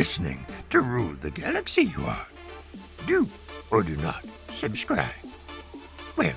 listening 0.00 0.46
to 0.70 0.80
Rule 0.80 1.14
the 1.20 1.30
Galaxy, 1.30 1.82
you 1.82 2.06
are. 2.06 2.26
Do 3.06 3.28
or 3.70 3.82
do 3.82 3.94
not 3.96 4.24
subscribe. 4.50 5.04
Well, 6.16 6.32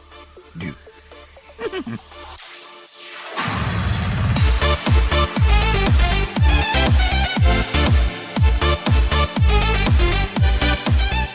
do. 0.57 0.73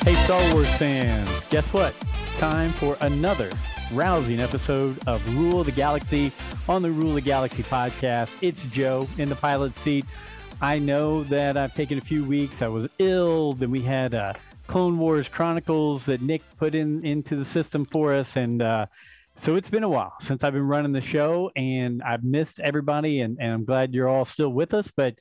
Hey, 0.05 0.15
Star 0.25 0.53
Wars 0.53 0.69
fans, 0.77 1.31
guess 1.49 1.73
what? 1.73 1.95
Time 2.37 2.71
for 2.73 2.99
another 3.01 3.51
rousing 3.93 4.41
episode 4.41 4.99
of 5.07 5.23
Rule 5.35 5.65
the 5.65 5.73
Galaxy 5.73 6.33
on 6.69 6.83
the 6.83 6.91
Rule 6.91 7.11
of 7.11 7.15
the 7.15 7.21
Galaxy 7.23 7.63
podcast. 7.63 8.37
It's 8.43 8.63
Joe 8.65 9.09
in 9.17 9.31
the 9.31 9.35
pilot 9.35 9.75
seat. 9.77 10.05
I 10.61 10.81
know 10.81 11.23
that 11.25 11.57
I've 11.57 11.75
taken 11.75 11.99
a 11.99 12.01
few 12.01 12.25
weeks. 12.25 12.63
I 12.63 12.69
was 12.69 12.89
ill. 12.99 13.53
Then 13.53 13.71
we 13.71 13.81
had 13.81 14.13
uh, 14.13 14.33
Clone 14.67 14.99
Wars 14.99 15.29
Chronicles 15.29 16.07
that 16.07 16.21
Nick 16.21 16.43
put 16.57 16.75
in 16.75 17.05
into 17.07 17.37
the 17.37 17.45
system 17.45 17.85
for 17.85 18.13
us, 18.13 18.35
and 18.35 18.61
uh, 18.61 18.87
so 19.37 19.55
it's 19.55 19.71
been 19.71 19.85
a 19.85 19.89
while 19.89 20.15
since 20.21 20.43
I've 20.43 20.55
been 20.55 20.67
running 20.67 20.91
the 20.91 21.01
show, 21.01 21.53
and 21.55 22.03
I've 22.03 22.25
missed 22.25 22.59
everybody, 22.59 23.21
and, 23.21 23.39
and 23.41 23.53
I'm 23.53 23.65
glad 23.65 23.95
you're 23.95 24.09
all 24.09 24.25
still 24.25 24.49
with 24.49 24.75
us. 24.75 24.91
But 24.91 25.15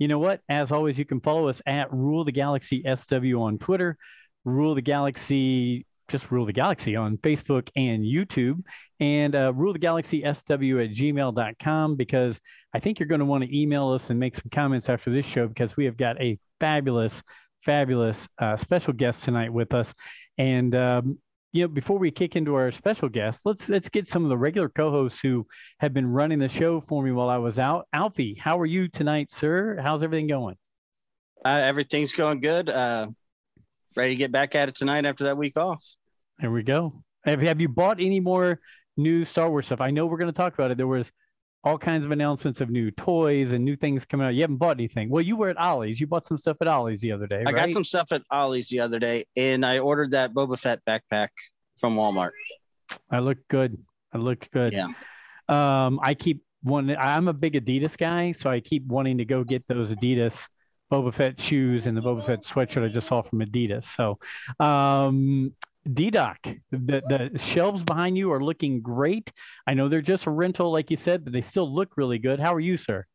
you 0.00 0.08
know 0.08 0.18
what? 0.18 0.40
As 0.48 0.72
always, 0.72 0.98
you 0.98 1.04
can 1.04 1.20
follow 1.20 1.48
us 1.48 1.62
at 1.66 1.92
Rule 1.92 2.24
the 2.24 2.32
Galaxy 2.32 2.82
SW 2.82 3.38
on 3.38 3.58
Twitter. 3.58 3.96
Rule 4.44 4.74
the 4.74 4.82
Galaxy, 4.82 5.86
just 6.10 6.30
Rule 6.30 6.46
the 6.46 6.52
Galaxy 6.52 6.96
on 6.96 7.16
Facebook 7.18 7.68
and 7.76 8.04
YouTube, 8.04 8.62
and 8.98 9.34
uh, 9.34 9.52
Rule 9.54 9.72
the 9.72 9.78
Galaxy 9.78 10.20
SW 10.20 10.80
at 10.80 10.90
gmail.com 10.90 11.96
because 11.96 12.40
I 12.74 12.80
think 12.80 12.98
you're 12.98 13.08
going 13.08 13.20
to 13.20 13.24
want 13.24 13.44
to 13.44 13.56
email 13.56 13.90
us 13.90 14.10
and 14.10 14.20
make 14.20 14.36
some 14.36 14.50
comments 14.52 14.88
after 14.88 15.10
this 15.10 15.26
show 15.26 15.48
because 15.48 15.76
we 15.76 15.86
have 15.86 15.96
got 15.96 16.20
a 16.20 16.38
fabulous, 16.60 17.22
fabulous 17.64 18.28
uh, 18.38 18.56
special 18.56 18.92
guest 18.92 19.24
tonight 19.24 19.52
with 19.52 19.72
us. 19.74 19.94
And, 20.38 20.74
um, 20.74 21.18
you 21.52 21.62
know, 21.62 21.68
before 21.68 21.98
we 21.98 22.10
kick 22.10 22.36
into 22.36 22.54
our 22.54 22.70
special 22.70 23.08
guest, 23.08 23.40
let's 23.44 23.68
let's 23.68 23.88
get 23.88 24.06
some 24.06 24.22
of 24.22 24.28
the 24.28 24.38
regular 24.38 24.68
co-hosts 24.68 25.20
who 25.20 25.46
have 25.80 25.92
been 25.92 26.06
running 26.06 26.38
the 26.38 26.48
show 26.48 26.80
for 26.80 27.02
me 27.02 27.10
while 27.10 27.28
I 27.28 27.38
was 27.38 27.58
out. 27.58 27.88
Alfie, 27.92 28.36
how 28.40 28.58
are 28.60 28.66
you 28.66 28.86
tonight, 28.86 29.32
sir? 29.32 29.78
How's 29.82 30.02
everything 30.02 30.28
going? 30.28 30.56
Uh, 31.44 31.60
everything's 31.64 32.12
going 32.12 32.40
good. 32.40 32.68
Uh, 32.68 33.08
ready 33.96 34.14
to 34.14 34.16
get 34.16 34.30
back 34.30 34.54
at 34.54 34.68
it 34.68 34.76
tonight 34.76 35.04
after 35.06 35.24
that 35.24 35.36
week 35.36 35.56
off. 35.56 35.84
There 36.40 36.50
we 36.50 36.62
go. 36.62 37.02
Have, 37.24 37.40
have 37.40 37.60
you 37.60 37.68
bought 37.68 38.00
any 38.00 38.20
more 38.20 38.60
new 38.96 39.24
Star 39.24 39.50
Wars 39.50 39.66
stuff? 39.66 39.80
I 39.80 39.90
know 39.90 40.06
we're 40.06 40.18
going 40.18 40.32
to 40.32 40.36
talk 40.36 40.54
about 40.54 40.70
it. 40.70 40.78
There 40.78 40.86
was 40.86 41.10
all 41.62 41.76
kinds 41.76 42.06
of 42.06 42.10
announcements 42.10 42.60
of 42.60 42.70
new 42.70 42.90
toys 42.90 43.52
and 43.52 43.64
new 43.64 43.76
things 43.76 44.04
coming 44.06 44.26
out. 44.26 44.34
You 44.34 44.40
haven't 44.40 44.56
bought 44.56 44.76
anything. 44.76 45.10
Well, 45.10 45.22
you 45.22 45.36
were 45.36 45.50
at 45.50 45.60
Ollie's. 45.60 46.00
You 46.00 46.06
bought 46.06 46.26
some 46.26 46.38
stuff 46.38 46.56
at 46.60 46.68
Ollie's 46.68 47.00
the 47.00 47.12
other 47.12 47.26
day. 47.26 47.40
I 47.40 47.52
right? 47.52 47.54
got 47.54 47.70
some 47.70 47.84
stuff 47.84 48.12
at 48.12 48.22
Ollie's 48.30 48.68
the 48.68 48.80
other 48.80 48.98
day, 48.98 49.26
and 49.36 49.64
I 49.64 49.78
ordered 49.78 50.12
that 50.12 50.32
Boba 50.32 50.58
Fett 50.58 50.80
backpack 50.86 51.28
from 51.78 51.96
Walmart. 51.96 52.30
I 53.10 53.18
look 53.18 53.38
good. 53.48 53.76
I 54.12 54.18
look 54.18 54.48
good. 54.50 54.72
Yeah. 54.72 54.88
Um, 55.48 56.00
I 56.02 56.14
keep 56.14 56.42
wanting. 56.64 56.96
I'm 56.98 57.28
a 57.28 57.34
big 57.34 57.52
Adidas 57.54 57.98
guy, 57.98 58.32
so 58.32 58.48
I 58.48 58.60
keep 58.60 58.86
wanting 58.86 59.18
to 59.18 59.26
go 59.26 59.44
get 59.44 59.68
those 59.68 59.90
Adidas 59.90 60.48
Boba 60.90 61.12
Fett 61.12 61.40
shoes 61.40 61.86
and 61.86 61.96
the 61.96 62.00
Boba 62.00 62.24
Fett 62.24 62.44
sweatshirt 62.44 62.84
I 62.84 62.88
just 62.88 63.08
saw 63.08 63.22
from 63.22 63.40
Adidas. 63.40 63.84
So, 63.84 64.18
um, 64.64 65.52
D-Doc, 65.92 66.46
the, 66.70 67.30
the 67.32 67.38
shelves 67.38 67.82
behind 67.82 68.18
you 68.18 68.32
are 68.32 68.42
looking 68.42 68.80
great. 68.82 69.32
I 69.66 69.74
know 69.74 69.88
they're 69.88 70.02
just 70.02 70.26
a 70.26 70.30
rental, 70.30 70.70
like 70.70 70.90
you 70.90 70.96
said, 70.96 71.24
but 71.24 71.32
they 71.32 71.40
still 71.40 71.72
look 71.72 71.96
really 71.96 72.18
good. 72.18 72.38
How 72.38 72.54
are 72.54 72.60
you, 72.60 72.76
sir? 72.76 73.06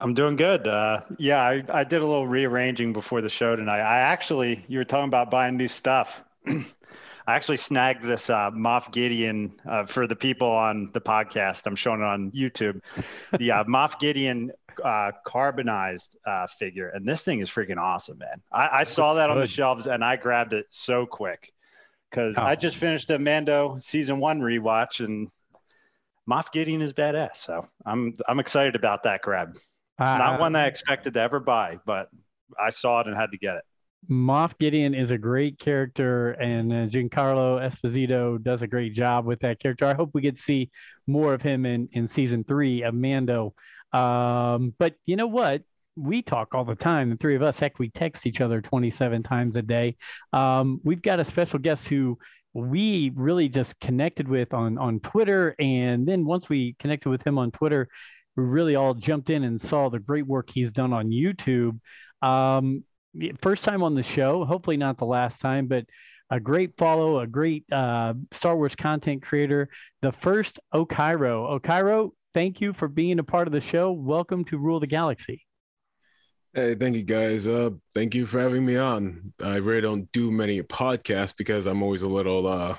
I'm 0.00 0.14
doing 0.14 0.36
good. 0.36 0.66
Uh, 0.66 1.02
yeah, 1.18 1.42
I, 1.42 1.62
I 1.68 1.84
did 1.84 2.00
a 2.00 2.06
little 2.06 2.26
rearranging 2.26 2.92
before 2.92 3.20
the 3.20 3.28
show 3.28 3.54
tonight. 3.56 3.80
I 3.80 4.00
actually, 4.00 4.64
you 4.68 4.78
were 4.78 4.84
talking 4.84 5.08
about 5.08 5.30
buying 5.30 5.56
new 5.56 5.68
stuff. 5.68 6.22
I 6.46 7.34
actually 7.36 7.58
snagged 7.58 8.02
this 8.02 8.30
uh, 8.30 8.50
Moff 8.50 8.90
Gideon 8.92 9.60
uh, 9.68 9.84
for 9.84 10.06
the 10.06 10.16
people 10.16 10.48
on 10.48 10.90
the 10.94 11.00
podcast. 11.00 11.66
I'm 11.66 11.76
showing 11.76 12.00
it 12.00 12.06
on 12.06 12.30
YouTube. 12.30 12.80
The 13.38 13.50
uh, 13.50 13.64
Moff 13.68 14.00
Gideon 14.00 14.52
uh, 14.82 15.12
carbonized 15.26 16.16
uh, 16.26 16.46
figure, 16.46 16.88
and 16.88 17.06
this 17.06 17.22
thing 17.22 17.40
is 17.40 17.50
freaking 17.50 17.76
awesome, 17.76 18.18
man. 18.18 18.40
I, 18.50 18.68
I 18.80 18.84
saw 18.84 19.14
that 19.14 19.28
on 19.28 19.38
the 19.38 19.46
shelves 19.46 19.86
and 19.86 20.02
I 20.02 20.16
grabbed 20.16 20.54
it 20.54 20.66
so 20.70 21.04
quick 21.04 21.52
because 22.10 22.36
Oh. 22.38 22.42
I 22.42 22.54
just 22.56 22.76
finished 22.76 23.10
a 23.10 23.18
Mando 23.18 23.78
season 23.80 24.18
one 24.20 24.40
rewatch, 24.40 25.04
and 25.04 25.28
Moff 26.28 26.52
Gideon 26.52 26.82
is 26.82 26.92
badass. 26.92 27.36
So 27.36 27.66
I'm 27.86 28.14
I'm 28.28 28.40
excited 28.40 28.74
about 28.76 29.02
that 29.04 29.22
grab. 29.22 29.56
Not 29.98 30.40
one 30.40 30.52
that 30.54 30.64
I 30.64 30.66
expected 30.68 31.12
to 31.14 31.20
ever 31.20 31.40
buy, 31.40 31.78
but 31.84 32.08
I 32.58 32.70
saw 32.70 33.00
it 33.00 33.06
and 33.06 33.14
had 33.14 33.32
to 33.32 33.38
get 33.38 33.56
it. 33.56 33.64
Moff 34.10 34.56
Gideon 34.58 34.94
is 34.94 35.10
a 35.10 35.18
great 35.18 35.58
character, 35.58 36.30
and 36.30 36.72
uh, 36.72 36.76
Giancarlo 36.86 37.60
Esposito 37.60 38.42
does 38.42 38.62
a 38.62 38.66
great 38.66 38.94
job 38.94 39.26
with 39.26 39.40
that 39.40 39.60
character. 39.60 39.84
I 39.84 39.92
hope 39.92 40.10
we 40.14 40.22
get 40.22 40.36
to 40.36 40.42
see 40.42 40.70
more 41.06 41.34
of 41.34 41.42
him 41.42 41.66
in 41.66 41.88
in 41.92 42.08
season 42.08 42.44
three 42.44 42.82
of 42.82 42.94
Mando. 42.94 43.54
Um, 43.92 44.74
but 44.78 44.94
you 45.04 45.16
know 45.16 45.26
what? 45.26 45.62
We 45.96 46.22
talk 46.22 46.54
all 46.54 46.64
the 46.64 46.74
time, 46.74 47.10
the 47.10 47.16
three 47.16 47.36
of 47.36 47.42
us. 47.42 47.58
Heck, 47.58 47.78
we 47.78 47.90
text 47.90 48.26
each 48.26 48.40
other 48.40 48.60
27 48.60 49.22
times 49.22 49.56
a 49.56 49.62
day. 49.62 49.96
Um, 50.32 50.80
we've 50.84 51.02
got 51.02 51.20
a 51.20 51.24
special 51.24 51.58
guest 51.58 51.88
who 51.88 52.18
we 52.52 53.12
really 53.14 53.48
just 53.48 53.78
connected 53.80 54.28
with 54.28 54.52
on 54.54 54.78
on 54.78 55.00
Twitter, 55.00 55.54
and 55.58 56.06
then 56.06 56.24
once 56.24 56.48
we 56.48 56.74
connected 56.78 57.08
with 57.08 57.26
him 57.26 57.38
on 57.38 57.50
Twitter, 57.50 57.88
we 58.36 58.44
really 58.44 58.76
all 58.76 58.94
jumped 58.94 59.30
in 59.30 59.44
and 59.44 59.60
saw 59.60 59.88
the 59.88 59.98
great 59.98 60.26
work 60.26 60.50
he's 60.50 60.72
done 60.72 60.92
on 60.92 61.10
YouTube. 61.10 61.78
Um, 62.22 62.84
first 63.40 63.64
time 63.64 63.82
on 63.82 63.94
the 63.94 64.02
show, 64.02 64.44
hopefully 64.44 64.76
not 64.76 64.98
the 64.98 65.04
last 65.04 65.40
time, 65.40 65.66
but 65.66 65.84
a 66.30 66.38
great 66.38 66.76
follow, 66.76 67.20
a 67.20 67.26
great 67.26 67.64
uh, 67.72 68.14
Star 68.30 68.56
Wars 68.56 68.76
content 68.76 69.22
creator, 69.22 69.68
the 70.00 70.12
first 70.12 70.60
Okairo. 70.72 71.60
Okairo, 71.60 72.10
thank 72.34 72.60
you 72.60 72.72
for 72.72 72.86
being 72.86 73.18
a 73.18 73.24
part 73.24 73.48
of 73.48 73.52
the 73.52 73.60
show. 73.60 73.90
Welcome 73.90 74.44
to 74.46 74.58
Rule 74.58 74.78
the 74.78 74.86
Galaxy. 74.86 75.44
Hey, 76.52 76.74
thank 76.74 76.96
you 76.96 77.04
guys. 77.04 77.46
Uh, 77.46 77.70
thank 77.94 78.12
you 78.12 78.26
for 78.26 78.40
having 78.40 78.66
me 78.66 78.76
on. 78.76 79.32
I 79.40 79.56
really 79.56 79.82
don't 79.82 80.10
do 80.10 80.32
many 80.32 80.60
podcasts 80.62 81.36
because 81.36 81.66
I'm 81.66 81.80
always 81.80 82.02
a 82.02 82.08
little 82.08 82.46
uh 82.48 82.74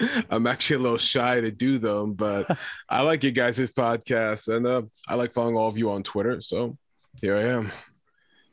I'm 0.30 0.48
actually 0.48 0.76
a 0.76 0.80
little 0.80 0.98
shy 0.98 1.40
to 1.40 1.52
do 1.52 1.78
them, 1.78 2.14
but 2.14 2.58
I 2.88 3.02
like 3.02 3.22
you 3.22 3.30
guys' 3.30 3.70
podcasts 3.70 4.52
and 4.52 4.66
uh 4.66 4.82
I 5.08 5.14
like 5.14 5.32
following 5.32 5.56
all 5.56 5.68
of 5.68 5.78
you 5.78 5.90
on 5.92 6.02
Twitter. 6.02 6.40
So 6.40 6.76
here 7.20 7.36
I 7.36 7.42
am. 7.42 7.70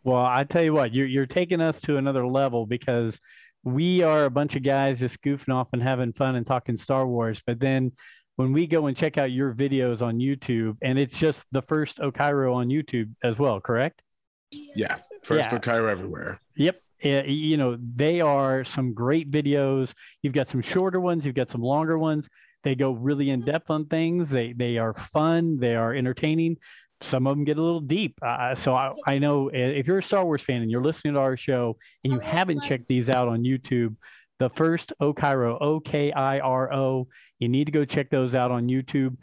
Well, 0.03 0.23
I 0.23 0.43
tell 0.43 0.63
you 0.63 0.73
what, 0.73 0.93
you're 0.93 1.07
you're 1.07 1.25
taking 1.25 1.61
us 1.61 1.81
to 1.81 1.97
another 1.97 2.27
level 2.27 2.67
because 2.67 3.19
we 3.63 4.03
are 4.03 4.25
a 4.25 4.31
bunch 4.31 4.55
of 4.55 4.61
guys 4.61 4.99
just 4.99 5.19
goofing 5.23 5.53
off 5.53 5.69
and 5.73 5.81
having 5.81 6.13
fun 6.13 6.35
and 6.35 6.45
talking 6.45 6.77
Star 6.77 7.07
Wars. 7.07 7.41
But 7.43 7.59
then 7.59 7.93
when 8.35 8.53
we 8.53 8.67
go 8.67 8.85
and 8.85 8.95
check 8.95 9.17
out 9.17 9.31
your 9.31 9.51
videos 9.55 10.03
on 10.03 10.19
YouTube, 10.19 10.77
and 10.83 10.99
it's 10.99 11.17
just 11.17 11.43
the 11.51 11.63
first 11.63 11.97
Okairo 11.97 12.53
on 12.53 12.67
YouTube 12.67 13.11
as 13.23 13.39
well, 13.39 13.59
correct? 13.59 14.03
Yeah. 14.51 14.97
First 15.23 15.51
Yeah. 15.51 15.59
Okairo 15.59 15.89
everywhere. 15.89 16.39
Yep. 16.55 16.81
Uh, 17.03 17.23
you 17.23 17.55
know, 17.55 17.77
they 17.95 18.19
are 18.19 18.63
some 18.63 18.93
great 18.93 19.31
videos. 19.31 19.93
You've 20.21 20.33
got 20.33 20.47
some 20.47 20.61
shorter 20.61 20.99
ones, 20.99 21.25
you've 21.25 21.35
got 21.35 21.49
some 21.49 21.61
longer 21.61 21.97
ones. 21.97 22.27
They 22.63 22.75
go 22.75 22.91
really 22.91 23.29
in 23.29 23.41
depth 23.41 23.69
on 23.69 23.85
things. 23.85 24.29
They 24.29 24.51
they 24.53 24.77
are 24.77 24.93
fun, 24.93 25.59
they 25.59 25.75
are 25.75 25.93
entertaining. 25.93 26.57
Some 27.01 27.25
of 27.25 27.37
them 27.37 27.45
get 27.45 27.57
a 27.57 27.61
little 27.61 27.79
deep. 27.79 28.19
Uh, 28.21 28.53
so 28.55 28.75
I, 28.75 28.93
I 29.07 29.19
know 29.19 29.47
uh, 29.47 29.51
if 29.53 29.87
you're 29.87 29.99
a 29.99 30.03
Star 30.03 30.25
Wars 30.25 30.41
fan 30.41 30.61
and 30.61 30.69
you're 30.69 30.83
listening 30.83 31.13
to 31.13 31.21
our 31.21 31.37
show 31.37 31.77
and 32.03 32.11
you 32.11 32.19
haven't 32.19 32.63
checked 32.63 32.87
these 32.87 33.09
out 33.09 33.29
on 33.29 33.43
YouTube, 33.43 33.95
the 34.39 34.49
first 34.49 34.91
Okairo, 35.01 35.57
O 35.61 35.79
K 35.79 36.11
I 36.11 36.39
R 36.39 36.73
O, 36.73 37.07
you 37.39 37.47
need 37.47 37.65
to 37.65 37.71
go 37.71 37.85
check 37.85 38.09
those 38.09 38.35
out 38.35 38.51
on 38.51 38.67
YouTube. 38.67 39.15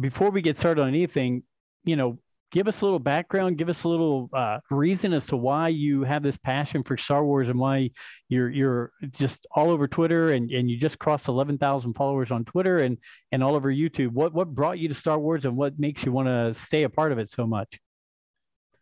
Before 0.00 0.30
we 0.30 0.42
get 0.42 0.56
started 0.56 0.82
on 0.82 0.88
anything, 0.88 1.44
you 1.84 1.94
know, 1.94 2.18
give 2.54 2.68
us 2.68 2.80
a 2.80 2.84
little 2.84 3.00
background, 3.00 3.58
give 3.58 3.68
us 3.68 3.82
a 3.82 3.88
little 3.88 4.30
uh, 4.32 4.60
reason 4.70 5.12
as 5.12 5.26
to 5.26 5.36
why 5.36 5.66
you 5.66 6.04
have 6.04 6.22
this 6.22 6.36
passion 6.36 6.84
for 6.84 6.96
Star 6.96 7.24
Wars 7.24 7.48
and 7.48 7.58
why 7.58 7.90
you're 8.28 8.48
you're 8.48 8.92
just 9.10 9.44
all 9.50 9.72
over 9.72 9.88
Twitter 9.88 10.30
and, 10.30 10.48
and 10.52 10.70
you 10.70 10.78
just 10.78 11.00
crossed 11.00 11.26
eleven 11.26 11.58
thousand 11.58 11.94
followers 11.94 12.30
on 12.30 12.44
Twitter 12.44 12.78
and 12.78 12.96
and 13.32 13.42
all 13.42 13.56
over 13.56 13.70
YouTube. 13.70 14.12
What 14.12 14.32
what 14.32 14.54
brought 14.54 14.78
you 14.78 14.86
to 14.86 14.94
Star 14.94 15.18
Wars 15.18 15.44
and 15.44 15.56
what 15.56 15.80
makes 15.80 16.04
you 16.04 16.12
want 16.12 16.28
to 16.28 16.54
stay 16.54 16.84
a 16.84 16.88
part 16.88 17.10
of 17.10 17.18
it 17.18 17.28
so 17.28 17.44
much? 17.44 17.80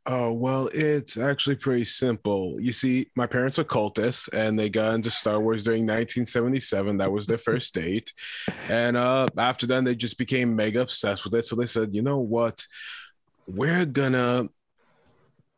Oh, 0.04 0.32
well, 0.32 0.68
it's 0.74 1.16
actually 1.16 1.54
pretty 1.54 1.84
simple. 1.84 2.60
You 2.60 2.72
see, 2.72 3.06
my 3.14 3.28
parents 3.28 3.60
are 3.60 3.64
cultists 3.64 4.28
and 4.32 4.58
they 4.58 4.68
got 4.68 4.96
into 4.96 5.12
Star 5.12 5.40
Wars 5.40 5.62
during 5.62 5.82
1977. 5.82 6.96
That 6.96 7.12
was 7.12 7.26
their 7.28 7.38
first 7.48 7.72
date. 7.72 8.12
And 8.68 8.96
uh, 8.96 9.28
after 9.38 9.66
that, 9.68 9.84
they 9.84 9.94
just 9.94 10.18
became 10.18 10.56
mega 10.56 10.80
obsessed 10.80 11.24
with 11.24 11.34
it. 11.36 11.46
So 11.46 11.54
they 11.54 11.66
said, 11.66 11.94
you 11.94 12.02
know 12.02 12.18
what? 12.18 12.66
We're 13.46 13.86
gonna 13.86 14.48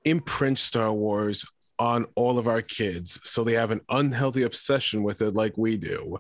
imprint 0.05 0.59
Star 0.59 0.93
Wars 0.93 1.45
on 1.79 2.07
all 2.15 2.39
of 2.39 2.47
our 2.47 2.63
kids 2.63 3.19
so 3.25 3.43
they 3.43 3.55
have 3.55 3.71
an 3.71 3.81
unhealthy 3.89 4.43
obsession 4.43 5.03
with 5.03 5.23
it 5.23 5.35
like 5.35 5.57
we 5.57 5.77
do. 5.77 6.19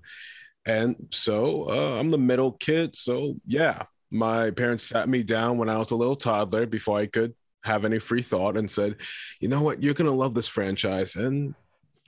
And 0.66 0.96
so 1.11 1.69
uh, 1.69 2.00
I'm 2.00 2.11
the 2.11 2.19
middle 2.19 2.52
kid. 2.52 2.96
So, 2.96 3.37
yeah, 3.46 3.82
my 4.11 4.50
parents 4.50 4.84
sat 4.84 5.08
me 5.08 5.22
down 5.22 5.58
when 5.58 5.69
I 5.69 5.78
was 5.78 5.90
a 5.90 5.96
little 5.96 6.16
toddler 6.16 6.66
before 6.66 6.99
I 6.99 7.06
could 7.06 7.34
have 7.62 7.84
any 7.84 7.99
free 7.99 8.22
thought 8.22 8.56
and 8.56 8.70
said, 8.70 8.96
you 9.40 9.49
know 9.49 9.62
what, 9.62 9.82
you're 9.82 9.94
gonna 9.94 10.10
love 10.10 10.34
this 10.34 10.46
franchise. 10.46 11.17
And 11.17 11.55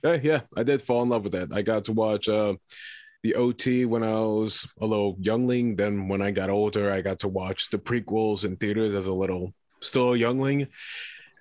eh, 0.03 0.19
yeah, 0.23 0.41
I 0.55 0.63
did 0.63 0.81
fall 0.81 1.03
in 1.03 1.09
love 1.09 1.23
with 1.23 1.35
it. 1.35 1.49
I 1.53 1.61
got 1.61 1.85
to 1.85 1.93
watch 1.93 2.27
uh, 2.27 2.55
the 3.27 3.35
OT 3.35 3.83
when 3.83 4.03
I 4.03 4.13
was 4.13 4.65
a 4.79 4.85
little 4.85 5.17
youngling. 5.19 5.75
Then 5.75 6.07
when 6.07 6.21
I 6.21 6.31
got 6.31 6.49
older, 6.49 6.89
I 6.89 7.01
got 7.01 7.19
to 7.19 7.27
watch 7.27 7.69
the 7.69 7.77
prequels 7.77 8.45
in 8.45 8.55
theaters 8.55 8.93
as 8.93 9.07
a 9.07 9.13
little 9.13 9.53
still 9.81 10.13
a 10.13 10.17
youngling. 10.17 10.69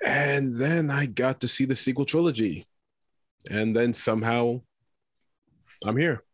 And 0.04 0.60
then 0.60 0.90
I 0.90 1.06
got 1.06 1.42
to 1.42 1.48
see 1.48 1.64
the 1.64 1.76
sequel 1.76 2.04
trilogy. 2.04 2.66
And 3.48 3.74
then 3.74 3.94
somehow 3.94 4.62
I'm 5.84 5.96
here. 5.96 6.24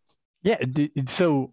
Yeah. 0.43 0.57
So 1.09 1.53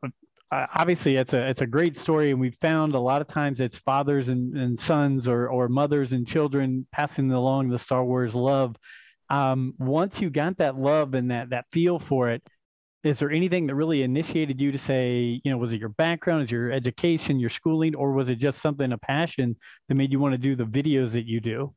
uh, 0.49 0.67
obviously 0.73 1.17
it's 1.17 1.33
a 1.33 1.49
it's 1.49 1.61
a 1.61 1.67
great 1.67 1.97
story, 1.97 2.31
and 2.31 2.39
we 2.39 2.51
found 2.61 2.95
a 2.95 2.99
lot 2.99 3.21
of 3.21 3.27
times 3.27 3.59
it's 3.59 3.77
fathers 3.79 4.29
and, 4.29 4.55
and 4.55 4.79
sons 4.79 5.27
or 5.27 5.49
or 5.49 5.67
mothers 5.67 6.13
and 6.13 6.25
children 6.25 6.87
passing 6.93 7.31
along 7.31 7.67
the 7.67 7.77
Star 7.77 8.05
Wars 8.05 8.33
love. 8.33 8.77
Um, 9.29 9.73
once 9.77 10.21
you 10.21 10.29
got 10.29 10.57
that 10.59 10.79
love 10.79 11.15
and 11.15 11.31
that 11.31 11.49
that 11.49 11.65
feel 11.69 11.99
for 11.99 12.29
it, 12.29 12.41
is 13.03 13.19
there 13.19 13.31
anything 13.31 13.67
that 13.67 13.75
really 13.75 14.03
initiated 14.03 14.59
you 14.59 14.71
to 14.71 14.77
say, 14.77 15.41
you 15.43 15.51
know, 15.51 15.57
was 15.57 15.71
it 15.71 15.79
your 15.79 15.89
background, 15.89 16.43
is 16.43 16.51
your 16.51 16.71
education, 16.71 17.39
your 17.39 17.49
schooling, 17.49 17.95
or 17.95 18.11
was 18.11 18.29
it 18.29 18.35
just 18.35 18.59
something 18.59 18.91
a 18.91 18.97
passion 18.97 19.55
that 19.87 19.95
made 19.95 20.11
you 20.11 20.19
want 20.19 20.33
to 20.33 20.37
do 20.37 20.55
the 20.55 20.65
videos 20.65 21.11
that 21.11 21.25
you 21.25 21.39
do? 21.39 21.73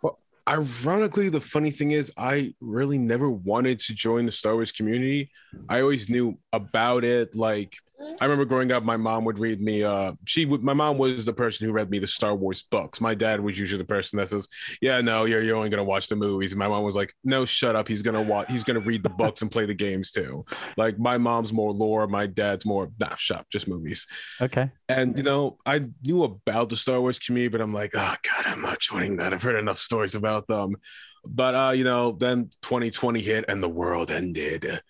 Well, 0.00 0.18
ironically, 0.48 1.28
the 1.28 1.40
funny 1.40 1.70
thing 1.70 1.90
is, 1.90 2.12
I 2.16 2.54
really 2.60 2.98
never 2.98 3.30
wanted 3.30 3.78
to 3.80 3.94
join 3.94 4.24
the 4.24 4.32
Star 4.32 4.54
Wars 4.54 4.72
community. 4.72 5.30
I 5.68 5.80
always 5.82 6.08
knew 6.08 6.38
about 6.52 7.04
it, 7.04 7.36
like 7.36 7.76
I 7.98 8.24
remember 8.24 8.44
growing 8.44 8.72
up, 8.72 8.82
my 8.82 8.96
mom 8.96 9.24
would 9.24 9.38
read 9.38 9.60
me. 9.60 9.82
Uh, 9.82 10.12
she 10.26 10.44
would. 10.44 10.62
My 10.62 10.74
mom 10.74 10.98
was 10.98 11.24
the 11.24 11.32
person 11.32 11.66
who 11.66 11.72
read 11.72 11.90
me 11.90 11.98
the 11.98 12.06
Star 12.06 12.34
Wars 12.34 12.62
books. 12.62 13.00
My 13.00 13.14
dad 13.14 13.40
was 13.40 13.58
usually 13.58 13.78
the 13.78 13.86
person 13.86 14.18
that 14.18 14.28
says, 14.28 14.48
"Yeah, 14.82 15.00
no, 15.00 15.24
you're 15.24 15.42
you're 15.42 15.56
only 15.56 15.70
gonna 15.70 15.84
watch 15.84 16.08
the 16.08 16.16
movies." 16.16 16.52
And 16.52 16.58
my 16.58 16.68
mom 16.68 16.84
was 16.84 16.96
like, 16.96 17.14
"No, 17.24 17.44
shut 17.44 17.74
up. 17.74 17.88
He's 17.88 18.02
gonna 18.02 18.22
watch. 18.22 18.50
He's 18.50 18.64
gonna 18.64 18.80
read 18.80 19.02
the 19.02 19.10
books 19.10 19.42
and 19.42 19.50
play 19.50 19.66
the 19.66 19.74
games 19.74 20.12
too." 20.12 20.44
Like 20.76 20.98
my 20.98 21.16
mom's 21.16 21.52
more 21.52 21.72
lore. 21.72 22.06
My 22.06 22.26
dad's 22.26 22.66
more 22.66 22.90
nah, 22.98 23.14
shut 23.16 23.38
up, 23.38 23.46
just 23.50 23.68
movies. 23.68 24.06
Okay. 24.40 24.70
And 24.88 25.16
you 25.16 25.22
know, 25.22 25.58
I 25.64 25.86
knew 26.02 26.22
about 26.22 26.68
the 26.68 26.76
Star 26.76 27.00
Wars 27.00 27.18
community, 27.18 27.48
but 27.48 27.60
I'm 27.60 27.72
like, 27.72 27.92
oh 27.94 28.14
god, 28.22 28.46
I'm 28.46 28.60
not 28.60 28.80
joining 28.80 29.16
that. 29.16 29.32
I've 29.32 29.42
heard 29.42 29.56
enough 29.56 29.78
stories 29.78 30.14
about 30.14 30.46
them. 30.46 30.76
But 31.24 31.54
uh, 31.54 31.72
you 31.72 31.84
know, 31.84 32.12
then 32.12 32.50
2020 32.62 33.20
hit 33.20 33.46
and 33.48 33.62
the 33.62 33.68
world 33.68 34.10
ended. 34.10 34.80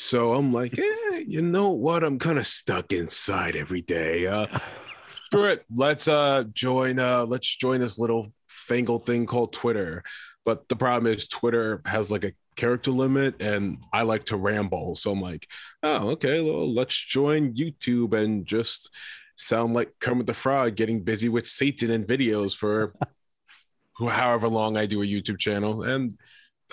So 0.00 0.32
I'm 0.32 0.50
like, 0.50 0.78
eh, 0.78 1.24
you 1.28 1.42
know 1.42 1.72
what? 1.72 2.02
I'm 2.02 2.18
kind 2.18 2.38
of 2.38 2.46
stuck 2.46 2.90
inside 2.90 3.54
every 3.54 3.82
day. 3.82 4.26
Uh, 4.26 4.46
screw 5.26 5.44
it. 5.44 5.62
Let's 5.70 6.08
uh 6.08 6.44
join. 6.54 6.98
Uh, 6.98 7.26
let's 7.26 7.54
join 7.56 7.82
this 7.82 7.98
little 7.98 8.32
fangled 8.48 9.04
thing 9.04 9.26
called 9.26 9.52
Twitter. 9.52 10.02
But 10.46 10.70
the 10.70 10.74
problem 10.74 11.12
is 11.12 11.28
Twitter 11.28 11.82
has 11.84 12.10
like 12.10 12.24
a 12.24 12.32
character 12.56 12.90
limit, 12.90 13.42
and 13.42 13.76
I 13.92 14.02
like 14.04 14.24
to 14.26 14.38
ramble. 14.38 14.96
So 14.96 15.12
I'm 15.12 15.20
like, 15.20 15.46
oh, 15.82 16.12
okay. 16.12 16.40
Well, 16.40 16.72
let's 16.72 16.96
join 16.96 17.52
YouTube 17.52 18.14
and 18.14 18.46
just 18.46 18.88
sound 19.36 19.74
like 19.74 19.92
Kermit 20.00 20.26
the 20.26 20.32
Frog 20.32 20.76
getting 20.76 21.04
busy 21.04 21.28
with 21.28 21.46
Satan 21.46 21.90
and 21.90 22.06
videos 22.06 22.56
for 22.56 22.94
however 23.98 24.48
long 24.48 24.78
I 24.78 24.86
do 24.86 25.02
a 25.02 25.06
YouTube 25.06 25.38
channel. 25.38 25.82
And 25.82 26.16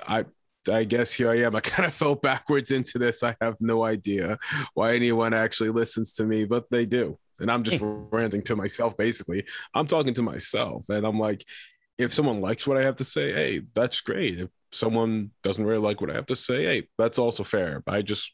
I 0.07 0.23
I 0.69 0.84
guess 0.84 1.14
here 1.14 1.30
I 1.30 1.38
am. 1.40 1.56
I 1.56 1.60
kind 1.62 1.88
of 1.88 1.94
fell 1.94 2.16
backwards 2.16 2.72
into 2.72 3.00
this. 3.00 3.24
I 3.24 3.36
have 3.42 3.56
no 3.60 3.84
idea 3.84 4.38
why 4.74 4.96
anyone 4.96 5.34
actually 5.34 5.69
listens 5.69 6.14
to 6.14 6.25
me, 6.25 6.46
but 6.46 6.69
they 6.69 6.86
do. 6.86 7.18
And 7.40 7.52
I'm 7.52 7.64
just 7.64 7.80
ranting 7.81 8.42
to 8.44 8.56
myself, 8.56 8.98
basically. 8.98 9.46
I'm 9.74 9.88
talking 9.88 10.14
to 10.16 10.24
myself. 10.24 10.86
And 10.90 11.06
I'm 11.06 11.19
like, 11.19 11.46
if 11.98 12.14
someone 12.14 12.42
likes 12.42 12.66
what 12.66 12.78
I 12.78 12.84
have 12.84 12.96
to 12.98 13.04
say, 13.04 13.31
hey, 13.31 13.62
that's 13.75 14.02
great. 14.02 14.40
If 14.40 14.50
someone 14.72 15.31
doesn't 15.44 15.66
really 15.66 15.80
like 15.80 16.02
what 16.02 16.10
I 16.10 16.16
have 16.16 16.25
to 16.28 16.36
say, 16.36 16.64
hey, 16.64 16.88
that's 16.98 17.19
also 17.19 17.44
fair. 17.44 17.84
I 17.88 18.02
just 18.02 18.34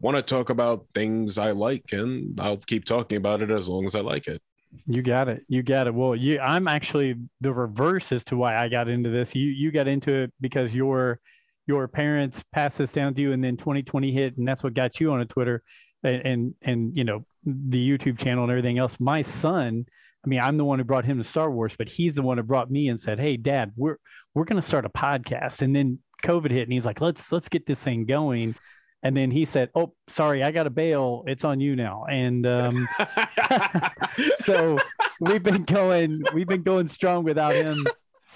want 0.00 0.16
to 0.16 0.22
talk 0.22 0.50
about 0.50 0.86
things 0.94 1.38
I 1.38 1.52
like, 1.52 1.92
and 1.92 2.38
I'll 2.40 2.56
keep 2.56 2.84
talking 2.84 3.16
about 3.16 3.42
it 3.42 3.50
as 3.50 3.68
long 3.68 3.86
as 3.86 3.94
I 3.94 4.00
like 4.00 4.28
it. 4.28 4.40
You 4.86 5.02
got 5.02 5.28
it. 5.28 5.44
You 5.48 5.62
got 5.62 5.86
it. 5.86 5.94
Well, 5.94 6.14
you, 6.14 6.38
I'm 6.40 6.68
actually 6.68 7.16
the 7.40 7.52
reverse 7.52 8.12
as 8.12 8.24
to 8.24 8.36
why 8.36 8.56
I 8.56 8.68
got 8.68 8.88
into 8.88 9.08
this. 9.08 9.34
You 9.34 9.46
you 9.46 9.72
got 9.72 9.88
into 9.88 10.12
it 10.12 10.32
because 10.40 10.74
you're 10.74 11.20
your 11.68 11.86
parents 11.86 12.42
passed 12.52 12.78
this 12.78 12.92
down 12.92 13.14
to 13.14 13.20
you 13.20 13.32
and 13.32 13.44
then 13.44 13.56
2020 13.56 14.10
hit 14.10 14.36
and 14.36 14.48
that's 14.48 14.64
what 14.64 14.74
got 14.74 14.98
you 14.98 15.12
on 15.12 15.20
a 15.20 15.26
twitter 15.26 15.62
and, 16.02 16.22
and 16.24 16.54
and, 16.62 16.96
you 16.96 17.04
know 17.04 17.24
the 17.44 17.78
youtube 17.78 18.18
channel 18.18 18.42
and 18.42 18.50
everything 18.50 18.78
else. 18.78 18.98
My 18.98 19.22
son 19.22 19.84
i 20.24 20.28
mean 20.28 20.40
i'm 20.40 20.56
the 20.56 20.64
one 20.64 20.78
who 20.78 20.84
brought 20.84 21.04
him 21.04 21.18
to 21.18 21.24
star 21.24 21.50
wars 21.50 21.74
but 21.78 21.88
he's 21.88 22.14
the 22.14 22.22
one 22.22 22.38
who 22.38 22.42
brought 22.42 22.70
me 22.70 22.88
and 22.88 23.00
said 23.00 23.20
hey 23.20 23.36
dad 23.36 23.72
we're 23.76 23.98
we're 24.34 24.44
going 24.44 24.60
to 24.60 24.66
start 24.66 24.84
a 24.84 24.88
podcast. 24.88 25.62
And 25.62 25.74
then 25.74 25.98
covid 26.24 26.50
hit 26.50 26.62
and 26.62 26.72
he's 26.72 26.84
like 26.84 27.00
let's 27.00 27.30
let's 27.30 27.48
get 27.48 27.66
this 27.66 27.78
thing 27.78 28.06
going. 28.06 28.54
And 29.02 29.16
then 29.16 29.30
he 29.30 29.44
said 29.44 29.70
oh 29.74 29.94
sorry 30.08 30.42
i 30.42 30.50
got 30.50 30.66
a 30.66 30.70
bail. 30.70 31.24
It's 31.26 31.44
on 31.44 31.60
you 31.60 31.76
now. 31.76 32.04
And 32.10 32.46
um, 32.46 32.88
so 34.44 34.78
we've 35.20 35.42
been 35.42 35.64
going 35.64 36.20
we've 36.32 36.48
been 36.48 36.62
going 36.62 36.88
strong 36.88 37.24
without 37.24 37.54
him 37.54 37.86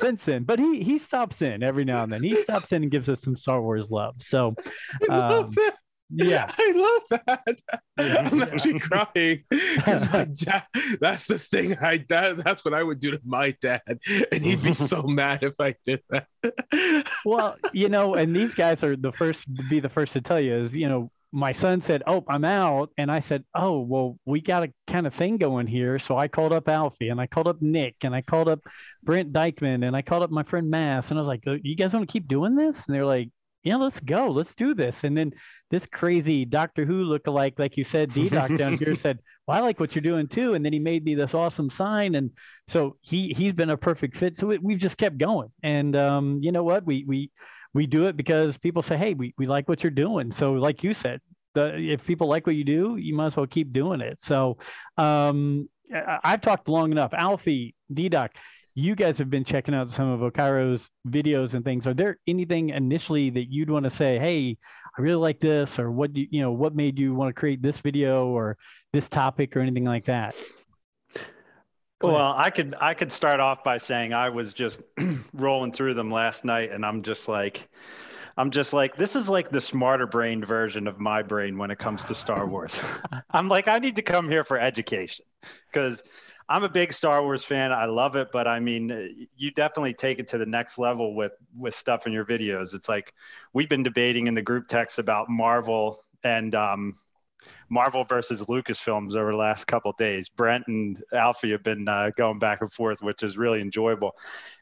since 0.02 0.24
then, 0.24 0.44
but 0.44 0.58
he 0.58 0.82
he 0.82 0.98
stops 0.98 1.42
in 1.42 1.62
every 1.62 1.84
now 1.84 2.02
and 2.02 2.12
then. 2.12 2.22
He 2.22 2.36
stops 2.42 2.72
in 2.72 2.82
and 2.82 2.90
gives 2.90 3.08
us 3.08 3.22
some 3.22 3.36
Star 3.36 3.60
Wars 3.60 3.90
love. 3.90 4.16
So, 4.18 4.54
um, 5.08 5.50
yeah, 6.10 6.50
I 6.58 6.72
love 6.74 7.20
that. 7.26 7.58
I'm 7.98 8.42
actually 8.42 8.80
crying 8.80 9.44
because 9.50 10.10
my 10.12 10.24
dad. 10.24 10.64
That's 11.00 11.26
the 11.26 11.38
thing. 11.38 11.76
I 11.80 12.04
that, 12.08 12.38
that's 12.44 12.64
what 12.64 12.74
I 12.74 12.82
would 12.82 13.00
do 13.00 13.12
to 13.12 13.20
my 13.24 13.56
dad, 13.60 13.82
and 13.86 14.44
he'd 14.44 14.62
be 14.62 14.74
so 14.74 15.02
mad 15.04 15.42
if 15.42 15.54
I 15.60 15.74
did 15.86 16.02
that. 16.10 16.26
well, 17.24 17.56
you 17.72 17.88
know, 17.88 18.14
and 18.14 18.36
these 18.36 18.54
guys 18.54 18.84
are 18.84 18.96
the 18.96 19.12
first 19.12 19.46
be 19.70 19.80
the 19.80 19.88
first 19.88 20.12
to 20.14 20.20
tell 20.20 20.40
you 20.40 20.56
is 20.56 20.74
you 20.76 20.88
know 20.88 21.10
my 21.32 21.52
son 21.52 21.80
said, 21.80 22.02
"Oh, 22.06 22.24
I'm 22.28 22.44
out," 22.44 22.90
and 22.98 23.10
I 23.10 23.20
said, 23.20 23.44
"Oh, 23.54 23.80
well, 23.80 24.18
we 24.26 24.40
got 24.40 24.62
a 24.64 24.72
kind 24.86 25.06
of 25.06 25.14
thing 25.14 25.38
going 25.38 25.66
here." 25.66 25.98
So 25.98 26.16
I 26.16 26.28
called 26.28 26.52
up 26.52 26.68
Alfie, 26.68 27.08
and 27.08 27.20
I 27.20 27.26
called 27.26 27.48
up 27.48 27.62
Nick, 27.62 27.96
and 28.02 28.14
I 28.14 28.20
called 28.20 28.48
up 28.48 28.60
Brent 29.02 29.32
Dykman, 29.32 29.86
and 29.86 29.96
I 29.96 30.02
called 30.02 30.22
up 30.22 30.30
my 30.30 30.42
friend 30.42 30.70
Mass, 30.70 31.10
and 31.10 31.18
I 31.18 31.20
was 31.20 31.28
like, 31.28 31.44
uh, 31.46 31.56
"You 31.62 31.74
guys 31.74 31.94
want 31.94 32.06
to 32.06 32.12
keep 32.12 32.28
doing 32.28 32.54
this?" 32.54 32.86
And 32.86 32.94
they're 32.94 33.06
like, 33.06 33.30
"Yeah, 33.64 33.76
let's 33.76 33.98
go, 34.00 34.30
let's 34.30 34.54
do 34.54 34.74
this." 34.74 35.04
And 35.04 35.16
then 35.16 35.32
this 35.70 35.86
crazy 35.86 36.44
Doctor 36.44 36.84
Who 36.84 37.06
lookalike, 37.06 37.58
like 37.58 37.78
you 37.78 37.84
said, 37.84 38.12
D 38.12 38.28
Doc 38.28 38.54
down 38.56 38.76
here 38.76 38.94
said, 38.94 39.18
"Well, 39.46 39.56
I 39.56 39.60
like 39.60 39.80
what 39.80 39.94
you're 39.94 40.02
doing 40.02 40.28
too," 40.28 40.52
and 40.54 40.64
then 40.64 40.72
he 40.74 40.78
made 40.80 41.04
me 41.04 41.14
this 41.14 41.34
awesome 41.34 41.70
sign, 41.70 42.14
and 42.14 42.30
so 42.68 42.98
he 43.00 43.32
he's 43.34 43.54
been 43.54 43.70
a 43.70 43.76
perfect 43.78 44.18
fit. 44.18 44.38
So 44.38 44.46
we've 44.46 44.78
just 44.78 44.98
kept 44.98 45.16
going, 45.16 45.48
and 45.62 45.96
um, 45.96 46.40
you 46.42 46.52
know 46.52 46.62
what, 46.64 46.84
we 46.84 47.04
we 47.08 47.30
we 47.74 47.86
do 47.86 48.06
it 48.06 48.16
because 48.16 48.56
people 48.58 48.82
say, 48.82 48.96
hey, 48.96 49.14
we, 49.14 49.34
we 49.38 49.46
like 49.46 49.68
what 49.68 49.82
you're 49.82 49.90
doing. 49.90 50.32
So, 50.32 50.54
like 50.54 50.82
you 50.82 50.92
said, 50.92 51.20
the, 51.54 51.76
if 51.76 52.04
people 52.04 52.28
like 52.28 52.46
what 52.46 52.56
you 52.56 52.64
do, 52.64 52.96
you 52.96 53.14
might 53.14 53.26
as 53.26 53.36
well 53.36 53.46
keep 53.46 53.72
doing 53.72 54.00
it. 54.00 54.22
So, 54.22 54.58
um, 54.98 55.68
I've 56.24 56.40
talked 56.40 56.68
long 56.68 56.92
enough. 56.92 57.12
Alfie, 57.12 57.74
DDoc, 57.92 58.30
you 58.74 58.94
guys 58.94 59.18
have 59.18 59.28
been 59.28 59.44
checking 59.44 59.74
out 59.74 59.90
some 59.90 60.08
of 60.08 60.22
Okairo's 60.22 60.88
videos 61.06 61.54
and 61.54 61.64
things. 61.64 61.86
Are 61.86 61.94
there 61.94 62.18
anything 62.26 62.70
initially 62.70 63.28
that 63.30 63.50
you'd 63.50 63.70
want 63.70 63.84
to 63.84 63.90
say, 63.90 64.18
hey, 64.18 64.56
I 64.96 65.02
really 65.02 65.16
like 65.16 65.40
this, 65.40 65.78
or 65.78 65.90
what 65.90 66.12
do 66.12 66.20
you, 66.22 66.28
you 66.30 66.40
know, 66.42 66.52
what 66.52 66.74
made 66.74 66.98
you 66.98 67.14
want 67.14 67.28
to 67.28 67.38
create 67.38 67.62
this 67.62 67.78
video 67.78 68.26
or 68.28 68.56
this 68.92 69.08
topic 69.08 69.56
or 69.56 69.60
anything 69.60 69.84
like 69.84 70.06
that? 70.06 70.34
Well, 72.02 72.34
I 72.36 72.50
could 72.50 72.74
I 72.80 72.94
could 72.94 73.12
start 73.12 73.40
off 73.40 73.62
by 73.62 73.78
saying 73.78 74.12
I 74.12 74.28
was 74.28 74.52
just 74.52 74.80
rolling 75.32 75.72
through 75.72 75.94
them 75.94 76.10
last 76.10 76.44
night, 76.44 76.70
and 76.70 76.84
I'm 76.84 77.02
just 77.02 77.28
like, 77.28 77.68
I'm 78.36 78.50
just 78.50 78.72
like, 78.72 78.96
this 78.96 79.14
is 79.14 79.28
like 79.28 79.50
the 79.50 79.60
smarter 79.60 80.06
brained 80.06 80.46
version 80.46 80.86
of 80.86 80.98
my 80.98 81.22
brain 81.22 81.58
when 81.58 81.70
it 81.70 81.78
comes 81.78 82.04
to 82.04 82.14
Star 82.14 82.46
Wars. 82.46 82.78
I'm 83.30 83.48
like, 83.48 83.68
I 83.68 83.78
need 83.78 83.96
to 83.96 84.02
come 84.02 84.28
here 84.28 84.44
for 84.44 84.58
education 84.58 85.24
because 85.70 86.02
I'm 86.48 86.64
a 86.64 86.68
big 86.68 86.92
Star 86.92 87.22
Wars 87.22 87.44
fan. 87.44 87.72
I 87.72 87.84
love 87.84 88.16
it, 88.16 88.28
but 88.32 88.46
I 88.46 88.60
mean, 88.60 89.28
you 89.36 89.50
definitely 89.52 89.94
take 89.94 90.18
it 90.18 90.28
to 90.28 90.38
the 90.38 90.46
next 90.46 90.78
level 90.78 91.14
with 91.14 91.32
with 91.56 91.74
stuff 91.74 92.06
in 92.06 92.12
your 92.12 92.24
videos. 92.24 92.74
It's 92.74 92.88
like 92.88 93.14
we've 93.52 93.68
been 93.68 93.82
debating 93.82 94.26
in 94.26 94.34
the 94.34 94.42
group 94.42 94.68
text 94.68 94.98
about 94.98 95.28
Marvel 95.28 96.02
and 96.24 96.54
um, 96.54 96.96
Marvel 97.68 98.04
versus 98.04 98.42
Lucasfilms 98.44 99.16
over 99.16 99.32
the 99.32 99.36
last 99.36 99.66
couple 99.66 99.92
days. 99.92 100.28
Brent 100.28 100.64
and 100.68 101.02
Alfie 101.12 101.52
have 101.52 101.62
been 101.62 101.88
uh, 101.88 102.10
going 102.16 102.38
back 102.38 102.60
and 102.60 102.72
forth, 102.72 103.02
which 103.02 103.22
is 103.22 103.38
really 103.38 103.60
enjoyable. 103.60 104.12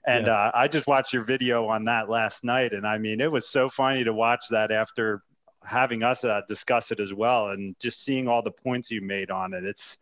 And 0.06 0.26
yes. 0.26 0.32
uh, 0.32 0.50
I 0.54 0.68
just 0.68 0.86
watched 0.86 1.12
your 1.12 1.24
video 1.24 1.66
on 1.66 1.84
that 1.86 2.08
last 2.08 2.44
night, 2.44 2.72
and 2.72 2.86
I 2.86 2.98
mean, 2.98 3.20
it 3.20 3.30
was 3.30 3.48
so 3.48 3.68
funny 3.68 4.04
to 4.04 4.12
watch 4.12 4.44
that 4.50 4.70
after 4.70 5.22
having 5.62 6.02
us 6.02 6.24
uh, 6.24 6.40
discuss 6.48 6.90
it 6.90 7.00
as 7.00 7.12
well, 7.12 7.50
and 7.50 7.76
just 7.78 8.02
seeing 8.02 8.28
all 8.28 8.42
the 8.42 8.50
points 8.50 8.90
you 8.90 9.00
made 9.00 9.30
on 9.30 9.52
it. 9.54 9.64
It's 9.64 9.98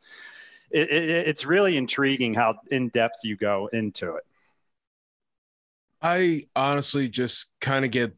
it, 0.71 0.91
it, 0.91 1.29
it's 1.29 1.45
really 1.45 1.77
intriguing 1.77 2.35
how 2.35 2.57
in 2.71 2.89
depth 2.89 3.21
you 3.25 3.37
go 3.37 3.69
into 3.73 4.17
it. 4.17 4.25
I 6.01 6.45
honestly 6.55 7.09
just 7.09 7.53
kind 7.61 7.85
of 7.85 7.91
get 7.91 8.15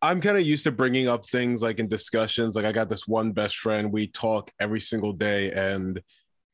I'm 0.00 0.20
kind 0.20 0.36
of 0.36 0.44
used 0.44 0.64
to 0.64 0.72
bringing 0.72 1.08
up 1.08 1.26
things 1.26 1.62
like 1.62 1.78
in 1.78 1.88
discussions. 1.88 2.56
Like 2.56 2.64
I 2.64 2.72
got 2.72 2.88
this 2.88 3.06
one 3.08 3.32
best 3.32 3.56
friend, 3.56 3.92
we 3.92 4.06
talk 4.08 4.50
every 4.60 4.80
single 4.80 5.12
day, 5.12 5.52
and 5.52 6.00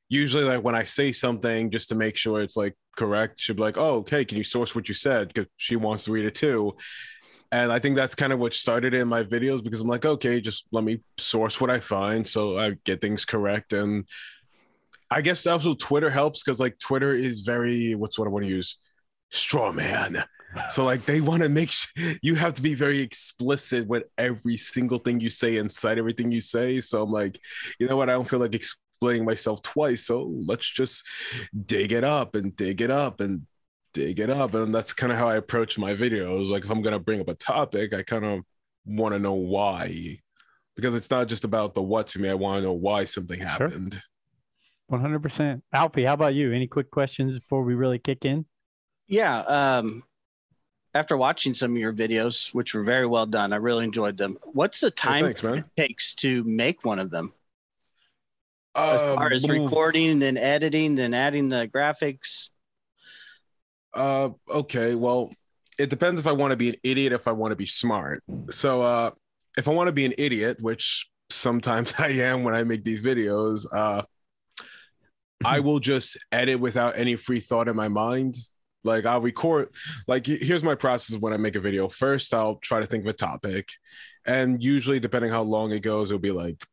usually 0.09 0.45
like 0.45 0.63
when 0.63 0.75
I 0.75 0.85
say 0.85 1.13
something 1.13 1.71
just 1.71 1.89
to 1.91 1.95
make 1.95 2.17
sure 2.17 2.41
it's 2.41 2.57
like 2.57 2.75
correct, 2.97 3.41
she'll 3.41 3.57
be 3.57 3.63
like, 3.63 3.79
"Oh, 3.79 3.97
okay, 3.99 4.25
can 4.25 4.39
you 4.39 4.45
source 4.45 4.75
what 4.75 4.89
you 4.89 4.95
said?" 4.95 5.29
Because 5.29 5.47
she 5.57 5.77
wants 5.77 6.05
to 6.05 6.13
read 6.13 6.25
it 6.25 6.35
too. 6.35 6.77
And 7.51 7.73
I 7.73 7.79
think 7.79 7.97
that's 7.97 8.15
kind 8.15 8.33
of 8.33 8.39
what 8.39 8.53
started 8.53 8.93
in 8.93 9.09
my 9.09 9.25
videos 9.25 9.65
because 9.65 9.81
I'm 9.81 9.89
like, 9.89 10.05
okay, 10.05 10.41
just 10.41 10.67
let 10.71 10.85
me 10.85 11.01
source 11.17 11.61
what 11.61 11.71
I 11.71 11.81
find 11.81 12.29
so 12.29 12.59
I 12.59 12.75
get 12.85 13.01
things 13.01 13.25
correct. 13.25 13.73
And 13.73 14.07
I 15.11 15.23
guess 15.23 15.47
also 15.47 15.75
Twitter 15.75 16.11
helps 16.11 16.43
because 16.43 16.61
like 16.61 16.79
Twitter 16.79 17.15
is 17.15 17.41
very 17.41 17.95
what's 17.95 18.19
what 18.19 18.29
I 18.29 18.31
want 18.31 18.45
to 18.45 18.51
use 18.51 18.77
straw 19.31 19.73
man. 19.73 20.17
So 20.69 20.85
like 20.85 21.05
they 21.05 21.21
want 21.21 21.43
to 21.43 21.49
make 21.49 21.71
sure 21.71 22.15
you 22.23 22.35
have 22.35 22.55
to 22.55 22.63
be 22.63 22.75
very 22.75 23.01
explicit 23.01 23.87
with 23.87 24.05
every 24.17 24.57
single 24.57 24.99
thing 24.99 25.21
you 25.21 25.31
say 25.31 25.57
inside 25.57 25.99
everything 25.99 26.31
you 26.31 26.41
say. 26.41 26.81
So 26.81 27.03
I'm 27.03 27.11
like, 27.11 27.39
you 27.79 27.87
know 27.87 27.97
what? 27.97 28.09
I 28.09 28.13
don't 28.13 28.29
feel 28.29 28.39
like 28.39 28.55
explaining 28.55 29.25
myself 29.25 29.61
twice. 29.63 30.07
So 30.07 30.33
let's 30.47 30.69
just 30.71 31.07
dig 31.67 31.93
it 31.93 32.03
up 32.03 32.35
and 32.35 32.57
dig 32.57 32.81
it 32.81 32.91
up 32.91 33.21
and 33.21 33.47
dig 33.93 34.21
it 34.21 34.31
up. 34.31 34.55
And 34.55 34.75
that's 34.75 34.95
kind 34.95 35.13
of 35.13 35.19
how 35.19 35.29
I 35.29 35.37
approach 35.37 35.79
my 35.79 35.95
videos. 35.95 36.49
Like 36.49 36.65
if 36.65 36.71
I'm 36.71 36.83
gonna 36.83 36.99
bring 36.99 37.21
up 37.21 37.29
a 37.29 37.35
topic, 37.35 37.93
I 37.93 38.03
kind 38.03 38.25
of 38.25 38.41
want 38.87 39.15
to 39.15 39.19
know 39.19 39.35
why. 39.35 40.19
Because 40.77 40.95
it's 40.95 41.11
not 41.11 41.29
just 41.29 41.45
about 41.45 41.75
the 41.75 41.83
what 41.83 42.07
to 42.09 42.21
me. 42.21 42.29
I 42.29 42.35
want 42.35 42.59
to 42.59 42.63
know 42.63 42.73
why 42.73 43.05
something 43.05 43.39
happened. 43.41 44.01
One 44.87 45.01
hundred 45.03 45.23
percent. 45.23 45.63
Alfie, 45.73 46.05
how 46.05 46.15
about 46.15 46.35
you? 46.35 46.53
Any 46.53 46.67
quick 46.67 46.91
questions 46.91 47.39
before 47.39 47.65
we 47.65 47.75
really 47.75 47.99
kick 47.99 48.25
in? 48.25 48.47
Yeah. 49.07 49.41
Um, 49.41 50.03
after 50.95 51.17
watching 51.17 51.55
some 51.55 51.73
of 51.73 51.77
your 51.79 51.93
videos, 51.93 52.55
which 52.55 52.75
were 52.75 52.83
very 52.83 53.07
well 53.07 53.27
done, 53.27 53.53
I 53.53 53.57
really 53.57 53.85
enjoyed 53.85 54.17
them. 54.17 54.37
What's 54.45 54.81
the 54.81 54.91
time 54.91 55.25
thanks, 55.25 55.43
it 55.43 55.65
takes 55.77 56.15
to 56.17 56.45
make 56.45 56.85
one 56.85 56.99
of 56.99 57.11
them? 57.11 57.33
As 58.75 59.01
Um, 59.01 59.17
far 59.17 59.33
as 59.33 59.49
recording 59.49 60.23
and 60.23 60.39
editing 60.39 60.99
and 60.99 61.15
adding 61.15 61.49
the 61.49 61.69
graphics. 61.69 62.51
Uh, 63.93 64.31
okay. 64.49 64.95
Well, 64.95 65.33
it 65.79 65.91
depends 65.91 66.21
if 66.21 66.27
I 66.27 66.33
want 66.33 66.53
to 66.53 66.57
be 66.57 66.71
an 66.71 66.77
idiot, 66.83 67.13
if 67.13 67.29
I 67.29 67.33
want 67.33 67.53
to 67.53 67.57
be 67.57 67.67
smart. 67.67 68.23
So, 68.51 68.83
uh, 68.83 69.11
if 69.57 69.69
I 69.69 69.73
want 69.73 69.89
to 69.89 69.93
be 69.93 70.05
an 70.05 70.15
idiot, 70.19 70.59
which 70.61 71.09
sometimes 71.31 71.95
I 71.99 72.09
am 72.09 72.45
when 72.45 72.55
I 72.55 72.65
make 72.65 72.85
these 72.85 73.05
videos, 73.05 73.67
uh, 73.73 74.03
I 75.45 75.61
will 75.61 75.81
just 75.81 76.25
edit 76.33 76.61
without 76.61 76.97
any 76.97 77.17
free 77.17 77.41
thought 77.41 77.69
in 77.69 77.77
my 77.77 77.89
mind. 77.89 78.37
Like 78.85 79.07
I'll 79.07 79.21
record. 79.21 79.69
Like 80.07 80.27
here's 80.27 80.63
my 80.63 80.75
process 80.75 81.19
when 81.19 81.33
I 81.33 81.37
make 81.37 81.57
a 81.57 81.61
video. 81.61 81.89
First, 81.89 82.33
I'll 82.33 82.57
try 82.57 82.81
to 82.81 82.87
think 82.87 83.05
of 83.05 83.11
a 83.11 83.13
topic, 83.13 83.71
and 84.27 84.63
usually, 84.63 85.01
depending 85.01 85.31
how 85.31 85.43
long 85.43 85.73
it 85.73 85.81
goes, 85.81 86.11
it'll 86.11 86.21
be 86.21 86.31
like 86.31 86.65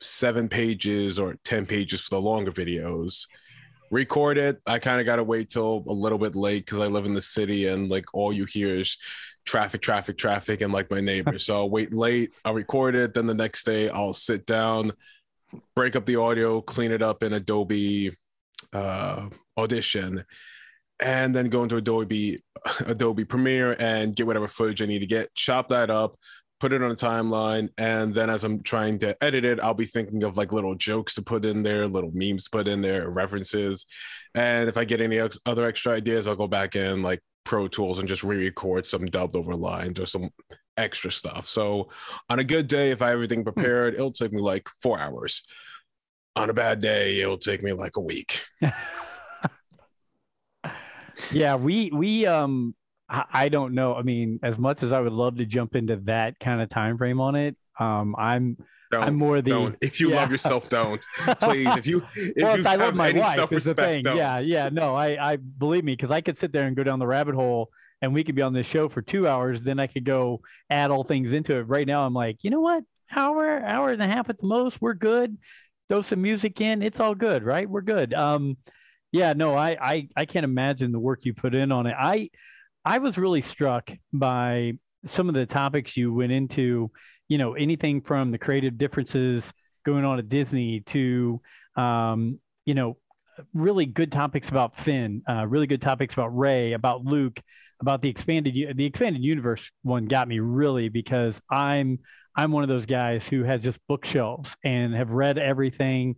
seven 0.00 0.48
pages 0.48 1.18
or 1.18 1.36
ten 1.44 1.66
pages 1.66 2.02
for 2.02 2.16
the 2.16 2.20
longer 2.20 2.50
videos 2.50 3.26
record 3.92 4.38
it. 4.38 4.60
I 4.66 4.78
kind 4.80 5.00
of 5.00 5.06
got 5.06 5.16
to 5.16 5.24
wait 5.24 5.50
till 5.50 5.84
a 5.86 5.92
little 5.92 6.18
bit 6.18 6.34
late 6.34 6.64
because 6.64 6.80
I 6.80 6.86
live 6.86 7.04
in 7.04 7.14
the 7.14 7.22
city 7.22 7.68
and 7.68 7.90
like 7.90 8.06
all 8.14 8.32
you 8.32 8.46
hear 8.46 8.74
is 8.74 8.96
traffic, 9.44 9.82
traffic, 9.82 10.16
traffic, 10.16 10.62
and 10.62 10.72
like 10.72 10.90
my 10.90 11.00
neighbors. 11.00 11.44
so 11.46 11.56
I'll 11.56 11.70
wait 11.70 11.92
late. 11.92 12.32
I'll 12.44 12.54
record 12.54 12.96
it. 12.96 13.14
Then 13.14 13.26
the 13.26 13.34
next 13.34 13.64
day 13.64 13.90
I'll 13.90 14.14
sit 14.14 14.46
down, 14.46 14.92
break 15.76 15.94
up 15.94 16.06
the 16.06 16.16
audio, 16.16 16.60
clean 16.62 16.90
it 16.90 17.02
up 17.02 17.22
in 17.22 17.34
Adobe 17.34 18.16
uh, 18.72 19.28
Audition, 19.58 20.24
and 21.00 21.34
then 21.34 21.48
go 21.48 21.62
into 21.62 21.76
Adobe 21.76 22.42
Adobe 22.86 23.24
Premiere 23.24 23.76
and 23.78 24.14
get 24.14 24.26
whatever 24.26 24.48
footage 24.48 24.82
I 24.82 24.86
need 24.86 25.00
to 25.00 25.06
get. 25.06 25.34
Chop 25.34 25.68
that 25.68 25.90
up. 25.90 26.16
Put 26.60 26.72
it 26.72 26.82
on 26.82 26.92
a 26.92 26.94
timeline, 26.94 27.70
and 27.76 28.14
then 28.14 28.30
as 28.30 28.44
I'm 28.44 28.62
trying 28.62 29.00
to 29.00 29.16
edit 29.20 29.44
it, 29.44 29.58
I'll 29.58 29.74
be 29.74 29.84
thinking 29.84 30.22
of 30.22 30.36
like 30.36 30.52
little 30.52 30.76
jokes 30.76 31.14
to 31.16 31.22
put 31.22 31.44
in 31.44 31.64
there, 31.64 31.88
little 31.88 32.12
memes 32.14 32.44
to 32.44 32.50
put 32.50 32.68
in 32.68 32.80
there, 32.80 33.10
references, 33.10 33.84
and 34.36 34.68
if 34.68 34.76
I 34.76 34.84
get 34.84 35.00
any 35.00 35.18
ex- 35.18 35.40
other 35.44 35.66
extra 35.66 35.94
ideas, 35.94 36.28
I'll 36.28 36.36
go 36.36 36.46
back 36.46 36.76
in 36.76 37.02
like 37.02 37.18
Pro 37.44 37.66
Tools 37.66 37.98
and 37.98 38.08
just 38.08 38.22
re-record 38.22 38.86
some 38.86 39.06
dubbed 39.06 39.34
over 39.34 39.56
lines 39.56 39.98
or 39.98 40.06
some 40.06 40.30
extra 40.76 41.10
stuff. 41.10 41.46
So 41.46 41.88
on 42.28 42.38
a 42.38 42.44
good 42.44 42.68
day, 42.68 42.92
if 42.92 43.02
I 43.02 43.08
have 43.08 43.14
everything 43.14 43.40
hmm. 43.40 43.50
prepared, 43.50 43.94
it'll 43.94 44.12
take 44.12 44.32
me 44.32 44.40
like 44.40 44.68
four 44.80 44.98
hours. 44.98 45.42
On 46.34 46.48
a 46.48 46.54
bad 46.54 46.80
day, 46.80 47.20
it'll 47.20 47.38
take 47.38 47.62
me 47.62 47.72
like 47.72 47.96
a 47.96 48.00
week. 48.00 48.44
Yeah, 51.30 51.56
we 51.56 51.90
we 51.92 52.26
um 52.26 52.74
I, 53.14 53.50
don't 53.50 53.74
know. 53.74 53.94
I 53.94 54.00
mean, 54.00 54.40
as 54.42 54.56
much 54.56 54.82
as 54.82 54.90
I 54.90 54.98
would 54.98 55.12
love 55.12 55.36
to 55.36 55.44
jump 55.44 55.76
into 55.76 55.96
that 56.06 56.40
kind 56.40 56.62
of 56.62 56.70
time 56.70 56.96
frame 56.96 57.20
on 57.20 57.34
it, 57.34 57.56
um 57.78 58.16
I'm 58.16 58.56
Don't, 58.90 59.04
I'm 59.04 59.16
more 59.16 59.42
the 59.42 59.50
don't. 59.50 59.76
If 59.80 60.00
you 60.00 60.10
yeah. 60.10 60.16
love 60.16 60.30
yourself, 60.30 60.68
don't. 60.68 61.04
Please, 61.40 61.76
if 61.76 61.86
you 61.86 62.02
if 62.14 62.42
well, 62.42 62.54
you 62.56 62.60
if 62.60 62.66
I 62.66 62.76
love 62.76 62.94
my 62.94 63.12
wife 63.12 63.52
is 63.52 63.64
the 63.64 63.74
thing. 63.74 64.02
don't. 64.02 64.16
Yeah, 64.16 64.40
yeah. 64.40 64.68
No, 64.70 64.94
I 64.94 65.32
I 65.32 65.36
believe 65.36 65.84
me 65.84 65.94
because 65.94 66.10
I 66.10 66.22
could 66.22 66.38
sit 66.38 66.52
there 66.52 66.66
and 66.66 66.74
go 66.74 66.84
down 66.84 66.98
the 66.98 67.06
rabbit 67.06 67.34
hole 67.34 67.70
and 68.02 68.12
we 68.12 68.24
could 68.24 68.34
be 68.34 68.42
on 68.42 68.52
this 68.52 68.66
show 68.66 68.88
for 68.88 69.00
two 69.00 69.26
hours. 69.28 69.62
Then 69.62 69.78
I 69.78 69.86
could 69.86 70.04
go 70.04 70.40
add 70.68 70.90
all 70.90 71.04
things 71.04 71.32
into 71.32 71.54
it. 71.56 71.62
Right 71.62 71.86
now, 71.86 72.04
I'm 72.04 72.12
like, 72.12 72.38
you 72.42 72.50
know 72.50 72.60
what? 72.60 72.82
Hour, 73.14 73.64
hour 73.64 73.90
and 73.90 74.02
a 74.02 74.06
half 74.06 74.28
at 74.28 74.40
the 74.40 74.46
most. 74.46 74.82
We're 74.82 74.94
good. 74.94 75.38
Throw 75.88 76.02
some 76.02 76.20
music 76.20 76.60
in. 76.60 76.82
It's 76.82 76.98
all 76.98 77.14
good, 77.14 77.44
right? 77.44 77.68
We're 77.68 77.82
good. 77.82 78.12
Um, 78.12 78.56
yeah. 79.12 79.32
No, 79.34 79.54
I 79.54 79.76
I 79.80 80.08
I 80.16 80.24
can't 80.24 80.44
imagine 80.44 80.92
the 80.92 80.98
work 80.98 81.24
you 81.24 81.34
put 81.34 81.54
in 81.54 81.70
on 81.70 81.86
it. 81.86 81.94
I 81.98 82.30
I 82.84 82.98
was 82.98 83.16
really 83.18 83.42
struck 83.42 83.90
by 84.12 84.72
some 85.06 85.28
of 85.28 85.34
the 85.34 85.46
topics 85.46 85.96
you 85.96 86.12
went 86.12 86.32
into. 86.32 86.90
You 87.28 87.38
know, 87.38 87.54
anything 87.54 88.02
from 88.02 88.30
the 88.30 88.38
creative 88.38 88.76
differences 88.76 89.52
going 89.86 90.04
on 90.04 90.18
at 90.18 90.28
Disney 90.28 90.80
to, 90.80 91.40
um, 91.76 92.38
you 92.66 92.74
know, 92.74 92.98
really 93.54 93.86
good 93.86 94.12
topics 94.12 94.48
about 94.48 94.78
Finn, 94.78 95.22
uh, 95.28 95.46
really 95.46 95.66
good 95.66 95.82
topics 95.82 96.14
about 96.14 96.36
Rey, 96.36 96.72
about 96.72 97.04
Luke, 97.04 97.40
about 97.80 98.00
the 98.02 98.08
expanded 98.08 98.54
the 98.76 98.84
expanded 98.84 99.22
universe 99.22 99.70
one 99.82 100.06
got 100.06 100.28
me 100.28 100.38
really 100.38 100.88
because 100.88 101.40
I'm 101.50 101.98
I'm 102.34 102.52
one 102.52 102.62
of 102.62 102.68
those 102.68 102.86
guys 102.86 103.28
who 103.28 103.44
has 103.44 103.60
just 103.60 103.78
bookshelves 103.88 104.56
and 104.64 104.94
have 104.94 105.10
read 105.10 105.36
everything, 105.36 106.16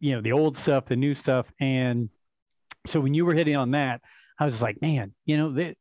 you 0.00 0.14
know, 0.14 0.20
the 0.20 0.32
old 0.32 0.56
stuff, 0.56 0.86
the 0.86 0.96
new 0.96 1.14
stuff, 1.14 1.46
and 1.60 2.10
so 2.86 3.00
when 3.00 3.14
you 3.14 3.24
were 3.24 3.34
hitting 3.34 3.56
on 3.56 3.72
that, 3.72 4.00
I 4.38 4.44
was 4.44 4.60
like, 4.60 4.80
man, 4.80 5.14
you 5.24 5.36
know, 5.36 5.52
they, 5.52 5.76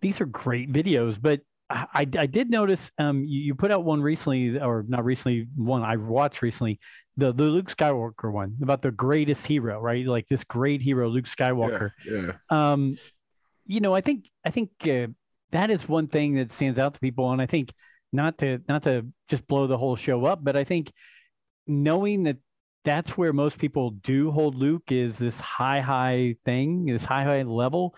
these 0.00 0.20
are 0.20 0.26
great 0.26 0.72
videos, 0.72 1.20
but 1.20 1.40
I, 1.68 1.86
I, 1.94 2.06
I 2.18 2.26
did 2.26 2.50
notice 2.50 2.90
um, 2.98 3.24
you, 3.24 3.40
you 3.40 3.54
put 3.54 3.70
out 3.70 3.84
one 3.84 4.00
recently, 4.00 4.58
or 4.58 4.84
not 4.88 5.04
recently, 5.04 5.46
one 5.56 5.82
I 5.82 5.96
watched 5.96 6.42
recently, 6.42 6.80
the, 7.16 7.32
the 7.32 7.42
Luke 7.42 7.74
Skywalker 7.74 8.32
one 8.32 8.56
about 8.62 8.80
the 8.80 8.92
greatest 8.92 9.44
hero, 9.44 9.80
right? 9.80 10.06
Like 10.06 10.26
this 10.28 10.44
great 10.44 10.80
hero, 10.80 11.08
Luke 11.08 11.26
Skywalker. 11.26 11.90
Yeah, 12.06 12.32
Um, 12.48 12.96
you 13.66 13.80
know, 13.80 13.94
I 13.94 14.00
think 14.00 14.30
I 14.44 14.50
think 14.50 14.70
uh, 14.84 15.08
that 15.50 15.70
is 15.70 15.88
one 15.88 16.06
thing 16.06 16.36
that 16.36 16.50
stands 16.50 16.78
out 16.78 16.94
to 16.94 17.00
people, 17.00 17.30
and 17.32 17.42
I 17.42 17.46
think 17.46 17.72
not 18.12 18.38
to 18.38 18.60
not 18.68 18.84
to 18.84 19.06
just 19.28 19.46
blow 19.46 19.66
the 19.66 19.76
whole 19.76 19.96
show 19.96 20.24
up, 20.24 20.42
but 20.42 20.56
I 20.56 20.64
think 20.64 20.92
knowing 21.66 22.22
that 22.22 22.38
that's 22.84 23.16
where 23.16 23.32
most 23.32 23.58
people 23.58 23.90
do 23.90 24.30
hold 24.30 24.54
Luke 24.54 24.90
is 24.90 25.18
this 25.18 25.40
high 25.40 25.80
high 25.80 26.36
thing, 26.44 26.86
this 26.86 27.04
high 27.04 27.24
high 27.24 27.42
level. 27.42 27.94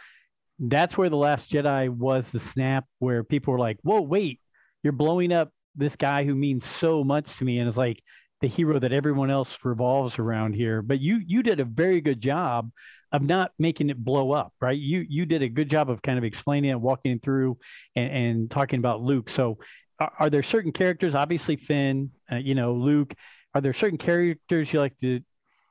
That's 0.58 0.96
where 0.96 1.08
the 1.08 1.16
Last 1.16 1.50
Jedi 1.50 1.88
was 1.88 2.30
the 2.30 2.40
snap 2.40 2.84
where 2.98 3.24
people 3.24 3.52
were 3.52 3.58
like, 3.58 3.78
"Whoa, 3.82 4.00
wait, 4.00 4.40
you're 4.82 4.92
blowing 4.92 5.32
up 5.32 5.52
this 5.76 5.96
guy 5.96 6.24
who 6.24 6.34
means 6.34 6.66
so 6.66 7.04
much 7.04 7.36
to 7.38 7.44
me," 7.44 7.58
and 7.58 7.68
is 7.68 7.76
like 7.78 8.02
the 8.40 8.48
hero 8.48 8.78
that 8.78 8.92
everyone 8.92 9.30
else 9.30 9.56
revolves 9.64 10.18
around 10.18 10.54
here. 10.54 10.82
But 10.82 11.00
you 11.00 11.20
you 11.24 11.42
did 11.42 11.60
a 11.60 11.64
very 11.64 12.00
good 12.00 12.20
job 12.20 12.70
of 13.12 13.22
not 13.22 13.52
making 13.58 13.90
it 13.90 14.02
blow 14.02 14.32
up, 14.32 14.52
right? 14.60 14.78
You 14.78 15.04
you 15.08 15.26
did 15.26 15.42
a 15.42 15.48
good 15.48 15.70
job 15.70 15.90
of 15.90 16.02
kind 16.02 16.18
of 16.18 16.24
explaining 16.24 16.70
it, 16.70 16.80
walking 16.80 17.18
through, 17.20 17.58
and, 17.96 18.12
and 18.12 18.50
talking 18.50 18.78
about 18.78 19.02
Luke. 19.02 19.28
So, 19.28 19.58
are, 19.98 20.12
are 20.18 20.30
there 20.30 20.42
certain 20.42 20.72
characters? 20.72 21.14
Obviously, 21.14 21.56
Finn, 21.56 22.10
uh, 22.30 22.36
you 22.36 22.54
know, 22.54 22.74
Luke. 22.74 23.14
Are 23.54 23.60
there 23.60 23.74
certain 23.74 23.98
characters 23.98 24.72
you 24.72 24.80
like 24.80 24.98
to 25.00 25.20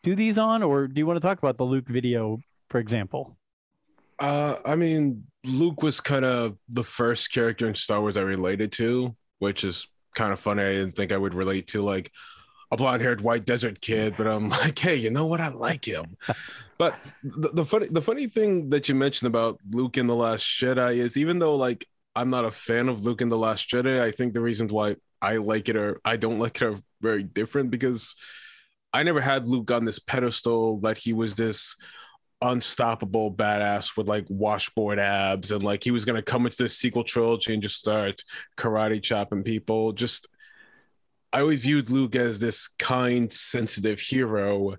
do 0.04 0.16
these 0.16 0.38
on, 0.38 0.64
or 0.64 0.88
do 0.88 1.00
you 1.00 1.06
want 1.06 1.18
to 1.18 1.26
talk 1.26 1.38
about 1.38 1.58
the 1.58 1.64
Luke 1.64 1.88
video, 1.88 2.40
for 2.70 2.80
example? 2.80 3.38
Uh, 4.20 4.58
I 4.66 4.76
mean, 4.76 5.26
Luke 5.46 5.82
was 5.82 6.02
kind 6.02 6.26
of 6.26 6.58
the 6.68 6.84
first 6.84 7.32
character 7.32 7.68
in 7.68 7.76
Star 7.76 8.02
Wars 8.02 8.18
I 8.18 8.22
related 8.22 8.72
to, 8.74 9.16
which 9.40 9.64
is 9.64 9.88
kind 10.16 10.34
of 10.34 10.40
funny. 10.40 10.64
I 10.64 10.72
didn't 10.72 10.96
think 10.96 11.12
I 11.12 11.18
would 11.18 11.34
relate 11.34 11.68
to 11.68 11.82
like 11.82 12.12
a 12.72 12.78
blonde-haired 12.78 13.22
white 13.22 13.46
desert 13.46 13.80
kid, 13.82 14.16
but 14.18 14.28
I'm 14.28 14.50
like, 14.62 14.78
hey, 14.78 14.96
you 14.96 15.10
know 15.10 15.26
what? 15.26 15.40
I 15.40 15.48
like 15.48 15.86
him. 15.86 16.18
but 16.78 16.96
the, 17.24 17.50
the 17.54 17.66
funny, 17.66 17.88
the 17.90 18.02
funny 18.02 18.28
thing 18.28 18.70
that 18.72 18.90
you 18.90 18.96
mentioned 18.96 19.28
about 19.28 19.60
Luke 19.72 19.98
in 19.98 20.08
the 20.08 20.16
Last 20.16 20.44
Jedi 20.44 20.98
is, 20.98 21.18
even 21.18 21.40
though 21.40 21.56
like 21.56 21.88
I'm 22.16 22.30
not 22.30 22.46
a 22.46 22.52
fan 22.52 22.90
of 22.90 23.06
Luke 23.06 23.22
in 23.22 23.30
the 23.30 23.38
Last 23.38 23.70
Jedi, 23.70 24.02
I 24.02 24.12
think 24.12 24.34
the 24.34 24.42
reasons 24.42 24.74
why 24.74 24.98
I 25.22 25.38
like 25.38 25.70
it 25.70 25.76
or 25.76 26.00
I 26.06 26.18
don't 26.18 26.40
like 26.40 26.62
it 26.62 26.66
are 26.66 26.76
very 27.02 27.24
different 27.24 27.72
because 27.72 28.16
I 28.94 29.04
never 29.04 29.22
had 29.22 29.48
Luke 29.48 29.72
on 29.72 29.86
this 29.86 30.00
pedestal 30.00 30.80
that 30.82 30.98
he 30.98 31.14
was 31.14 31.36
this 31.36 31.76
unstoppable 32.42 33.34
badass 33.34 33.98
with 33.98 34.08
like 34.08 34.26
washboard 34.30 34.98
abs 34.98 35.52
and 35.52 35.62
like 35.62 35.84
he 35.84 35.92
was 35.92 36.06
gonna 36.06 36.22
come 36.22 36.46
into 36.46 36.64
this 36.64 36.78
sequel 36.78 37.04
trilogy 37.04 37.54
and 37.54 37.62
just 37.62 37.80
start 37.80 38.24
karate 38.58 39.04
chopping 39.04 39.44
people. 39.44 39.92
Just 39.92 40.28
I 41.32 41.42
always 41.42 41.62
viewed 41.62 41.90
Luke 41.90 42.16
as 42.16 42.40
this 42.40 42.70
kind, 42.80 43.32
sensitive 43.32 44.00
hero 44.00 44.78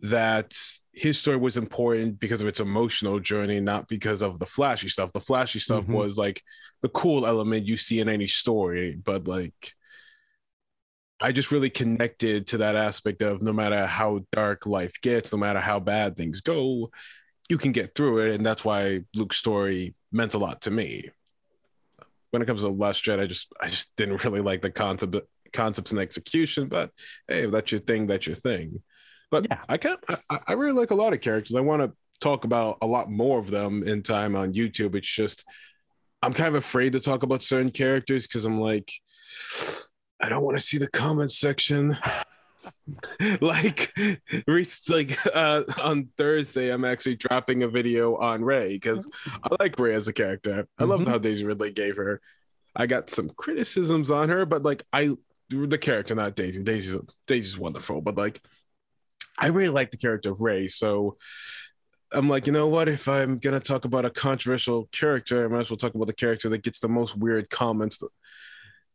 that 0.00 0.54
his 0.92 1.18
story 1.18 1.36
was 1.36 1.56
important 1.56 2.20
because 2.20 2.40
of 2.40 2.46
its 2.46 2.60
emotional 2.60 3.18
journey, 3.20 3.60
not 3.60 3.88
because 3.88 4.22
of 4.22 4.38
the 4.38 4.46
flashy 4.46 4.88
stuff. 4.88 5.12
The 5.12 5.20
flashy 5.20 5.58
stuff 5.58 5.84
Mhm. 5.84 5.94
was 5.94 6.16
like 6.16 6.42
the 6.82 6.88
cool 6.88 7.26
element 7.26 7.66
you 7.66 7.76
see 7.76 8.00
in 8.00 8.08
any 8.08 8.26
story, 8.26 8.94
but 8.94 9.26
like 9.26 9.74
I 11.20 11.32
just 11.32 11.50
really 11.50 11.70
connected 11.70 12.46
to 12.48 12.58
that 12.58 12.76
aspect 12.76 13.22
of 13.22 13.42
no 13.42 13.52
matter 13.52 13.86
how 13.86 14.24
dark 14.30 14.66
life 14.66 15.00
gets, 15.02 15.32
no 15.32 15.38
matter 15.38 15.58
how 15.58 15.80
bad 15.80 16.16
things 16.16 16.40
go, 16.40 16.92
you 17.48 17.58
can 17.58 17.72
get 17.72 17.94
through 17.96 18.20
it. 18.20 18.34
And 18.36 18.46
that's 18.46 18.64
why 18.64 19.00
Luke's 19.16 19.36
story 19.36 19.96
meant 20.12 20.34
a 20.34 20.38
lot 20.38 20.62
to 20.62 20.70
me. 20.70 21.10
When 22.30 22.40
it 22.40 22.46
comes 22.46 22.62
to 22.62 22.68
Last 22.68 23.02
Jedi, 23.02 23.20
I 23.20 23.26
just 23.26 23.48
I 23.60 23.68
just 23.68 23.96
didn't 23.96 24.22
really 24.24 24.42
like 24.42 24.62
the 24.62 24.70
concept 24.70 25.16
concepts 25.52 25.90
and 25.90 26.00
execution, 26.00 26.68
but 26.68 26.92
hey, 27.26 27.44
if 27.44 27.50
that's 27.50 27.72
your 27.72 27.80
thing, 27.80 28.06
that's 28.06 28.26
your 28.26 28.36
thing. 28.36 28.82
But 29.30 29.46
Yeah. 29.50 29.60
I 29.68 29.76
can 29.76 29.96
I, 30.30 30.38
I 30.48 30.52
really 30.54 30.72
like 30.78 30.90
a 30.90 30.94
lot 30.94 31.12
of 31.12 31.20
characters. 31.20 31.54
I 31.56 31.60
want 31.60 31.82
to 31.82 31.92
talk 32.20 32.44
about 32.44 32.78
a 32.82 32.86
lot 32.86 33.10
more 33.10 33.38
of 33.38 33.50
them 33.50 33.82
in 33.86 34.02
time 34.02 34.34
on 34.36 34.52
YouTube. 34.52 34.94
It's 34.94 35.08
just 35.08 35.44
I'm 36.22 36.32
kind 36.32 36.48
of 36.48 36.54
afraid 36.56 36.94
to 36.94 37.00
talk 37.00 37.22
about 37.22 37.42
certain 37.42 37.70
characters 37.70 38.26
because 38.26 38.44
I'm 38.44 38.60
like, 38.60 38.90
I 40.20 40.28
don't 40.28 40.42
want 40.42 40.56
to 40.56 40.60
see 40.62 40.78
the 40.78 40.88
comment 40.88 41.30
section. 41.30 41.96
like, 43.40 43.92
like 44.88 45.18
uh, 45.34 45.62
on 45.82 46.08
Thursday, 46.16 46.70
I'm 46.70 46.84
actually 46.84 47.16
dropping 47.16 47.62
a 47.62 47.68
video 47.68 48.16
on 48.16 48.42
Rey 48.44 48.70
because 48.74 49.08
I 49.44 49.56
like 49.60 49.78
Rey 49.78 49.94
as 49.94 50.08
a 50.08 50.12
character. 50.12 50.66
I 50.78 50.84
loved 50.84 51.04
Mhm. 51.06 51.08
how 51.10 51.18
Daisy 51.18 51.44
Ridley 51.44 51.70
gave 51.72 51.96
her. 51.96 52.20
I 52.74 52.86
got 52.86 53.10
some 53.10 53.30
criticisms 53.30 54.10
on 54.10 54.28
her, 54.28 54.44
but 54.44 54.62
like 54.62 54.84
I, 54.92 55.10
the 55.50 55.78
character, 55.78 56.14
not 56.14 56.34
Daisy. 56.36 56.62
Daisy's 56.62 56.96
Daisy's 57.26 57.58
wonderful, 57.58 58.00
but 58.00 58.16
like 58.16 58.40
I 59.38 59.48
really 59.48 59.68
like 59.70 59.90
the 59.90 59.96
character 59.96 60.30
of 60.32 60.40
Rey. 60.40 60.68
So 60.68 61.16
I'm 62.12 62.28
like, 62.28 62.46
you 62.46 62.52
know 62.52 62.68
what? 62.68 62.88
If 62.88 63.08
I'm 63.08 63.38
gonna 63.38 63.60
talk 63.60 63.84
about 63.84 64.04
a 64.04 64.10
controversial 64.10 64.88
character, 64.92 65.44
I 65.44 65.48
might 65.48 65.60
as 65.60 65.70
well 65.70 65.76
talk 65.76 65.94
about 65.94 66.06
the 66.06 66.12
character 66.14 66.48
that 66.48 66.62
gets 66.62 66.80
the 66.80 66.88
most 66.88 67.16
weird 67.16 67.50
comments. 67.50 68.02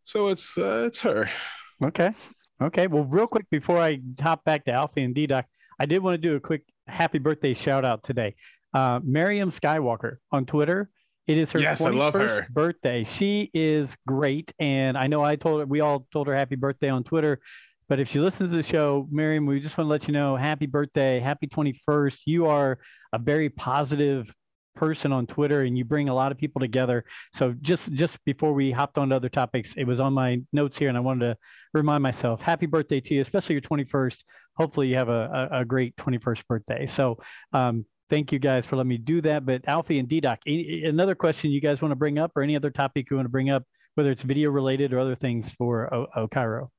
So 0.04 0.28
it's 0.28 0.58
uh, 0.58 0.84
it's 0.88 1.00
her. 1.02 1.28
Okay. 1.82 2.12
Okay. 2.62 2.88
Well, 2.88 3.04
real 3.06 3.28
quick 3.28 3.46
before 3.50 3.78
I 3.80 4.00
hop 4.22 4.44
back 4.44 4.66
to 4.66 4.72
Alfie 4.72 5.04
and 5.04 5.16
D 5.16 5.28
Doc, 5.28 5.46
I 5.80 5.86
did 5.86 6.02
want 6.04 6.16
to 6.16 6.18
do 6.30 6.36
a 6.36 6.40
quick 6.40 6.64
happy 6.88 7.20
birthday 7.20 7.54
shout 7.54 7.86
out 7.86 8.04
today. 8.04 8.36
Uh, 8.74 9.00
Miriam 9.04 9.52
Skywalker 9.52 10.18
on 10.32 10.46
Twitter. 10.46 10.90
It 11.26 11.38
is 11.38 11.52
her 11.54 11.60
Yes, 11.60 11.80
I 11.80 11.92
21st 11.92 11.96
love 11.98 12.14
her. 12.16 12.48
birthday. 12.52 13.06
She 13.06 13.50
is 13.54 13.96
great. 14.06 14.52
And 14.60 14.98
I 14.98 15.08
know 15.08 15.24
I 15.24 15.38
told 15.38 15.62
her, 15.62 15.66
we 15.66 15.80
all 15.80 16.06
told 16.12 16.28
her 16.28 16.36
happy 16.36 16.56
birthday 16.58 16.90
on 16.90 17.04
Twitter. 17.06 17.40
But 17.90 18.00
if 18.00 18.10
she 18.10 18.20
listens 18.20 18.52
to 18.52 18.58
the 18.58 18.64
show, 18.64 19.08
Miriam, 19.12 19.46
we 19.46 19.60
just 19.60 19.78
want 19.78 19.88
to 19.88 19.92
let 19.92 20.08
you 20.08 20.14
know 20.14 20.36
happy 20.36 20.66
birthday, 20.66 21.20
happy 21.20 21.48
21st. 21.48 22.20
You 22.26 22.48
are 22.48 22.80
a 23.12 23.18
very 23.18 23.50
positive 23.50 24.34
person 24.76 25.12
on 25.12 25.28
Twitter 25.28 25.62
and 25.62 25.78
you 25.78 25.86
bring 25.86 26.10
a 26.10 26.16
lot 26.16 26.32
of 26.32 26.38
people 26.38 26.60
together. 26.60 27.06
So 27.34 27.54
just 27.62 27.92
just 27.94 28.24
before 28.26 28.54
we 28.54 28.72
hopped 28.72 28.98
on 28.98 29.10
to 29.10 29.16
other 29.16 29.30
topics, 29.30 29.74
it 29.78 29.86
was 29.86 30.00
on 30.00 30.14
my 30.14 30.42
notes 30.52 30.78
here 30.78 30.90
and 30.90 30.98
I 30.98 31.02
wanted 31.02 31.34
to 31.34 31.38
remind 31.74 32.04
myself, 32.04 32.42
happy 32.42 32.66
birthday 32.66 33.00
to 33.02 33.14
you, 33.16 33.22
especially 33.22 33.54
your 33.54 33.62
21st. 33.62 34.24
Hopefully 34.58 34.88
you 34.88 34.96
have 34.96 35.10
a, 35.10 35.50
a, 35.52 35.62
a 35.62 35.66
great 35.66 35.96
21st 35.98 36.48
birthday. 36.48 36.86
So 36.86 37.18
um, 37.54 37.86
thank 38.10 38.32
you 38.32 38.40
guys 38.40 38.66
for 38.66 38.76
letting 38.76 38.90
me 38.90 38.98
do 38.98 39.22
that. 39.22 39.46
But 39.46 39.68
Alfie 39.68 40.00
and 40.00 40.08
D-Doc, 40.08 40.40
another 40.46 41.16
question 41.16 41.52
you 41.52 41.62
guys 41.62 41.82
want 41.82 41.92
to 41.92 41.96
bring 41.96 42.20
up 42.20 42.32
or 42.36 42.44
any 42.44 42.56
other 42.56 42.70
topic 42.70 43.08
you 43.10 43.16
want 43.16 43.26
to 43.26 43.32
bring 43.32 43.50
up, 43.50 43.64
whether 43.96 44.12
it's 44.12 44.24
video 44.24 44.52
related 44.52 44.94
or 44.94 45.00
other 45.00 45.16
things 45.16 45.52
for 45.54 45.94
o- 45.94 46.08
Okairo? 46.16 46.70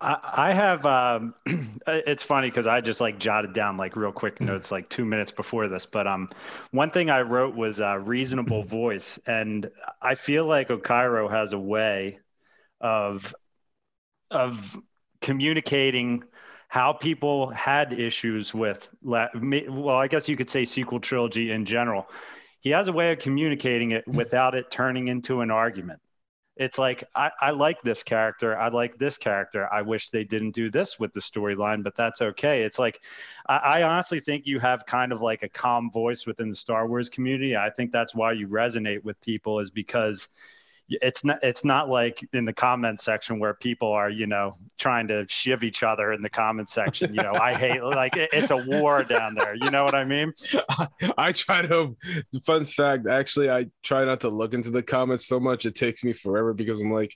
I, 0.00 0.18
I 0.50 0.52
have. 0.52 0.86
Um, 0.86 1.34
it's 1.86 2.22
funny 2.22 2.48
because 2.48 2.66
I 2.66 2.80
just 2.80 3.00
like 3.00 3.18
jotted 3.18 3.52
down 3.52 3.76
like 3.76 3.96
real 3.96 4.12
quick 4.12 4.40
Mhm. 4.40 4.46
notes 4.46 4.70
like 4.70 4.88
two 4.88 5.04
minutes 5.04 5.32
before 5.32 5.68
this. 5.68 5.86
But 5.86 6.06
um, 6.06 6.30
one 6.70 6.90
thing 6.90 7.10
I 7.10 7.22
wrote 7.22 7.54
was 7.54 7.80
uh, 7.80 7.98
reasonable 7.98 8.62
voice, 8.64 9.18
and 9.26 9.70
I 10.00 10.14
feel 10.14 10.46
like 10.46 10.68
Okairo 10.68 11.30
has 11.30 11.52
a 11.52 11.58
way 11.58 12.18
of 12.80 13.34
of 14.30 14.76
communicating 15.20 16.24
how 16.68 16.92
people 16.92 17.50
had 17.50 17.92
issues 17.92 18.54
with. 18.54 18.88
La- 19.02 19.28
well, 19.34 19.96
I 19.96 20.08
guess 20.08 20.28
you 20.28 20.36
could 20.36 20.50
say 20.50 20.64
sequel 20.64 21.00
trilogy 21.00 21.50
in 21.50 21.66
general. 21.66 22.06
He 22.60 22.70
has 22.70 22.88
a 22.88 22.92
way 22.92 23.12
of 23.12 23.18
communicating 23.18 23.92
it 23.92 24.06
without 24.06 24.54
it 24.54 24.70
turning 24.70 25.08
into 25.08 25.40
an 25.40 25.50
argument 25.50 26.00
it's 26.56 26.78
like 26.78 27.04
I, 27.14 27.30
I 27.40 27.50
like 27.50 27.80
this 27.82 28.02
character 28.02 28.56
i 28.58 28.68
like 28.68 28.98
this 28.98 29.16
character 29.16 29.72
i 29.72 29.82
wish 29.82 30.10
they 30.10 30.24
didn't 30.24 30.50
do 30.52 30.70
this 30.70 30.98
with 30.98 31.12
the 31.12 31.20
storyline 31.20 31.82
but 31.82 31.96
that's 31.96 32.20
okay. 32.20 32.62
It's 32.62 32.78
like 32.78 33.00
I, 33.48 33.56
I 33.56 33.82
honestly 33.82 34.20
think 34.20 34.46
you 34.46 34.58
have 34.60 34.86
kind 34.86 35.12
of 35.12 35.20
like 35.22 35.42
a 35.42 35.48
calm 35.48 35.90
voice 35.90 36.26
within 36.26 36.50
the 36.50 36.56
star 36.56 36.86
wars 36.86 37.08
community. 37.08 37.56
I 37.56 37.70
think 37.70 37.92
that's 37.92 38.14
why 38.14 38.32
you 38.32 38.48
resonate 38.48 39.04
with 39.04 39.20
people 39.20 39.60
is 39.60 39.70
because 39.70 40.28
it's 40.90 41.24
not 41.24 41.38
it's 41.42 41.64
not 41.64 41.88
like 41.88 42.26
in 42.32 42.44
the 42.44 42.52
comment 42.52 43.00
section 43.00 43.38
where 43.38 43.54
people 43.54 43.90
are 43.92 44.10
you 44.10 44.26
know 44.26 44.56
trying 44.78 45.06
to 45.08 45.24
shiv 45.28 45.62
each 45.62 45.82
other 45.82 46.12
in 46.12 46.22
the 46.22 46.30
comment 46.30 46.68
section 46.70 47.14
you 47.14 47.22
know 47.22 47.34
i 47.40 47.54
hate 47.54 47.82
like 47.82 48.16
it, 48.16 48.28
it's 48.32 48.50
a 48.50 48.56
war 48.56 49.02
down 49.02 49.34
there 49.34 49.54
you 49.54 49.70
know 49.70 49.84
what 49.84 49.94
i 49.94 50.04
mean 50.04 50.32
I 51.18 51.32
try 51.32 51.62
to. 51.62 51.96
Fun 52.44 52.64
fact, 52.64 53.06
actually, 53.06 53.50
I 53.50 53.66
try 53.82 54.04
not 54.04 54.20
to 54.22 54.28
look 54.28 54.54
into 54.54 54.70
the 54.70 54.82
comments 54.82 55.26
so 55.26 55.40
much. 55.40 55.66
It 55.66 55.74
takes 55.74 56.04
me 56.04 56.12
forever 56.12 56.54
because 56.54 56.80
I'm 56.80 56.92
like, 56.92 57.14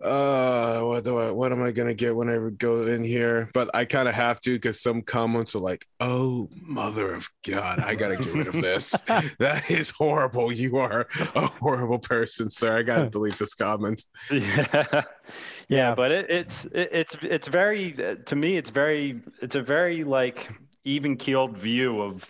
uh, 0.00 0.80
what 0.80 1.02
do 1.04 1.18
I? 1.18 1.30
What 1.30 1.50
am 1.52 1.62
I 1.62 1.72
gonna 1.72 1.94
get 1.94 2.14
when 2.14 2.28
I 2.28 2.50
go 2.50 2.86
in 2.86 3.02
here? 3.02 3.50
But 3.52 3.70
I 3.74 3.84
kind 3.84 4.08
of 4.08 4.14
have 4.14 4.38
to 4.40 4.54
because 4.54 4.80
some 4.80 5.02
comments 5.02 5.54
are 5.56 5.60
like, 5.60 5.86
"Oh, 5.98 6.48
mother 6.62 7.14
of 7.14 7.28
God, 7.44 7.80
I 7.80 7.94
gotta 7.96 8.16
get 8.16 8.32
rid 8.32 8.46
of 8.46 8.54
this. 8.54 8.92
that 9.38 9.70
is 9.70 9.90
horrible. 9.90 10.52
You 10.52 10.76
are 10.78 11.08
a 11.34 11.46
horrible 11.46 11.98
person, 11.98 12.48
sir. 12.48 12.78
I 12.78 12.82
gotta 12.82 13.06
delete 13.10 13.38
this 13.38 13.54
comment." 13.54 14.04
yeah 14.30 15.02
Yeah. 15.68 15.94
but 15.94 16.10
it, 16.10 16.30
it's 16.30 16.64
it, 16.66 16.88
it's 16.92 17.16
it's 17.22 17.48
very 17.48 17.92
to 18.26 18.36
me 18.36 18.56
it's 18.56 18.70
very 18.70 19.20
it's 19.42 19.56
a 19.56 19.62
very 19.62 20.04
like 20.04 20.48
even 20.84 21.16
keeled 21.16 21.56
view 21.58 22.00
of 22.00 22.24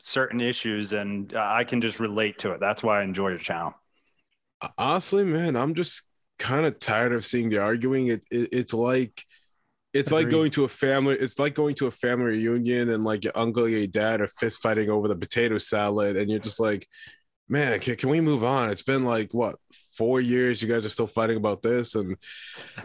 certain 0.00 0.40
issues 0.40 0.92
and 0.92 1.34
uh, 1.34 1.46
i 1.52 1.62
can 1.64 1.80
just 1.80 2.00
relate 2.00 2.38
to 2.38 2.52
it 2.52 2.60
that's 2.60 2.82
why 2.82 3.00
i 3.00 3.02
enjoy 3.02 3.28
your 3.28 3.38
channel 3.38 3.74
honestly 4.78 5.24
man 5.24 5.56
i'm 5.56 5.74
just 5.74 6.02
kind 6.40 6.66
of 6.66 6.78
tired 6.80 7.12
of 7.12 7.24
seeing 7.24 7.50
the 7.50 7.58
arguing. 7.58 8.08
It, 8.08 8.24
it 8.30 8.48
it's 8.52 8.74
like 8.74 9.24
it's 9.92 10.10
like 10.12 10.30
going 10.30 10.50
to 10.52 10.64
a 10.64 10.68
family 10.68 11.16
it's 11.16 11.38
like 11.38 11.54
going 11.54 11.74
to 11.74 11.86
a 11.88 11.90
family 11.90 12.26
reunion 12.26 12.90
and 12.90 13.04
like 13.04 13.24
your 13.24 13.32
uncle 13.36 13.68
your 13.68 13.86
dad 13.88 14.20
are 14.20 14.28
fist 14.28 14.62
fighting 14.62 14.88
over 14.88 15.08
the 15.08 15.16
potato 15.16 15.58
salad 15.58 16.16
and 16.16 16.30
you're 16.30 16.38
just 16.38 16.60
like 16.60 16.86
man 17.48 17.78
can, 17.80 17.96
can 17.96 18.08
we 18.08 18.20
move 18.20 18.44
on? 18.44 18.70
It's 18.70 18.84
been 18.84 19.04
like 19.04 19.34
what 19.34 19.56
four 19.98 20.20
years 20.20 20.62
you 20.62 20.68
guys 20.68 20.86
are 20.86 20.90
still 20.90 21.08
fighting 21.08 21.36
about 21.36 21.62
this 21.62 21.94
and 21.96 22.16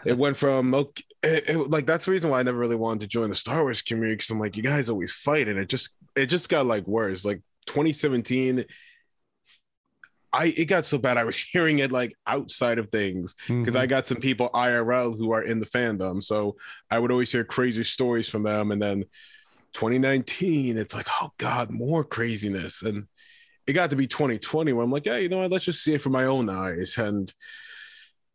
it 0.05 0.17
went 0.17 0.35
from 0.35 0.73
okay 0.75 1.03
it, 1.23 1.49
it- 1.49 1.69
like 1.69 1.85
that's 1.85 2.05
the 2.05 2.11
reason 2.11 2.29
why 2.29 2.39
i 2.39 2.43
never 2.43 2.57
really 2.57 2.75
wanted 2.75 2.99
to 3.01 3.07
join 3.07 3.29
the 3.29 3.35
star 3.35 3.61
wars 3.61 3.81
community 3.81 4.15
because 4.15 4.29
i'm 4.31 4.39
like 4.39 4.57
you 4.57 4.63
guys 4.63 4.89
always 4.89 5.13
fight 5.13 5.47
and 5.47 5.57
it 5.59 5.69
just 5.69 5.95
it 6.15 6.27
just 6.27 6.49
got 6.49 6.65
like 6.65 6.87
worse. 6.87 7.25
Like 7.25 7.41
2017 7.67 8.65
I 10.35 10.53
it 10.57 10.65
got 10.65 10.85
so 10.85 10.97
bad 10.97 11.17
I 11.17 11.23
was 11.23 11.39
hearing 11.51 11.79
it 11.79 11.91
like 11.91 12.13
outside 12.27 12.77
of 12.77 12.89
things 12.91 13.35
because 13.47 13.75
I 13.75 13.83
mm-hmm. 13.83 13.89
got 13.89 14.05
some 14.05 14.19
people 14.19 14.49
IRL 14.53 15.17
who 15.17 15.31
are 15.31 15.43
in 15.43 15.59
the 15.59 15.65
fandom, 15.65 16.21
so 16.21 16.57
I 16.91 16.99
would 16.99 17.11
always 17.11 17.31
hear 17.31 17.45
crazy 17.45 17.83
stories 17.83 18.27
from 18.27 18.43
them. 18.43 18.71
And 18.71 18.81
then 18.81 19.05
2019, 19.73 20.77
it's 20.77 20.93
like, 20.93 21.07
oh 21.21 21.31
god, 21.37 21.71
more 21.71 22.03
craziness, 22.03 22.83
and 22.83 23.07
it 23.65 23.73
got 23.73 23.89
to 23.91 23.95
be 23.95 24.07
2020 24.07 24.73
where 24.73 24.83
I'm 24.83 24.91
like, 24.91 25.05
yeah, 25.05 25.17
you 25.17 25.29
know 25.29 25.39
what? 25.39 25.51
Let's 25.51 25.65
just 25.65 25.83
see 25.83 25.93
it 25.93 26.01
from 26.01 26.11
my 26.11 26.25
own 26.25 26.49
eyes. 26.49 26.97
And 26.97 27.33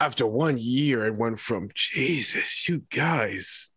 after 0.01 0.27
one 0.27 0.57
year, 0.59 1.07
it 1.07 1.17
went 1.17 1.39
from 1.39 1.69
Jesus, 1.75 2.69
you 2.69 2.83
guys, 2.91 3.71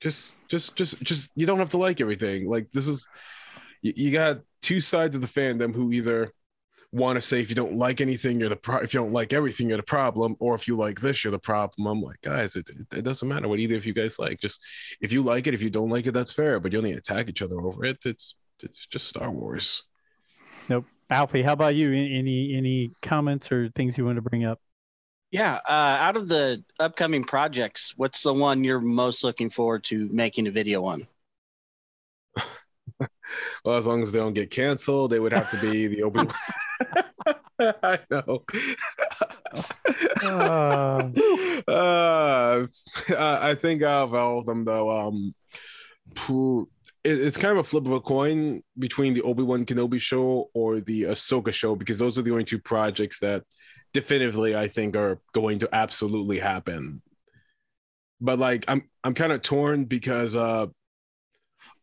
just, 0.00 0.34
just, 0.48 0.76
just, 0.76 1.02
just, 1.02 1.30
you 1.34 1.46
don't 1.46 1.58
have 1.58 1.70
to 1.70 1.78
like 1.78 2.00
everything. 2.00 2.48
Like 2.48 2.70
this 2.72 2.86
is, 2.86 3.08
you, 3.82 3.92
you 3.96 4.12
got 4.12 4.40
two 4.62 4.80
sides 4.80 5.16
of 5.16 5.22
the 5.22 5.28
fandom 5.28 5.74
who 5.74 5.90
either 5.92 6.32
want 6.92 7.16
to 7.16 7.20
say 7.20 7.40
if 7.40 7.48
you 7.48 7.54
don't 7.54 7.76
like 7.76 8.00
anything, 8.00 8.40
you're 8.40 8.48
the 8.48 8.56
pro- 8.56 8.78
if 8.78 8.92
you 8.92 9.00
don't 9.00 9.12
like 9.12 9.32
everything, 9.32 9.68
you're 9.68 9.76
the 9.76 9.82
problem, 9.82 10.36
or 10.40 10.54
if 10.54 10.66
you 10.66 10.76
like 10.76 11.00
this, 11.00 11.22
you're 11.22 11.30
the 11.30 11.38
problem. 11.38 11.86
I'm 11.86 12.02
like, 12.02 12.20
guys, 12.22 12.56
it, 12.56 12.68
it, 12.68 12.98
it 12.98 13.02
doesn't 13.02 13.28
matter 13.28 13.48
what 13.48 13.60
either 13.60 13.76
of 13.76 13.86
you 13.86 13.94
guys 13.94 14.18
like. 14.18 14.40
Just 14.40 14.62
if 15.00 15.12
you 15.12 15.22
like 15.22 15.46
it, 15.46 15.54
if 15.54 15.62
you 15.62 15.70
don't 15.70 15.90
like 15.90 16.06
it, 16.06 16.12
that's 16.12 16.32
fair. 16.32 16.58
But 16.58 16.72
you 16.72 16.78
only 16.78 16.92
attack 16.92 17.28
each 17.28 17.42
other 17.42 17.60
over 17.60 17.84
it. 17.84 18.04
It's 18.04 18.34
it's 18.62 18.86
just 18.86 19.08
Star 19.08 19.30
Wars. 19.30 19.84
Nope. 20.68 20.86
Alfie, 21.08 21.42
how 21.42 21.52
about 21.52 21.74
you? 21.74 21.92
Any 21.92 22.18
any, 22.18 22.56
any 22.56 22.90
comments 23.02 23.50
or 23.50 23.70
things 23.70 23.96
you 23.96 24.04
want 24.04 24.16
to 24.16 24.22
bring 24.22 24.44
up? 24.44 24.60
Yeah. 25.30 25.60
Uh, 25.68 25.96
out 26.00 26.16
of 26.16 26.28
the 26.28 26.64
upcoming 26.80 27.24
projects, 27.24 27.94
what's 27.96 28.22
the 28.22 28.34
one 28.34 28.64
you're 28.64 28.80
most 28.80 29.22
looking 29.22 29.48
forward 29.48 29.84
to 29.84 30.08
making 30.12 30.48
a 30.48 30.50
video 30.50 30.84
on? 30.84 31.02
Well, 33.64 33.76
as 33.76 33.86
long 33.86 34.02
as 34.02 34.12
they 34.12 34.18
don't 34.18 34.32
get 34.32 34.50
canceled, 34.50 35.12
they 35.12 35.20
would 35.20 35.32
have 35.32 35.48
to 35.50 35.56
be 35.58 35.86
the 35.86 36.02
Obi. 36.04 36.20
I 37.60 37.98
know. 38.10 38.44
Uh. 40.24 41.10
uh, 41.68 43.38
I 43.42 43.54
think 43.54 43.82
of 43.82 44.14
all 44.14 44.40
of 44.40 44.46
them, 44.46 44.64
though, 44.64 44.90
um, 44.90 45.34
it's 47.04 47.36
kind 47.36 47.52
of 47.52 47.58
a 47.58 47.64
flip 47.64 47.86
of 47.86 47.92
a 47.92 48.00
coin 48.00 48.62
between 48.78 49.14
the 49.14 49.22
Obi 49.22 49.42
Wan 49.42 49.64
Kenobi 49.64 50.00
show 50.00 50.50
or 50.54 50.80
the 50.80 51.04
Ahsoka 51.04 51.52
show 51.52 51.74
because 51.74 51.98
those 51.98 52.18
are 52.18 52.22
the 52.22 52.32
only 52.32 52.44
two 52.44 52.58
projects 52.58 53.20
that 53.20 53.44
definitively 53.92 54.56
I 54.56 54.68
think 54.68 54.96
are 54.96 55.20
going 55.32 55.60
to 55.60 55.68
absolutely 55.72 56.38
happen. 56.38 57.02
But 58.20 58.38
like 58.38 58.64
I'm 58.68 58.88
I'm 59.02 59.14
kind 59.14 59.32
of 59.32 59.40
torn 59.40 59.84
because 59.84 60.36
uh 60.36 60.66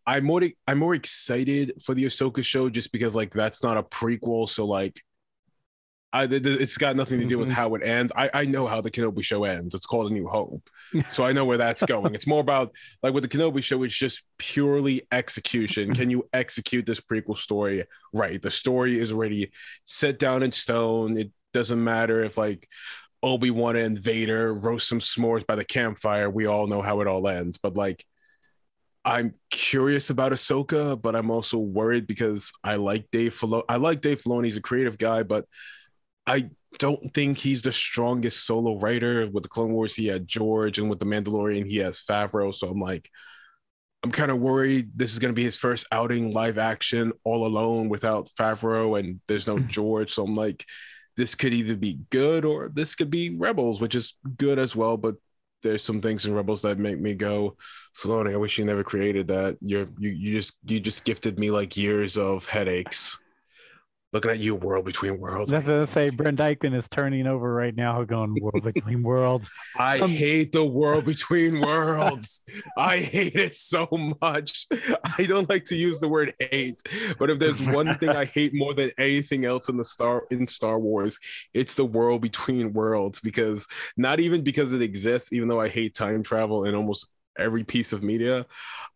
I'm 0.08 0.24
more 0.24 0.42
I'm 0.66 0.80
more 0.80 0.96
excited 0.96 1.74
for 1.84 1.94
the 1.94 2.06
Ahsoka 2.06 2.44
show 2.44 2.70
just 2.70 2.94
because 2.94 3.14
like 3.14 3.34
that's 3.34 3.62
not 3.62 3.78
a 3.78 3.84
prequel, 3.84 4.48
so 4.48 4.66
like 4.66 5.02
I, 6.14 6.24
it's 6.32 6.78
got 6.78 6.96
nothing 6.96 7.20
to 7.20 7.26
do 7.26 7.38
with 7.38 7.50
mm-hmm. 7.50 7.56
how 7.56 7.76
it 7.76 7.84
ends. 7.84 8.14
I, 8.16 8.30
I 8.34 8.46
know 8.46 8.66
how 8.66 8.80
the 8.80 8.90
Kenobi 8.90 9.22
show 9.24 9.44
ends. 9.44 9.76
It's 9.76 9.86
called 9.86 10.10
A 10.10 10.14
New 10.14 10.26
Hope. 10.26 10.68
So 11.10 11.26
I 11.26 11.34
know 11.34 11.44
where 11.44 11.58
that's 11.58 11.84
going. 11.84 12.16
it's 12.16 12.26
more 12.26 12.40
about 12.40 12.72
like 13.04 13.14
with 13.14 13.30
the 13.30 13.38
Kenobi 13.38 13.62
show, 13.62 13.84
it's 13.84 13.94
just 13.94 14.24
purely 14.38 15.04
execution. 15.12 15.94
Can 15.94 16.10
you 16.10 16.28
execute 16.32 16.86
this 16.86 17.02
prequel 17.02 17.38
story 17.38 17.84
right? 18.14 18.42
The 18.42 18.50
story 18.50 18.98
is 18.98 19.12
already 19.12 19.52
set 19.84 20.18
down 20.18 20.44
in 20.44 20.54
stone. 20.54 21.18
It 21.18 21.32
doesn't 21.54 21.84
matter 21.84 22.24
if 22.24 22.38
like 22.38 22.70
Obi-Wan 23.22 23.76
and 23.76 24.00
Vader 24.00 24.54
roast 24.54 24.88
some 24.88 25.00
s'mores 25.00 25.46
by 25.46 25.56
the 25.56 25.66
campfire. 25.66 26.30
We 26.30 26.46
all 26.46 26.68
know 26.68 26.82
how 26.82 27.02
it 27.02 27.08
all 27.08 27.28
ends. 27.28 27.58
But 27.58 27.76
like 27.76 28.06
I'm 29.08 29.36
curious 29.50 30.10
about 30.10 30.34
Ahsoka, 30.34 31.02
but 31.02 31.16
I'm 31.16 31.32
also 31.32 31.58
worried 31.60 32.08
because 32.08 32.52
I 32.62 32.76
like 32.76 33.08
Dave 33.10 33.40
Filoni. 33.40 33.64
I 33.70 33.78
like 33.78 34.02
Dave 34.02 34.22
Filoni. 34.22 34.46
He's 34.46 34.58
a 34.58 34.62
creative 34.62 34.98
guy, 34.98 35.24
but 35.24 35.46
I 36.26 36.50
don't 36.78 37.14
think 37.14 37.38
he's 37.38 37.62
the 37.62 37.72
strongest 37.72 38.46
solo 38.46 38.78
writer. 38.78 39.26
With 39.32 39.44
the 39.44 39.50
Clone 39.50 39.72
Wars, 39.72 39.96
he 39.96 40.08
had 40.08 40.28
George, 40.28 40.78
and 40.78 40.90
with 40.90 41.00
the 41.00 41.06
Mandalorian, 41.06 41.66
he 41.66 41.78
has 41.78 42.02
Favreau. 42.02 42.54
So 42.54 42.68
I'm 42.68 42.82
like, 42.82 43.10
I'm 44.04 44.12
kind 44.12 44.30
of 44.30 44.40
worried 44.40 44.92
this 44.94 45.14
is 45.14 45.20
going 45.20 45.34
to 45.34 45.40
be 45.40 45.46
his 45.46 45.56
first 45.56 45.88
outing 45.90 46.32
live 46.32 46.58
action 46.58 47.14
all 47.24 47.48
alone 47.48 47.88
without 47.88 48.30
Favreau, 48.38 49.00
and 49.00 49.22
there's 49.30 49.48
no 49.48 49.58
hmm. 49.58 49.70
George. 49.70 50.14
So 50.14 50.26
I'm 50.26 50.36
like, 50.36 50.66
this 51.16 51.34
could 51.34 51.54
either 51.54 51.78
be 51.78 52.02
good 52.10 52.44
or 52.44 52.68
this 52.68 52.94
could 52.94 53.10
be 53.10 53.38
Rebels, 53.38 53.80
which 53.80 53.96
is 53.96 54.16
good 54.36 54.60
as 54.60 54.76
well. 54.76 54.98
But 54.98 55.16
there's 55.64 55.84
some 55.84 56.02
things 56.02 56.26
in 56.26 56.34
Rebels 56.34 56.62
that 56.62 56.78
make 56.80 57.00
me 57.00 57.14
go, 57.14 57.58
Filoni, 57.98 58.34
I 58.34 58.38
wish 58.38 58.58
you 58.58 58.66
never 58.66 58.84
created 58.84 59.28
that. 59.30 59.58
You're 59.62 59.88
you 59.98 60.10
you 60.10 60.32
just 60.34 60.58
you 60.66 60.80
just 60.80 61.04
gifted 61.04 61.40
me 61.40 61.52
like 61.52 61.78
years 61.78 62.18
of 62.18 62.48
headaches 62.48 63.18
looking 64.18 64.32
at 64.32 64.40
you, 64.40 64.56
World 64.56 64.84
Between 64.84 65.20
Worlds. 65.20 65.52
That's 65.52 65.68
what 65.68 65.76
I 65.76 65.86
say. 65.86 66.10
Brent 66.10 66.40
Dykman 66.40 66.76
is 66.76 66.88
turning 66.88 67.28
over 67.28 67.54
right 67.54 67.76
now, 67.76 68.04
going 68.04 68.36
World 68.42 68.64
Between 68.64 69.04
Worlds. 69.04 69.48
I 69.78 70.00
um, 70.00 70.10
hate 70.10 70.52
the 70.52 70.66
World 70.66 71.06
Between 71.06 71.62
Worlds. 71.62 72.44
I 72.76 72.98
hate 72.98 73.36
it 73.36 73.56
so 73.56 73.88
much. 74.20 74.66
I 75.20 75.24
don't 75.26 75.48
like 75.48 75.66
to 75.66 75.76
use 75.76 76.00
the 76.00 76.08
word 76.08 76.34
hate, 76.40 76.82
but 77.20 77.30
if 77.30 77.38
there's 77.38 77.62
one 77.62 77.96
thing 78.00 78.10
I 78.10 78.26
hate 78.26 78.56
more 78.56 78.74
than 78.74 78.90
anything 78.98 79.46
else 79.46 79.70
in 79.70 79.78
the 79.78 79.86
Star 79.86 80.24
in 80.32 80.48
Star 80.48 80.80
Wars, 80.80 81.20
it's 81.54 81.76
the 81.76 81.86
World 81.86 82.22
Between 82.22 82.74
Worlds. 82.74 83.20
Because 83.20 83.68
not 83.98 84.20
even 84.20 84.44
because 84.44 84.74
it 84.74 84.82
exists, 84.82 85.32
even 85.32 85.48
though 85.48 85.62
I 85.62 85.68
hate 85.68 85.94
time 85.94 86.24
travel 86.24 86.66
and 86.66 86.76
almost 86.76 87.08
every 87.38 87.64
piece 87.64 87.94
of 87.94 88.04
media. 88.04 88.46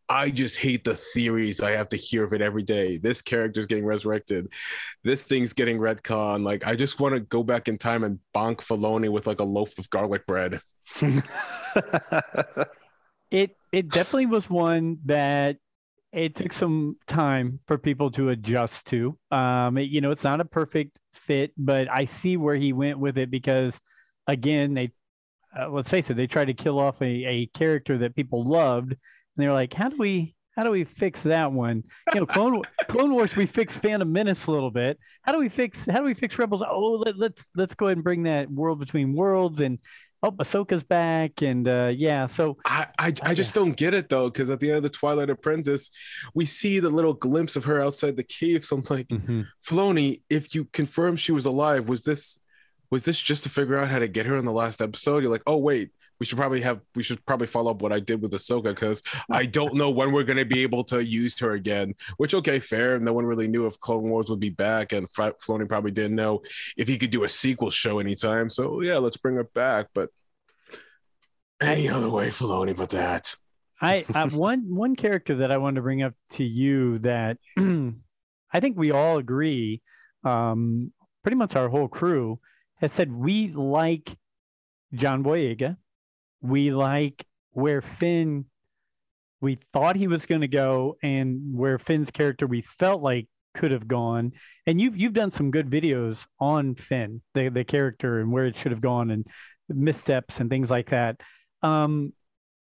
I 0.10 0.30
just 0.30 0.58
hate 0.58 0.84
the 0.84 0.95
theories. 0.95 1.62
I 1.62 1.71
have 1.71 1.88
to 1.89 1.97
hear 1.97 2.25
of 2.25 2.34
it 2.34 2.41
every 2.41 2.63
day. 2.63 2.97
This 2.97 3.21
character's 3.21 3.65
getting 3.65 3.86
resurrected. 3.86 4.51
This 5.04 5.23
thing's 5.23 5.54
getting 5.54 5.77
retcon. 5.77 6.43
Like 6.43 6.67
I 6.67 6.75
just 6.75 6.99
want 6.99 7.15
to 7.15 7.21
go 7.21 7.43
back 7.43 7.69
in 7.69 7.77
time 7.77 8.04
and 8.04 8.19
bonk 8.36 8.58
Filoni 8.58 9.10
with 9.10 9.25
like 9.25 9.39
a 9.39 9.45
loaf 9.45 9.77
of 9.77 9.89
garlic 9.89 10.25
bread. 10.25 10.60
it 13.32 13.56
it 13.71 13.89
definitely 13.89 14.25
was 14.25 14.49
one 14.49 14.97
that 15.06 15.58
it 16.12 16.36
took 16.36 16.51
some 16.51 16.97
time 17.08 17.60
for 17.67 17.77
people 17.77 18.12
to 18.12 18.30
adjust 18.30 18.88
to. 18.88 19.17
Um, 19.32 19.77
it, 19.77 19.89
you 19.89 20.01
know, 20.01 20.12
it's 20.12 20.23
not 20.23 20.41
a 20.41 20.45
perfect 20.45 20.97
fit, 21.13 21.54
but 21.58 21.89
I 21.89 22.06
see 22.06 22.38
where 22.38 22.56
he 22.56 22.73
went 22.73 22.99
with 22.99 23.17
it 23.17 23.32
because, 23.32 23.80
again, 24.27 24.73
they 24.73 24.91
uh, 25.57 25.69
let's 25.69 25.89
face 25.89 26.09
it, 26.09 26.15
they 26.15 26.27
tried 26.27 26.45
to 26.45 26.53
kill 26.53 26.79
off 26.79 27.01
a, 27.01 27.05
a 27.05 27.45
character 27.47 27.97
that 27.99 28.15
people 28.15 28.47
loved 28.47 28.91
and 28.91 28.97
they're 29.37 29.53
like, 29.53 29.73
how 29.73 29.89
do 29.89 29.97
we 29.97 30.35
how 30.57 30.63
do 30.63 30.71
we 30.71 30.83
fix 30.83 31.23
that 31.23 31.51
one? 31.51 31.83
You 32.13 32.21
know, 32.21 32.25
Clone 32.25 32.61
Clone 32.87 33.13
Wars 33.13 33.35
we 33.35 33.45
fix 33.45 33.77
Phantom 33.77 34.11
Menace 34.11 34.47
a 34.47 34.51
little 34.51 34.71
bit. 34.71 34.99
How 35.23 35.31
do 35.31 35.39
we 35.39 35.49
fix 35.49 35.85
how 35.85 35.99
do 35.99 36.03
we 36.03 36.13
fix 36.13 36.37
Rebels? 36.37 36.63
Oh, 36.67 37.01
let, 37.05 37.15
us 37.15 37.19
let's, 37.19 37.49
let's 37.55 37.75
go 37.75 37.87
ahead 37.87 37.97
and 37.97 38.03
bring 38.03 38.23
that 38.23 38.49
world 38.49 38.79
between 38.79 39.13
worlds 39.13 39.61
and 39.61 39.79
oh, 40.23 40.31
Ahsoka's 40.31 40.83
back 40.83 41.41
and 41.41 41.67
uh, 41.67 41.91
yeah. 41.95 42.25
So 42.25 42.57
I 42.65 42.87
I, 42.99 43.13
I 43.23 43.33
just 43.33 43.55
don't 43.55 43.75
get 43.77 43.93
it 43.93 44.09
though 44.09 44.29
because 44.29 44.49
at 44.49 44.59
the 44.59 44.69
end 44.69 44.77
of 44.77 44.83
the 44.83 44.89
Twilight 44.89 45.29
Apprentice, 45.29 45.89
we 46.33 46.45
see 46.45 46.79
the 46.79 46.89
little 46.89 47.13
glimpse 47.13 47.55
of 47.55 47.65
her 47.65 47.81
outside 47.81 48.17
the 48.17 48.23
cave. 48.23 48.65
So 48.65 48.75
I'm 48.77 48.83
like, 48.89 49.07
mm-hmm. 49.07 49.41
Filoni, 49.65 50.21
if 50.29 50.53
you 50.53 50.65
confirm 50.65 51.15
she 51.15 51.31
was 51.31 51.45
alive, 51.45 51.87
was 51.87 52.03
this 52.03 52.37
was 52.91 53.04
this 53.04 53.19
just 53.19 53.43
to 53.43 53.49
figure 53.49 53.77
out 53.77 53.89
how 53.89 53.99
to 53.99 54.08
get 54.08 54.25
her 54.25 54.36
in 54.36 54.45
the 54.45 54.51
last 54.51 54.82
episode? 54.82 55.23
You're 55.23 55.32
like, 55.32 55.43
oh 55.47 55.58
wait, 55.58 55.91
we 56.19 56.25
should 56.25 56.38
probably 56.38 56.62
have 56.62 56.82
we 56.93 57.01
should 57.01 57.25
probably 57.25 57.47
follow 57.47 57.71
up 57.71 57.82
what 57.82 57.91
I 57.91 57.99
did 57.99 58.21
with 58.21 58.32
Ahsoka 58.32 58.65
because 58.65 59.01
I 59.32 59.47
don't 59.47 59.73
know 59.73 59.89
when 59.89 60.12
we're 60.12 60.23
gonna 60.23 60.45
be 60.45 60.62
able 60.62 60.84
to 60.86 61.04
use 61.04 61.39
her 61.39 61.54
again. 61.54 61.95
Which 62.17 62.36
okay, 62.36 62.60
fair. 62.60 62.99
No 62.99 63.13
one 63.13 63.25
really 63.25 63.47
knew 63.47 63.65
if 63.65 63.80
Clone 63.80 64.10
Wars 64.10 64.30
would 64.30 64.39
be 64.39 64.51
back, 64.51 64.91
and 64.91 65.08
F- 65.17 65.38
Filoni 65.39 65.67
probably 65.67 65.89
didn't 65.89 66.15
know 66.15 66.43
if 66.77 66.88
he 66.88 66.99
could 66.99 67.10
do 67.10 67.23
a 67.23 67.30
sequel 67.30 67.71
show 67.71 67.97
anytime. 67.97 68.49
So 68.49 68.82
yeah, 68.82 68.99
let's 68.99 69.17
bring 69.17 69.36
her 69.36 69.45
back. 69.45 69.88
But 69.95 70.10
any 71.60 71.89
other 71.89 72.10
way, 72.10 72.30
Filoni, 72.30 72.75
but 72.75 72.91
that. 72.91 73.36
I, 73.82 74.06
I 74.13 74.25
one 74.32 74.75
one 74.75 74.95
character 74.95 75.38
that 75.38 75.51
I 75.51 75.58
wanted 75.58 75.77
to 75.77 75.82
bring 75.82 76.04
up 76.04 76.13
to 76.34 76.43
you 76.43 76.99
that 76.99 77.38
I 77.58 78.60
think 78.60 78.77
we 78.77 78.91
all 78.91 79.17
agree, 79.17 79.82
um, 80.23 80.91
pretty 81.23 81.38
much 81.38 81.56
our 81.56 81.69
whole 81.69 81.88
crew 81.88 82.39
has 82.82 82.91
said 82.91 83.12
we 83.12 83.50
like 83.50 84.15
John 84.94 85.24
Boyega 85.24 85.78
we 86.41 86.72
like 86.72 87.26
where 87.52 87.82
Finn 87.82 88.46
we 89.39 89.58
thought 89.74 89.96
he 89.96 90.08
was 90.08 90.26
going 90.26 90.41
to 90.41 90.48
go 90.48 90.98
and 91.02 91.58
where 91.58 91.80
Finn's 91.80 92.12
character 92.12 92.46
we 92.46 92.62
felt 92.62 93.02
like 93.02 93.28
could 93.56 93.72
have 93.72 93.88
gone. 93.88 94.34
And 94.67 94.80
you've 94.80 94.96
you've 94.96 95.13
done 95.13 95.32
some 95.32 95.52
good 95.52 95.70
videos 95.70 96.26
on 96.39 96.76
Finn, 96.76 97.22
the 97.34 97.50
the 97.50 97.63
character 97.63 98.20
and 98.20 98.32
where 98.32 98.46
it 98.46 98.56
should 98.56 98.72
have 98.72 98.82
gone 98.82 99.10
and 99.10 99.26
missteps 99.67 100.39
and 100.39 100.50
things 100.50 100.70
like 100.70 100.89
that. 100.91 101.20
Um, 101.63 102.13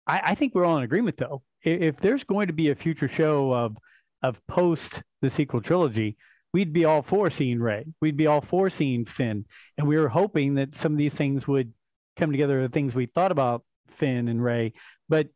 I, 0.06 0.20
I 0.24 0.34
think 0.34 0.54
we're 0.54 0.64
all 0.64 0.78
in 0.78 0.82
agreement 0.82 1.16
though. 1.18 1.42
If, 1.62 1.94
if 1.94 2.00
there's 2.00 2.24
going 2.24 2.46
to 2.48 2.52
be 2.52 2.70
a 2.70 2.74
future 2.74 3.08
show 3.08 3.52
of 3.52 3.76
of 4.22 4.40
post 4.46 5.02
the 5.20 5.30
sequel 5.30 5.60
trilogy, 5.60 6.16
we'd 6.52 6.72
be 6.72 6.84
all 6.84 7.02
for 7.02 7.30
seeing 7.30 7.60
Rey. 7.60 7.86
We'd 8.00 8.16
be 8.16 8.26
all 8.26 8.40
for 8.40 8.70
seeing 8.70 9.04
Finn, 9.04 9.46
and 9.78 9.86
we 9.86 9.96
were 9.96 10.08
hoping 10.08 10.54
that 10.54 10.74
some 10.74 10.92
of 10.92 10.98
these 10.98 11.14
things 11.14 11.46
would 11.46 11.72
come 12.16 12.30
together 12.30 12.60
the 12.62 12.68
things 12.68 12.94
we 12.94 13.06
thought 13.06 13.32
about 13.32 13.64
Finn 13.96 14.28
and 14.28 14.42
Rey. 14.42 14.72
But 15.08 15.28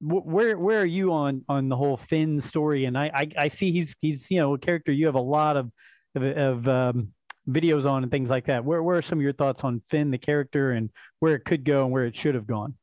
where 0.00 0.58
where 0.58 0.80
are 0.80 0.86
you 0.86 1.12
on 1.12 1.44
on 1.48 1.68
the 1.68 1.76
whole 1.76 1.96
Finn 1.96 2.40
story? 2.40 2.84
And 2.84 2.96
I 2.96 3.10
I, 3.14 3.28
I 3.38 3.48
see 3.48 3.72
he's 3.72 3.94
he's 4.00 4.30
you 4.30 4.38
know 4.38 4.54
a 4.54 4.58
character 4.58 4.92
you 4.92 5.06
have 5.06 5.14
a 5.14 5.20
lot 5.20 5.56
of 5.56 5.70
of, 6.14 6.22
of 6.22 6.68
um, 6.68 7.08
videos 7.48 7.86
on 7.88 8.02
and 8.02 8.12
things 8.12 8.30
like 8.30 8.46
that. 8.46 8.64
Where 8.64 8.82
where 8.82 8.98
are 8.98 9.02
some 9.02 9.18
of 9.18 9.22
your 9.22 9.32
thoughts 9.32 9.64
on 9.64 9.82
Finn 9.90 10.10
the 10.10 10.18
character 10.18 10.72
and 10.72 10.90
where 11.20 11.34
it 11.34 11.44
could 11.44 11.64
go 11.64 11.84
and 11.84 11.92
where 11.92 12.06
it 12.06 12.16
should 12.16 12.34
have 12.34 12.46
gone? 12.46 12.74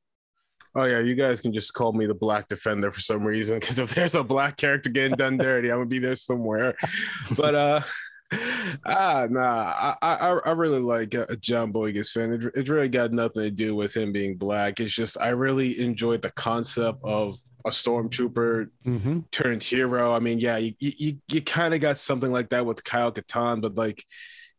Oh 0.75 0.83
yeah, 0.83 0.99
you 0.99 1.15
guys 1.15 1.41
can 1.41 1.53
just 1.53 1.73
call 1.73 1.93
me 1.93 2.05
the 2.05 2.13
black 2.13 2.47
defender 2.49 2.91
for 2.91 2.99
some 2.99 3.23
reason 3.23 3.59
because 3.59 3.79
if 3.79 3.95
there's 3.95 4.15
a 4.15 4.23
black 4.23 4.57
character 4.57 4.89
getting 4.89 5.15
done 5.15 5.37
dirty, 5.37 5.71
I'm 5.71 5.77
gonna 5.77 5.87
be 5.87 5.99
there 5.99 6.15
somewhere. 6.15 6.75
But 7.37 7.55
uh 7.55 7.81
ah, 8.85 9.27
nah, 9.29 9.41
I, 9.41 9.95
I 10.01 10.39
I 10.45 10.51
really 10.51 10.79
like 10.79 11.13
uh, 11.13 11.27
John 11.39 11.71
Boyega's 11.71 12.11
fan. 12.11 12.33
It, 12.33 12.51
it's 12.55 12.69
really 12.69 12.89
got 12.89 13.11
nothing 13.11 13.43
to 13.43 13.51
do 13.51 13.75
with 13.75 13.95
him 13.95 14.11
being 14.11 14.35
black. 14.35 14.79
It's 14.79 14.93
just 14.93 15.19
I 15.21 15.29
really 15.29 15.79
enjoyed 15.79 16.21
the 16.21 16.31
concept 16.31 16.99
of 17.03 17.39
a 17.65 17.69
stormtrooper 17.69 18.69
mm-hmm. 18.85 19.19
turned 19.31 19.63
hero. 19.63 20.13
I 20.13 20.19
mean, 20.19 20.39
yeah, 20.39 20.57
you 20.57 20.73
you, 20.79 21.17
you 21.27 21.41
kind 21.41 21.73
of 21.73 21.81
got 21.81 21.99
something 21.99 22.31
like 22.31 22.49
that 22.49 22.65
with 22.65 22.83
Kyle 22.83 23.11
Katarn, 23.11 23.61
but 23.61 23.75
like 23.75 24.03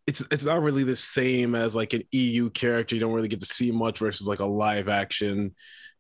it's 0.07 0.24
it's 0.31 0.44
not 0.44 0.62
really 0.62 0.85
the 0.85 0.96
same 0.96 1.55
as 1.55 1.74
like 1.74 1.92
an 1.92 2.02
EU 2.12 2.50
character. 2.50 2.94
You 2.94 3.00
don't 3.00 3.12
really 3.12 3.29
get 3.29 3.40
to 3.40 3.46
see 3.46 3.72
much 3.72 3.98
versus 3.98 4.26
like 4.26 4.40
a 4.40 4.46
live 4.46 4.88
action 4.88 5.55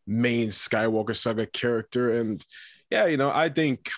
main 0.06 0.50
Skywalker 0.50 1.16
saga 1.16 1.46
character. 1.46 2.18
And 2.18 2.44
yeah, 2.90 3.06
you 3.06 3.16
know, 3.16 3.30
I 3.30 3.48
think 3.48 3.90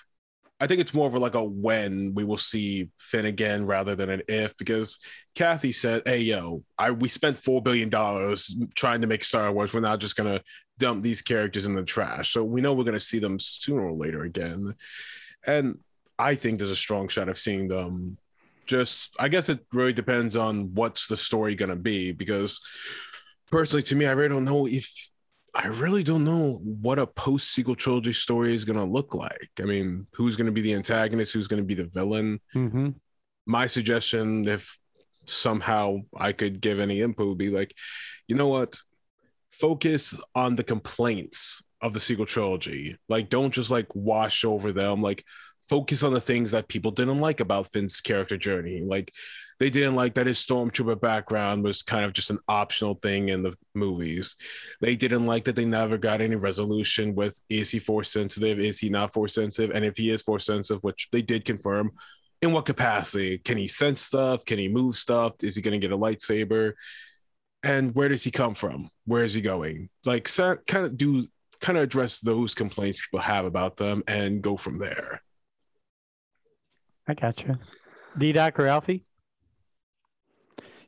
I 0.61 0.67
think 0.67 0.81
it's 0.81 0.93
more 0.93 1.07
of 1.07 1.13
like 1.13 1.35
a 1.35 1.43
when 1.43 2.13
we 2.13 2.25
will 2.25 2.37
see 2.37 2.89
Finn 2.97 3.25
again 3.25 3.65
rather 3.65 3.95
than 3.95 4.09
an 4.09 4.23
if 4.27 4.57
because 4.57 4.99
Kathy 5.33 5.71
said, 5.71 6.03
"Hey 6.05 6.19
yo, 6.19 6.63
I 6.77 6.91
we 6.91 7.07
spent 7.07 7.37
four 7.37 7.61
billion 7.61 7.89
dollars 7.89 8.53
trying 8.75 9.01
to 9.01 9.07
make 9.07 9.23
Star 9.23 9.51
Wars. 9.53 9.73
We're 9.73 9.79
not 9.79 9.99
just 9.99 10.17
gonna 10.17 10.41
dump 10.77 11.01
these 11.01 11.21
characters 11.21 11.65
in 11.65 11.75
the 11.75 11.83
trash. 11.83 12.33
So 12.33 12.43
we 12.43 12.59
know 12.59 12.73
we're 12.73 12.83
gonna 12.83 12.99
see 12.99 13.19
them 13.19 13.39
sooner 13.39 13.87
or 13.87 13.93
later 13.93 14.23
again." 14.23 14.75
And 15.45 15.79
I 16.17 16.35
think 16.35 16.59
there's 16.59 16.71
a 16.71 16.75
strong 16.75 17.07
shot 17.07 17.29
of 17.29 17.37
seeing 17.37 17.69
them. 17.69 18.17
Just 18.65 19.13
I 19.17 19.29
guess 19.29 19.47
it 19.47 19.65
really 19.71 19.93
depends 19.93 20.35
on 20.35 20.73
what's 20.73 21.07
the 21.07 21.15
story 21.15 21.55
gonna 21.55 21.77
be 21.77 22.11
because 22.11 22.59
personally, 23.49 23.83
to 23.83 23.95
me, 23.95 24.05
I 24.05 24.11
really 24.11 24.29
don't 24.29 24.45
know 24.45 24.67
if 24.67 24.91
I 25.55 25.67
really 25.67 26.03
don't 26.03 26.25
know 26.25 26.59
what 26.63 26.99
a 26.99 27.07
post 27.07 27.51
sequel 27.51 27.75
trilogy 27.75 28.13
story 28.13 28.53
is 28.53 28.65
going 28.65 28.79
to 28.79 28.85
look 28.85 29.13
like. 29.13 29.49
I 29.59 29.63
mean, 29.63 30.07
who's 30.13 30.35
going 30.35 30.45
to 30.45 30.51
be 30.51 30.61
the 30.61 30.73
antagonist? 30.73 31.33
Who's 31.33 31.47
going 31.47 31.61
to 31.61 31.67
be 31.67 31.73
the 31.73 31.87
villain? 31.87 32.39
Mm-hmm. 32.55 32.89
My 33.45 33.67
suggestion, 33.67 34.47
if 34.47 34.77
somehow 35.25 35.99
I 36.15 36.31
could 36.31 36.61
give 36.61 36.79
any 36.79 37.01
input, 37.01 37.27
would 37.27 37.37
be 37.37 37.49
like, 37.49 37.73
you 38.27 38.35
know 38.35 38.47
what? 38.47 38.79
Focus 39.51 40.15
on 40.35 40.55
the 40.55 40.63
complaints 40.63 41.63
of 41.81 41.93
the 41.93 41.99
sequel 41.99 42.25
trilogy. 42.25 42.97
Like, 43.07 43.29
don't 43.29 43.53
just 43.53 43.71
like 43.71 43.93
wash 43.95 44.45
over 44.45 44.71
them. 44.71 45.01
Like, 45.01 45.23
focus 45.67 46.03
on 46.03 46.13
the 46.13 46.21
things 46.21 46.51
that 46.51 46.67
people 46.67 46.91
didn't 46.91 47.21
like 47.21 47.39
about 47.39 47.71
Finn's 47.71 48.01
character 48.01 48.37
journey. 48.37 48.81
Like, 48.81 49.13
they 49.59 49.69
didn't 49.69 49.95
like 49.95 50.13
that 50.13 50.27
his 50.27 50.37
stormtrooper 50.37 50.99
background 50.99 51.63
was 51.63 51.81
kind 51.81 52.05
of 52.05 52.13
just 52.13 52.29
an 52.29 52.39
optional 52.47 52.95
thing 52.95 53.29
in 53.29 53.43
the 53.43 53.55
movies. 53.75 54.35
They 54.79 54.95
didn't 54.95 55.25
like 55.25 55.45
that 55.45 55.55
they 55.55 55.65
never 55.65 55.97
got 55.97 56.21
any 56.21 56.35
resolution 56.35 57.13
with 57.13 57.39
is 57.49 57.69
he 57.69 57.79
force 57.79 58.11
sensitive, 58.11 58.59
is 58.59 58.79
he 58.79 58.89
not 58.89 59.13
force 59.13 59.35
sensitive, 59.35 59.75
and 59.75 59.83
if 59.83 59.97
he 59.97 60.09
is 60.11 60.21
force 60.21 60.45
sensitive, 60.45 60.83
which 60.83 61.09
they 61.11 61.21
did 61.21 61.43
confirm, 61.45 61.91
in 62.41 62.53
what 62.53 62.65
capacity? 62.65 63.37
Can 63.37 63.57
he 63.57 63.67
sense 63.67 64.01
stuff? 64.01 64.45
Can 64.45 64.59
he 64.59 64.69
move 64.69 64.95
stuff? 64.95 65.33
Is 65.43 65.57
he 65.57 65.61
going 65.61 65.79
to 65.79 65.85
get 65.85 65.93
a 65.93 65.97
lightsaber? 65.97 66.73
And 67.63 67.93
where 67.93 68.07
does 68.07 68.23
he 68.23 68.31
come 68.31 68.55
from? 68.55 68.89
Where 69.05 69.25
is 69.25 69.33
he 69.33 69.41
going? 69.41 69.89
Like, 70.05 70.33
kind 70.33 70.85
of 70.85 70.95
do 70.95 71.25
kind 71.59 71.77
of 71.77 71.83
address 71.83 72.21
those 72.21 72.55
complaints 72.55 73.05
people 73.05 73.19
have 73.19 73.43
about 73.43 73.75
them 73.75 74.01
and 74.07 74.41
go 74.41 74.55
from 74.55 74.77
there. 74.77 75.21
I 77.05 77.13
got 77.13 77.43
you. 77.43 77.57
D 78.17 78.31
Doc 78.31 78.57
or 78.57 78.67
Alfie? 78.67 79.03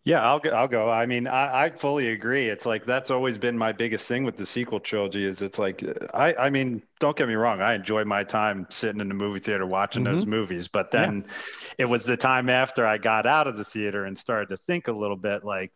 Yeah, 0.04 0.24
I'll 0.24 0.40
go. 0.40 0.50
I'll 0.50 0.68
go. 0.68 0.90
I 0.90 1.06
mean, 1.06 1.28
I, 1.28 1.66
I 1.66 1.70
fully 1.70 2.10
agree. 2.10 2.48
It's 2.50 2.66
like 2.66 2.86
that's 2.86 3.12
always 3.12 3.38
been 3.38 3.56
my 3.56 3.72
biggest 3.72 4.08
thing 4.08 4.24
with 4.24 4.36
the 4.36 4.48
sequel 4.48 4.80
trilogy. 4.80 5.24
Is 5.26 5.44
it's 5.44 5.60
like 5.60 5.84
I 6.14 6.34
I 6.34 6.50
mean, 6.50 6.82
don't 7.00 7.16
get 7.16 7.28
me 7.28 7.36
wrong. 7.36 7.62
I 7.62 7.76
enjoy 7.76 8.04
my 8.04 8.24
time 8.24 8.66
sitting 8.70 9.00
in 9.00 9.08
the 9.08 9.14
movie 9.14 9.40
theater 9.40 9.66
watching 9.68 10.04
mm-hmm. 10.04 10.16
those 10.16 10.26
movies, 10.26 10.68
but 10.68 10.90
then 10.90 11.26
yeah. 11.28 11.34
it 11.80 11.86
was 11.86 12.04
the 12.04 12.18
time 12.18 12.50
after 12.50 12.86
I 12.86 12.98
got 12.98 13.28
out 13.28 13.46
of 13.46 13.58
the 13.58 13.64
theater 13.64 14.06
and 14.06 14.18
started 14.18 14.50
to 14.50 14.58
think 14.58 14.88
a 14.88 14.92
little 14.92 15.18
bit 15.18 15.44
like 15.44 15.72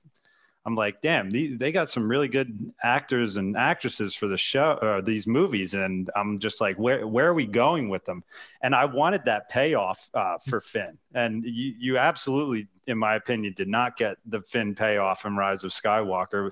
I'm 0.65 0.73
like, 0.73 0.99
damn, 0.99 1.29
they, 1.29 1.47
they 1.47 1.71
got 1.71 1.91
some 1.91 2.09
really 2.09 2.27
good 2.27 2.73
actors 2.81 3.37
and 3.37 3.55
actresses 3.55 4.15
for 4.15 4.27
the 4.27 4.37
show, 4.37 4.71
uh, 4.81 4.99
these 4.99 5.27
movies, 5.27 5.75
and 5.75 6.09
I'm 6.15 6.39
just 6.39 6.59
like, 6.59 6.77
where 6.77 7.05
where 7.05 7.27
are 7.27 7.35
we 7.35 7.45
going 7.45 7.87
with 7.87 8.03
them? 8.05 8.23
And 8.63 8.73
I 8.73 8.85
wanted 8.85 9.25
that 9.25 9.47
payoff 9.49 10.09
uh, 10.15 10.39
for 10.49 10.61
Finn, 10.61 10.97
and 11.13 11.43
you 11.45 11.75
you 11.77 11.97
absolutely, 11.99 12.67
in 12.87 12.97
my 12.97 13.15
opinion, 13.15 13.53
did 13.55 13.67
not 13.67 13.97
get 13.97 14.17
the 14.25 14.41
Finn 14.41 14.75
payoff 14.75 15.25
in 15.25 15.35
Rise 15.35 15.63
of 15.63 15.71
Skywalker. 15.71 16.51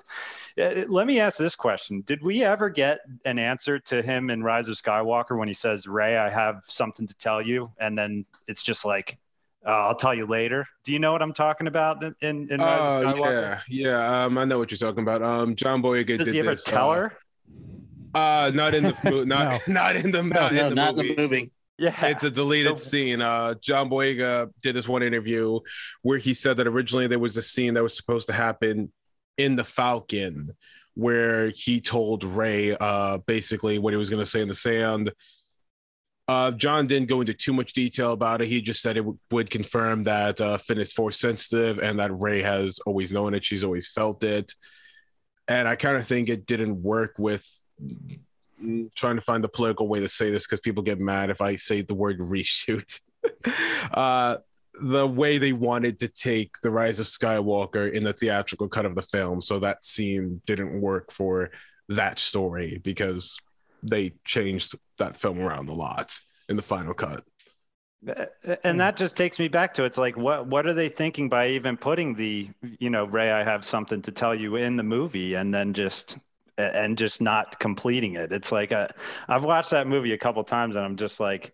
Uh, 0.60 0.84
let 0.88 1.06
me 1.06 1.20
ask 1.20 1.38
this 1.38 1.56
question: 1.56 2.02
Did 2.06 2.22
we 2.22 2.44
ever 2.44 2.68
get 2.68 3.00
an 3.24 3.38
answer 3.38 3.78
to 3.80 4.02
him 4.02 4.30
in 4.30 4.42
Rise 4.42 4.68
of 4.68 4.76
Skywalker 4.76 5.38
when 5.38 5.48
he 5.48 5.54
says, 5.54 5.86
Rey, 5.86 6.16
I 6.16 6.30
have 6.30 6.62
something 6.64 7.06
to 7.06 7.14
tell 7.14 7.40
you," 7.40 7.70
and 7.78 7.96
then 7.96 8.24
it's 8.48 8.62
just 8.62 8.84
like, 8.84 9.18
uh, 9.66 9.70
I'll 9.70 9.96
tell 9.96 10.14
you 10.14 10.26
later. 10.26 10.66
Do 10.84 10.92
you 10.92 10.98
know 10.98 11.12
what 11.12 11.22
I'm 11.22 11.32
talking 11.34 11.66
about 11.66 12.02
in 12.20 12.50
in 12.50 12.60
Rise 12.60 13.04
uh, 13.04 13.16
Yeah, 13.16 13.60
yeah. 13.68 14.24
Um, 14.24 14.38
I 14.38 14.44
know 14.44 14.58
what 14.58 14.70
you're 14.70 14.78
talking 14.78 15.02
about. 15.02 15.22
Um, 15.22 15.56
John 15.56 15.82
Boyega 15.82 16.18
Does 16.18 16.26
did 16.26 16.34
he 16.34 16.40
ever 16.40 16.50
this. 16.50 16.64
tell 16.64 16.90
uh, 16.90 16.96
her? 16.96 17.18
Uh, 18.14 18.50
not 18.54 18.74
in 18.74 18.84
the 18.84 19.24
not 19.26 19.60
No. 19.68 19.74
not 19.74 19.96
in 19.96 20.10
the 20.10 20.22
not, 20.22 20.52
no, 20.52 20.58
in, 20.58 20.68
the 20.68 20.74
not 20.74 20.96
movie. 20.96 21.10
in 21.10 21.16
the 21.16 21.22
movie. 21.22 21.52
Yeah, 21.76 22.06
It's 22.06 22.22
a 22.22 22.30
deleted 22.30 22.78
So- 22.78 22.90
scene. 22.90 23.20
Uh, 23.20 23.54
John 23.60 23.90
Boyega 23.90 24.50
did 24.62 24.76
this 24.76 24.86
one 24.86 25.02
interview 25.02 25.58
where 26.02 26.18
he 26.18 26.32
said 26.34 26.56
that 26.58 26.66
originally 26.68 27.06
there 27.08 27.18
was 27.18 27.36
a 27.36 27.42
scene 27.42 27.74
that 27.74 27.82
was 27.82 27.96
supposed 27.96 28.28
to 28.28 28.32
happen 28.32 28.92
in 29.38 29.56
the 29.56 29.64
Falcon, 29.64 30.50
where 30.94 31.48
he 31.48 31.80
told 31.80 32.22
Rey 32.22 32.76
uh, 32.78 33.18
basically 33.26 33.80
what 33.80 33.92
he 33.92 33.96
was 33.96 34.08
going 34.10 34.22
to 34.22 34.30
say 34.30 34.40
in 34.40 34.46
the 34.48 34.54
sand. 34.54 35.12
Uh, 36.28 36.52
John 36.52 36.86
didn't 36.86 37.08
go 37.08 37.20
into 37.20 37.34
too 37.34 37.52
much 37.52 37.72
detail 37.72 38.12
about 38.12 38.40
it. 38.40 38.46
He 38.48 38.62
just 38.62 38.80
said 38.80 38.96
it 38.96 39.00
w- 39.00 39.18
would 39.32 39.50
confirm 39.50 40.04
that 40.04 40.40
uh, 40.40 40.56
Finn 40.58 40.78
is 40.78 40.92
force 40.92 41.18
sensitive 41.18 41.78
and 41.80 41.98
that 41.98 42.16
Rey 42.16 42.40
has 42.42 42.78
always 42.86 43.12
known 43.12 43.34
it. 43.34 43.44
She's 43.44 43.64
always 43.64 43.90
felt 43.90 44.22
it. 44.24 44.52
And 45.48 45.68
I 45.68 45.74
kind 45.76 45.96
of 45.98 46.06
think 46.06 46.28
it 46.30 46.46
didn't 46.46 46.80
work 46.82 47.16
with 47.18 47.44
trying 48.94 49.16
to 49.16 49.22
find 49.22 49.42
the 49.42 49.48
political 49.48 49.88
way 49.88 50.00
to 50.00 50.08
say 50.08 50.30
this 50.30 50.46
because 50.46 50.60
people 50.60 50.82
get 50.82 51.00
mad 51.00 51.30
if 51.30 51.40
I 51.40 51.56
say 51.56 51.82
the 51.82 51.94
word 51.94 52.18
reshoot. 52.20 53.00
uh, 53.92 54.38
the 54.82 55.06
way 55.06 55.38
they 55.38 55.52
wanted 55.52 56.00
to 56.00 56.08
take 56.08 56.56
the 56.62 56.70
Rise 56.70 56.98
of 56.98 57.06
Skywalker 57.06 57.92
in 57.92 58.04
the 58.04 58.12
theatrical 58.12 58.68
cut 58.68 58.86
of 58.86 58.94
the 58.94 59.02
film, 59.02 59.40
so 59.40 59.58
that 59.60 59.84
scene 59.84 60.40
didn't 60.46 60.80
work 60.80 61.12
for 61.12 61.50
that 61.88 62.18
story 62.18 62.80
because 62.82 63.38
they 63.82 64.14
changed 64.24 64.74
that 64.98 65.16
film 65.16 65.38
around 65.38 65.68
a 65.68 65.74
lot 65.74 66.18
in 66.48 66.56
the 66.56 66.62
final 66.62 66.94
cut. 66.94 67.22
and 68.64 68.80
that 68.80 68.96
just 68.96 69.16
takes 69.16 69.38
me 69.38 69.48
back 69.48 69.72
to 69.72 69.84
it's 69.84 69.96
like 69.96 70.14
what 70.14 70.46
what 70.46 70.66
are 70.66 70.74
they 70.74 70.90
thinking 70.90 71.26
by 71.26 71.48
even 71.48 71.74
putting 71.74 72.14
the 72.14 72.50
you 72.78 72.90
know 72.90 73.06
Rey 73.06 73.30
I 73.30 73.42
have 73.42 73.64
something 73.64 74.02
to 74.02 74.12
tell 74.12 74.34
you 74.34 74.56
in 74.56 74.76
the 74.76 74.82
movie 74.82 75.34
and 75.34 75.54
then 75.54 75.72
just 75.72 76.18
and 76.58 76.96
just 76.96 77.20
not 77.20 77.58
completing 77.58 78.14
it. 78.14 78.32
It's 78.32 78.52
like 78.52 78.72
uh, 78.72 78.88
I've 79.28 79.44
watched 79.44 79.70
that 79.70 79.86
movie 79.86 80.12
a 80.12 80.18
couple 80.18 80.42
times 80.44 80.76
and 80.76 80.84
I'm 80.84 80.96
just 80.96 81.20
like 81.20 81.52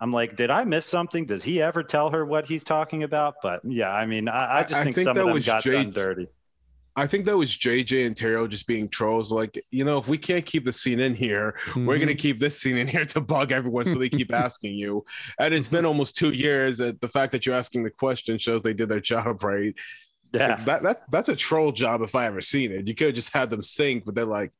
I'm 0.00 0.12
like, 0.12 0.36
did 0.36 0.50
I 0.50 0.64
miss 0.64 0.86
something? 0.86 1.24
Does 1.24 1.42
he 1.42 1.62
ever 1.62 1.82
tell 1.82 2.10
her 2.10 2.24
what 2.26 2.46
he's 2.46 2.64
talking 2.64 3.04
about? 3.04 3.36
But 3.42 3.60
yeah, 3.64 3.90
I 3.90 4.06
mean, 4.06 4.28
I, 4.28 4.60
I 4.60 4.62
just 4.62 4.80
I 4.80 4.84
think, 4.84 4.96
think 4.96 5.06
some 5.06 5.14
that 5.14 5.20
of 5.20 5.26
them 5.28 5.34
was 5.34 5.46
got 5.46 5.62
Jay- 5.62 5.72
done 5.72 5.92
dirty. 5.92 6.28
I 6.96 7.08
think 7.08 7.24
that 7.26 7.36
was 7.36 7.50
JJ 7.50 8.06
and 8.06 8.14
Terrio 8.14 8.48
just 8.48 8.68
being 8.68 8.88
trolls. 8.88 9.32
Like, 9.32 9.60
you 9.70 9.84
know, 9.84 9.98
if 9.98 10.06
we 10.06 10.16
can't 10.16 10.46
keep 10.46 10.64
the 10.64 10.72
scene 10.72 11.00
in 11.00 11.12
here, 11.14 11.56
we're 11.74 11.98
gonna 11.98 12.14
keep 12.14 12.38
this 12.38 12.60
scene 12.60 12.78
in 12.78 12.86
here 12.86 13.04
to 13.06 13.20
bug 13.20 13.50
everyone 13.50 13.86
so 13.86 13.96
they 13.96 14.08
keep 14.08 14.32
asking 14.32 14.76
you. 14.76 15.04
And 15.40 15.52
it's 15.52 15.66
been 15.66 15.84
almost 15.86 16.16
two 16.16 16.30
years. 16.30 16.78
That 16.78 17.00
the 17.00 17.08
fact 17.08 17.32
that 17.32 17.46
you're 17.46 17.56
asking 17.56 17.82
the 17.82 17.90
question 17.90 18.38
shows 18.38 18.62
they 18.62 18.74
did 18.74 18.88
their 18.88 19.00
job 19.00 19.42
right. 19.44 19.74
Yeah, 20.40 20.56
That, 20.64 20.82
that 20.82 21.02
that's 21.10 21.28
a 21.28 21.36
troll 21.36 21.72
job 21.72 22.02
if 22.02 22.14
I 22.14 22.26
ever 22.26 22.42
seen 22.42 22.72
it. 22.72 22.86
You 22.88 22.94
could 22.94 23.14
just 23.14 23.32
have 23.34 23.50
them 23.50 23.62
sync, 23.62 24.04
but 24.04 24.14
they're 24.14 24.24
like, 24.24 24.52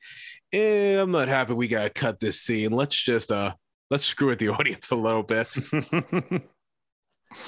eh, 0.53 1.01
I'm 1.01 1.11
not 1.11 1.29
happy 1.29 1.53
we 1.55 1.69
gotta 1.69 1.91
cut 1.91 2.21
this 2.21 2.41
scene. 2.41 2.73
Let's 2.73 2.97
just 2.97 3.31
uh 3.33 3.55
let's 3.91 4.05
screw 4.05 4.29
with 4.29 4.39
the 4.39 4.49
audience 4.59 4.91
a 4.91 4.97
little 4.97 5.23
bit. 5.23 5.49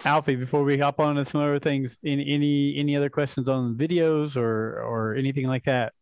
Alfie, 0.04 0.34
before 0.36 0.64
we 0.64 0.78
hop 0.78 0.98
on 0.98 1.14
to 1.16 1.24
some 1.24 1.40
other 1.40 1.60
things, 1.60 1.96
any 2.04 2.34
any 2.34 2.76
any 2.78 2.96
other 2.96 3.08
questions 3.10 3.48
on 3.48 3.76
videos 3.76 4.36
or 4.36 4.80
or 4.82 5.14
anything 5.14 5.46
like 5.46 5.64
that 5.64 5.92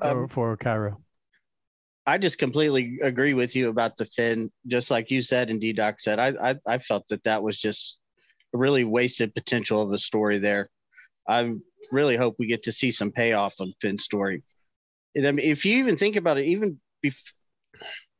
for, 0.00 0.22
Um, 0.22 0.28
for 0.28 0.56
Cairo? 0.56 1.00
I 2.06 2.18
just 2.18 2.38
completely 2.38 2.98
agree 3.02 3.34
with 3.34 3.56
you 3.56 3.68
about 3.68 3.96
the 3.96 4.04
Finn. 4.06 4.50
Just 4.66 4.90
like 4.90 5.10
you 5.10 5.20
said 5.22 5.50
and 5.50 5.60
D 5.60 5.72
Doc 5.72 6.00
said, 6.00 6.18
I, 6.18 6.50
I 6.50 6.54
I 6.66 6.78
felt 6.78 7.06
that 7.08 7.22
that 7.24 7.42
was 7.42 7.58
just 7.58 7.98
a 8.54 8.58
really 8.58 8.84
wasted 8.84 9.34
potential 9.34 9.82
of 9.82 9.90
a 9.92 9.98
story 9.98 10.38
there. 10.38 10.70
I 11.28 11.54
really 11.92 12.16
hope 12.16 12.36
we 12.38 12.46
get 12.46 12.62
to 12.64 12.72
see 12.72 12.90
some 12.90 13.10
payoff 13.10 13.60
on 13.60 13.72
Finn's 13.80 14.04
story. 14.04 14.42
And 15.14 15.26
I 15.26 15.32
mean, 15.32 15.46
if 15.50 15.64
you 15.64 15.78
even 15.78 15.96
think 15.96 16.16
about 16.16 16.38
it, 16.38 16.46
even 16.46 16.78
bef- 17.04 17.32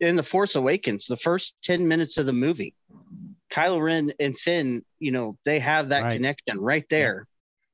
in 0.01 0.17
the 0.17 0.23
Force 0.23 0.55
Awakens, 0.57 1.07
the 1.07 1.17
first 1.17 1.57
ten 1.63 1.87
minutes 1.87 2.19
of 2.19 2.27
the 2.27 2.33
movie, 2.33 2.75
Kylo 3.51 3.81
Ren 3.83 4.13
and 4.21 4.37
Finn, 4.39 4.83
you 4.99 5.11
know, 5.13 5.37
they 5.45 5.59
have 5.59 5.89
that 5.91 6.05
Right. 6.05 6.13
connection 6.15 6.61
right 6.61 6.85
there, 6.91 7.27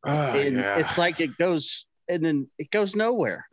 Ah, 0.04 0.32
and 0.34 0.56
yeah. 0.56 0.78
it's 0.78 0.96
like 0.98 1.20
it 1.20 1.36
goes 1.38 1.86
and 2.08 2.24
then 2.24 2.48
it 2.58 2.70
goes 2.70 2.96
nowhere. 2.96 3.46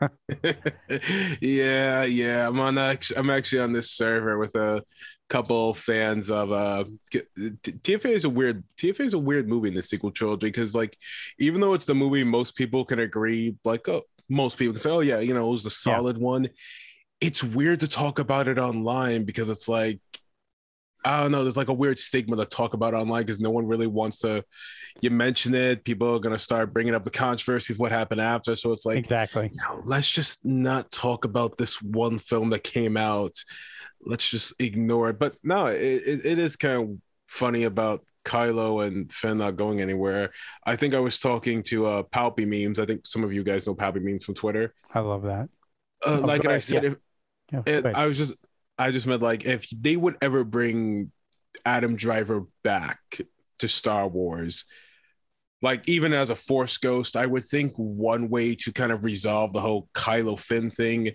yeah, 1.40 2.04
yeah. 2.04 2.48
I'm 2.48 2.60
on. 2.60 2.78
Actually, 2.78 3.18
I'm 3.18 3.30
actually 3.30 3.60
on 3.60 3.72
this 3.72 3.90
server 3.90 4.38
with 4.38 4.54
a 4.54 4.82
couple 5.28 5.72
fans 5.74 6.30
of 6.30 6.52
uh 6.52 6.84
TFA 7.12 8.10
is 8.10 8.24
a 8.24 8.30
weird 8.30 8.62
TFA 8.76 9.00
is 9.00 9.14
a 9.14 9.18
weird 9.18 9.48
movie 9.48 9.68
in 9.68 9.74
the 9.74 9.82
sequel 9.82 10.10
trilogy 10.10 10.48
because 10.48 10.74
like 10.74 10.96
even 11.38 11.60
though 11.60 11.72
it's 11.72 11.86
the 11.86 11.94
movie 11.94 12.24
most 12.24 12.54
people 12.56 12.84
can 12.84 12.98
agree 12.98 13.56
like 13.64 13.88
oh 13.88 14.02
most 14.28 14.58
people 14.58 14.74
can 14.74 14.82
say 14.82 14.90
oh 14.90 15.00
yeah 15.00 15.18
you 15.20 15.32
know 15.34 15.48
it 15.48 15.50
was 15.50 15.62
the 15.62 15.68
Yeah. 15.70 15.96
solid 15.96 16.18
one 16.18 16.48
it's 17.20 17.42
weird 17.42 17.80
to 17.80 17.88
talk 17.88 18.18
about 18.18 18.48
it 18.48 18.58
online 18.58 19.24
because 19.24 19.48
it's 19.48 19.68
like 19.68 20.00
I 21.04 21.20
don't 21.20 21.32
know. 21.32 21.42
There's 21.42 21.56
like 21.56 21.68
a 21.68 21.74
weird 21.74 21.98
stigma 21.98 22.36
to 22.36 22.46
talk 22.46 22.74
about 22.74 22.94
online 22.94 23.22
because 23.22 23.40
no 23.40 23.50
one 23.50 23.66
really 23.66 23.86
wants 23.86 24.20
to. 24.20 24.44
You 25.00 25.10
mention 25.10 25.54
it, 25.54 25.84
people 25.84 26.14
are 26.14 26.20
gonna 26.20 26.38
start 26.38 26.72
bringing 26.72 26.94
up 26.94 27.04
the 27.04 27.10
controversy 27.10 27.72
of 27.72 27.78
what 27.78 27.92
happened 27.92 28.20
after. 28.20 28.56
So 28.56 28.72
it's 28.72 28.86
like, 28.86 28.98
exactly. 28.98 29.50
no, 29.52 29.82
let's 29.84 30.08
just 30.08 30.44
not 30.44 30.90
talk 30.90 31.24
about 31.24 31.58
this 31.58 31.82
one 31.82 32.18
film 32.18 32.50
that 32.50 32.64
came 32.64 32.96
out. 32.96 33.34
Let's 34.00 34.28
just 34.28 34.54
ignore 34.60 35.10
it. 35.10 35.18
But 35.18 35.36
no, 35.42 35.66
it, 35.66 36.02
it, 36.06 36.26
it 36.26 36.38
is 36.38 36.56
kind 36.56 36.82
of 36.82 36.98
funny 37.26 37.64
about 37.64 38.04
Kylo 38.24 38.86
and 38.86 39.12
Finn 39.12 39.38
not 39.38 39.56
going 39.56 39.80
anywhere. 39.80 40.30
I 40.64 40.76
think 40.76 40.94
I 40.94 41.00
was 41.00 41.18
talking 41.18 41.62
to 41.64 41.86
uh, 41.86 42.02
Palpy 42.04 42.46
memes. 42.46 42.78
I 42.78 42.86
think 42.86 43.06
some 43.06 43.24
of 43.24 43.32
you 43.32 43.42
guys 43.42 43.66
know 43.66 43.74
Palpy 43.74 44.00
memes 44.00 44.24
from 44.24 44.34
Twitter. 44.34 44.72
I 44.92 45.00
love 45.00 45.22
that. 45.22 45.48
Uh, 46.06 46.20
Oh, 46.22 46.26
like 46.26 46.46
I 46.46 46.58
said, 46.58 46.84
Yeah. 46.84 46.90
if, 46.90 46.96
Yeah, 47.66 47.90
it. 47.90 47.94
I 47.94 48.06
was 48.06 48.16
just, 48.16 48.34
I 48.78 48.90
just 48.90 49.06
meant 49.06 49.22
like 49.22 49.44
if 49.44 49.68
they 49.70 49.96
would 49.96 50.16
ever 50.20 50.44
bring 50.44 51.12
Adam 51.64 51.96
Driver 51.96 52.46
back 52.62 52.98
to 53.58 53.68
Star 53.68 54.08
Wars, 54.08 54.64
like 55.62 55.88
even 55.88 56.12
as 56.12 56.30
a 56.30 56.36
force 56.36 56.76
ghost, 56.78 57.16
I 57.16 57.26
would 57.26 57.44
think 57.44 57.72
one 57.76 58.28
way 58.28 58.54
to 58.56 58.72
kind 58.72 58.92
of 58.92 59.04
resolve 59.04 59.52
the 59.52 59.60
whole 59.60 59.88
Kylo 59.94 60.38
Finn 60.38 60.70
thing 60.70 61.12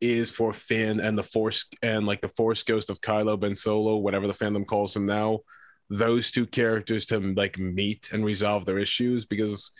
is 0.00 0.30
for 0.30 0.52
Finn 0.52 1.00
and 1.00 1.16
the 1.16 1.22
force 1.22 1.66
and 1.82 2.06
like 2.06 2.20
the 2.20 2.28
force 2.28 2.62
ghost 2.62 2.90
of 2.90 3.00
Kylo 3.00 3.38
Ben 3.38 3.56
Solo, 3.56 3.96
whatever 3.96 4.26
the 4.26 4.34
fandom 4.34 4.66
calls 4.66 4.96
him 4.96 5.06
now, 5.06 5.40
those 5.88 6.32
two 6.32 6.46
characters 6.46 7.06
to 7.06 7.20
like 7.34 7.58
meet 7.58 8.10
and 8.12 8.24
resolve 8.24 8.64
their 8.64 8.78
issues 8.78 9.24
because 9.24 9.70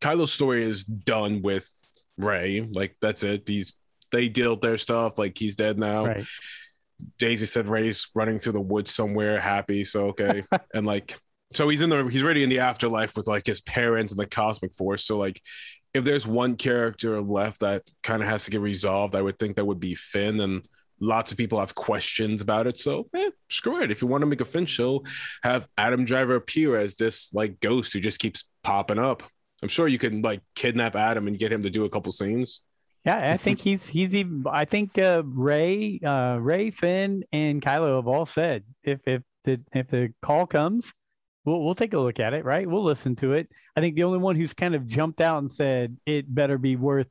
Kylo's 0.00 0.32
story 0.32 0.62
is 0.62 0.84
done 0.84 1.42
with 1.42 1.68
Rey. 2.16 2.66
Like 2.72 2.96
that's 3.00 3.22
it. 3.22 3.42
He's 3.46 3.72
they 4.12 4.28
dealt 4.28 4.60
their 4.60 4.78
stuff. 4.78 5.18
Like 5.18 5.36
he's 5.38 5.56
dead 5.56 5.78
now. 5.78 6.06
Right. 6.06 6.24
Daisy 7.18 7.46
said 7.46 7.68
Rey's 7.68 8.08
running 8.14 8.38
through 8.38 8.52
the 8.52 8.60
woods 8.60 8.92
somewhere, 8.92 9.40
happy. 9.40 9.84
So 9.84 10.06
okay, 10.06 10.42
and 10.74 10.86
like 10.86 11.16
so 11.52 11.68
he's 11.68 11.80
in 11.80 11.90
the 11.90 12.04
he's 12.06 12.24
already 12.24 12.42
in 12.42 12.50
the 12.50 12.60
afterlife 12.60 13.16
with 13.16 13.26
like 13.26 13.46
his 13.46 13.60
parents 13.60 14.12
and 14.12 14.20
the 14.20 14.26
cosmic 14.26 14.74
force. 14.74 15.04
So 15.04 15.16
like 15.16 15.40
if 15.94 16.04
there's 16.04 16.26
one 16.26 16.56
character 16.56 17.20
left 17.20 17.60
that 17.60 17.82
kind 18.02 18.22
of 18.22 18.28
has 18.28 18.44
to 18.44 18.50
get 18.50 18.60
resolved, 18.60 19.14
I 19.14 19.22
would 19.22 19.38
think 19.38 19.56
that 19.56 19.64
would 19.64 19.80
be 19.80 19.94
Finn. 19.94 20.40
And 20.40 20.66
lots 21.00 21.32
of 21.32 21.38
people 21.38 21.58
have 21.58 21.74
questions 21.74 22.42
about 22.42 22.66
it. 22.66 22.78
So 22.78 23.08
eh, 23.14 23.30
screw 23.48 23.82
it. 23.82 23.90
If 23.90 24.02
you 24.02 24.08
want 24.08 24.22
to 24.22 24.26
make 24.26 24.40
a 24.40 24.44
Finn 24.44 24.66
show, 24.66 25.04
have 25.42 25.66
Adam 25.78 26.04
Driver 26.04 26.34
appear 26.34 26.78
as 26.78 26.96
this 26.96 27.32
like 27.32 27.60
ghost 27.60 27.92
who 27.92 28.00
just 28.00 28.18
keeps 28.18 28.44
popping 28.62 28.98
up. 28.98 29.22
I'm 29.62 29.68
sure 29.68 29.88
you 29.88 29.98
can 29.98 30.22
like 30.22 30.40
kidnap 30.54 30.94
Adam 30.94 31.26
and 31.26 31.38
get 31.38 31.52
him 31.52 31.62
to 31.62 31.70
do 31.70 31.84
a 31.84 31.90
couple 31.90 32.12
scenes. 32.12 32.62
Yeah, 33.04 33.32
I 33.32 33.36
think 33.36 33.60
he's 33.60 33.86
he's 33.86 34.14
even. 34.14 34.44
I 34.50 34.64
think 34.64 34.98
uh, 34.98 35.22
Rey, 35.24 36.00
uh, 36.04 36.38
Rey, 36.40 36.70
Finn, 36.70 37.24
and 37.32 37.62
Kylo 37.62 37.96
have 37.96 38.06
all 38.06 38.26
said 38.26 38.64
if 38.82 39.00
if 39.06 39.22
the 39.44 39.60
if 39.72 39.88
the 39.88 40.12
call 40.20 40.46
comes, 40.46 40.92
we'll 41.44 41.64
we'll 41.64 41.74
take 41.74 41.94
a 41.94 41.98
look 41.98 42.20
at 42.20 42.34
it. 42.34 42.44
Right, 42.44 42.68
we'll 42.68 42.84
listen 42.84 43.16
to 43.16 43.32
it. 43.32 43.48
I 43.76 43.80
think 43.80 43.94
the 43.94 44.04
only 44.04 44.18
one 44.18 44.36
who's 44.36 44.52
kind 44.52 44.74
of 44.74 44.86
jumped 44.86 45.20
out 45.20 45.38
and 45.38 45.50
said 45.50 45.96
it 46.04 46.32
better 46.32 46.58
be 46.58 46.76
worth 46.76 47.06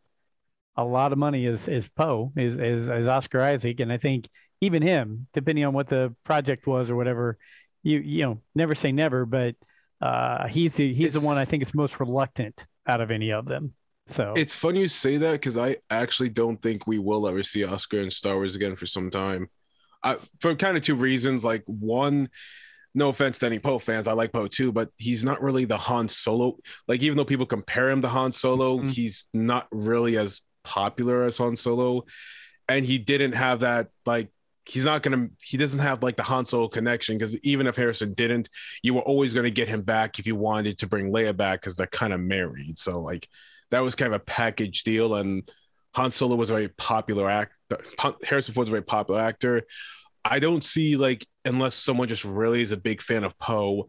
a 0.76 0.84
lot 0.84 1.12
of 1.12 1.18
money 1.18 1.46
is 1.46 1.68
is 1.68 1.88
Poe 1.88 2.32
is, 2.36 2.54
is 2.54 2.88
is 2.88 3.08
Oscar 3.08 3.42
Isaac, 3.42 3.80
and 3.80 3.92
I 3.92 3.98
think 3.98 4.30
even 4.62 4.82
him, 4.82 5.28
depending 5.34 5.66
on 5.66 5.74
what 5.74 5.88
the 5.88 6.14
project 6.24 6.68
was 6.68 6.90
or 6.90 6.96
whatever, 6.96 7.38
you 7.82 8.00
you 8.00 8.24
know 8.24 8.42
never 8.54 8.76
say 8.76 8.92
never, 8.92 9.26
but 9.26 9.56
uh, 10.02 10.48
he's 10.48 10.76
the, 10.76 10.94
he's 10.94 11.14
the 11.14 11.22
one 11.22 11.38
I 11.38 11.46
think 11.46 11.64
is 11.64 11.74
most 11.74 12.00
reluctant 12.00 12.66
out 12.86 13.02
of 13.02 13.10
any 13.10 13.32
of 13.32 13.46
them. 13.46 13.74
So 14.10 14.34
it's 14.36 14.56
funny 14.56 14.82
you 14.82 14.88
say 14.88 15.18
that 15.18 15.34
because 15.34 15.58
I 15.58 15.78
actually 15.90 16.30
don't 16.30 16.62
think 16.62 16.88
we 16.88 17.00
will 17.00 17.28
ever 17.28 17.44
see 17.44 17.64
Oscar 17.66 18.00
in 18.00 18.12
Star 18.12 18.36
Wars 18.36 18.56
again 18.56 18.76
for 18.76 18.86
some 18.86 19.10
time. 19.10 19.50
I, 20.04 20.18
for 20.40 20.56
kind 20.56 20.78
of 20.78 20.84
two 20.84 20.96
reasons. 20.96 21.44
Like 21.44 21.64
one, 21.66 22.30
no 22.94 23.10
offense 23.10 23.40
to 23.40 23.46
any 23.46 23.60
Poe 23.60 23.80
fans, 23.80 24.08
I 24.08 24.14
like 24.14 24.32
Poe 24.32 24.48
too, 24.48 24.72
but 24.72 24.90
he's 24.98 25.24
not 25.24 25.42
really 25.42 25.66
the 25.66 25.78
Han 25.78 26.10
Solo. 26.10 26.58
Like 26.88 27.02
even 27.02 27.18
though 27.18 27.26
people 27.26 27.46
compare 27.46 27.90
him 27.90 28.02
to 28.02 28.08
Han 28.08 28.32
Solo, 28.32 28.78
mm-hmm. 28.78 28.88
he's 28.88 29.28
not 29.34 29.68
really 29.72 30.18
as 30.18 30.42
popular 30.64 31.24
as 31.24 31.38
Han 31.38 31.58
Solo, 31.58 32.06
and 32.68 32.86
he 32.86 32.98
didn't 32.98 33.34
have 33.34 33.62
that 33.62 33.90
like 34.06 34.30
he's 34.66 34.84
not 34.84 35.02
gonna 35.02 35.30
he 35.42 35.58
doesn't 35.58 35.80
have 35.80 36.04
like 36.04 36.18
the 36.18 36.24
Han 36.24 36.46
Solo 36.46 36.68
connection 36.68 37.18
because 37.18 37.38
even 37.40 37.68
if 37.68 37.76
Harrison 37.76 38.14
didn't, 38.14 38.50
you 38.84 38.94
were 38.94 39.02
always 39.02 39.34
gonna 39.34 39.50
get 39.50 39.68
him 39.68 39.82
back 39.82 40.20
if 40.20 40.28
you 40.28 40.36
wanted 40.36 40.78
to 40.80 40.88
bring 40.88 41.12
Leia 41.12 41.36
back 41.36 41.62
because 41.62 41.76
they're 41.76 41.88
kind 41.88 42.14
of 42.14 42.20
married. 42.20 42.78
So 42.78 43.00
like 43.00 43.28
that 43.72 43.80
was 43.82 43.96
kind 43.96 44.14
of 44.14 44.22
a 44.22 44.24
package 44.24 44.84
deal. 44.84 45.16
And 45.16 45.50
Han 45.96 46.12
Solo 46.12 46.36
was 46.36 46.50
a 46.50 46.54
very 46.54 46.70
popular 46.70 47.30
act. 47.30 47.58
Harrison 48.24 48.54
Ford 48.54 48.66
was 48.66 48.70
a 48.70 48.72
very 48.72 48.84
popular 48.84 49.20
actor. 49.20 49.64
I 50.24 50.40
don't 50.40 50.64
see 50.64 50.98
like 50.98 51.26
unless 51.46 51.76
someone 51.76 52.08
just 52.08 52.26
really 52.26 52.62
is 52.62 52.72
a 52.72 52.78
big 52.78 53.02
fan 53.02 53.24
of 53.24 53.38
Poe, 53.40 53.88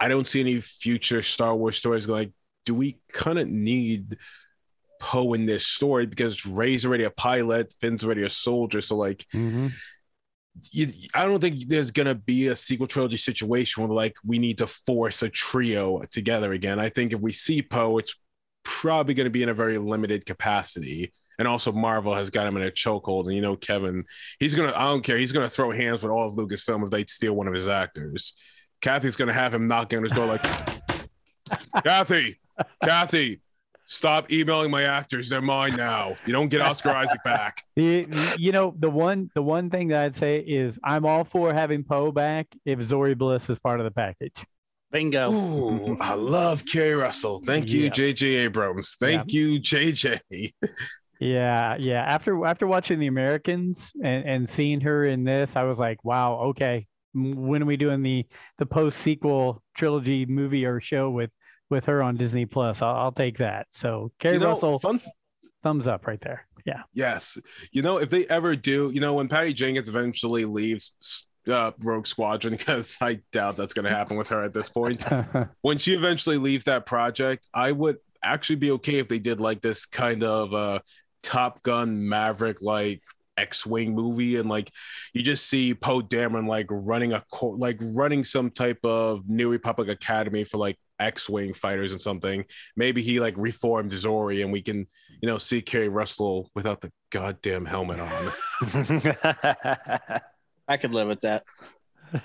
I 0.00 0.08
don't 0.08 0.26
see 0.26 0.40
any 0.40 0.60
future 0.60 1.22
Star 1.22 1.54
Wars 1.54 1.76
stories 1.76 2.06
going. 2.06 2.18
Like, 2.18 2.32
do 2.64 2.74
we 2.74 2.98
kind 3.12 3.38
of 3.38 3.48
need 3.48 4.16
Poe 5.00 5.34
in 5.34 5.46
this 5.46 5.66
story 5.66 6.06
because 6.06 6.46
Rey's 6.46 6.84
already 6.86 7.04
a 7.04 7.10
pilot, 7.10 7.74
Finn's 7.80 8.04
already 8.04 8.22
a 8.22 8.30
soldier, 8.30 8.80
so 8.80 8.96
like. 8.96 9.26
Mm-hmm. 9.34 9.68
You, 10.70 10.86
I 11.12 11.24
don't 11.24 11.40
think 11.40 11.66
there's 11.66 11.90
gonna 11.90 12.14
be 12.14 12.46
a 12.46 12.54
sequel 12.54 12.86
trilogy 12.86 13.16
situation 13.16 13.82
where 13.82 13.92
like 13.92 14.14
we 14.24 14.38
need 14.38 14.58
to 14.58 14.68
force 14.68 15.24
a 15.24 15.28
trio 15.28 16.00
together 16.12 16.52
again. 16.52 16.78
I 16.78 16.90
think 16.90 17.12
if 17.12 17.18
we 17.18 17.32
see 17.32 17.60
Poe, 17.60 17.98
it's 17.98 18.14
probably 18.64 19.14
going 19.14 19.26
to 19.26 19.30
be 19.30 19.42
in 19.42 19.48
a 19.48 19.54
very 19.54 19.78
limited 19.78 20.26
capacity. 20.26 21.12
And 21.38 21.48
also, 21.48 21.72
Marvel 21.72 22.14
has 22.14 22.30
got 22.30 22.46
him 22.46 22.56
in 22.56 22.62
a 22.62 22.70
chokehold. 22.70 23.26
And 23.26 23.34
you 23.34 23.40
know, 23.40 23.56
Kevin, 23.56 24.04
he's 24.38 24.54
gonna, 24.54 24.72
I 24.74 24.84
don't 24.84 25.02
care, 25.02 25.18
he's 25.18 25.32
gonna 25.32 25.48
throw 25.48 25.70
hands 25.70 26.02
with 26.02 26.12
all 26.12 26.28
of 26.28 26.36
Lucasfilm 26.36 26.84
if 26.84 26.90
they 26.90 27.04
steal 27.06 27.34
one 27.34 27.48
of 27.48 27.54
his 27.54 27.68
actors. 27.68 28.34
Kathy's 28.80 29.16
gonna 29.16 29.32
have 29.32 29.52
him 29.52 29.66
knocking 29.66 29.98
on 29.98 30.04
his 30.04 30.12
door 30.12 30.26
like, 30.26 30.42
Kathy, 31.84 32.38
Kathy, 32.82 33.40
stop 33.86 34.30
emailing 34.30 34.70
my 34.70 34.82
actors. 34.82 35.28
They're 35.28 35.40
mine 35.40 35.74
now. 35.76 36.16
You 36.24 36.32
don't 36.32 36.48
get 36.48 36.60
Oscar 36.60 36.90
Isaac 36.90 37.22
back. 37.24 37.62
You, 37.76 38.06
you 38.38 38.52
know, 38.52 38.72
the 38.78 38.88
one 38.88 39.32
the 39.34 39.42
one 39.42 39.68
thing 39.68 39.88
that 39.88 40.04
I'd 40.04 40.14
say 40.14 40.38
is 40.38 40.78
I'm 40.84 41.04
all 41.04 41.24
for 41.24 41.52
having 41.52 41.82
Poe 41.82 42.12
back 42.12 42.46
if 42.64 42.78
Zorii 42.78 43.18
Bliss 43.18 43.50
is 43.50 43.58
part 43.58 43.80
of 43.80 43.84
the 43.84 43.90
package. 43.90 44.36
Bingo. 44.94 45.32
Ooh, 45.32 45.98
I 46.00 46.14
love 46.14 46.64
Keri 46.64 46.94
Russell. 46.94 47.42
Thank 47.44 47.68
you, 47.68 47.90
J.J. 47.90 48.26
Abrams. 48.26 48.94
Thank 48.94 49.32
yeah. 49.32 49.40
you, 49.40 49.58
J.J. 49.58 50.20
yeah, 51.20 51.76
yeah. 51.80 52.04
After 52.04 52.46
after 52.46 52.68
watching 52.68 53.00
The 53.00 53.08
Americans 53.08 53.92
and, 54.04 54.24
and 54.24 54.48
seeing 54.48 54.80
her 54.82 55.04
in 55.04 55.24
this, 55.24 55.56
I 55.56 55.64
was 55.64 55.80
like, 55.80 56.04
wow, 56.04 56.36
okay. 56.50 56.86
When 57.12 57.60
are 57.64 57.66
we 57.66 57.76
doing 57.76 58.02
the 58.02 58.24
the 58.58 58.66
post 58.66 58.98
sequel 58.98 59.64
trilogy 59.74 60.26
movie 60.26 60.64
or 60.64 60.80
show 60.80 61.10
with 61.10 61.30
with 61.70 61.86
her 61.86 62.00
on 62.00 62.16
Disney 62.16 62.46
Plus? 62.46 62.80
I'll, 62.80 62.94
I'll 62.94 63.12
take 63.12 63.38
that. 63.38 63.66
So 63.70 64.12
Keri 64.20 64.34
you 64.34 64.40
know, 64.40 64.50
Russell, 64.50 64.78
fun, 64.78 65.00
thumbs 65.64 65.88
up 65.88 66.06
right 66.06 66.20
there. 66.20 66.46
Yeah. 66.64 66.82
Yes. 66.92 67.36
You 67.72 67.82
know, 67.82 67.96
if 67.96 68.10
they 68.10 68.26
ever 68.26 68.54
do, 68.54 68.92
you 68.94 69.00
know, 69.00 69.14
when 69.14 69.26
Patty 69.26 69.54
Jenkins 69.54 69.88
eventually 69.88 70.44
leaves 70.44 70.94
uh, 71.48 71.72
Rogue 71.80 72.06
Squadron 72.06 72.54
because 72.58 72.96
I 73.00 73.20
doubt 73.32 73.56
that's 73.56 73.74
going 73.74 73.84
to 73.84 73.90
happen 73.90 74.16
with 74.16 74.28
her 74.28 74.42
at 74.42 74.54
this 74.54 74.68
point. 74.68 75.04
when 75.62 75.78
she 75.78 75.94
eventually 75.94 76.38
leaves 76.38 76.64
that 76.64 76.86
project, 76.86 77.48
I 77.54 77.72
would 77.72 77.98
actually 78.22 78.56
be 78.56 78.70
okay 78.72 78.98
if 78.98 79.08
they 79.08 79.18
did 79.18 79.40
like 79.40 79.60
this 79.60 79.86
kind 79.86 80.24
of 80.24 80.54
uh, 80.54 80.80
Top 81.22 81.62
Gun 81.62 82.08
Maverick 82.08 82.62
like 82.62 83.02
X-wing 83.36 83.94
movie, 83.94 84.36
and 84.36 84.48
like 84.48 84.70
you 85.12 85.22
just 85.22 85.48
see 85.48 85.74
Poe 85.74 86.00
Dameron 86.00 86.46
like 86.46 86.66
running 86.70 87.12
a 87.12 87.24
co- 87.32 87.48
like 87.48 87.78
running 87.80 88.24
some 88.24 88.50
type 88.50 88.78
of 88.84 89.28
New 89.28 89.50
Republic 89.50 89.88
Academy 89.88 90.44
for 90.44 90.58
like 90.58 90.78
X-wing 91.00 91.52
fighters 91.52 91.92
and 91.92 92.00
something. 92.00 92.44
Maybe 92.76 93.02
he 93.02 93.18
like 93.20 93.34
reformed 93.36 93.90
Zorii, 93.90 94.42
and 94.42 94.52
we 94.52 94.62
can 94.62 94.86
you 95.20 95.28
know 95.28 95.38
see 95.38 95.60
Keri 95.60 95.88
Russell 95.88 96.50
without 96.54 96.80
the 96.80 96.92
goddamn 97.10 97.64
helmet 97.64 98.00
on. 98.00 98.32
I 100.68 100.76
could 100.76 100.92
live 100.92 101.08
with 101.08 101.20
that. 101.20 101.44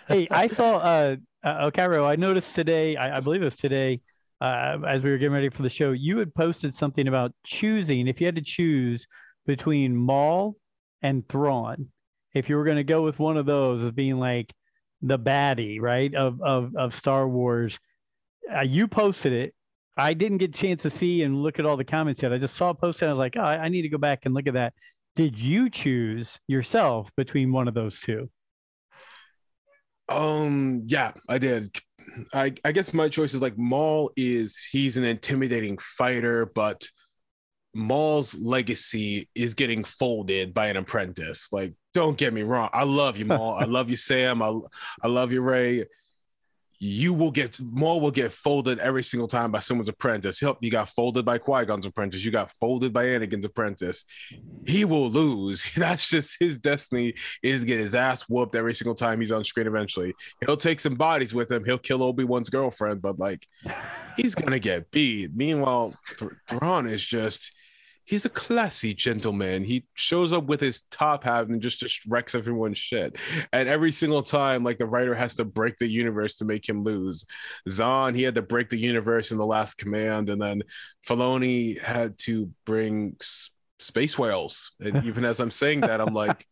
hey, 0.08 0.28
I 0.32 0.48
saw 0.48 0.78
uh, 0.78 1.16
uh 1.44 1.72
Cairo. 1.72 2.06
I 2.06 2.16
noticed 2.16 2.56
today. 2.56 2.96
I, 2.96 3.18
I, 3.18 3.20
believe 3.20 3.42
it 3.42 3.46
was 3.46 3.58
today, 3.58 4.02
uh, 4.42 4.78
as 4.88 5.02
we 5.02 5.10
were 5.10 5.18
getting 5.18 5.34
ready 5.34 5.50
for 5.50 5.64
the 5.64 5.70
show. 5.70 5.92
You 5.92 6.20
had 6.20 6.34
posted 6.34 6.76
something 6.76 7.08
about 7.08 7.34
choosing 7.46 8.08
if 8.08 8.20
you 8.20 8.28
had 8.28 8.36
to 8.36 8.42
choose 8.42 9.08
between 9.46 9.96
Maul 9.96 10.56
and 11.02 11.28
Thrawn. 11.28 11.88
If 12.34 12.50
you 12.50 12.56
were 12.56 12.66
going 12.66 12.78
to 12.78 12.84
go 12.84 13.02
with 13.02 13.20
one 13.20 13.38
of 13.38 13.46
those 13.46 13.82
as 13.84 13.92
being 13.92 14.20
like 14.20 14.54
the 15.02 15.18
baddie, 15.18 15.82
right 15.82 16.14
of 16.14 16.42
of 16.42 16.76
of 16.76 16.96
Star 16.96 17.28
Wars, 17.28 17.80
uh, 18.54 18.62
you 18.62 18.88
posted 18.88 19.34
it. 19.34 19.54
I 19.98 20.14
didn't 20.14 20.38
get 20.38 20.56
a 20.56 20.58
chance 20.58 20.84
to 20.84 20.90
see 20.90 21.24
and 21.24 21.44
look 21.44 21.60
at 21.60 21.66
all 21.66 21.76
the 21.76 21.84
comments 21.84 22.22
yet. 22.22 22.32
I 22.32 22.38
just 22.38 22.56
saw 22.56 22.70
it 22.70 22.80
posted. 22.80 23.10
I 23.10 23.12
was 23.12 23.20
like, 23.20 23.36
oh, 23.36 23.42
I 23.42 23.68
need 23.68 23.82
to 23.82 23.90
go 23.90 23.98
back 23.98 24.20
and 24.24 24.34
look 24.34 24.48
at 24.48 24.54
that. 24.54 24.74
Did 25.16 25.38
you 25.38 25.70
choose 25.70 26.40
yourself 26.48 27.10
between 27.18 27.52
one 27.52 27.68
of 27.68 27.74
those 27.74 28.00
two? 28.00 28.30
Um, 30.08 30.84
yeah, 30.86 31.12
I 31.28 31.38
did. 31.38 31.76
I, 32.34 32.54
I 32.66 32.72
guess 32.72 32.94
my 32.94 33.10
choice 33.10 33.34
is 33.34 33.42
like 33.42 33.58
Maul 33.58 34.12
is 34.16 34.68
he's 34.72 34.98
an 34.98 35.04
intimidating 35.04 35.78
fighter, 35.78 36.46
but 36.46 36.88
Maul's 37.76 38.34
legacy 38.36 39.30
is 39.36 39.54
getting 39.54 39.84
folded 39.84 40.54
by 40.54 40.68
an 40.68 40.78
apprentice. 40.78 41.52
Like, 41.52 41.76
don't 41.94 42.18
get 42.18 42.34
me 42.34 42.42
wrong. 42.42 42.70
I 42.74 42.84
love 42.84 43.18
you, 43.18 43.26
Maul. 43.26 43.54
I 43.54 43.66
love 43.66 43.90
you, 43.90 43.96
Sam. 43.96 44.42
I, 44.42 44.58
I 45.04 45.08
love 45.08 45.32
you, 45.32 45.42
Ray 45.42 45.86
you 46.80 47.14
will 47.14 47.32
get 47.32 47.60
more 47.60 48.00
will 48.00 48.10
get 48.10 48.32
folded 48.32 48.80
every 48.80 49.04
single 49.04 49.28
time 49.28 49.52
by 49.52 49.60
someone's 49.60 49.90
apprentice. 49.90 50.40
Help 50.40 50.60
you 50.62 50.72
got 50.72 50.88
folded 50.88 51.26
by 51.26 51.38
Qui 51.38 51.66
Gon's 51.66 51.86
apprentice. 51.86 52.24
You 52.24 52.32
got 52.32 52.50
folded 52.52 52.94
by 52.94 53.06
Anakin's 53.06 53.46
apprentice. 53.46 54.06
He 54.66 54.86
will 54.86 55.10
lose. 55.10 55.64
That's 55.78 56.10
just 56.10 56.38
his 56.40 56.58
destiny. 56.58 57.16
Is 57.44 57.66
get 57.66 57.80
his 57.80 57.94
ass 57.94 58.24
whooped 58.24 58.56
every 58.56 58.74
single 58.74 58.96
time 58.96 59.20
he's 59.20 59.32
on 59.32 59.44
screen. 59.44 59.68
Eventually, 59.68 60.16
he'll 60.46 60.58
take 60.58 60.80
some 60.80 60.96
bodies 60.96 61.34
with 61.34 61.52
him. 61.52 61.66
He'll 61.66 61.78
kill 61.78 62.02
Obi 62.02 62.24
Wan's 62.24 62.50
girlfriend, 62.50 63.02
but 63.02 63.20
like 63.20 63.46
he's 64.16 64.34
gonna 64.34 64.60
get 64.60 64.90
beat. 64.90 65.36
Meanwhile, 65.36 65.94
Th- 66.18 66.32
Thrawn 66.48 66.88
is 66.88 67.06
just 67.06 67.52
he's 68.10 68.26
a 68.26 68.30
classy 68.30 68.96
gentleman. 68.96 69.64
He 69.64 69.86
shows 69.94 70.34
up 70.34 70.46
with 70.46 70.60
his 70.60 70.82
top 70.90 71.24
hat 71.24 71.48
and 71.48 71.62
just 71.62 71.80
just 71.80 72.08
wrecks 72.08 72.34
everyone's 72.34 72.80
shit. 72.80 73.16
And 73.54 73.70
every 73.70 73.92
single 73.92 74.24
time, 74.24 74.64
like 74.64 74.80
the 74.80 74.88
writer 74.88 75.14
has 75.14 75.36
to 75.36 75.46
break 75.46 75.78
the 75.78 75.88
universe 75.88 76.38
to 76.38 76.46
make 76.46 76.68
him 76.68 76.82
lose. 76.82 77.24
Zahn, 77.70 78.16
he 78.16 78.24
had 78.24 78.34
to 78.36 78.42
break 78.42 78.70
the 78.70 78.80
universe 78.80 79.32
in 79.32 79.38
the 79.38 79.46
Last 79.46 79.78
Command, 79.78 80.32
and 80.32 80.42
then 80.42 80.64
Filoni 81.08 81.80
had 81.80 82.18
to 82.20 82.52
bring 82.66 83.16
s- 83.22 83.52
space 83.78 84.18
whales. 84.18 84.72
And 84.80 85.04
even 85.06 85.24
as 85.24 85.40
I'm 85.40 85.52
saying 85.52 85.82
that, 85.82 86.02
I'm 86.02 86.16
like, 86.16 86.48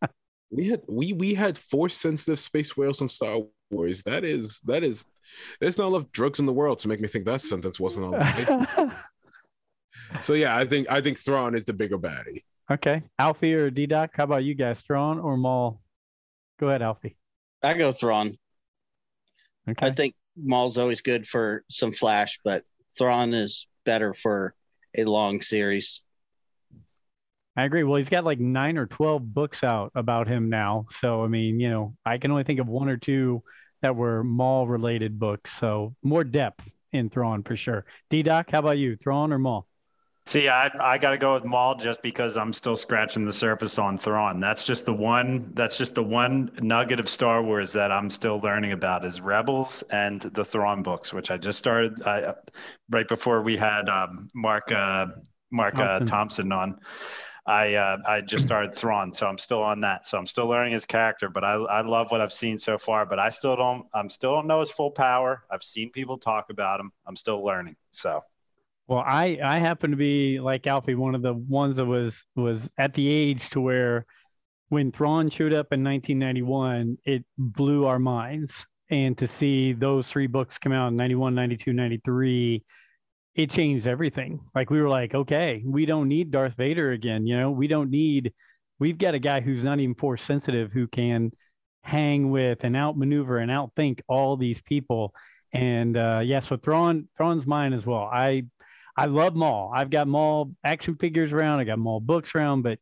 we 0.50 0.68
had 0.68 0.82
we 0.88 1.12
we 1.12 1.34
had 1.34 1.58
force 1.58 1.96
sensitive 1.96 2.38
space 2.38 2.76
whales 2.76 3.02
in 3.02 3.08
Star 3.08 3.40
Wars. 3.70 4.04
That 4.04 4.24
is 4.24 4.60
that 4.66 4.84
is. 4.84 5.06
There's 5.60 5.76
not 5.76 5.88
enough 5.88 6.10
drugs 6.12 6.38
in 6.38 6.46
the 6.46 6.54
world 6.54 6.78
to 6.78 6.88
make 6.88 7.00
me 7.00 7.08
think 7.08 7.26
that 7.26 7.42
sentence 7.42 7.78
wasn't 7.78 8.06
all 8.06 8.12
right. 8.12 8.88
So 10.22 10.34
yeah, 10.34 10.56
I 10.56 10.64
think 10.64 10.90
I 10.90 11.00
think 11.00 11.18
Thrawn 11.18 11.54
is 11.54 11.64
the 11.64 11.72
bigger 11.72 11.98
baddie. 11.98 12.42
okay. 12.70 13.02
Alfie 13.18 13.54
or 13.54 13.70
D 13.70 13.86
Doc, 13.86 14.10
how 14.14 14.24
about 14.24 14.44
you 14.44 14.54
guys? 14.54 14.80
Thrawn 14.80 15.18
or 15.18 15.36
Maul? 15.36 15.80
Go 16.60 16.68
ahead, 16.68 16.82
Alfie. 16.82 17.16
I 17.62 17.74
go 17.74 17.92
Thrawn. 17.92 18.34
Okay. 19.68 19.86
I 19.86 19.90
think 19.92 20.14
Maul's 20.36 20.78
always 20.78 21.00
good 21.00 21.26
for 21.26 21.64
some 21.68 21.92
flash, 21.92 22.38
but 22.44 22.64
Thrawn 22.96 23.34
is 23.34 23.66
better 23.84 24.14
for 24.14 24.54
a 24.96 25.04
long 25.04 25.40
series. 25.40 26.02
I 27.56 27.64
agree. 27.64 27.82
Well, 27.82 27.96
he's 27.96 28.08
got 28.08 28.24
like 28.24 28.38
nine 28.38 28.78
or 28.78 28.86
12 28.86 29.34
books 29.34 29.64
out 29.64 29.90
about 29.94 30.28
him 30.28 30.48
now. 30.48 30.86
So, 31.00 31.24
I 31.24 31.26
mean, 31.28 31.58
you 31.58 31.68
know, 31.70 31.96
I 32.06 32.18
can 32.18 32.30
only 32.30 32.44
think 32.44 32.60
of 32.60 32.68
one 32.68 32.88
or 32.88 32.96
two 32.96 33.42
that 33.82 33.96
were 33.96 34.22
Maul 34.22 34.68
related 34.68 35.18
books. 35.18 35.50
So, 35.58 35.94
more 36.02 36.22
depth 36.22 36.68
in 36.92 37.10
Thrawn 37.10 37.42
for 37.42 37.56
sure. 37.56 37.84
D 38.10 38.22
Doc, 38.22 38.50
how 38.52 38.60
about 38.60 38.78
you? 38.78 38.96
Thrawn 38.96 39.32
or 39.32 39.38
Maul? 39.38 39.66
See, 40.28 40.46
I 40.46 40.70
I 40.78 40.98
got 40.98 41.12
to 41.12 41.16
go 41.16 41.32
with 41.32 41.46
Maul 41.46 41.76
just 41.76 42.02
because 42.02 42.36
I'm 42.36 42.52
still 42.52 42.76
scratching 42.76 43.24
the 43.24 43.32
surface 43.32 43.78
on 43.78 43.96
Thrawn. 43.96 44.40
That's 44.40 44.62
just 44.62 44.84
the 44.84 44.92
one. 44.92 45.52
That's 45.54 45.78
just 45.78 45.94
the 45.94 46.02
one 46.02 46.50
nugget 46.60 47.00
of 47.00 47.08
Star 47.08 47.42
Wars 47.42 47.72
that 47.72 47.90
I'm 47.90 48.10
still 48.10 48.38
learning 48.38 48.72
about 48.72 49.06
is 49.06 49.22
Rebels 49.22 49.82
and 49.88 50.20
the 50.20 50.44
Thrawn 50.44 50.82
books, 50.82 51.14
which 51.14 51.30
I 51.30 51.38
just 51.38 51.58
started 51.58 52.02
I, 52.02 52.34
right 52.90 53.08
before 53.08 53.40
we 53.42 53.56
had 53.56 53.88
um, 53.88 54.28
Mark 54.34 54.70
uh, 54.70 55.06
Mark 55.50 55.76
Thompson. 55.76 56.02
Uh, 56.02 56.10
Thompson 56.10 56.52
on. 56.52 56.80
I 57.46 57.74
uh, 57.76 57.96
I 58.06 58.20
just 58.20 58.44
started 58.44 58.74
Thrawn, 58.74 59.14
so 59.14 59.26
I'm 59.26 59.38
still 59.38 59.62
on 59.62 59.80
that. 59.80 60.06
So 60.06 60.18
I'm 60.18 60.26
still 60.26 60.46
learning 60.46 60.74
his 60.74 60.84
character, 60.84 61.30
but 61.30 61.42
I 61.42 61.54
I 61.54 61.80
love 61.80 62.10
what 62.10 62.20
I've 62.20 62.34
seen 62.34 62.58
so 62.58 62.76
far. 62.76 63.06
But 63.06 63.18
I 63.18 63.30
still 63.30 63.56
don't 63.56 63.86
I'm 63.94 64.10
still 64.10 64.34
don't 64.34 64.46
know 64.46 64.60
his 64.60 64.70
full 64.70 64.90
power. 64.90 65.44
I've 65.50 65.62
seen 65.62 65.90
people 65.90 66.18
talk 66.18 66.50
about 66.50 66.80
him. 66.80 66.92
I'm 67.06 67.16
still 67.16 67.42
learning. 67.42 67.76
So. 67.92 68.22
Well, 68.88 69.04
I 69.06 69.38
I 69.44 69.58
happen 69.58 69.90
to 69.90 69.96
be 69.96 70.40
like 70.40 70.66
Alfie, 70.66 70.94
one 70.94 71.14
of 71.14 71.22
the 71.22 71.34
ones 71.34 71.76
that 71.76 71.84
was 71.84 72.24
was 72.34 72.68
at 72.78 72.94
the 72.94 73.08
age 73.08 73.50
to 73.50 73.60
where 73.60 74.06
when 74.70 74.92
Thrawn 74.92 75.30
showed 75.30 75.52
up 75.52 75.72
in 75.72 75.84
1991, 75.84 76.98
it 77.04 77.24
blew 77.36 77.86
our 77.86 77.98
minds. 77.98 78.66
And 78.90 79.18
to 79.18 79.26
see 79.26 79.74
those 79.74 80.08
three 80.08 80.26
books 80.26 80.56
come 80.56 80.72
out 80.72 80.88
in 80.88 80.96
91, 80.96 81.34
92, 81.34 81.72
93, 81.74 82.64
it 83.34 83.50
changed 83.50 83.86
everything. 83.86 84.40
Like 84.54 84.70
we 84.70 84.80
were 84.80 84.88
like, 84.88 85.14
okay, 85.14 85.62
we 85.64 85.84
don't 85.84 86.08
need 86.08 86.30
Darth 86.30 86.54
Vader 86.56 86.92
again. 86.92 87.26
You 87.26 87.38
know, 87.38 87.50
we 87.50 87.68
don't 87.68 87.90
need. 87.90 88.32
We've 88.78 88.96
got 88.96 89.14
a 89.14 89.18
guy 89.18 89.40
who's 89.40 89.64
not 89.64 89.80
even 89.80 89.94
force 89.94 90.22
sensitive 90.22 90.72
who 90.72 90.86
can 90.88 91.32
hang 91.82 92.30
with 92.30 92.64
and 92.64 92.76
outmaneuver 92.76 93.38
and 93.38 93.50
outthink 93.50 94.00
all 94.08 94.38
these 94.38 94.62
people. 94.62 95.12
And 95.52 95.96
uh, 95.96 96.20
yeah, 96.24 96.40
so 96.40 96.56
Thrawn 96.56 97.08
Thrawn's 97.16 97.46
mine 97.46 97.74
as 97.74 97.84
well. 97.84 98.08
I 98.10 98.44
I 98.98 99.06
love 99.06 99.34
Maul. 99.34 99.72
I've 99.74 99.90
got 99.90 100.08
Maul 100.08 100.52
action 100.64 100.96
figures 100.96 101.32
around. 101.32 101.60
I 101.60 101.64
got 101.64 101.78
Maul 101.78 102.00
books 102.00 102.34
around, 102.34 102.62
but 102.62 102.78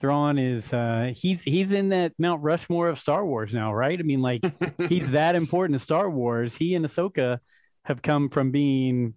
Thrawn 0.00 0.38
is 0.38 0.72
uh, 0.72 1.12
he's 1.14 1.42
he's 1.42 1.72
in 1.72 1.88
that 1.88 2.12
Mount 2.18 2.42
Rushmore 2.42 2.88
of 2.88 3.00
Star 3.00 3.24
Wars 3.24 3.54
now, 3.54 3.72
right? 3.72 3.98
I 3.98 4.02
mean, 4.02 4.20
like 4.20 4.44
he's 4.88 5.12
that 5.12 5.34
important 5.34 5.78
to 5.78 5.82
Star 5.82 6.10
Wars. 6.10 6.54
He 6.54 6.74
and 6.74 6.84
Ahsoka 6.84 7.38
have 7.84 8.02
come 8.02 8.28
from 8.28 8.50
being 8.50 9.14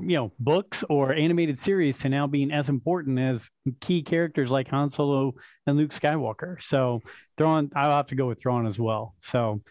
you 0.00 0.16
know 0.16 0.32
books 0.38 0.84
or 0.88 1.12
animated 1.12 1.58
series 1.58 1.98
to 1.98 2.08
now 2.08 2.26
being 2.26 2.50
as 2.50 2.68
important 2.68 3.18
as 3.18 3.50
key 3.80 4.02
characters 4.02 4.50
like 4.50 4.68
Han 4.68 4.90
Solo 4.90 5.34
and 5.66 5.76
Luke 5.76 5.92
Skywalker. 5.92 6.62
So 6.62 7.02
Thrawn, 7.36 7.70
I'll 7.74 7.96
have 7.96 8.06
to 8.08 8.14
go 8.14 8.28
with 8.28 8.40
Thrawn 8.40 8.66
as 8.66 8.78
well. 8.78 9.14
So 9.20 9.62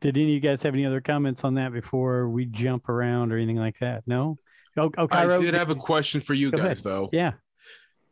did 0.00 0.16
any 0.16 0.24
of 0.24 0.30
you 0.30 0.40
guys 0.40 0.62
have 0.62 0.74
any 0.74 0.86
other 0.86 1.00
comments 1.00 1.44
on 1.44 1.54
that 1.54 1.72
before 1.72 2.28
we 2.28 2.46
jump 2.46 2.88
around 2.88 3.32
or 3.32 3.36
anything 3.36 3.56
like 3.56 3.76
that? 3.80 4.02
No. 4.06 4.36
I 5.10 5.36
did 5.38 5.54
have 5.54 5.70
a 5.70 5.74
question 5.74 6.20
for 6.20 6.34
you 6.34 6.50
Go 6.50 6.58
guys 6.58 6.64
ahead. 6.64 6.78
though. 6.78 7.08
Yeah. 7.12 7.32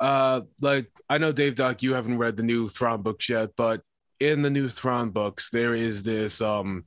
Uh, 0.01 0.43
like 0.61 0.91
I 1.09 1.19
know 1.19 1.33
Dave 1.33 1.57
Doc, 1.57 1.83
you 1.83 1.95
haven't 1.95 2.19
read 2.19 2.37
the 2.37 2.43
new 2.43 2.69
Thrawn 2.69 3.03
books 3.03 3.29
yet, 3.29 3.51
but 3.57 3.83
in 4.21 4.43
the 4.43 4.51
new 4.51 4.69
Thrawn 4.69 5.11
books, 5.11 5.51
there 5.51 5.75
is 5.75 6.03
this 6.03 6.41
um 6.41 6.85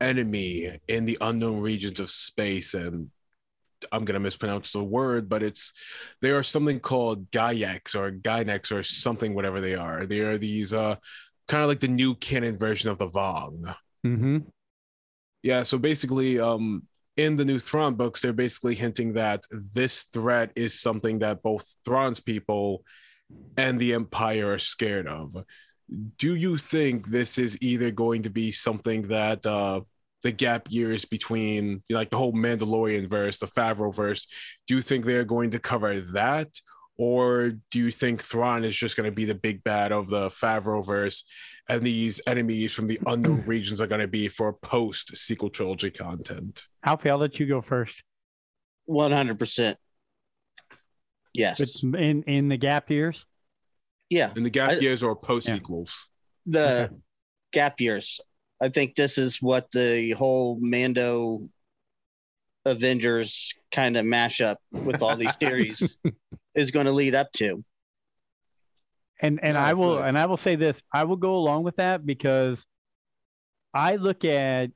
enemy 0.00 0.78
in 0.88 1.04
the 1.04 1.18
unknown 1.20 1.60
regions 1.60 2.00
of 2.00 2.10
space, 2.10 2.74
and 2.74 3.10
I'm 3.90 4.04
gonna 4.04 4.20
mispronounce 4.20 4.72
the 4.72 4.84
word, 4.84 5.28
but 5.28 5.42
it's 5.42 5.72
they 6.20 6.30
are 6.30 6.42
something 6.42 6.80
called 6.80 7.30
Gaiax 7.30 7.94
or 7.94 8.12
Gynex 8.12 8.70
or 8.70 8.82
something, 8.82 9.34
whatever 9.34 9.60
they 9.60 9.74
are. 9.74 10.06
They 10.06 10.20
are 10.20 10.38
these 10.38 10.72
uh 10.72 10.96
kind 11.48 11.62
of 11.62 11.68
like 11.68 11.80
the 11.80 11.88
new 11.88 12.14
canon 12.14 12.56
version 12.56 12.90
of 12.90 12.98
the 12.98 13.08
Vong. 13.08 13.74
Mm-hmm. 14.06 14.38
Yeah, 15.42 15.62
so 15.62 15.76
basically, 15.76 16.40
um, 16.40 16.84
in 17.16 17.36
the 17.36 17.44
new 17.44 17.58
Thrawn 17.58 17.94
books, 17.94 18.20
they're 18.20 18.32
basically 18.32 18.74
hinting 18.74 19.12
that 19.14 19.44
this 19.50 20.04
threat 20.04 20.50
is 20.56 20.80
something 20.80 21.20
that 21.20 21.42
both 21.42 21.76
Thrawn's 21.84 22.20
people 22.20 22.82
and 23.56 23.78
the 23.78 23.94
Empire 23.94 24.52
are 24.52 24.58
scared 24.58 25.06
of. 25.06 25.36
Do 26.18 26.34
you 26.34 26.56
think 26.56 27.08
this 27.08 27.38
is 27.38 27.58
either 27.60 27.90
going 27.90 28.22
to 28.22 28.30
be 28.30 28.52
something 28.52 29.02
that 29.02 29.44
uh, 29.46 29.82
the 30.22 30.32
gap 30.32 30.68
years 30.70 31.04
between 31.04 31.82
you 31.88 31.94
know, 31.94 31.98
like 31.98 32.10
the 32.10 32.16
whole 32.16 32.32
Mandalorian 32.32 33.08
verse, 33.08 33.38
the 33.38 33.46
Favreau 33.46 33.94
verse, 33.94 34.26
do 34.66 34.74
you 34.76 34.82
think 34.82 35.04
they're 35.04 35.24
going 35.24 35.50
to 35.50 35.58
cover 35.58 36.00
that? 36.00 36.48
Or 36.96 37.52
do 37.70 37.78
you 37.78 37.90
think 37.90 38.22
Thrawn 38.22 38.64
is 38.64 38.74
just 38.74 38.96
going 38.96 39.10
to 39.10 39.14
be 39.14 39.24
the 39.24 39.34
big 39.34 39.62
bad 39.62 39.92
of 39.92 40.08
the 40.08 40.28
Favreau 40.28 40.84
verse 40.84 41.24
and 41.68 41.82
these 41.82 42.20
enemies 42.26 42.72
from 42.72 42.86
the 42.86 42.98
unknown 43.06 43.42
regions 43.46 43.80
are 43.80 43.86
going 43.86 44.00
to 44.00 44.08
be 44.08 44.28
for 44.28 44.52
post 44.52 45.16
sequel 45.16 45.50
trilogy 45.50 45.90
content. 45.90 46.66
Alfie, 46.84 47.10
I'll 47.10 47.18
let 47.18 47.38
you 47.40 47.46
go 47.46 47.62
first. 47.62 48.02
One 48.86 49.12
hundred 49.12 49.38
percent. 49.38 49.78
Yes. 51.32 51.60
It's 51.60 51.82
in 51.82 52.22
in 52.24 52.48
the 52.48 52.56
gap 52.56 52.90
years. 52.90 53.24
yeah. 54.10 54.30
In 54.36 54.42
the 54.42 54.50
gap 54.50 54.70
I- 54.72 54.74
years 54.78 55.02
or 55.02 55.16
post 55.16 55.48
sequels. 55.48 56.08
The 56.46 56.84
Okay. 56.84 56.94
gap 57.52 57.80
years. 57.80 58.20
I 58.60 58.68
think 58.68 58.94
this 58.94 59.16
is 59.18 59.40
what 59.42 59.70
the 59.72 60.12
whole 60.12 60.58
Mando 60.60 61.40
Avengers 62.66 63.52
kind 63.72 63.96
of 63.96 64.04
mashup 64.06 64.56
with 64.70 65.02
all 65.02 65.16
these 65.16 65.32
series 65.40 65.98
is 66.54 66.70
going 66.70 66.86
to 66.86 66.92
lead 66.92 67.14
up 67.14 67.32
to. 67.32 67.58
And 69.20 69.38
and 69.42 69.56
I 69.56 69.74
will 69.74 69.96
nice. 69.96 70.08
and 70.08 70.18
I 70.18 70.26
will 70.26 70.36
say 70.36 70.56
this, 70.56 70.82
I 70.92 71.04
will 71.04 71.16
go 71.16 71.36
along 71.36 71.62
with 71.64 71.76
that 71.76 72.04
because 72.04 72.66
I 73.72 73.96
look 73.96 74.24
at 74.24 74.70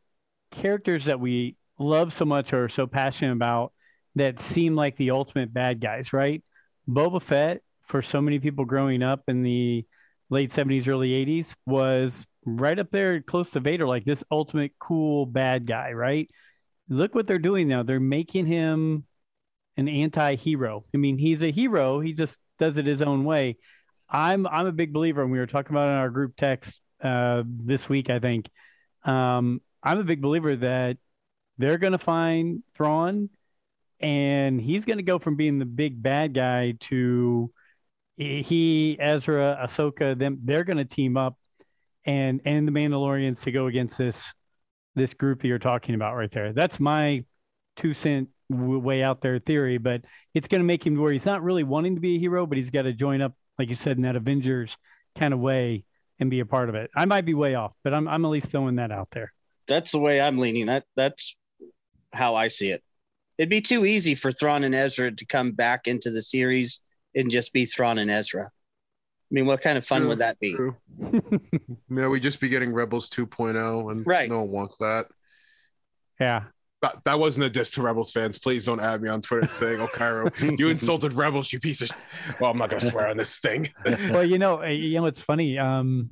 characters 0.51 1.07
that 1.07 1.20
we 1.20 1.57
love 1.78 2.12
so 2.12 2.24
much 2.24 2.53
or 2.53 2.64
are 2.64 2.68
so 2.68 2.86
passionate 2.86 3.32
about 3.32 3.72
that 4.16 4.41
seem 4.41 4.74
like 4.74 4.97
the 4.97 5.11
ultimate 5.11 5.53
bad 5.53 5.80
guys, 5.80 6.12
right? 6.12 6.43
Boba 6.89 7.22
Fett, 7.22 7.62
for 7.86 8.03
so 8.03 8.20
many 8.20 8.39
people 8.39 8.64
growing 8.64 9.03
up 9.03 9.22
in 9.28 9.43
the 9.43 9.84
late 10.30 10.53
70s, 10.53 10.89
early 10.89 11.11
80s, 11.11 11.55
was 11.66 12.26
right 12.45 12.78
up 12.78 12.91
there 12.91 13.20
close 13.20 13.51
to 13.51 13.61
Vader, 13.61 13.86
like 13.86 14.05
this 14.05 14.24
ultimate 14.30 14.72
cool 14.78 15.26
bad 15.26 15.66
guy, 15.66 15.93
right? 15.93 16.28
Look 16.89 17.14
what 17.14 17.26
they're 17.26 17.39
doing 17.39 17.68
now. 17.68 17.82
They're 17.82 18.01
making 18.01 18.47
him 18.47 19.05
an 19.76 19.89
anti-hero. 19.89 20.84
I 20.93 20.97
mean, 20.97 21.18
he's 21.18 21.43
a 21.43 21.53
hero, 21.53 22.01
he 22.01 22.12
just 22.12 22.39
does 22.59 22.76
it 22.78 22.86
his 22.86 23.03
own 23.03 23.24
way. 23.24 23.57
I'm 24.11 24.47
I'm 24.47 24.67
a 24.67 24.73
big 24.73 24.93
believer, 24.93 25.23
and 25.23 25.31
we 25.31 25.39
were 25.39 25.47
talking 25.47 25.75
about 25.75 25.89
in 25.89 25.95
our 25.95 26.11
group 26.11 26.37
text 26.37 26.81
uh, 27.03 27.43
this 27.47 27.89
week, 27.89 28.11
I 28.11 28.19
think. 28.19 28.49
Um, 29.05 29.61
I'm 29.83 29.99
a 29.99 30.05
big 30.05 30.21
believer 30.21 30.57
that 30.57 30.97
they're 31.59 31.79
going 31.79 31.93
to 31.93 31.99
find 31.99 32.63
Thrawn, 32.77 33.31
and 34.01 34.61
he's 34.61 34.85
going 34.85 34.99
to 34.99 35.03
go 35.03 35.19
from 35.19 35.37
being 35.37 35.59
the 35.59 35.65
big 35.65 36.03
bad 36.03 36.35
guy 36.35 36.75
to 36.81 37.51
he, 38.17 38.97
Ezra, 38.99 39.59
Ahsoka. 39.63 40.19
Them 40.19 40.41
they're 40.45 40.65
going 40.65 40.79
to 40.79 40.85
team 40.85 41.17
up, 41.17 41.39
and 42.05 42.41
and 42.45 42.67
the 42.67 42.73
Mandalorians 42.73 43.43
to 43.43 43.53
go 43.53 43.67
against 43.67 43.99
this 43.99 44.25
this 44.95 45.15
group 45.15 45.43
that 45.43 45.49
you're 45.49 45.59
talking 45.59 45.95
about 45.95 46.17
right 46.17 46.31
there. 46.31 46.53
That's 46.53 46.81
my 46.81 47.25
two 47.77 47.95
cent 47.95 48.29
way 48.51 49.03
out 49.03 49.21
there 49.21 49.39
theory, 49.39 49.79
but 49.79 50.03
it's 50.35 50.49
going 50.49 50.61
to 50.61 50.65
make 50.65 50.85
him 50.85 50.97
where 50.99 51.13
he's 51.13 51.27
not 51.27 51.43
really 51.43 51.65
wanting 51.65 51.95
to 51.95 52.01
be 52.01 52.17
a 52.17 52.19
hero, 52.19 52.47
but 52.47 52.59
he's 52.59 52.71
got 52.71 52.83
to 52.83 52.93
join 52.93 53.21
up, 53.21 53.35
like 53.59 53.69
you 53.69 53.75
said, 53.75 53.97
in 53.97 54.03
that 54.05 54.17
Avengers 54.17 54.77
kind 55.19 55.35
of 55.35 55.41
way 55.41 55.85
and 56.21 56.31
be 56.31 56.41
a 56.41 56.47
part 56.47 56.69
of 56.69 56.75
it. 56.75 56.91
I 56.97 57.05
might 57.05 57.25
be 57.25 57.35
way 57.35 57.55
off, 57.55 57.73
but 57.85 57.95
I'm 57.95 58.09
I'm 58.09 58.25
at 58.25 58.29
least 58.29 58.49
throwing 58.49 58.77
that 58.77 58.91
out 58.91 59.09
there. 59.13 59.33
That's 59.67 59.93
the 59.93 59.99
way 59.99 60.21
I'm 60.21 60.39
leaning. 60.39 60.67
That 60.67 60.85
that's 60.97 61.37
how 62.13 62.35
I 62.35 62.49
see 62.49 62.71
it. 62.71 62.83
It'd 63.37 63.51
be 63.51 63.61
too 63.61 63.85
easy 63.85 64.15
for 64.15 64.33
Thrawn 64.33 64.65
and 64.65 64.75
Ezra 64.75 65.15
to 65.15 65.25
come 65.27 65.53
back 65.53 65.87
into 65.87 66.11
the 66.11 66.23
series 66.23 66.81
and 67.15 67.31
just 67.31 67.53
be 67.53 67.67
Thrawn 67.67 67.99
and 67.99 68.11
Ezra. 68.11 68.45
I 68.45 69.31
mean, 69.31 69.47
what 69.47 69.61
kind 69.61 69.77
of 69.79 69.87
fun 69.87 70.01
True, 70.01 70.09
would 70.09 70.19
that 70.21 70.41
be? 70.41 70.55
True. 70.57 70.75
yeah, 71.91 72.09
we 72.09 72.19
just 72.19 72.41
be 72.41 72.49
getting 72.49 72.73
Rebels 72.73 73.11
2.0, 73.11 73.93
and 73.93 74.07
Right. 74.07 74.29
no 74.29 74.39
one 74.41 74.51
wants 74.51 74.79
that. 74.79 75.07
yeah. 76.19 76.45
That, 76.81 77.03
that 77.05 77.18
wasn't 77.18 77.47
a 77.47 77.51
diss 77.51 77.70
to 77.72 77.83
Rebels 77.83 78.12
fans. 78.12 78.39
Please 78.39 78.64
don't 78.64 78.81
add 78.81 79.03
me 79.03 79.09
on 79.09 79.20
Twitter 79.20 79.49
saying, 79.49 79.81
"Oh, 79.81 79.89
Cairo, 79.89 80.31
you 80.41 80.68
insulted 80.68 81.12
Rebels, 81.12 81.53
you 81.53 81.59
piece 81.59 81.83
of." 81.83 81.91
Well, 82.41 82.53
I'm 82.53 82.59
not 82.59 82.70
gonna 82.70 82.81
swear 82.81 83.09
on 83.09 83.16
this 83.16 83.41
thing. 83.41 83.68
well, 83.85 84.24
you 84.24 84.39
know, 84.39 84.62
uh, 84.62 84.66
you 84.66 85.01
know, 85.01 85.07
it's 85.07 85.20
funny. 85.20 85.59
Um, 85.59 86.11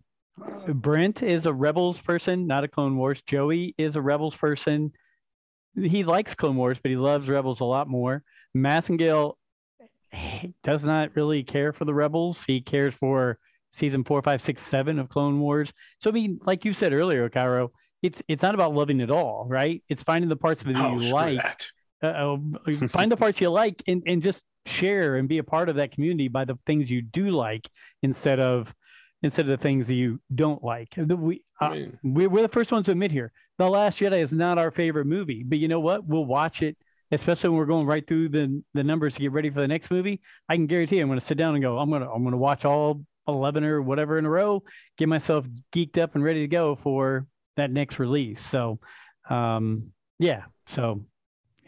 Brent 0.66 1.22
is 1.22 1.46
a 1.46 1.52
Rebels 1.52 2.00
person, 2.00 2.46
not 2.46 2.64
a 2.64 2.68
Clone 2.68 2.96
Wars. 2.96 3.22
Joey 3.22 3.74
is 3.78 3.94
a 3.94 4.02
Rebels 4.02 4.34
person. 4.34 4.92
He 5.76 6.04
likes 6.04 6.34
Clone 6.34 6.56
Wars, 6.56 6.78
but 6.82 6.90
he 6.90 6.96
loves 6.96 7.28
Rebels 7.28 7.60
a 7.60 7.64
lot 7.64 7.88
more. 7.88 8.24
Massengale 8.56 9.34
he 10.16 10.54
does 10.62 10.84
not 10.84 11.14
really 11.14 11.42
care 11.42 11.72
for 11.72 11.84
the 11.84 11.94
Rebels. 11.94 12.44
He 12.46 12.60
cares 12.60 12.94
for 12.94 13.38
season 13.72 14.04
four, 14.04 14.22
five, 14.22 14.40
six, 14.40 14.62
seven 14.62 14.98
of 14.98 15.08
Clone 15.08 15.40
Wars. 15.40 15.72
So 16.00 16.10
I 16.10 16.12
mean, 16.12 16.40
like 16.44 16.64
you 16.64 16.72
said 16.72 16.92
earlier, 16.92 17.28
Cairo, 17.28 17.72
it's 18.03 18.22
it's 18.28 18.42
not 18.42 18.55
about 18.55 18.74
loving 18.74 19.01
it 19.01 19.11
all, 19.11 19.47
right? 19.49 19.82
It's 19.88 20.03
finding 20.03 20.28
the 20.28 20.36
parts 20.36 20.62
of 20.62 20.68
it 20.68 20.74
that 20.74 20.84
Oh, 20.84 21.01
you 21.01 21.12
like 21.12 21.40
uh, 22.03 22.07
uh, 22.07 22.36
find 22.88 23.11
the 23.11 23.16
parts 23.16 23.40
you 23.40 23.51
like 23.51 23.82
and, 23.86 24.03
and 24.07 24.22
just 24.22 24.42
share 24.66 25.16
and 25.16 25.28
be 25.28 25.38
a 25.38 25.44
part 25.44 25.68
of 25.68 25.76
that 25.76 25.92
community 25.92 26.28
by 26.28 26.44
the 26.44 26.59
things 26.66 26.90
you 26.90 27.01
do 27.01 27.30
like 27.30 27.68
instead 28.03 28.40
of 28.40 28.74
instead 29.22 29.47
of 29.47 29.59
the 29.59 29.62
things 29.62 29.86
that 29.88 29.94
you 29.94 30.20
don't 30.34 30.62
like. 30.62 30.94
We, 30.97 31.42
I 31.61 31.66
uh, 31.66 31.70
mean, 31.70 31.99
we 32.03 32.26
we're 32.26 32.42
the 32.42 32.49
first 32.49 32.72
ones 32.72 32.86
to 32.86 32.92
admit 32.92 33.11
here. 33.11 33.32
The 33.59 33.68
Last 33.68 33.99
Jedi 33.99 34.20
is 34.22 34.32
not 34.32 34.59
our 34.59 34.70
favorite 34.70 35.07
movie, 35.07 35.42
but 35.42 35.59
you 35.59 35.68
know 35.68 35.80
what? 35.80 36.07
We'll 36.07 36.26
watch 36.26 36.62
it, 36.62 36.76
especially 37.11 37.51
when 37.51 37.59
we're 37.59 37.66
going 37.66 37.86
right 37.86 38.07
through 38.07 38.28
the 38.30 38.62
the 38.74 38.84
numbers 38.84 39.14
to 39.14 39.20
get 39.20 39.32
ready 39.32 39.51
for 39.51 39.61
the 39.61 39.68
next 39.68 39.90
movie. 39.90 40.20
I 40.49 40.55
can 40.55 40.66
guarantee 40.66 40.97
you, 40.97 41.03
I'm 41.03 41.09
going 41.09 41.18
to 41.18 41.24
sit 41.24 41.38
down 41.38 41.55
and 41.55 41.62
go. 41.62 41.78
I'm 41.78 41.90
gonna 41.90 42.11
I'm 42.11 42.24
gonna 42.24 42.36
watch 42.36 42.64
all 42.64 43.05
eleven 43.26 43.64
or 43.64 43.80
whatever 43.80 44.18
in 44.18 44.26
a 44.26 44.30
row, 44.30 44.62
get 44.99 45.09
myself 45.09 45.47
geeked 45.74 45.99
up 45.99 46.14
and 46.14 46.22
ready 46.22 46.40
to 46.40 46.49
go 46.49 46.76
for 46.76 47.26
that 47.57 47.70
next 47.70 47.98
release. 47.98 48.40
So, 48.40 48.78
um, 49.28 49.92
yeah. 50.18 50.42
So 50.66 51.04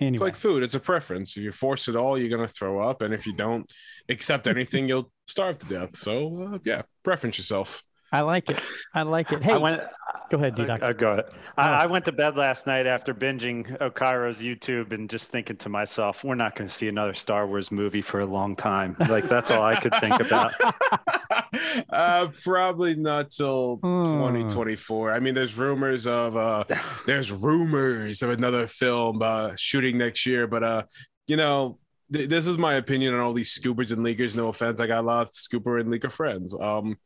anyway, 0.00 0.14
It's 0.14 0.22
like 0.22 0.36
food. 0.36 0.62
It's 0.62 0.74
a 0.74 0.80
preference. 0.80 1.36
If 1.36 1.42
you 1.42 1.52
force 1.52 1.88
it 1.88 1.96
all, 1.96 2.18
you're 2.18 2.30
gonna 2.30 2.48
throw 2.48 2.78
up, 2.78 3.02
and 3.02 3.12
if 3.12 3.26
you 3.26 3.34
don't 3.34 3.70
accept 4.08 4.46
anything, 4.54 4.88
you'll 4.88 5.10
starve 5.26 5.58
to 5.58 5.66
death. 5.66 5.96
So 5.96 6.54
uh, 6.54 6.58
yeah, 6.64 6.82
preference 7.02 7.38
yourself. 7.38 7.82
I 8.10 8.22
like 8.22 8.50
it. 8.50 8.60
I 8.94 9.02
like 9.02 9.32
it. 9.32 9.42
Hey, 9.42 9.52
I 9.52 9.58
went. 9.58 9.82
Go 10.30 10.36
ahead, 10.36 10.54
D-Doc. 10.54 10.82
Uh, 10.82 10.92
go 10.92 11.12
ahead. 11.12 11.24
Oh. 11.30 11.34
I, 11.56 11.82
I 11.82 11.86
went 11.86 12.04
to 12.06 12.12
bed 12.12 12.36
last 12.36 12.66
night 12.66 12.86
after 12.86 13.14
binging 13.14 13.80
Okairo's 13.80 14.38
YouTube 14.38 14.92
and 14.92 15.08
just 15.08 15.30
thinking 15.30 15.56
to 15.56 15.68
myself, 15.68 16.24
we're 16.24 16.34
not 16.34 16.54
going 16.56 16.68
to 16.68 16.74
see 16.74 16.88
another 16.88 17.14
Star 17.14 17.46
Wars 17.46 17.70
movie 17.72 18.02
for 18.02 18.20
a 18.20 18.26
long 18.26 18.54
time. 18.56 18.96
Like 19.08 19.28
that's 19.28 19.50
all 19.50 19.62
I 19.62 19.74
could 19.80 19.94
think 20.00 20.20
about. 20.20 20.52
uh, 21.90 22.28
probably 22.42 22.94
not 22.94 23.30
till 23.30 23.76
Hmm. 23.82 24.04
2024. 24.04 25.12
I 25.12 25.20
mean, 25.20 25.34
there's 25.34 25.56
rumors 25.56 26.06
of 26.06 26.36
uh, 26.36 26.64
there's 27.06 27.30
rumors 27.32 28.22
of 28.22 28.30
another 28.30 28.66
film 28.66 29.22
uh, 29.22 29.52
shooting 29.56 29.98
next 29.98 30.26
year, 30.26 30.46
but 30.46 30.62
uh, 30.62 30.82
you 31.26 31.36
know, 31.36 31.78
th- 32.12 32.28
this 32.28 32.46
is 32.46 32.58
my 32.58 32.74
opinion 32.74 33.14
on 33.14 33.20
all 33.20 33.32
these 33.32 33.58
scoopers 33.58 33.92
and 33.92 34.04
leakers. 34.04 34.36
No 34.36 34.48
offense, 34.48 34.80
I 34.80 34.86
got 34.86 35.00
a 35.00 35.06
lot 35.06 35.26
of 35.26 35.32
scooper 35.32 35.80
and 35.80 35.90
leaker 35.90 36.10
friends. 36.12 36.58
Um, 36.58 36.96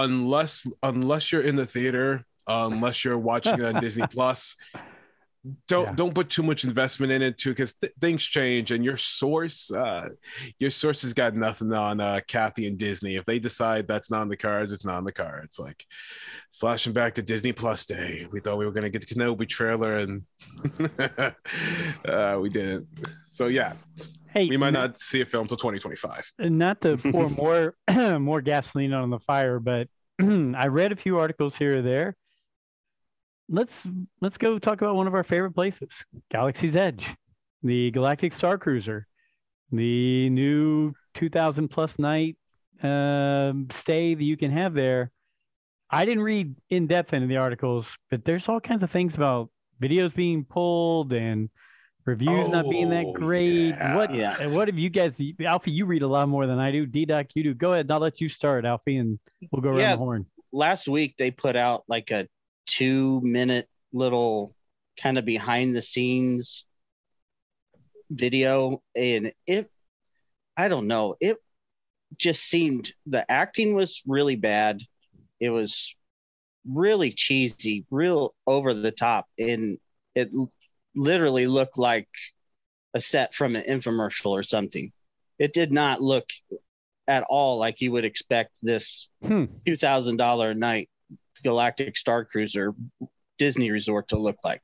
unless 0.00 0.66
unless 0.82 1.30
you're 1.32 1.42
in 1.42 1.56
the 1.56 1.66
theater, 1.66 2.24
unless 2.46 3.04
you're 3.04 3.18
watching 3.18 3.54
it 3.54 3.64
on 3.64 3.80
Disney 3.80 4.06
Plus. 4.08 4.56
Don't 5.66 5.86
Yeah. 5.86 5.94
don't 5.96 6.14
put 6.14 6.30
too 6.30 6.44
much 6.44 6.62
investment 6.62 7.10
in 7.10 7.20
it 7.20 7.36
too, 7.36 7.50
because 7.50 7.74
th- 7.74 7.92
things 8.00 8.22
change, 8.22 8.70
and 8.70 8.84
your 8.84 8.96
source, 8.96 9.72
uh, 9.72 10.08
your 10.60 10.70
source 10.70 11.02
has 11.02 11.14
got 11.14 11.34
nothing 11.34 11.72
on 11.72 11.98
uh, 12.00 12.20
Kathy 12.28 12.68
and 12.68 12.78
Disney. 12.78 13.16
If 13.16 13.24
they 13.24 13.40
decide 13.40 13.88
that's 13.88 14.08
not 14.08 14.20
on 14.20 14.28
the 14.28 14.36
cards, 14.36 14.70
it's 14.70 14.84
not 14.84 14.94
on 14.94 15.04
the 15.04 15.10
cards. 15.10 15.58
Like 15.58 15.84
flashing 16.52 16.92
back 16.92 17.16
to 17.16 17.22
Disney 17.22 17.52
Plus 17.52 17.86
day, 17.86 18.28
we 18.30 18.38
thought 18.38 18.56
we 18.56 18.66
were 18.66 18.70
gonna 18.70 18.88
get 18.88 19.00
the 19.06 19.12
Kenobi 19.12 19.48
trailer, 19.48 19.96
and 19.98 20.22
uh, 22.04 22.38
we 22.40 22.48
didn't. 22.48 22.86
So 23.30 23.48
yeah, 23.48 23.72
Hey, 24.32 24.46
we 24.48 24.56
might 24.56 24.68
n- 24.68 24.74
not 24.74 24.96
see 24.96 25.20
a 25.20 25.24
film 25.24 25.46
till 25.46 25.56
2025. 25.56 26.32
not 26.38 26.80
to 26.82 26.96
pour 27.12 27.28
more 27.28 27.74
more 28.18 28.40
gasoline 28.40 28.92
on 28.92 29.10
the 29.10 29.18
fire, 29.18 29.58
but 29.58 29.88
I 30.20 30.66
read 30.68 30.92
a 30.92 30.96
few 30.96 31.18
articles 31.18 31.56
here 31.56 31.78
or 31.78 31.82
there. 31.82 32.16
Let's 33.48 33.86
let's 34.20 34.38
go 34.38 34.58
talk 34.58 34.80
about 34.80 34.94
one 34.96 35.06
of 35.06 35.14
our 35.14 35.24
favorite 35.24 35.52
places, 35.52 36.04
Galaxy's 36.30 36.76
Edge, 36.76 37.14
the 37.62 37.90
Galactic 37.90 38.32
Star 38.32 38.56
Cruiser, 38.56 39.06
the 39.70 40.30
new 40.30 40.94
2,000 41.14 41.68
plus 41.68 41.98
night 41.98 42.36
um, 42.82 43.68
stay 43.70 44.14
that 44.14 44.24
you 44.24 44.36
can 44.36 44.50
have 44.50 44.74
there. 44.74 45.10
I 45.90 46.04
didn't 46.04 46.22
read 46.22 46.54
in 46.70 46.86
depth 46.86 47.12
into 47.12 47.26
the 47.26 47.36
articles, 47.36 47.96
but 48.10 48.24
there's 48.24 48.48
all 48.48 48.60
kinds 48.60 48.82
of 48.82 48.90
things 48.90 49.14
about 49.14 49.50
videos 49.80 50.14
being 50.14 50.44
pulled 50.44 51.12
and 51.12 51.50
reviews 52.04 52.50
not 52.50 52.68
being 52.68 52.88
that 52.90 53.04
Oh, 53.06 53.12
great. 53.12 53.68
yeah. 53.68 53.96
What 53.96 54.14
Yeah. 54.14 54.46
what 54.48 54.68
have 54.68 54.78
you 54.78 54.90
guys? 54.90 55.20
Alfie, 55.44 55.70
you 55.70 55.86
read 55.86 56.02
a 56.02 56.06
lot 56.08 56.28
more 56.28 56.46
than 56.46 56.58
I 56.58 56.70
do. 56.72 56.86
D 56.86 57.04
Doc, 57.04 57.26
you 57.34 57.42
do. 57.44 57.54
Go 57.54 57.72
ahead. 57.72 57.86
and 57.86 57.92
I'll 57.92 58.00
let 58.00 58.20
you 58.20 58.28
start, 58.28 58.64
Alfie, 58.64 58.96
and 58.96 59.18
we'll 59.50 59.62
go 59.62 59.68
around 59.70 59.78
Yeah. 59.78 59.92
the 59.92 59.98
horn. 59.98 60.26
last 60.52 60.86
week 60.88 61.16
they 61.16 61.30
put 61.30 61.56
out 61.56 61.84
like 61.88 62.10
a 62.10 62.28
two 62.66 63.20
minute 63.22 63.68
little 63.92 64.54
kind 65.00 65.16
of 65.18 65.24
behind 65.24 65.74
the 65.74 65.80
scenes 65.82 66.66
video 68.10 68.82
and 68.94 69.32
it 69.46 69.70
i 70.58 70.68
don't 70.68 70.86
know 70.86 71.16
it 71.20 71.38
just 72.18 72.42
seemed 72.42 72.92
the 73.06 73.28
acting 73.30 73.74
was 73.74 74.02
really 74.06 74.36
bad 74.36 74.80
it 75.40 75.48
was 75.48 75.94
really 76.70 77.10
cheesy 77.10 77.86
real 77.90 78.34
over 78.46 78.74
the 78.74 78.92
top 78.92 79.26
and 79.38 79.78
it 80.14 80.28
l- 80.34 80.52
literally 80.94 81.46
looked 81.46 81.78
like 81.78 82.08
a 82.94 83.00
set 83.00 83.34
from 83.34 83.56
an 83.56 83.62
infomercial 83.68 84.30
or 84.30 84.42
something 84.42 84.92
it 85.38 85.52
did 85.52 85.72
not 85.72 86.00
look 86.02 86.28
at 87.08 87.24
all 87.28 87.58
like 87.58 87.80
you 87.80 87.90
would 87.92 88.04
expect 88.04 88.52
this 88.62 89.08
Hmm. 89.24 89.44
two 89.66 89.76
thousand 89.76 90.16
dollar 90.18 90.50
a 90.50 90.54
night 90.54 90.88
Galactic 91.42 91.96
Star 91.96 92.24
Cruiser 92.24 92.74
Disney 93.38 93.70
Resort 93.72 94.08
to 94.08 94.16
look 94.18 94.36
like, 94.44 94.62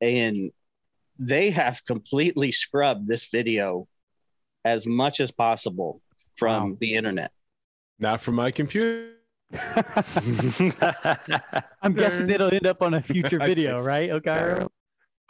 and 0.00 0.50
they 1.18 1.50
have 1.50 1.84
completely 1.84 2.52
scrubbed 2.52 3.06
this 3.06 3.28
video 3.30 3.86
as 4.64 4.86
much 4.86 5.20
as 5.20 5.30
possible 5.30 6.00
from 6.36 6.70
Wow. 6.70 6.76
the 6.80 6.94
internet. 6.94 7.32
Not 7.98 8.22
from 8.22 8.36
my 8.36 8.50
computer. 8.50 9.12
I'm 11.82 11.92
guessing 11.94 12.30
it'll 12.30 12.54
end 12.54 12.66
up 12.66 12.80
on 12.80 12.94
a 12.94 13.02
future 13.02 13.38
video, 13.44 13.82
right? 13.82 14.08
Okay. 14.10 14.64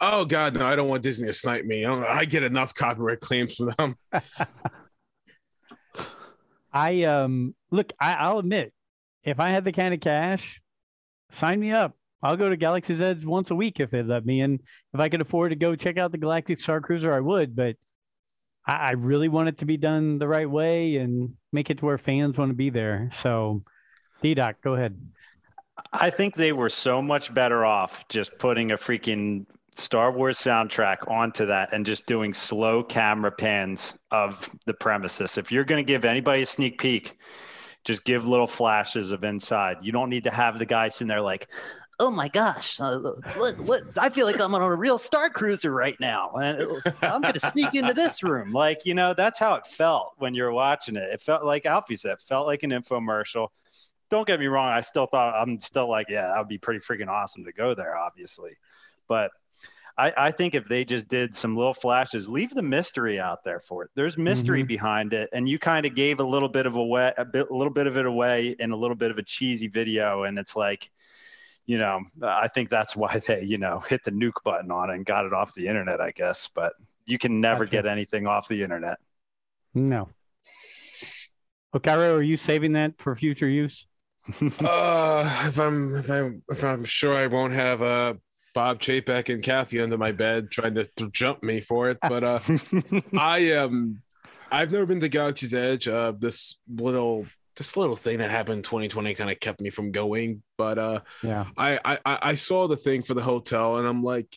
Oh 0.01 0.25
God, 0.25 0.55
no! 0.55 0.65
I 0.65 0.75
don't 0.75 0.87
want 0.87 1.03
Disney 1.03 1.27
to 1.27 1.33
snipe 1.33 1.65
me. 1.65 1.83
I, 1.85 1.89
don't, 1.89 2.03
I 2.03 2.25
get 2.25 2.43
enough 2.43 2.73
copyright 2.73 3.19
claims 3.19 3.55
from 3.55 3.73
them. 3.77 3.95
I 6.71 7.03
um 7.03 7.55
look, 7.71 7.91
I, 7.99 8.13
I'll 8.13 8.39
admit, 8.39 8.73
if 9.23 9.39
I 9.39 9.49
had 9.49 9.65
the 9.65 9.71
kind 9.71 9.93
of 9.93 9.99
cash, 9.99 10.61
sign 11.31 11.59
me 11.59 11.71
up. 11.71 11.95
I'll 12.21 12.37
go 12.37 12.49
to 12.49 12.57
Galaxy's 12.57 13.01
Edge 13.01 13.23
once 13.23 13.49
a 13.49 13.55
week 13.55 13.79
if 13.79 13.91
they 13.91 14.03
let 14.03 14.25
me. 14.25 14.41
And 14.41 14.59
if 14.93 14.99
I 14.99 15.09
could 15.09 15.21
afford 15.21 15.51
to 15.51 15.55
go 15.55 15.75
check 15.75 15.97
out 15.97 16.11
the 16.11 16.17
Galactic 16.17 16.59
Star 16.59 16.81
Cruiser, 16.81 17.13
I 17.13 17.21
would. 17.21 17.55
But 17.55 17.75
I, 18.65 18.73
I 18.73 18.91
really 18.91 19.29
want 19.29 19.49
it 19.49 19.59
to 19.59 19.65
be 19.65 19.77
done 19.77 20.17
the 20.17 20.27
right 20.27 20.49
way 20.49 20.97
and 20.97 21.35
make 21.51 21.69
it 21.69 21.79
to 21.79 21.85
where 21.85 21.97
fans 21.97 22.37
want 22.37 22.49
to 22.51 22.55
be 22.55 22.69
there. 22.69 23.09
So, 23.21 23.63
D 24.21 24.33
Doc, 24.33 24.57
go 24.61 24.75
ahead. 24.75 24.99
I 25.93 26.09
think 26.09 26.35
they 26.35 26.51
were 26.51 26.69
so 26.69 27.01
much 27.01 27.33
better 27.33 27.65
off 27.65 28.05
just 28.09 28.37
putting 28.37 28.71
a 28.71 28.77
freaking 28.77 29.45
Star 29.79 30.11
Wars 30.11 30.37
soundtrack 30.37 31.09
onto 31.09 31.45
that 31.47 31.73
and 31.73 31.85
just 31.85 32.05
doing 32.05 32.33
slow 32.33 32.83
camera 32.83 33.31
pans 33.31 33.93
of 34.11 34.49
the 34.65 34.73
premises. 34.73 35.37
If 35.37 35.51
you're 35.51 35.63
going 35.63 35.83
to 35.83 35.87
give 35.87 36.05
anybody 36.05 36.43
a 36.43 36.45
sneak 36.45 36.79
peek, 36.79 37.17
just 37.85 38.03
give 38.03 38.27
little 38.27 38.47
flashes 38.47 39.11
of 39.11 39.23
inside. 39.23 39.77
You 39.81 39.91
don't 39.91 40.09
need 40.09 40.25
to 40.25 40.31
have 40.31 40.59
the 40.59 40.65
guy 40.65 40.89
sitting 40.89 41.07
there 41.07 41.21
like, 41.21 41.47
oh 41.99 42.09
my 42.09 42.29
gosh, 42.29 42.79
uh, 42.79 42.99
what, 43.35 43.59
what, 43.59 43.83
I 43.97 44.09
feel 44.09 44.25
like 44.25 44.39
I'm 44.39 44.55
on 44.55 44.61
a 44.61 44.75
real 44.75 44.97
Star 44.97 45.29
Cruiser 45.29 45.71
right 45.71 45.99
now. 45.99 46.31
And 46.31 46.81
I'm 47.01 47.21
going 47.21 47.33
to 47.33 47.51
sneak 47.51 47.75
into 47.75 47.93
this 47.93 48.23
room. 48.23 48.51
Like, 48.51 48.85
you 48.85 48.93
know, 48.93 49.13
that's 49.13 49.39
how 49.39 49.55
it 49.55 49.67
felt 49.67 50.13
when 50.17 50.33
you 50.33 50.43
were 50.43 50.53
watching 50.53 50.95
it. 50.95 51.09
It 51.11 51.21
felt 51.21 51.43
like 51.43 51.65
Alfie 51.65 51.95
said, 51.95 52.13
it 52.13 52.21
felt 52.21 52.47
like 52.47 52.63
an 52.63 52.71
infomercial 52.71 53.49
don't 54.09 54.27
get 54.27 54.39
me 54.39 54.47
wrong. 54.47 54.69
I 54.69 54.81
still 54.81 55.05
thought 55.05 55.35
I'm 55.35 55.61
still 55.61 55.89
like, 55.89 56.07
yeah, 56.09 56.27
that 56.27 56.37
would 56.37 56.47
be 56.47 56.57
pretty 56.57 56.79
freaking 56.79 57.07
awesome 57.07 57.45
to 57.45 57.51
go 57.51 57.75
there, 57.75 57.95
obviously. 57.95 58.57
But 59.07 59.31
I, 59.99 60.13
I 60.27 60.31
think 60.31 60.55
if 60.55 60.65
they 60.65 60.85
just 60.85 61.07
did 61.09 61.35
some 61.35 61.57
little 61.57 61.73
flashes, 61.73 62.27
leave 62.29 62.51
the 62.51 62.61
mystery 62.61 63.19
out 63.19 63.43
there 63.43 63.59
for 63.59 63.83
it. 63.83 63.91
There's 63.95 64.17
mystery 64.17 64.63
Mhm. 64.63 64.67
behind 64.67 65.13
it, 65.13 65.29
and 65.33 65.47
you 65.49 65.59
kind 65.59 65.85
of 65.85 65.93
gave 65.93 66.19
a 66.21 66.23
little 66.23 66.47
bit 66.47 66.65
of 66.65 66.75
a 66.77 66.83
way, 66.83 67.13
a 67.17 67.25
bit, 67.25 67.49
a 67.49 67.53
little 67.53 67.73
bit 67.73 67.85
of 67.85 67.97
it 67.97 68.05
away 68.05 68.55
in 68.59 68.71
a 68.71 68.75
little 68.77 68.95
bit 68.95 69.11
of 69.11 69.17
a 69.17 69.23
cheesy 69.23 69.67
video, 69.67 70.23
and 70.23 70.39
it's 70.39 70.55
like, 70.55 70.89
you 71.65 71.77
know, 71.77 72.01
I 72.23 72.47
think 72.47 72.69
that's 72.69 72.95
why 72.95 73.19
they, 73.27 73.43
you 73.43 73.57
know, 73.57 73.79
hit 73.79 74.03
the 74.05 74.11
nuke 74.11 74.41
button 74.45 74.71
on 74.71 74.89
it 74.89 74.95
and 74.95 75.05
got 75.05 75.25
it 75.25 75.33
off 75.33 75.53
the 75.53 75.67
internet, 75.67 75.99
I 76.01 76.11
guess. 76.11 76.49
But 76.55 76.73
you 77.05 77.17
can 77.19 77.41
never 77.41 77.65
Gotcha. 77.65 77.71
get 77.77 77.85
anything 77.85 78.25
off 78.25 78.47
the 78.47 78.63
internet. 78.63 78.99
No. 79.73 80.09
Okaro, 81.75 82.15
are 82.15 82.21
you 82.21 82.37
saving 82.37 82.73
that 82.73 82.93
for 82.99 83.15
future 83.15 83.47
use? 83.49 83.85
uh, 84.59 85.43
if 85.47 85.59
I'm 85.59 85.95
if 85.95 86.09
I'm 86.09 86.43
if 86.49 86.63
I'm 86.63 86.83
sure 86.85 87.13
I 87.13 87.27
won't 87.27 87.53
have 87.53 87.81
uh 87.81 88.13
Bob 88.53 88.79
Chapek 88.79 89.33
and 89.33 89.43
Kathy 89.43 89.79
under 89.79 89.97
my 89.97 90.11
bed 90.11 90.51
trying 90.51 90.75
to 90.75 90.85
th- 90.95 91.11
jump 91.11 91.43
me 91.43 91.61
for 91.61 91.89
it, 91.89 91.97
but 92.01 92.23
uh, 92.23 92.39
I 93.17 93.39
am. 93.39 93.69
Um, 93.69 94.01
I've 94.51 94.71
never 94.71 94.85
been 94.85 94.99
to 95.01 95.09
Galaxy's 95.09 95.53
Edge. 95.53 95.87
Uh, 95.87 96.13
this 96.17 96.57
little 96.67 97.27
this 97.55 97.77
little 97.77 97.95
thing 97.95 98.17
that 98.19 98.31
happened 98.31 98.57
in 98.57 98.63
2020 98.63 99.13
kind 99.13 99.29
of 99.29 99.39
kept 99.39 99.61
me 99.61 99.69
from 99.69 99.91
going. 99.91 100.41
But 100.57 100.79
uh, 100.79 101.01
yeah, 101.21 101.45
I, 101.55 101.79
I 101.85 101.97
I 102.05 102.35
saw 102.35 102.67
the 102.67 102.75
thing 102.75 103.03
for 103.03 103.13
the 103.13 103.21
hotel, 103.21 103.77
and 103.77 103.87
I'm 103.87 104.03
like, 104.03 104.35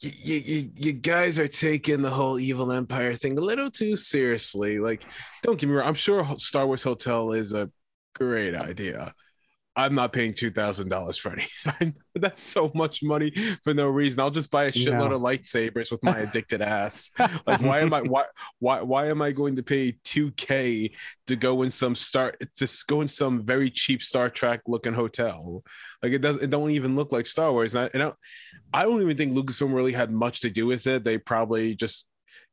you, 0.00 0.36
you, 0.36 0.70
you 0.74 0.92
guys 0.92 1.38
are 1.38 1.48
taking 1.48 2.02
the 2.02 2.10
whole 2.10 2.38
evil 2.38 2.72
empire 2.72 3.14
thing 3.14 3.38
a 3.38 3.40
little 3.40 3.70
too 3.70 3.96
seriously. 3.96 4.78
Like, 4.78 5.02
don't 5.42 5.58
get 5.58 5.68
me 5.68 5.74
wrong. 5.74 5.88
I'm 5.88 5.94
sure 5.94 6.26
Star 6.38 6.66
Wars 6.66 6.82
Hotel 6.82 7.32
is 7.32 7.52
a 7.52 7.70
great 8.14 8.54
idea. 8.54 9.12
I'm 9.76 9.94
not 9.94 10.12
paying 10.12 10.32
two 10.32 10.50
thousand 10.50 10.88
dollars 10.88 11.18
for 11.18 11.32
anything. 11.32 11.94
That's 12.14 12.42
so 12.42 12.70
much 12.74 13.02
money 13.02 13.32
for 13.64 13.74
no 13.74 13.88
reason. 13.88 14.20
I'll 14.20 14.30
just 14.30 14.50
buy 14.50 14.64
a 14.64 14.72
shitload 14.72 15.10
no. 15.10 15.16
of 15.16 15.22
lightsabers 15.22 15.90
with 15.90 16.02
my 16.02 16.18
addicted 16.18 16.62
ass. 16.62 17.10
Like, 17.46 17.60
why 17.60 17.80
am 17.80 17.92
I 17.92 18.00
why 18.02 18.24
why 18.58 18.82
why 18.82 19.08
am 19.08 19.20
I 19.20 19.32
going 19.32 19.56
to 19.56 19.62
pay 19.62 19.98
two 20.04 20.30
k 20.32 20.92
to 21.26 21.36
go 21.36 21.62
in 21.62 21.70
some 21.70 21.94
star 21.94 22.34
to 22.56 22.84
go 22.86 23.00
in 23.00 23.08
some 23.08 23.44
very 23.44 23.70
cheap 23.70 24.02
Star 24.02 24.30
Trek 24.30 24.62
looking 24.66 24.94
hotel? 24.94 25.62
Like 26.02 26.12
it 26.12 26.20
doesn't 26.20 26.42
it 26.42 26.50
don't 26.50 26.70
even 26.70 26.96
look 26.96 27.12
like 27.12 27.26
Star 27.26 27.52
Wars. 27.52 27.74
And 27.74 27.84
I, 27.84 27.90
and 27.92 28.02
I, 28.02 28.12
I 28.72 28.82
don't 28.84 29.02
even 29.02 29.16
think 29.16 29.32
Lucasfilm 29.32 29.74
really 29.74 29.92
had 29.92 30.10
much 30.10 30.40
to 30.40 30.50
do 30.50 30.66
with 30.66 30.86
it. 30.86 31.04
They 31.04 31.18
probably 31.18 31.74
just 31.74 32.06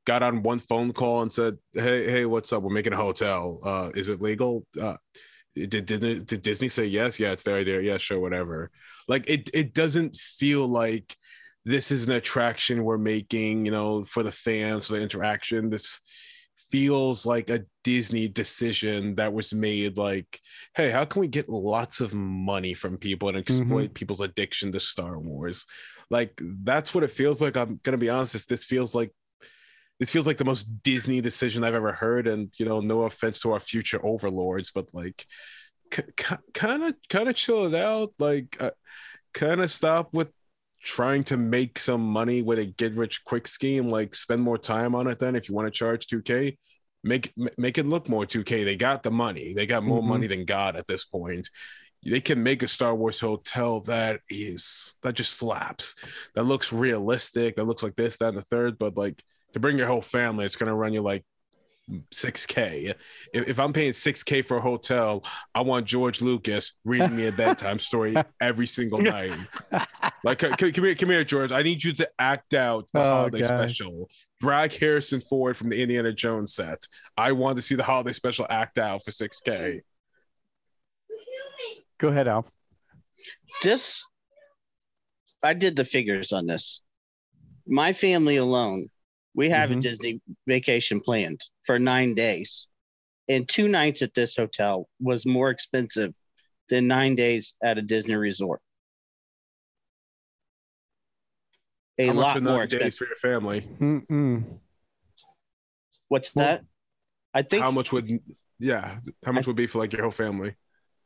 got 0.05 0.23
on 0.23 0.43
one 0.43 0.59
phone 0.59 0.91
call 0.93 1.21
and 1.21 1.31
said, 1.31 1.57
"Hey, 1.73 2.09
hey, 2.09 2.25
what's 2.25 2.51
up? 2.51 2.63
We're 2.63 2.73
making 2.73 2.93
a 2.93 2.97
hotel. 2.97 3.59
Uh, 3.63 3.91
is 3.95 4.09
it 4.09 4.21
legal?" 4.21 4.65
Uh, 4.79 4.97
did, 5.55 5.85
did, 5.85 6.25
did 6.25 6.41
Disney 6.41 6.69
say 6.69 6.85
yes? 6.85 7.19
Yeah, 7.19 7.31
it's 7.31 7.43
their 7.43 7.57
idea. 7.57 7.81
Yeah, 7.81 7.97
sure, 7.97 8.19
whatever. 8.19 8.71
Like 9.07 9.29
it, 9.29 9.49
it 9.53 9.73
doesn't 9.73 10.17
feel 10.17 10.67
like 10.67 11.15
this 11.65 11.91
is 11.91 12.05
an 12.05 12.13
attraction 12.13 12.83
we're 12.83 12.97
making, 12.97 13.65
you 13.65 13.71
know, 13.71 14.03
for 14.03 14.23
the 14.23 14.31
fans, 14.31 14.87
for 14.87 14.93
the 14.93 15.01
interaction. 15.01 15.69
This 15.69 16.01
feels 16.69 17.25
like 17.25 17.49
a 17.49 17.65
Disney 17.83 18.27
decision 18.27 19.15
that 19.15 19.33
was 19.33 19.53
made 19.53 19.97
like, 19.97 20.39
hey, 20.75 20.89
how 20.89 21.05
can 21.05 21.19
we 21.19 21.27
get 21.27 21.49
lots 21.49 21.99
of 22.01 22.13
money 22.13 22.73
from 22.73 22.97
people 22.97 23.27
and 23.29 23.37
exploit 23.37 23.85
mm-hmm. 23.85 23.93
people's 23.93 24.21
addiction 24.21 24.71
to 24.71 24.79
Star 24.79 25.19
Wars? 25.19 25.65
Like 26.09 26.39
that's 26.41 26.93
what 26.93 27.03
it 27.03 27.11
feels 27.11 27.41
like. 27.41 27.57
I'm 27.57 27.79
gonna 27.83 27.97
be 27.97 28.09
honest, 28.09 28.47
this 28.47 28.65
feels 28.65 28.95
like 28.95 29.11
this 30.01 30.09
feels 30.09 30.25
like 30.25 30.39
the 30.39 30.45
most 30.45 30.81
Disney 30.81 31.21
decision 31.21 31.63
I've 31.63 31.75
ever 31.75 31.91
heard. 31.91 32.25
And 32.25 32.51
you 32.57 32.65
know, 32.65 32.79
no 32.79 33.03
offense 33.03 33.39
to 33.41 33.51
our 33.51 33.59
future 33.59 34.03
overlords, 34.03 34.71
but 34.71 34.91
like, 34.93 35.23
kind 35.91 36.83
of, 36.83 36.95
kind 37.07 37.29
of 37.29 37.35
chill 37.35 37.67
it 37.67 37.79
out. 37.79 38.11
Like, 38.17 38.57
uh, 38.59 38.71
kind 39.31 39.61
of 39.61 39.71
stop 39.71 40.11
with 40.11 40.29
trying 40.81 41.23
to 41.25 41.37
make 41.37 41.77
some 41.77 42.01
money 42.01 42.41
with 42.41 42.57
a 42.57 42.65
get 42.65 42.95
rich 42.95 43.23
quick 43.25 43.47
scheme. 43.47 43.91
Like, 43.91 44.15
spend 44.15 44.41
more 44.41 44.57
time 44.57 44.95
on 44.95 45.05
it. 45.05 45.19
Then, 45.19 45.35
if 45.35 45.47
you 45.47 45.53
want 45.53 45.67
to 45.67 45.71
charge 45.71 46.07
two 46.07 46.23
K, 46.23 46.57
make 47.03 47.31
make 47.59 47.77
it 47.77 47.85
look 47.85 48.09
more 48.09 48.25
2K. 48.25 48.65
They 48.65 48.77
got 48.77 49.03
the 49.03 49.11
money. 49.11 49.53
They 49.53 49.67
got 49.67 49.83
more 49.83 49.99
mm-hmm. 49.99 50.09
money 50.09 50.25
than 50.27 50.45
God 50.45 50.75
at 50.75 50.87
this 50.87 51.05
point. 51.05 51.47
They 52.03 52.21
can 52.21 52.41
make 52.41 52.63
a 52.63 52.67
Star 52.67 52.95
Wars 52.95 53.19
hotel 53.19 53.81
that 53.81 54.21
is 54.29 54.95
that 55.03 55.13
just 55.13 55.33
slaps. 55.33 55.93
That 56.33 56.45
looks 56.45 56.73
realistic. 56.73 57.57
That 57.57 57.65
looks 57.65 57.83
like 57.83 57.95
this, 57.95 58.17
that, 58.17 58.29
and 58.29 58.37
the 58.39 58.41
third. 58.41 58.79
But 58.79 58.97
like 58.97 59.23
to 59.53 59.59
bring 59.59 59.77
your 59.77 59.87
whole 59.87 60.01
family, 60.01 60.45
it's 60.45 60.55
gonna 60.55 60.75
run 60.75 60.93
you 60.93 61.01
like 61.01 61.23
6k. 61.89 62.93
If, 63.33 63.49
if, 63.49 63.59
I'm 63.59 63.73
paying 63.73 63.93
6k 63.93 64.45
for 64.45 64.57
a 64.57 64.61
hotel, 64.61 65.23
I 65.53 65.61
want 65.61 65.85
George 65.85 66.21
Lucas 66.21 66.73
reading 66.85 67.15
me 67.15 67.27
a 67.27 67.31
bedtime 67.31 67.79
story 67.79 68.15
every 68.41 68.67
single 68.67 68.99
night. 68.99 69.35
Like, 70.23 70.39
come, 70.39 70.53
come, 70.53 70.83
here, 70.83 70.95
come 70.95 71.09
here, 71.09 71.23
George. 71.23 71.51
I 71.51 71.63
need 71.63 71.83
you 71.83 71.93
to 71.93 72.09
act 72.19 72.53
out 72.53 72.87
the 72.93 72.99
oh, 72.99 73.03
holiday 73.03 73.41
God. 73.41 73.47
special. 73.47 74.07
Drag 74.39 74.73
Harrison 74.73 75.21
Ford 75.21 75.55
from 75.55 75.69
the 75.69 75.81
Indiana 75.81 76.13
Jones 76.13 76.55
set. 76.55 76.87
I 77.17 77.31
want 77.33 77.57
to 77.57 77.61
see 77.61 77.75
the 77.75 77.83
holiday 77.83 78.13
special 78.13 78.47
act 78.49 78.77
out 78.77 79.03
for 79.03 79.11
6k. 79.11 79.81
Go 81.99 82.07
ahead, 82.07 82.27
Al. 82.27 82.47
This, 83.61 84.07
I 85.43 85.53
did 85.53 85.75
the 85.75 85.85
figures 85.85 86.31
on 86.31 86.47
this. 86.47 86.81
My 87.67 87.93
family 87.93 88.37
alone 88.37 88.87
we 89.33 89.49
have 89.49 89.69
mm-hmm. 89.69 89.79
a 89.79 89.81
Disney 89.81 90.21
vacation 90.47 90.99
planned 90.99 91.41
for 91.63 91.79
nine 91.79 92.13
days, 92.13 92.67
and 93.29 93.47
two 93.47 93.67
nights 93.67 94.01
at 94.01 94.13
this 94.13 94.35
hotel 94.35 94.87
was 94.99 95.25
more 95.25 95.49
expensive 95.49 96.13
than 96.69 96.87
nine 96.87 97.15
days 97.15 97.55
at 97.63 97.77
a 97.77 97.81
Disney 97.81 98.15
resort. 98.15 98.61
A 101.97 102.07
How 102.07 102.13
lot 102.13 102.43
more 102.43 102.63
expensive 102.63 102.97
for 102.97 103.05
your 103.05 103.15
family. 103.15 103.67
Mm-mm. 103.79 104.43
What's 106.07 106.35
well, 106.35 106.45
that? 106.45 106.63
I 107.33 107.43
think. 107.43 107.63
How 107.63 107.71
much 107.71 107.91
would? 107.91 108.19
Yeah, 108.59 108.97
how 109.23 109.31
much 109.31 109.45
I, 109.45 109.49
would 109.49 109.55
be 109.55 109.67
for 109.67 109.79
like 109.79 109.93
your 109.93 110.03
whole 110.03 110.11
family? 110.11 110.55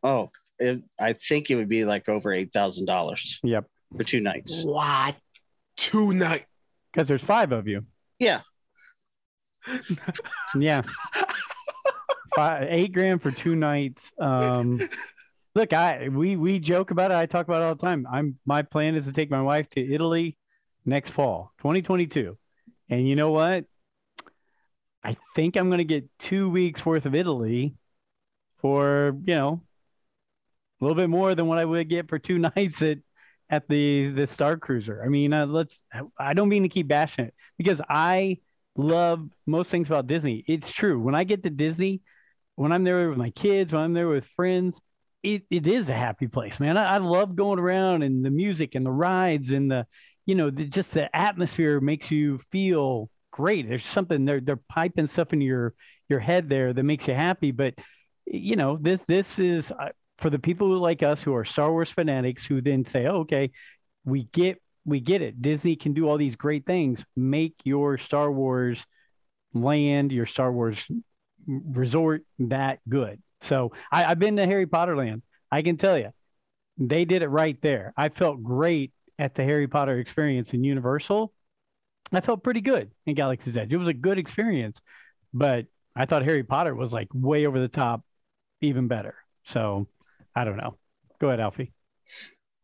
Oh, 0.03 0.29
it, 0.59 0.83
I 0.99 1.13
think 1.13 1.51
it 1.51 1.55
would 1.55 1.69
be 1.69 1.85
like 1.85 2.09
over 2.09 2.33
eight 2.33 2.53
thousand 2.53 2.85
dollars. 2.85 3.39
Yep, 3.43 3.65
for 3.95 4.03
two 4.03 4.21
nights. 4.21 4.63
What? 4.63 5.15
Two 5.77 6.13
nights? 6.13 6.45
Because 6.91 7.07
there's 7.07 7.21
five 7.21 7.51
of 7.51 7.67
you. 7.67 7.85
Yeah. 8.19 8.41
yeah. 10.55 10.81
Five, 12.35 12.67
eight 12.69 12.93
grand 12.93 13.21
for 13.21 13.31
two 13.31 13.55
nights. 13.55 14.11
Um, 14.19 14.79
look, 15.53 15.73
I 15.73 16.09
we 16.09 16.35
we 16.35 16.59
joke 16.59 16.91
about 16.91 17.11
it. 17.11 17.15
I 17.15 17.25
talk 17.25 17.47
about 17.47 17.61
it 17.61 17.65
all 17.65 17.75
the 17.75 17.81
time. 17.81 18.05
I'm 18.11 18.37
my 18.45 18.61
plan 18.61 18.95
is 18.95 19.05
to 19.05 19.13
take 19.13 19.31
my 19.31 19.41
wife 19.41 19.69
to 19.71 19.93
Italy 19.93 20.37
next 20.85 21.11
fall, 21.11 21.53
2022. 21.59 22.37
And 22.89 23.07
you 23.07 23.15
know 23.15 23.31
what? 23.31 23.65
I 25.03 25.15
think 25.35 25.55
I'm 25.55 25.69
going 25.69 25.77
to 25.79 25.83
get 25.83 26.09
two 26.19 26.49
weeks 26.49 26.85
worth 26.85 27.05
of 27.05 27.15
Italy 27.15 27.75
for 28.57 29.15
you 29.25 29.35
know 29.35 29.61
a 30.81 30.83
little 30.83 30.95
bit 30.95 31.09
more 31.09 31.35
than 31.35 31.47
what 31.47 31.57
I 31.57 31.65
would 31.65 31.87
get 31.89 32.09
for 32.09 32.19
two 32.19 32.37
nights 32.55 32.81
at 32.81 32.97
at 33.49 33.67
the 33.67 34.09
the 34.09 34.27
Star 34.27 34.57
Cruiser. 34.57 35.01
I 35.03 35.09
mean, 35.09 35.33
uh, 35.33 35.45
let's. 35.45 35.79
I 36.17 36.33
don't 36.33 36.49
mean 36.49 36.63
to 36.63 36.69
keep 36.69 36.87
bashing 36.87 37.25
it 37.25 37.33
because 37.57 37.81
I 37.87 38.39
love 38.75 39.29
most 39.45 39.69
things 39.69 39.87
about 39.87 40.07
Disney. 40.07 40.43
It's 40.47 40.71
true. 40.71 40.99
When 40.99 41.15
I 41.15 41.23
get 41.23 41.43
to 41.43 41.49
Disney, 41.49 42.01
when 42.55 42.71
I'm 42.71 42.83
there 42.83 43.09
with 43.09 43.17
my 43.17 43.29
kids, 43.31 43.73
when 43.73 43.81
I'm 43.81 43.93
there 43.93 44.07
with 44.07 44.25
friends, 44.35 44.79
it, 45.23 45.43
it 45.49 45.67
is 45.67 45.89
a 45.89 45.93
happy 45.93 46.27
place, 46.27 46.59
man. 46.59 46.77
I, 46.77 46.95
I 46.95 46.97
love 46.97 47.35
going 47.35 47.59
around 47.59 48.03
and 48.03 48.23
the 48.23 48.29
music 48.29 48.75
and 48.75 48.85
the 48.85 48.91
rides 48.91 49.51
and 49.51 49.71
the, 49.71 49.87
you 50.25 50.35
know, 50.35 50.49
the, 50.49 50.65
just 50.65 50.93
the 50.93 51.13
atmosphere 51.15 51.79
makes 51.79 52.11
you 52.11 52.39
feel 52.51 53.09
great. 53.31 53.67
There's 53.67 53.85
something 53.85 54.25
they're 54.25 54.39
they're 54.39 54.59
piping 54.69 55.07
stuff 55.07 55.33
into 55.33 55.45
your 55.45 55.73
your 56.09 56.19
head 56.19 56.49
there 56.49 56.73
that 56.73 56.83
makes 56.83 57.07
you 57.07 57.13
happy. 57.13 57.51
But 57.51 57.73
you 58.25 58.55
know, 58.55 58.77
this 58.79 59.01
this 59.07 59.39
is 59.39 59.71
uh, 59.71 59.89
for 60.17 60.29
the 60.29 60.39
people 60.39 60.67
who 60.67 60.77
like 60.77 61.03
us 61.03 61.21
who 61.21 61.33
are 61.35 61.45
Star 61.45 61.71
Wars 61.71 61.91
fanatics 61.91 62.45
who 62.45 62.61
then 62.61 62.85
say, 62.85 63.07
oh, 63.07 63.19
okay, 63.19 63.51
we 64.03 64.23
get 64.25 64.61
we 64.85 64.99
get 64.99 65.21
it. 65.21 65.41
Disney 65.41 65.75
can 65.75 65.93
do 65.93 66.07
all 66.07 66.17
these 66.17 66.35
great 66.35 66.65
things. 66.65 67.03
Make 67.15 67.55
your 67.63 67.97
Star 67.97 68.31
Wars 68.31 68.85
land, 69.53 70.11
your 70.11 70.27
Star 70.27 70.51
Wars 70.51 70.79
resort 71.47 72.23
that 72.39 72.79
good. 72.87 73.21
So 73.41 73.71
I, 73.91 74.03
have 74.03 74.19
been 74.19 74.35
to 74.37 74.45
Harry 74.45 74.67
Potter 74.67 74.95
land. 74.95 75.23
I 75.51 75.63
can 75.63 75.77
tell 75.77 75.97
you, 75.97 76.11
they 76.77 77.05
did 77.05 77.23
it 77.23 77.29
right 77.29 77.57
there. 77.61 77.93
I 77.97 78.09
felt 78.09 78.43
great 78.43 78.91
at 79.17 79.33
the 79.35 79.43
Harry 79.43 79.67
Potter 79.67 79.97
experience 79.97 80.53
in 80.53 80.63
Universal. 80.63 81.33
I 82.11 82.21
felt 82.21 82.43
pretty 82.43 82.61
good 82.61 82.91
in 83.05 83.15
Galaxy's 83.15 83.57
Edge. 83.57 83.73
It 83.73 83.77
was 83.77 83.87
a 83.87 83.93
good 83.93 84.19
experience, 84.19 84.79
but 85.33 85.65
I 85.95 86.05
thought 86.05 86.23
Harry 86.23 86.43
Potter 86.43 86.75
was 86.75 86.93
like 86.93 87.07
way 87.13 87.45
over 87.45 87.59
the 87.59 87.67
top, 87.67 88.03
even 88.61 88.87
better. 88.87 89.15
So 89.45 89.87
I 90.35 90.43
don't 90.43 90.57
know. 90.57 90.77
Go 91.19 91.27
ahead, 91.27 91.39
Alfie. 91.39 91.71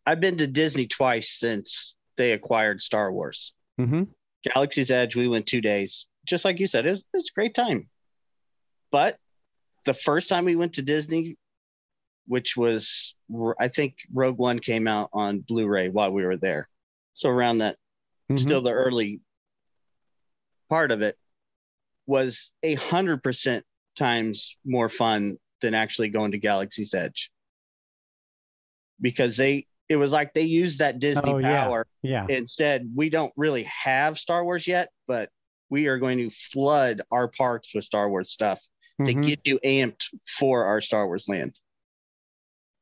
I've 0.05 0.19
been 0.19 0.38
to 0.38 0.47
Disney 0.47 0.88
twice 0.88 1.32
since 1.32 1.95
they 2.17 2.34
acquired 2.34 2.82
Star 2.82 3.11
Wars. 3.11 3.53
Mm-hmm. 3.80 4.03
Galaxy's 4.53 4.91
Edge, 4.91 5.15
we 5.15 5.28
went 5.28 5.45
two 5.45 5.61
days. 5.61 6.07
Just 6.26 6.45
like 6.45 6.59
you 6.59 6.67
said, 6.67 6.86
it 6.86 6.91
was, 6.91 7.03
it 7.13 7.17
a 7.17 7.32
great 7.34 7.55
time. 7.55 7.89
But 8.91 9.17
the 9.86 9.93
first 9.93 10.28
time 10.28 10.45
we 10.45 10.55
went 10.55 10.74
to 10.74 10.82
Disney, 10.82 11.38
which 12.28 12.57
was, 12.57 13.15
I 13.59 13.67
think 13.67 13.95
Rogue 14.13 14.38
One 14.38 14.59
came 14.59 14.88
out 14.88 15.09
on 15.13 15.39
Blu 15.39 15.67
ray 15.67 15.89
while 15.89 16.11
we 16.11 16.26
were 16.26 16.38
there. 16.38 16.67
So 17.13 17.30
around 17.30 17.59
that, 17.59 17.78
mm-hmm. 18.30 18.38
still 18.38 18.61
the 18.61 18.74
early 18.74 19.22
part 20.69 20.91
of 20.91 21.01
it 21.01 21.17
was 22.05 22.51
a 22.63 22.76
hundred 22.76 23.24
percent 23.24 23.65
times 23.97 24.57
more 24.65 24.89
fun 24.89 25.38
than 25.61 25.74
actually 25.74 26.09
going 26.09 26.32
to 26.32 26.38
Galaxy's 26.38 26.93
Edge 26.93 27.32
because 29.01 29.37
they 29.37 29.65
it 29.89 29.97
was 29.97 30.11
like 30.11 30.33
they 30.33 30.43
used 30.43 30.79
that 30.79 30.99
Disney 30.99 31.33
oh, 31.33 31.41
power 31.41 31.85
yeah. 32.01 32.25
yeah. 32.27 32.37
and 32.37 32.49
said 32.49 32.89
we 32.95 33.09
don't 33.09 33.33
really 33.35 33.63
have 33.63 34.17
Star 34.17 34.43
Wars 34.43 34.65
yet, 34.67 34.89
but 35.07 35.29
we 35.69 35.87
are 35.87 35.97
going 35.97 36.17
to 36.17 36.29
flood 36.29 37.01
our 37.11 37.27
parks 37.27 37.75
with 37.75 37.83
Star 37.83 38.09
Wars 38.09 38.31
stuff 38.31 38.61
to 39.05 39.13
Mhm. 39.13 39.25
get 39.25 39.47
you 39.47 39.59
amped 39.65 40.05
for 40.39 40.65
our 40.65 40.79
Star 40.79 41.07
Wars 41.07 41.27
land. 41.27 41.55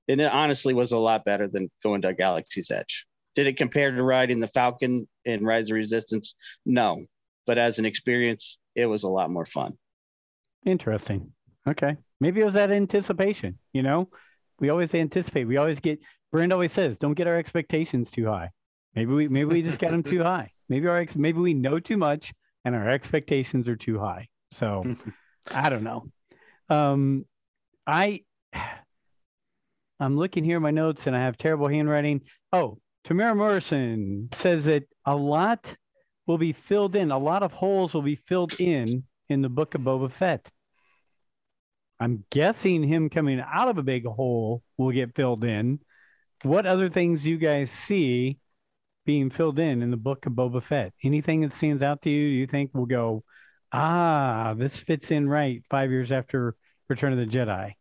And 0.07 0.19
it 0.19 0.31
honestly 0.31 0.73
was 0.73 0.91
a 0.91 0.97
lot 0.97 1.23
better 1.23 1.47
than 1.47 1.69
going 1.83 2.01
to 2.01 2.13
Galaxy's 2.13 2.71
Edge. 2.71 3.05
Did 3.35 3.47
it 3.47 3.57
compare 3.57 3.91
to 3.91 4.03
riding 4.03 4.39
the 4.39 4.47
Falcon 4.47 5.07
and 5.25 5.45
Rise 5.45 5.69
of 5.69 5.75
Resistance? 5.75 6.35
No. 6.65 6.97
But 7.45 7.57
as 7.57 7.79
an 7.79 7.85
experience, 7.85 8.59
it 8.75 8.87
was 8.87 9.03
a 9.03 9.07
lot 9.09 9.29
more 9.29 9.45
fun. 9.45 9.73
Interesting. 10.65 11.31
Okay. 11.67 11.95
Maybe 12.19 12.41
it 12.41 12.45
was 12.45 12.55
that 12.55 12.71
anticipation. 12.71 13.59
You 13.71 13.83
know, 13.83 14.09
we 14.59 14.69
always 14.69 14.93
anticipate. 14.93 15.45
We 15.45 15.57
always 15.57 15.79
get. 15.79 15.99
Brand 16.31 16.53
always 16.53 16.71
says, 16.71 16.97
"Don't 16.97 17.13
get 17.15 17.27
our 17.27 17.37
expectations 17.37 18.11
too 18.11 18.27
high." 18.27 18.49
Maybe 18.95 19.11
we 19.13 19.27
maybe 19.27 19.53
we 19.53 19.61
just 19.61 19.79
got 19.79 19.91
them 19.91 20.03
too 20.03 20.23
high. 20.23 20.51
Maybe 20.67 20.87
our 20.87 20.97
ex, 20.97 21.15
maybe 21.15 21.39
we 21.39 21.53
know 21.53 21.79
too 21.79 21.97
much 21.97 22.33
and 22.65 22.75
our 22.75 22.89
expectations 22.89 23.67
are 23.67 23.75
too 23.75 23.99
high. 23.99 24.27
So 24.51 24.95
I 25.49 25.69
don't 25.69 25.83
know. 25.83 26.11
Um, 26.69 27.25
I 27.87 28.21
I'm 29.99 30.17
looking 30.17 30.43
here 30.43 30.57
at 30.57 30.61
my 30.61 30.71
notes 30.71 31.07
and 31.07 31.15
I 31.15 31.21
have 31.21 31.37
terrible 31.37 31.67
handwriting. 31.67 32.21
Oh, 32.53 32.77
Temuera 33.05 33.35
Morrison 33.35 34.29
says 34.33 34.65
that 34.65 34.83
a 35.05 35.15
lot 35.15 35.75
will 36.27 36.37
be 36.37 36.53
filled 36.53 36.95
in. 36.95 37.11
A 37.11 37.17
lot 37.17 37.43
of 37.43 37.51
holes 37.51 37.93
will 37.93 38.01
be 38.01 38.15
filled 38.15 38.59
in 38.59 39.03
in 39.29 39.41
the 39.41 39.49
book 39.49 39.75
of 39.75 39.81
Boba 39.81 40.11
Fett. 40.11 40.49
I'm 41.99 42.23
guessing 42.29 42.83
him 42.83 43.09
coming 43.09 43.41
out 43.41 43.67
of 43.67 43.77
a 43.77 43.83
big 43.83 44.05
hole 44.05 44.63
will 44.77 44.91
get 44.91 45.15
filled 45.15 45.43
in. 45.43 45.79
What 46.43 46.65
other 46.65 46.89
things 46.89 47.25
you 47.25 47.37
guys 47.37 47.71
see 47.71 48.39
being 49.05 49.29
filled 49.29 49.59
in 49.59 49.81
in 49.81 49.91
the 49.91 49.97
book 49.97 50.25
of 50.25 50.33
Boba 50.33 50.63
Fett? 50.63 50.93
Anything 51.03 51.41
that 51.41 51.51
stands 51.51 51.83
out 51.83 52.01
to 52.03 52.09
you? 52.09 52.27
You 52.27 52.47
think 52.47 52.73
will 52.73 52.85
go, 52.85 53.23
ah, 53.73 54.53
this 54.57 54.77
fits 54.77 55.11
in 55.11 55.27
right 55.27 55.61
five 55.69 55.91
years 55.91 56.11
after 56.11 56.55
Return 56.87 57.11
of 57.11 57.19
the 57.19 57.25
Jedi. 57.25 57.73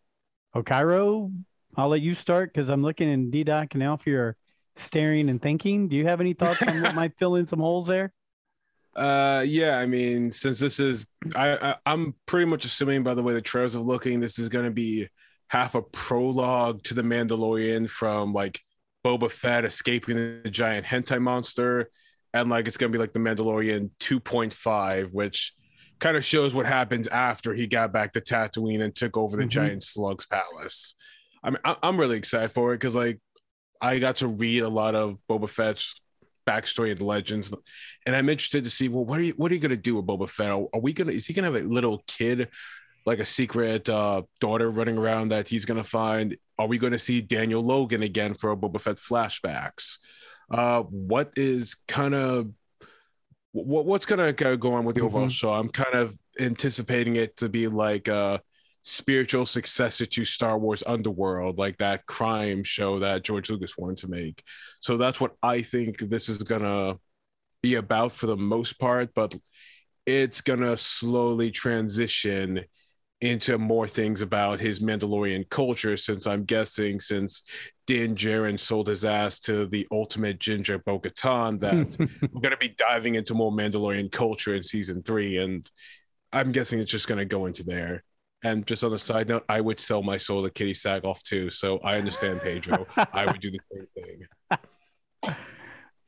Okairo, 0.55 1.33
I'll 1.77 1.89
let 1.89 2.01
you 2.01 2.14
start 2.14 2.53
because 2.53 2.69
I'm 2.69 2.83
looking 2.83 3.09
in 3.09 3.31
D 3.31 3.45
Doc 3.45 3.75
and 3.75 3.83
Alfie 3.83 4.14
are 4.14 4.37
staring 4.77 5.29
and 5.29 5.41
thinking. 5.41 5.89
Do 5.89 5.97
you 5.97 6.07
have 6.07 6.21
any 6.21 6.35
thoughts 6.35 6.62
on 6.62 6.83
what 6.83 6.95
might 6.97 7.16
fill 7.19 7.37
in 7.37 7.47
some 7.47 7.61
holes 7.61 7.87
there? 7.87 8.12
Uh, 8.99 9.45
yeah. 9.47 9.79
I 9.79 9.87
mean, 9.87 10.31
since 10.31 10.59
this 10.59 10.81
is, 10.81 11.07
I, 11.37 11.57
I 11.57 11.77
I'm 11.87 12.15
pretty 12.27 12.47
much 12.47 12.65
assuming 12.65 13.03
by 13.03 13.15
the 13.15 13.23
way 13.23 13.33
the 13.33 13.41
trailers 13.43 13.77
are 13.77 13.81
looking, 13.81 14.21
this 14.21 14.39
is 14.39 14.49
going 14.49 14.65
to 14.65 14.71
be 14.71 15.09
half 15.49 15.75
a 15.75 15.83
prologue 15.83 16.83
to 16.85 16.95
the 16.95 17.03
Mandalorian 17.03 17.89
from 17.89 18.33
like 18.33 18.61
Boba 19.05 19.31
Fett 19.31 19.65
escaping 19.65 20.17
the 20.43 20.51
giant 20.51 20.85
hentai 20.87 21.21
monster, 21.21 21.89
and 22.35 22.51
like 22.51 22.67
it's 22.67 22.77
going 22.77 22.93
to 22.93 22.97
be 22.97 23.01
like 23.01 23.13
the 23.13 23.21
Mandalorian 23.21 23.91
2.5, 24.01 25.13
which 25.13 25.55
kind 26.01 26.17
of 26.17 26.25
shows 26.25 26.55
what 26.55 26.67
happens 26.67 27.07
after 27.09 27.55
he 27.55 27.67
got 27.67 27.93
back 27.93 28.13
to 28.13 28.21
Tatooine 28.21 28.83
and 28.83 28.95
took 28.95 29.17
over 29.17 29.37
the 29.37 29.45
Mhm. 29.45 29.49
giant 29.49 29.83
slugs 29.85 30.27
palace. 30.27 30.95
I 31.43 31.51
mean, 31.51 31.59
I, 31.65 31.77
I'm 31.83 31.99
really 31.99 32.17
excited 32.19 32.51
for 32.53 32.73
it 32.73 32.77
because 32.77 32.95
like 32.95 33.21
I 33.81 33.99
got 34.01 34.17
to 34.17 34.27
read 34.29 34.65
a 34.65 34.69
lot 34.69 34.95
of 34.97 35.19
Boba 35.31 35.49
Fett's 35.49 36.01
backstory 36.49 36.93
of 36.93 36.99
the 36.99 37.05
legends, 37.05 37.53
and 38.07 38.17
I'm 38.17 38.29
interested 38.29 38.65
to 38.65 38.71
see 38.71 38.89
well, 38.89 39.05
what 39.05 39.19
are 39.19 39.23
you 39.23 39.35
what 39.37 39.51
are 39.51 39.55
you 39.55 39.61
gonna 39.61 39.77
do 39.77 39.97
with 39.97 40.07
Boba 40.07 40.29
Fett? 40.29 40.51
Are, 40.51 40.81
we 40.81 40.93
gonna 40.93 41.13
is 41.13 41.27
he 41.27 41.35
gonna 41.35 41.49
have 41.53 41.57
a 41.63 41.67
little 41.67 42.03
kid, 42.07 42.49
like 43.05 43.19
a 43.19 43.25
secret 43.25 43.89
uh, 43.89 44.23
daughter 44.41 44.71
running 44.71 44.97
around 44.99 45.29
that 45.31 45.49
he's 45.49 45.65
gonna 45.65 45.85
find? 45.85 46.37
Are 46.59 46.67
we 46.67 46.79
gonna 46.79 46.99
see 46.99 47.21
Daniel 47.21 47.63
Logan 47.63 48.03
again 48.03 48.35
for 48.35 48.57
Boba 48.57 48.81
Fett 48.81 48.97
flashbacks? 48.97 49.99
Uh, 50.51 50.83
what 50.83 51.33
is 51.37 51.77
kind 51.87 52.15
of 52.15 52.51
what 53.53 53.85
what's 53.87 54.07
gonna 54.07 54.33
go 54.33 54.57
go 54.57 54.73
on 54.75 54.85
with 54.85 54.97
the 54.97 55.03
overall 55.03 55.27
Mhm. 55.27 55.31
show? 55.33 55.53
I'm 55.53 55.69
kind 55.69 55.95
of 55.95 56.19
anticipating 56.41 57.17
it 57.17 57.37
to 57.39 57.49
be 57.49 57.67
like 57.69 58.09
a 58.09 58.41
spiritual 58.89 59.45
successor 59.47 60.07
to 60.07 60.24
Star 60.24 60.59
Wars 60.59 60.82
Underworld, 60.86 61.59
like 61.59 61.76
that 61.78 62.07
crime 62.07 62.62
show 62.62 62.99
that 62.99 63.22
George 63.22 63.51
Lucas 63.51 63.76
wanted 63.76 63.99
to 63.99 64.09
make. 64.09 64.43
So 64.80 64.97
that's 64.97 65.20
what 65.20 65.34
I 65.43 65.62
think 65.62 65.99
this 65.99 66.28
is 66.28 66.39
gonna 66.39 66.97
be 67.62 67.74
about 67.74 68.12
for 68.12 68.26
the 68.26 68.36
most 68.36 68.78
part, 68.78 69.11
but 69.14 69.36
it's 70.07 70.41
gonna 70.41 70.76
slowly 70.76 71.51
transition 71.51 72.64
into 73.20 73.59
more 73.59 73.86
things 73.89 74.22
about 74.22 74.61
his 74.61 74.80
Mandalorian 74.80 75.49
culture, 75.51 75.97
since 75.97 76.26
I'm 76.26 76.45
guessing 76.45 77.01
since 77.01 77.43
Din 77.86 78.14
Djarin 78.14 78.59
sold 78.59 78.89
his 78.89 79.05
ass 79.05 79.41
to 79.41 79.66
the 79.66 79.86
ultimate 79.91 80.39
ginger 80.39 80.78
Bo-Katan, 80.78 81.61
that 81.61 81.97
we're 82.32 82.41
gonna 82.41 82.57
be 82.57 82.74
diving 82.78 83.16
into 83.16 83.34
more 83.34 83.53
Mandalorian 83.53 84.11
culture 84.11 84.55
in 84.55 84.62
season 84.62 85.03
three, 85.03 85.36
and 85.36 85.68
I'm 86.32 86.53
guessing 86.53 86.78
it's 86.78 86.91
just 86.91 87.09
gonna 87.09 87.26
go 87.26 87.45
into 87.47 87.64
there. 87.64 88.05
And 88.45 88.66
just 88.66 88.84
on 88.84 88.93
a 88.93 88.99
side 88.99 89.28
note, 89.28 89.45
I 89.49 89.61
would 89.61 89.80
sell 89.80 90.03
my 90.03 90.16
soul 90.16 90.45
to 90.45 90.51
Katee 90.51 90.70
Sackhoff 90.70 91.22
too, 91.22 91.51
so 91.51 91.78
I 91.78 91.97
understand 91.97 92.41
Pedro. 92.41 92.86
I 93.12 93.26
would 93.26 93.41
do 93.41 93.51
the 93.51 93.59
same 93.72 93.86
thing. 93.95 95.34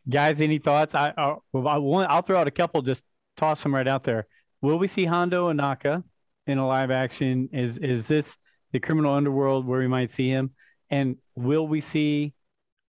Guys, 0.08 0.40
any 0.40 0.58
thoughts? 0.58 0.94
I, 0.94 1.12
uh, 1.16 1.36
I, 1.54 1.58
I 1.58 1.78
want, 1.78 2.10
I'll 2.10 2.22
throw 2.22 2.38
out 2.38 2.46
a 2.46 2.52
couple, 2.52 2.82
just 2.82 3.02
toss 3.36 3.62
them 3.62 3.74
right 3.74 3.86
out 3.86 4.04
there. 4.04 4.26
Will 4.62 4.78
we 4.78 4.86
see 4.86 5.04
Hondo 5.04 5.52
Ohnaka 5.52 6.04
in 6.46 6.58
a 6.58 6.66
live 6.66 6.90
action? 6.90 7.48
Is 7.52 7.78
is 7.78 8.06
this 8.06 8.36
the 8.72 8.80
criminal 8.80 9.14
underworld 9.14 9.66
where 9.66 9.80
we 9.80 9.88
might 9.88 10.10
see 10.10 10.28
him? 10.28 10.50
And 10.90 11.16
will 11.34 11.66
we 11.66 11.80
see 11.80 12.34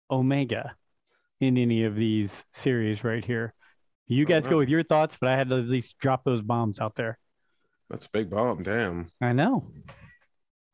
Omega 0.10 0.76
in 1.40 1.58
any 1.58 1.84
of 1.84 1.96
these 1.96 2.44
series 2.54 3.04
right 3.04 3.24
here? 3.24 3.54
You 4.08 4.26
guys 4.26 4.48
go 4.48 4.58
with 4.58 4.70
your 4.70 4.84
thoughts, 4.84 5.18
but 5.20 5.30
I 5.30 5.36
had 5.36 5.50
to 5.50 5.60
at 5.60 5.68
least 5.68 5.98
drop 6.00 6.24
those 6.24 6.42
bombs 6.42 6.80
out 6.80 6.96
there. 6.96 7.20
That's 7.90 8.06
a 8.06 8.10
big 8.10 8.30
bomb, 8.30 8.64
damn. 8.64 9.10
I 9.22 9.34
know. 9.34 9.66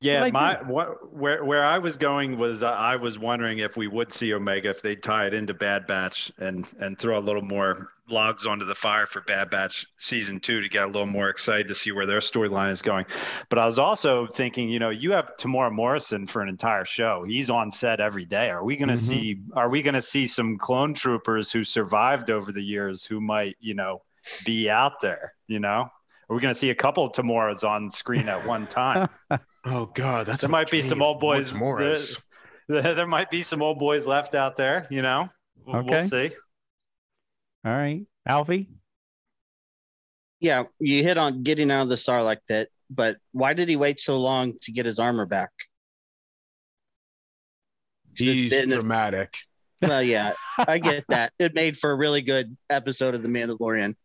Yeah, 0.02 0.22
What 0.24 0.34
my 0.34 0.56
do. 0.60 0.66
what 0.66 1.14
where 1.16 1.44
where 1.44 1.64
I 1.64 1.80
was 1.80 1.98
going 1.98 2.38
was 2.38 2.62
uh, 2.62 2.68
I 2.68 2.98
was 2.98 3.18
wondering 3.18 3.60
if 3.60 3.78
we 3.78 3.88
would 3.88 4.14
see 4.14 4.34
Omega 4.34 4.70
if 4.70 4.82
they 4.82 4.96
tie 4.96 5.26
it 5.26 5.34
into 5.34 5.54
Bad 5.54 5.88
Batch 5.88 6.32
and 6.38 6.68
and 6.80 7.00
throw 7.00 7.18
a 7.18 7.22
little 7.22 7.42
more 7.42 7.88
logs 8.08 8.46
onto 8.46 8.66
the 8.66 8.76
fire 8.76 9.08
for 9.08 9.22
Bad 9.22 9.50
Batch 9.50 9.86
season 9.98 10.40
two 10.42 10.62
to 10.62 10.70
get 10.70 10.84
a 10.84 10.88
little 10.88 11.08
more 11.08 11.30
excited 11.30 11.70
to 11.70 11.76
see 11.76 11.92
where 11.92 12.06
their 12.06 12.20
storyline 12.20 12.72
is 12.72 12.82
going. 12.84 13.06
But 13.50 13.58
I 13.58 13.66
was 13.66 13.80
also 13.80 14.28
thinking, 14.28 14.70
you 14.70 14.78
know, 14.80 14.92
you 14.92 15.14
have 15.14 15.32
Temuera 15.40 15.72
Morrison 15.72 16.28
for 16.28 16.42
an 16.42 16.50
entire 16.50 16.86
show. 16.86 17.24
He's 17.28 17.50
on 17.50 17.72
set 17.72 18.00
every 18.02 18.26
day. 18.26 18.50
Are 18.50 18.64
we 18.66 18.76
going 18.76 18.90
to 18.90 18.96
Mhm. 18.96 19.00
see? 19.00 19.42
Are 19.54 19.70
we 19.70 19.82
going 19.82 19.96
to 19.96 20.04
see 20.04 20.28
some 20.28 20.58
clone 20.58 20.94
troopers 20.94 21.52
who 21.52 21.64
survived 21.64 22.30
over 22.30 22.52
the 22.52 22.62
years 22.62 23.06
who 23.06 23.22
might, 23.22 23.56
you 23.60 23.74
know, 23.74 24.04
be 24.46 24.70
out 24.70 25.00
there? 25.02 25.34
You 25.48 25.60
know, 25.60 25.90
are 26.30 26.36
we 26.36 26.42
going 26.42 26.54
to 26.54 26.60
see 26.60 26.70
a 26.70 26.76
couple 26.76 27.06
of 27.06 27.12
Tamoras 27.14 27.64
on 27.64 27.90
screen 27.92 28.28
at 28.30 28.46
one 28.46 28.68
time? 28.68 29.08
Oh 29.68 29.88
god, 29.88 30.28
that's 30.28 30.42
There 30.42 30.50
might 30.50 30.70
be 30.70 30.84
some 30.84 31.02
old 31.02 31.20
boys- 31.20 31.50
George 31.50 31.60
Morris. 31.60 32.22
there 32.70 32.94
there 32.94 33.08
might 33.08 33.32
be 33.32 33.42
some 33.42 33.64
old 33.64 33.80
boys 33.80 34.06
left 34.06 34.36
out 34.36 34.58
there, 34.58 34.86
you 34.92 35.02
know. 35.02 35.28
We'll, 35.66 35.78
Okay. 35.78 36.02
we'll 36.02 36.10
see. 36.30 36.36
All 37.66 37.72
right. 37.72 38.06
Alfie? 38.28 38.70
Yeah, 40.40 40.66
you 40.80 41.02
hit 41.02 41.18
on 41.18 41.42
getting 41.42 41.72
out 41.72 41.82
of 41.82 41.90
the 41.90 41.96
Sarlacc 41.96 42.38
pit, 42.48 42.70
but 42.92 43.18
why 43.32 43.54
did 43.54 43.68
he 43.70 43.76
wait 43.76 44.00
so 44.00 44.20
long 44.20 44.54
to 44.62 44.72
get 44.72 44.86
his 44.86 45.00
armor 45.00 45.26
back? 45.26 45.50
it's 48.14 48.22
He's 48.22 48.50
been- 48.52 48.70
dramatic. 48.70 49.36
well, 49.82 50.04
yeah, 50.04 50.34
I 50.60 50.78
get 50.78 51.06
that. 51.10 51.34
It 51.40 51.54
made 51.56 51.78
for 51.78 51.90
a 51.92 51.96
really 51.96 52.22
good 52.22 52.56
episode 52.70 53.16
of 53.16 53.24
The 53.24 53.30
Mandalorian, 53.30 53.90
but 53.90 53.98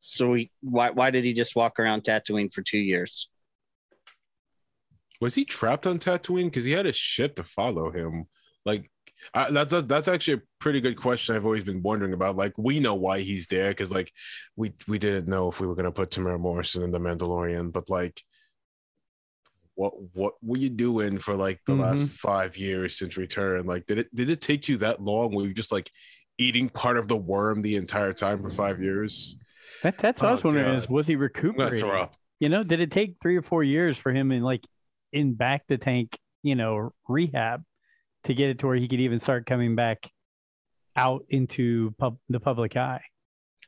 so 0.00 0.30
we 0.30 0.50
why 0.62 0.90
why 0.90 1.10
did 1.10 1.24
he 1.24 1.32
just 1.32 1.54
walk 1.56 1.78
around 1.78 2.02
Tatooine 2.04 2.52
for 2.52 2.62
two 2.62 2.78
years? 2.78 3.28
Was 5.20 5.34
he 5.34 5.44
trapped 5.44 5.86
on 5.86 5.98
Tatooine? 5.98 6.44
Because 6.46 6.64
he 6.64 6.72
had 6.72 6.86
a 6.86 6.92
ship 6.92 7.36
to 7.36 7.42
follow 7.42 7.90
him. 7.90 8.24
Like 8.64 8.90
I, 9.34 9.50
that's 9.50 9.70
that's- 9.70 9.84
that's 9.86 10.08
actually 10.08 10.38
a 10.38 10.42
pretty 10.60 10.80
good 10.80 10.96
question. 10.96 11.36
I've 11.36 11.44
always 11.44 11.64
been 11.64 11.82
wondering 11.82 12.14
about. 12.14 12.36
Like 12.36 12.54
we 12.56 12.80
know 12.80 12.94
why 12.94 13.20
he's 13.20 13.46
there 13.48 13.70
because 13.70 13.90
like 13.90 14.10
we 14.56 14.72
we 14.88 14.98
didn't 14.98 15.28
know 15.28 15.48
if 15.48 15.60
we 15.60 15.66
were 15.66 15.74
gonna 15.74 15.92
put 15.92 16.10
Temuera 16.10 16.40
Morrison 16.40 16.82
in 16.82 16.90
the 16.90 17.00
Mandalorian, 17.00 17.70
but 17.72 17.88
like. 17.90 18.22
What 19.76 19.94
what 20.12 20.34
were 20.42 20.58
you 20.58 20.68
doing 20.68 21.18
for 21.18 21.34
like 21.34 21.60
the 21.66 21.74
last 21.74 22.02
Mhm. 22.02 22.08
five 22.10 22.56
years 22.58 22.98
since 22.98 23.16
return? 23.16 23.64
Like, 23.64 23.86
did 23.86 23.96
it 23.98 24.14
did 24.14 24.28
it 24.28 24.42
take 24.42 24.68
you 24.68 24.76
that 24.78 25.00
long? 25.00 25.34
Were 25.34 25.46
you 25.46 25.54
just 25.54 25.72
like 25.72 25.90
eating 26.36 26.68
part 26.68 26.98
of 26.98 27.08
the 27.08 27.16
worm 27.16 27.62
the 27.62 27.76
entire 27.76 28.12
time 28.12 28.42
for 28.42 28.50
five 28.50 28.82
years? 28.82 29.36
That, 29.82 29.98
that's 29.98 30.20
what 30.20 30.28
I 30.28 30.32
was 30.32 30.40
Oh, 30.44 30.48
wondering 30.48 30.66
God. 30.66 30.82
is 30.82 30.88
was 30.88 31.06
he 31.06 31.14
I'm 31.14 31.20
recuperating? 31.20 31.80
throw 31.80 32.00
up. 32.02 32.14
You 32.38 32.48
know, 32.48 32.62
did 32.62 32.80
it 32.80 32.90
take 32.90 33.16
three 33.22 33.36
or 33.36 33.42
four 33.42 33.62
years 33.62 33.96
for 33.96 34.12
him 34.12 34.32
in 34.32 34.42
like 34.42 34.64
in 35.12 35.34
back 35.34 35.64
the 35.68 35.78
tank, 35.78 36.18
you 36.42 36.54
know, 36.54 36.92
rehab 37.08 37.62
to 38.24 38.34
get 38.34 38.50
it 38.50 38.58
to 38.60 38.66
where 38.66 38.76
he 38.76 38.88
could 38.88 39.00
even 39.00 39.18
start 39.20 39.46
coming 39.46 39.74
back 39.74 40.10
out 40.96 41.24
into 41.28 41.94
pub, 41.98 42.18
the 42.28 42.40
public 42.40 42.76
eye? 42.76 43.02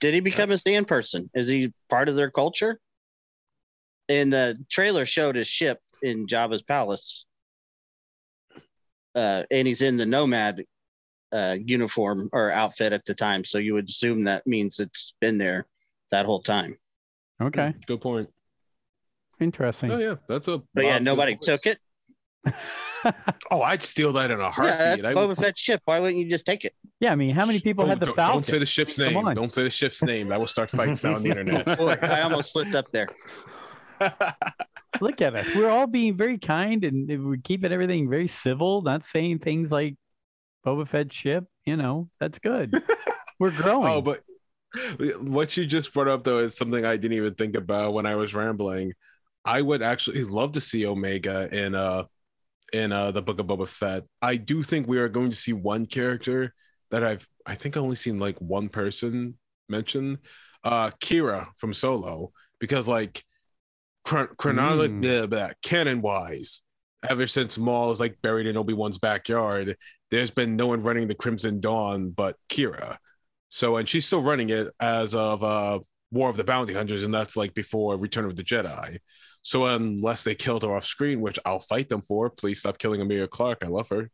Did 0.00 0.14
he 0.14 0.20
become 0.20 0.50
a 0.50 0.58
sand 0.58 0.88
person? 0.88 1.30
Is 1.34 1.48
he 1.48 1.72
part 1.88 2.08
of 2.08 2.16
their 2.16 2.30
culture? 2.30 2.80
And 4.08 4.32
the 4.32 4.58
trailer 4.70 5.06
showed 5.06 5.36
his 5.36 5.46
ship 5.46 5.78
in 6.02 6.26
Jabba's 6.26 6.62
palace. 6.62 7.24
Uh, 9.14 9.44
and 9.50 9.68
he's 9.68 9.82
in 9.82 9.96
the 9.96 10.06
nomad 10.06 10.64
uh, 11.32 11.56
uniform 11.64 12.28
or 12.32 12.50
outfit 12.50 12.92
at 12.92 13.04
the 13.04 13.14
time. 13.14 13.44
So 13.44 13.58
you 13.58 13.74
would 13.74 13.88
assume 13.88 14.24
that 14.24 14.46
means 14.46 14.80
it's 14.80 15.14
been 15.20 15.38
there 15.38 15.66
that 16.12 16.24
whole 16.26 16.40
time. 16.40 16.76
Okay, 17.42 17.70
hmm, 17.72 17.78
Good 17.86 18.00
point. 18.00 18.28
interesting. 19.40 19.90
Oh 19.90 19.98
yeah, 19.98 20.14
that's 20.28 20.46
a. 20.48 20.62
But 20.72 20.84
yeah, 20.84 20.98
nobody 21.00 21.32
Gideon 21.34 21.58
took 21.58 21.66
it. 21.66 21.78
Oh, 23.50 23.62
I'd 23.62 23.82
steal 23.82 24.12
that 24.12 24.30
in 24.30 24.38
a 24.38 24.44
Yeah, 24.44 24.50
heartbeat. 24.52 25.02
that's 25.02 25.04
I 25.04 25.20
Boba 25.20 25.26
would- 25.28 25.38
Fett's 25.38 25.58
ship. 25.58 25.82
Why 25.86 25.98
wouldn't 25.98 26.18
you 26.18 26.30
just 26.30 26.44
take 26.46 26.64
it? 26.64 26.72
yeah, 27.00 27.10
I 27.10 27.16
mean, 27.16 27.34
how 27.34 27.44
many 27.44 27.58
people 27.58 27.84
Oh, 27.84 27.88
had 27.88 27.98
the 27.98 28.06
don't, 28.06 28.14
Falcon? 28.14 28.36
Don't 28.36 28.46
say 28.46 28.58
the 28.60 28.66
ship's 28.66 28.96
name. 28.96 29.34
Don't 29.34 29.50
say 29.50 29.64
the 29.64 29.70
ship's 29.70 30.04
name. 30.04 30.28
That 30.28 30.38
will 30.38 30.46
start 30.46 30.70
fights 30.70 31.02
now 31.02 31.16
on 31.16 31.24
the 31.24 31.30
internet. 31.36 31.76
Boy, 31.76 31.96
I 32.00 32.20
almost 32.20 32.52
slipped 32.52 32.76
up 32.76 32.86
there. 32.92 33.08
Look 35.00 35.20
at 35.20 35.34
us. 35.34 35.52
We're 35.56 35.68
all 35.68 35.88
being 35.88 36.16
very 36.16 36.38
kind 36.38 36.84
and 36.84 37.26
we're 37.26 37.38
keeping 37.42 37.72
everything 37.72 38.08
very 38.08 38.28
civil, 38.28 38.82
not 38.82 39.04
saying 39.04 39.40
things 39.40 39.72
like 39.72 39.96
Boba 40.64 40.88
Fett 40.88 41.12
ship. 41.12 41.44
You 41.64 41.76
know, 41.76 42.08
that's 42.20 42.38
good. 42.38 42.72
We're 43.40 43.50
growing. 43.50 43.88
oh, 43.92 44.00
but 44.02 44.20
what 45.20 45.56
you 45.56 45.66
just 45.66 45.92
brought 45.92 46.08
up 46.08 46.24
though 46.24 46.38
is 46.40 46.56
something 46.56 46.84
I 46.84 46.96
didn't 46.96 47.16
even 47.16 47.34
think 47.34 47.56
about 47.56 47.94
when 47.94 48.06
I 48.06 48.16
was 48.16 48.34
rambling. 48.34 48.92
I 49.44 49.60
would 49.60 49.82
actually 49.82 50.24
love 50.24 50.52
to 50.52 50.60
see 50.60 50.86
Omega 50.86 51.48
in 51.54 51.74
uh 51.74 52.04
in 52.72 52.92
uh 52.92 53.10
the 53.10 53.22
Book 53.22 53.38
of 53.40 53.46
Boba 53.46 53.68
Fett. 53.68 54.04
I 54.20 54.36
do 54.36 54.62
think 54.62 54.86
we 54.86 54.98
are 54.98 55.08
going 55.08 55.30
to 55.30 55.36
see 55.36 55.52
one 55.52 55.86
character 55.86 56.54
that 56.90 57.04
I've 57.04 57.26
I 57.44 57.54
think 57.54 57.76
I've 57.76 57.82
only 57.82 57.96
seen 57.96 58.18
like 58.18 58.38
one 58.38 58.68
person 58.68 59.38
mention, 59.68 60.18
uh 60.64 60.90
Qi'ra 61.00 61.48
from 61.56 61.74
Solo, 61.74 62.32
because 62.60 62.88
like 62.88 63.24
chron- 64.04 64.28
chronologically 64.36 65.08
Mm. 65.08 65.52
canon 65.62 66.02
wise, 66.02 66.62
ever 67.08 67.26
since 67.26 67.58
Maul 67.58 67.90
is 67.92 68.00
like 68.00 68.20
buried 68.22 68.46
in 68.46 68.56
Obi 68.56 68.74
Wan's 68.74 68.98
backyard, 68.98 69.76
there's 70.10 70.30
been 70.30 70.56
no 70.56 70.68
one 70.68 70.82
running 70.82 71.08
the 71.08 71.14
Crimson 71.14 71.60
Dawn 71.60 72.10
but 72.10 72.36
Qi'ra. 72.48 72.96
So 73.54 73.76
and 73.76 73.86
she's 73.86 74.06
still 74.06 74.22
running 74.22 74.48
it 74.48 74.68
as 74.80 75.14
of 75.14 75.44
uh 75.44 75.80
War 76.10 76.30
of 76.30 76.36
the 76.36 76.44
Bounty 76.44 76.72
Hunters, 76.72 77.04
and 77.04 77.12
that's 77.12 77.36
like 77.36 77.52
before 77.52 77.98
Return 77.98 78.24
of 78.24 78.34
the 78.34 78.42
Jedi. 78.42 78.98
So 79.42 79.66
unless 79.66 80.24
they 80.24 80.34
killed 80.34 80.62
her 80.62 80.74
off 80.74 80.86
screen, 80.86 81.20
which 81.20 81.38
I'll 81.44 81.58
fight 81.58 81.90
them 81.90 82.00
for, 82.00 82.30
please 82.30 82.60
stop 82.60 82.78
killing 82.78 83.02
Emilia 83.02 83.28
Clarke. 83.28 83.62
I 83.62 83.66
love 83.68 83.88
her. 83.90 84.10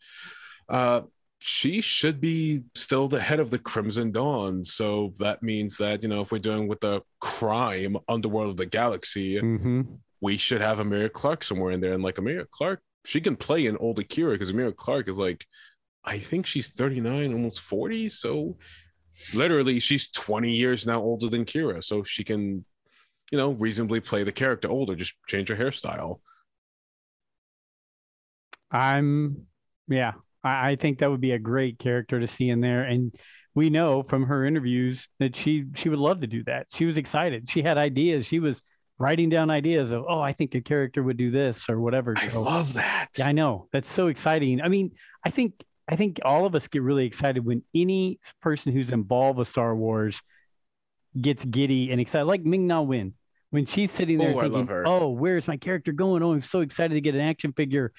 Uh, 0.68 1.02
she 1.38 1.80
should 1.80 2.20
be 2.20 2.64
still 2.74 3.06
the 3.06 3.20
head 3.20 3.38
of 3.38 3.50
the 3.50 3.60
Crimson 3.60 4.10
Dawn. 4.10 4.64
So 4.64 5.12
that 5.20 5.40
means 5.40 5.76
that 5.78 6.02
you 6.02 6.08
know 6.08 6.22
if 6.22 6.32
we're 6.32 6.40
doing 6.40 6.66
with 6.66 6.80
the 6.80 7.02
crime 7.20 7.96
underworld 8.08 8.50
of 8.50 8.56
the 8.56 8.66
galaxy, 8.66 9.38
hmm 9.38 9.82
we 10.20 10.36
should 10.36 10.60
have 10.60 10.80
Emilia 10.80 11.08
Clarke 11.08 11.44
somewhere 11.44 11.70
in 11.70 11.80
there. 11.80 11.92
And 11.92 12.02
like 12.02 12.18
Emilia 12.18 12.44
Clarke, 12.50 12.82
she 13.04 13.20
can 13.20 13.36
play 13.36 13.66
an 13.68 13.76
old 13.76 14.00
Akira 14.00 14.32
because 14.32 14.50
Emilia 14.50 14.72
Clarke 14.72 15.08
is 15.08 15.16
like, 15.16 15.46
I 16.04 16.18
think 16.18 16.44
she's 16.44 16.70
39, 16.70 17.32
almost 17.32 17.60
40. 17.60 18.08
So 18.08 18.56
literally 19.34 19.78
she's 19.80 20.08
20 20.10 20.50
years 20.50 20.86
now 20.86 21.00
older 21.00 21.28
than 21.28 21.44
Qi'ra. 21.44 21.82
So 21.82 22.02
she 22.02 22.24
can, 22.24 22.64
you 23.30 23.38
know, 23.38 23.52
reasonably 23.52 24.00
play 24.00 24.24
the 24.24 24.32
character 24.32 24.68
older, 24.68 24.94
just 24.94 25.14
change 25.26 25.48
her 25.48 25.56
hairstyle. 25.56 26.20
I'm, 28.70 29.46
yeah, 29.88 30.12
I, 30.44 30.70
I 30.70 30.76
think 30.76 30.98
that 30.98 31.10
would 31.10 31.20
be 31.20 31.32
a 31.32 31.38
great 31.38 31.78
character 31.78 32.20
to 32.20 32.26
see 32.26 32.48
in 32.50 32.60
there. 32.60 32.82
And 32.82 33.14
we 33.54 33.70
know 33.70 34.02
from 34.02 34.24
her 34.26 34.44
interviews 34.44 35.08
that 35.18 35.34
she 35.34 35.64
she 35.74 35.88
would 35.88 35.98
love 35.98 36.20
to 36.20 36.26
do 36.26 36.44
that. 36.44 36.66
She 36.72 36.84
was 36.84 36.96
excited. 36.96 37.48
She 37.50 37.62
had 37.62 37.78
ideas. 37.78 38.26
She 38.26 38.38
was 38.38 38.62
writing 38.98 39.28
down 39.28 39.48
ideas 39.50 39.90
of, 39.90 40.04
oh, 40.08 40.20
I 40.20 40.32
think 40.32 40.54
a 40.54 40.60
character 40.60 41.02
would 41.02 41.16
do 41.16 41.30
this 41.30 41.68
or 41.68 41.80
whatever. 41.80 42.14
I 42.16 42.28
So- 42.28 42.42
love 42.42 42.74
that. 42.74 43.08
Yeah, 43.18 43.28
I 43.28 43.32
know. 43.32 43.68
That's 43.72 43.90
so 43.90 44.08
exciting. 44.08 44.60
I 44.60 44.68
mean, 44.68 44.92
I 45.24 45.30
think 45.30 45.54
I 45.88 45.96
think 45.96 46.20
all 46.24 46.44
of 46.44 46.54
us 46.54 46.68
get 46.68 46.82
really 46.82 47.06
excited 47.06 47.44
when 47.44 47.62
any 47.74 48.20
person 48.42 48.72
who's 48.72 48.90
involved 48.90 49.38
with 49.38 49.48
Star 49.48 49.74
Wars 49.74 50.20
gets 51.18 51.44
giddy 51.44 51.90
and 51.90 52.00
excited, 52.00 52.26
like 52.26 52.44
Ming 52.44 52.66
Na 52.66 52.82
Wen. 52.82 53.14
When 53.50 53.64
she's 53.64 53.90
sitting 53.90 54.18
there 54.18 54.34
Oh, 54.36 54.40
thinking, 54.42 54.66
"Oh, 54.86 55.08
where's 55.08 55.48
my 55.48 55.56
character 55.56 55.90
going? 55.92 56.22
Oh, 56.22 56.32
I'm 56.34 56.42
so 56.42 56.60
excited 56.60 56.94
to 56.94 57.00
get 57.00 57.14
an 57.14 57.22
action 57.22 57.54
figure." 57.54 57.92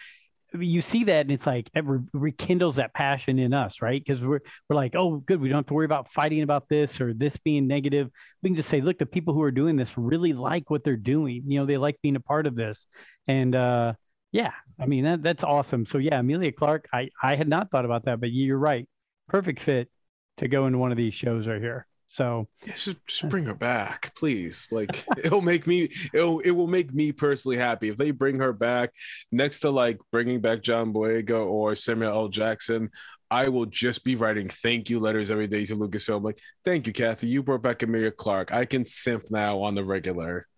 You 0.54 0.82
see 0.82 1.06
that, 1.06 1.22
and 1.22 1.32
it's 1.32 1.48
like 1.48 1.70
it 1.74 1.84
re- 1.86 2.02
rekindles 2.14 2.76
that 2.76 2.94
passion 2.94 3.40
in 3.40 3.52
us, 3.54 3.82
right? 3.82 4.00
Because 4.04 4.22
we're 4.22 4.42
we're 4.68 4.76
like, 4.76 4.94
"Oh, 4.96 5.18
good, 5.18 5.42
we 5.42 5.50
don't 5.50 5.58
have 5.58 5.66
to 5.68 5.74
worry 5.74 5.86
about 5.86 6.12
fighting 6.14 6.44
about 6.44 6.70
this 6.70 7.02
or 7.02 7.16
this 7.16 7.36
being 7.38 7.66
negative. 7.66 8.12
We 8.44 8.50
can 8.50 8.56
just 8.56 8.70
say, 8.70 8.82
look, 8.82 9.00
the 9.00 9.08
people 9.08 9.34
who 9.34 9.42
are 9.42 9.52
doing 9.52 9.76
this 9.76 9.98
really 9.98 10.34
like 10.34 10.70
what 10.70 10.84
they're 10.84 10.96
doing. 10.96 11.44
You 11.48 11.60
know, 11.62 11.66
they 11.66 11.78
like 11.78 11.98
being 12.04 12.16
a 12.16 12.20
part 12.20 12.46
of 12.46 12.56
this, 12.56 12.86
and 13.28 13.56
uh, 13.56 13.94
yeah, 14.32 14.52
I 14.80 14.86
mean 14.86 15.06
that 15.06 15.24
that's 15.24 15.44
awesome. 15.44 15.86
So 15.86 15.98
yeah, 15.98 16.20
Emilia 16.20 16.52
Clarke, 16.52 16.88
I 16.94 17.10
I 17.22 17.36
had 17.36 17.48
not 17.48 17.72
thought 17.72 17.86
about 17.86 18.06
that, 18.06 18.20
but 18.20 18.32
you're 18.32 18.58
right. 18.58 18.88
Perfect 19.28 19.62
fit 19.62 19.90
to 20.38 20.48
go 20.48 20.66
into 20.66 20.78
one 20.78 20.92
of 20.92 20.98
these 20.98 21.14
shows 21.14 21.48
right 21.48 21.62
here. 21.62 21.86
So 22.08 22.48
Yeah, 22.66 22.74
just, 22.76 23.06
just 23.06 23.30
bring 23.30 23.46
uh, 23.46 23.50
her 23.50 23.56
back, 23.56 24.14
please. 24.16 24.70
Like 24.72 25.04
it'll 25.24 25.42
make 25.42 25.68
me 25.68 25.90
it'll 26.14 26.40
it 26.40 26.52
will 26.52 26.68
make 26.68 26.94
me 26.94 27.12
personally 27.12 27.58
happy 27.58 27.90
if 27.90 27.98
they 27.98 28.12
bring 28.12 28.40
her 28.40 28.54
back 28.54 28.92
next 29.32 29.62
to 29.62 29.72
like 29.72 30.00
bringing 30.12 30.42
back 30.42 30.62
John 30.62 30.94
Boyega 30.94 31.46
or 31.46 31.76
Samuel 31.76 32.12
L. 32.12 32.28
Jackson. 32.28 32.90
I 33.32 33.50
will 33.50 33.68
just 33.68 34.04
be 34.04 34.16
writing 34.16 34.50
thank 34.50 34.90
you 34.90 35.00
letters 35.00 35.30
every 35.30 35.46
day 35.46 35.64
to 35.66 35.76
Lucasfilm. 35.76 36.24
Like, 36.24 36.40
thank 36.66 36.88
you, 36.88 36.94
Kathy. 36.94 37.28
You 37.28 37.44
brought 37.44 37.62
back 37.62 37.84
Emilia 37.84 38.10
Clarke. 38.10 38.52
I 38.52 38.66
can 38.66 38.86
simp 38.86 39.26
now 39.30 39.60
on 39.60 39.76
the 39.76 39.84
regular. 39.86 40.48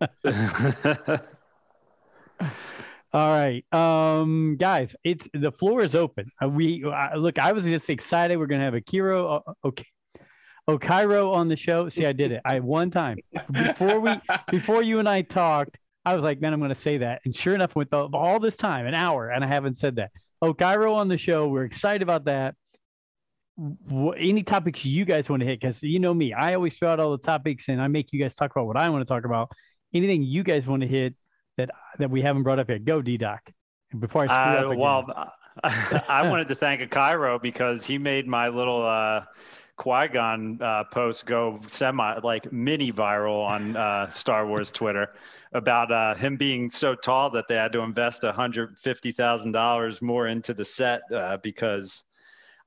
all 3.12 3.28
right, 3.28 3.64
um, 3.72 4.56
guys, 4.58 4.96
it's 5.04 5.28
the 5.34 5.52
floor 5.52 5.82
is 5.82 5.94
open. 5.94 6.30
Uh, 6.42 6.48
we 6.48 6.84
uh, 6.84 7.16
look. 7.16 7.38
I 7.38 7.52
was 7.52 7.64
just 7.64 7.90
excited. 7.90 8.38
We're 8.38 8.46
gonna 8.46 8.64
have 8.64 8.74
Akiro. 8.74 9.42
Uh, 9.46 9.52
okay. 9.64 9.86
Okairo 10.70 11.34
on 11.34 11.48
the 11.48 11.56
show. 11.56 11.88
See, 11.88 12.06
I 12.06 12.12
did 12.12 12.30
it. 12.30 12.40
I 12.44 12.60
one 12.60 12.90
time 12.90 13.18
before 13.50 14.00
we 14.00 14.14
before 14.50 14.82
you 14.82 15.00
and 15.00 15.08
I 15.08 15.22
talked, 15.22 15.76
I 16.04 16.14
was 16.14 16.24
like, 16.24 16.40
man, 16.40 16.52
I'm 16.52 16.60
going 16.60 16.74
to 16.74 16.74
say 16.74 16.98
that. 16.98 17.20
And 17.24 17.34
sure 17.34 17.54
enough, 17.54 17.76
with 17.76 17.90
the, 17.90 18.08
all 18.12 18.40
this 18.40 18.56
time, 18.56 18.86
an 18.86 18.94
hour, 18.94 19.28
and 19.28 19.44
I 19.44 19.46
haven't 19.46 19.78
said 19.78 19.96
that. 19.96 20.10
Okairo 20.42 20.94
on 20.94 21.08
the 21.08 21.16
show. 21.16 21.48
We're 21.48 21.64
excited 21.64 22.02
about 22.02 22.24
that. 22.24 22.54
Any 24.18 24.42
topics 24.42 24.84
you 24.84 25.04
guys 25.04 25.28
want 25.28 25.40
to 25.40 25.46
hit? 25.46 25.60
Because 25.60 25.82
you 25.82 26.00
know 26.00 26.12
me, 26.12 26.32
I 26.32 26.54
always 26.54 26.74
throw 26.74 26.88
out 26.88 26.98
all 26.98 27.12
the 27.12 27.22
topics 27.22 27.68
and 27.68 27.80
I 27.80 27.86
make 27.86 28.12
you 28.12 28.20
guys 28.20 28.34
talk 28.34 28.50
about 28.50 28.66
what 28.66 28.76
I 28.76 28.88
want 28.88 29.06
to 29.06 29.12
talk 29.12 29.24
about. 29.24 29.50
Anything 29.94 30.22
you 30.22 30.42
guys 30.42 30.66
want 30.66 30.82
to 30.82 30.88
hit 30.88 31.14
that 31.56 31.70
that 31.98 32.10
we 32.10 32.22
haven't 32.22 32.42
brought 32.42 32.58
up 32.58 32.68
yet? 32.70 32.84
Go, 32.84 33.02
D 33.02 33.16
Doc. 33.16 33.40
Before 33.98 34.22
I 34.22 34.26
screw 34.26 34.36
up 34.36 34.64
Uh, 34.64 34.66
again. 34.68 34.78
well, 34.78 35.32
I 36.08 36.28
wanted 36.28 36.48
to 36.48 36.54
thank 36.54 36.80
a 36.80 36.86
Cairo 36.86 37.38
because 37.38 37.84
he 37.84 37.98
made 37.98 38.26
my 38.26 38.48
little 38.48 38.84
uh, 38.86 39.24
Qui 39.76 40.08
Gon 40.08 40.58
uh, 40.62 40.84
post 40.84 41.26
go 41.26 41.60
semi 41.68 42.18
like 42.22 42.50
mini 42.52 42.90
viral 42.92 43.44
on 43.44 43.76
uh, 43.76 44.10
Star 44.10 44.46
Wars 44.46 44.70
Twitter 44.70 45.12
about 45.52 45.92
uh, 45.92 46.14
him 46.14 46.36
being 46.36 46.70
so 46.70 46.94
tall 46.94 47.28
that 47.30 47.46
they 47.48 47.56
had 47.56 47.72
to 47.72 47.80
invest 47.80 48.22
hundred 48.22 48.78
fifty 48.78 49.12
thousand 49.12 49.52
dollars 49.52 50.00
more 50.00 50.26
into 50.28 50.54
the 50.54 50.64
set 50.64 51.02
uh, 51.12 51.36
because 51.42 52.04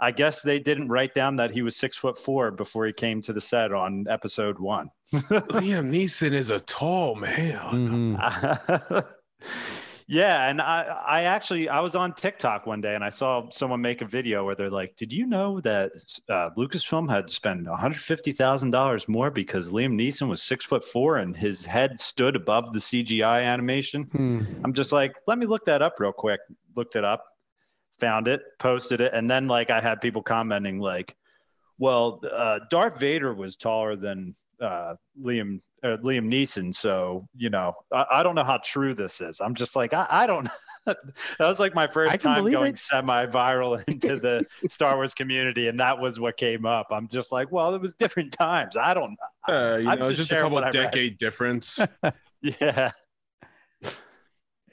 I 0.05 0.11
guess 0.11 0.43
they 0.43 0.59
didn't 0.59 0.89
write 0.89 1.15
down 1.15 1.35
that 1.37 1.49
he 1.49 1.63
was 1.63 1.75
six 1.75 1.97
foot 1.97 2.15
four 2.15 2.51
before 2.51 2.85
he 2.85 2.93
came 2.93 3.23
to 3.23 3.33
the 3.33 3.41
set 3.41 3.73
on 3.73 4.05
episode 4.07 4.59
one. 4.59 4.91
Liam 5.11 5.91
Neeson 5.91 6.31
is 6.31 6.51
a 6.51 6.59
tall 6.59 7.15
man. 7.15 7.57
Mhm. 8.19 9.05
yeah, 10.07 10.47
and 10.47 10.61
I, 10.61 10.83
I 10.83 11.21
actually 11.23 11.69
I 11.69 11.79
was 11.79 11.95
on 11.95 12.13
TikTok 12.13 12.67
one 12.67 12.81
day 12.81 12.93
and 12.93 13.03
I 13.03 13.09
saw 13.09 13.49
someone 13.49 13.81
make 13.81 14.03
a 14.03 14.05
video 14.05 14.45
where 14.45 14.53
they're 14.53 14.69
like, 14.69 14.95
"Did 14.95 15.11
you 15.11 15.25
know 15.25 15.59
that 15.61 15.93
uh, 16.29 16.51
Lucasfilm 16.55 17.09
had 17.09 17.27
to 17.27 17.33
spend 17.33 17.67
one 17.67 17.79
hundred 17.79 18.01
fifty 18.01 18.31
thousand 18.31 18.69
dollars 18.69 19.07
more 19.07 19.31
because 19.31 19.69
Liam 19.69 19.95
Neeson 19.95 20.29
was 20.29 20.43
six 20.43 20.65
foot 20.65 20.85
four 20.85 21.17
and 21.17 21.35
his 21.35 21.65
head 21.65 21.99
stood 21.99 22.35
above 22.35 22.73
the 22.73 22.79
CGI 22.79 23.43
animation?" 23.43 24.03
Hmm. 24.03 24.43
I'm 24.63 24.73
just 24.73 24.91
like, 24.91 25.15
let 25.25 25.39
me 25.39 25.47
look 25.47 25.65
that 25.65 25.81
up 25.81 25.99
real 25.99 26.13
quick. 26.13 26.41
Looked 26.75 26.95
it 26.95 27.03
up, 27.03 27.25
found 27.99 28.27
it, 28.27 28.41
posted 28.59 29.01
it, 29.01 29.13
and 29.13 29.29
then 29.29 29.47
like 29.47 29.69
I 29.69 29.81
had 29.81 30.01
people 30.01 30.21
commenting 30.21 30.79
like, 30.79 31.15
"Well, 31.77 32.21
uh, 32.31 32.59
Darth 32.69 32.99
Vader 32.99 33.33
was 33.33 33.55
taller 33.55 33.95
than 33.95 34.35
uh, 34.61 34.95
Liam 35.21 35.61
uh, 35.83 35.97
Liam 35.97 36.27
Neeson, 36.27 36.75
so 36.75 37.27
you 37.35 37.49
know, 37.49 37.73
I, 37.93 38.05
I 38.11 38.23
don't 38.23 38.35
know 38.35 38.43
how 38.43 38.59
true 38.63 38.93
this 38.93 39.21
is. 39.21 39.39
I'm 39.41 39.55
just 39.55 39.75
like, 39.75 39.93
I, 39.93 40.07
I 40.09 40.27
don't. 40.27 40.47
that 40.85 40.97
was 41.39 41.59
like 41.59 41.73
my 41.75 41.87
first 41.87 42.21
time 42.21 42.49
going 42.51 42.73
it. 42.73 42.77
semi-viral 42.77 43.83
into 43.87 44.15
the 44.15 44.45
Star 44.69 44.95
Wars 44.95 45.13
community, 45.13 45.67
and 45.67 45.79
that 45.79 45.99
was 45.99 46.19
what 46.19 46.37
came 46.37 46.65
up. 46.65 46.87
I'm 46.91 47.07
just 47.07 47.31
like, 47.31 47.51
well, 47.51 47.73
it 47.75 47.81
was 47.81 47.93
different 47.93 48.31
times. 48.33 48.77
I 48.77 48.93
don't. 48.93 49.17
Uh, 49.47 49.77
you 49.81 49.89
I'm 49.89 49.99
know, 49.99 50.07
just 50.07 50.19
just 50.19 50.31
a 50.31 50.35
couple 50.35 50.51
what 50.51 50.63
read. 50.65 50.73
decade 50.73 51.17
difference. 51.17 51.79
Yeah. 52.61 52.91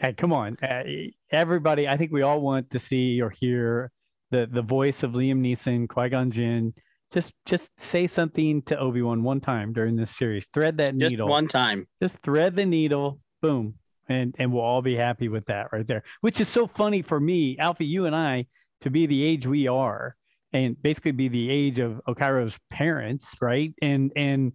Hey, 0.03 0.15
come 0.15 0.33
on, 0.33 0.59
uh, 0.61 0.83
everybody! 1.31 1.87
I 1.87 1.97
think 1.97 2.11
we 2.11 2.23
all 2.23 2.41
want 2.41 2.71
to 2.71 2.81
see 2.81 3.23
or 3.23 3.31
hear 3.31 3.93
the 4.33 4.49
the 4.51 4.61
voice 4.61 5.05
of 5.05 5.13
Liam 5.13 5.39
Neeson, 5.39 5.89
Qui 5.89 6.09
Gon 6.09 6.33
Jinn. 6.33 6.75
Just 7.13 7.33
just 7.47 7.71
say 7.79 8.09
something 8.09 8.63
to 8.63 8.77
Obi 8.77 9.01
Wan 9.01 9.23
one 9.23 9.41
time 9.41 9.73
during 9.73 9.95
this 9.95 10.11
series. 10.11 10.49
Thread 10.53 10.79
that 10.79 10.99
Just 10.99 11.13
needle. 11.13 11.29
one 11.29 11.47
time. 11.47 11.87
Just 12.03 12.19
thread 12.19 12.57
the 12.57 12.67
needle. 12.67 13.21
Boom, 13.43 13.75
and 14.09 14.35
and 14.41 14.53
we'll 14.53 14.65
all 14.65 14.83
be 14.83 14.97
happy 14.97 15.29
with 15.29 15.45
that 15.47 15.69
right 15.73 15.87
there. 15.87 16.03
Which 16.21 16.41
is 16.41 16.49
so 16.49 16.67
funny 16.67 17.03
for 17.03 17.21
me, 17.21 17.57
Alfie, 17.59 17.87
you 17.87 18.07
and 18.07 18.17
I, 18.17 18.47
to 18.81 18.91
be 18.91 19.07
the 19.07 19.23
age 19.23 19.47
we 19.47 19.69
are, 19.69 20.17
and 20.53 20.83
basically 20.83 21.13
be 21.13 21.29
the 21.29 21.49
age 21.49 21.79
of 21.79 22.01
Okairo's 22.09 22.59
parents, 22.71 23.37
right? 23.41 23.73
And 23.81 24.11
and 24.17 24.55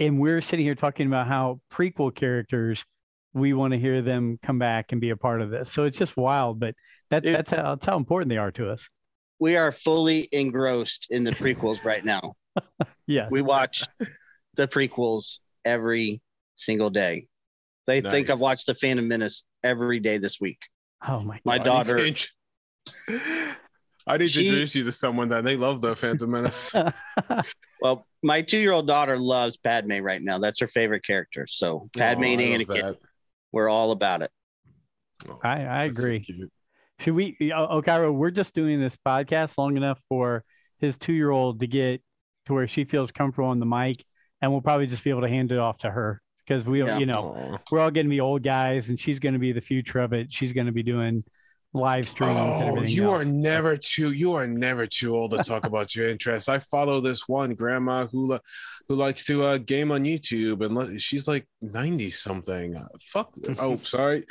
and 0.00 0.18
we're 0.18 0.40
sitting 0.40 0.64
here 0.64 0.74
talking 0.74 1.06
about 1.06 1.28
how 1.28 1.60
prequel 1.72 2.12
characters 2.12 2.84
we 3.34 3.52
want 3.52 3.72
to 3.72 3.78
hear 3.78 4.02
them 4.02 4.38
come 4.42 4.58
back 4.58 4.92
and 4.92 5.00
be 5.00 5.10
a 5.10 5.16
part 5.16 5.42
of 5.42 5.50
this. 5.50 5.70
So 5.72 5.84
it's 5.84 5.98
just 5.98 6.16
wild, 6.16 6.58
but 6.60 6.74
that's 7.10 7.26
It- 7.26 7.32
that's 7.32 7.50
how, 7.50 7.74
that's 7.74 7.86
how 7.86 7.96
important 7.96 8.30
they 8.30 8.36
are 8.38 8.50
to 8.52 8.70
us. 8.70 8.88
We 9.40 9.56
are 9.56 9.70
fully 9.70 10.28
engrossed 10.32 11.06
in 11.10 11.22
the 11.24 11.30
prequels 11.32 11.84
right 11.84 12.04
now. 12.04 12.34
Yeah. 13.06 13.28
We 13.30 13.40
watch 13.40 13.84
the 14.56 14.68
prequels 14.68 15.38
every 15.64 16.20
single 16.56 16.90
day. 16.90 17.26
They 17.86 18.02
think 18.02 18.28
I've 18.28 18.40
watched 18.40 18.66
the 18.66 18.74
Phantom 18.74 19.08
Menace 19.08 19.44
every 19.64 19.98
day 19.98 20.18
this 20.18 20.38
week. 20.40 20.58
Oh 21.08 21.20
my 21.20 21.40
My 21.44 21.54
I 21.54 21.58
need 21.58 21.64
daughter, 21.64 21.96
to 21.96 22.04
int- 22.04 22.28
I 24.06 24.16
need 24.18 24.28
to 24.28 24.40
introduce 24.44 24.74
you 24.74 24.84
to 24.84 24.92
someone 24.92 25.28
that 25.30 25.44
they 25.44 25.56
love 25.56 25.80
the 25.80 25.96
Phantom 25.96 26.30
Menace. 26.30 26.74
Well, 27.80 28.04
my 28.24 28.42
two-year-old 28.42 28.88
daughter 28.88 29.16
loves 29.16 29.56
Padme 29.56 30.00
right 30.02 30.20
now. 30.20 30.38
That's 30.40 30.58
her 30.58 30.66
favorite 30.66 31.04
character. 31.04 31.46
So 31.46 31.82
oh, 31.84 31.90
Padme 31.96 32.24
Aw, 32.24 32.26
I 32.26 32.30
and 32.32 32.40
love 32.68 32.76
Anakin, 32.76 32.82
that. 32.82 32.96
We're 33.52 33.68
all 33.68 33.92
about 33.92 34.22
it. 34.22 34.30
I, 35.42 35.66
I 35.66 35.86
that's 35.88 35.98
so 35.98 36.02
agree. 36.04 36.48
Should 37.00 37.14
we, 37.14 37.52
oh, 37.54 37.80
Cairo, 37.82 38.12
we're 38.12 38.30
just 38.30 38.54
doing 38.54 38.80
this 38.80 38.96
podcast 39.06 39.56
long 39.56 39.76
enough 39.76 40.00
for 40.08 40.44
his 40.78 40.96
two 40.96 41.12
year 41.12 41.30
old 41.30 41.60
to 41.60 41.66
get 41.66 42.02
to 42.46 42.54
where 42.54 42.66
she 42.66 42.84
feels 42.84 43.10
comfortable 43.12 43.48
on 43.48 43.60
the 43.60 43.66
mic, 43.66 44.04
and 44.42 44.50
we'll 44.50 44.60
probably 44.62 44.86
just 44.86 45.04
be 45.04 45.10
able 45.10 45.20
to 45.22 45.28
hand 45.28 45.52
it 45.52 45.58
off 45.58 45.78
to 45.78 45.90
her 45.90 46.20
because 46.46 46.64
we, 46.64 46.82
Yeah. 46.84 46.98
you 46.98 47.06
know, 47.06 47.36
Aw. 47.54 47.58
we're 47.70 47.80
all 47.80 47.90
going 47.90 48.06
to 48.06 48.10
be 48.10 48.20
old 48.20 48.42
guys, 48.42 48.88
and 48.88 48.98
she's 48.98 49.18
going 49.18 49.34
to 49.34 49.38
be 49.38 49.52
the 49.52 49.60
future 49.60 50.00
of 50.00 50.12
it. 50.12 50.32
She's 50.32 50.52
going 50.52 50.66
to 50.66 50.72
be 50.72 50.82
doing 50.82 51.22
live 51.74 52.08
streams 52.08 52.34
Oh, 52.38 52.68
everything. 52.68 52.88
you 52.90 53.04
else. 53.12 53.22
are 53.22 53.24
never 53.26 53.76
too 53.76 54.12
you 54.12 54.32
are 54.34 54.46
never 54.46 54.86
too 54.86 55.14
old 55.14 55.32
to 55.32 55.38
talk 55.44 55.66
about 55.66 55.94
your 55.94 56.08
interests. 56.08 56.48
I 56.48 56.58
follow 56.60 57.00
this 57.02 57.28
one 57.28 57.54
grandma 57.54 58.06
who 58.06 58.32
li- 58.32 58.38
who 58.88 58.94
likes 58.94 59.24
to 59.26 59.44
uh, 59.44 59.58
game 59.58 59.92
on 59.92 60.04
YouTube, 60.04 60.64
and 60.64 60.74
li- 60.74 60.98
she's 60.98 61.28
like 61.28 61.46
ninety 61.60 62.10
something. 62.10 62.82
Fuck. 63.00 63.34
Oh, 63.58 63.76
sorry. 63.82 64.24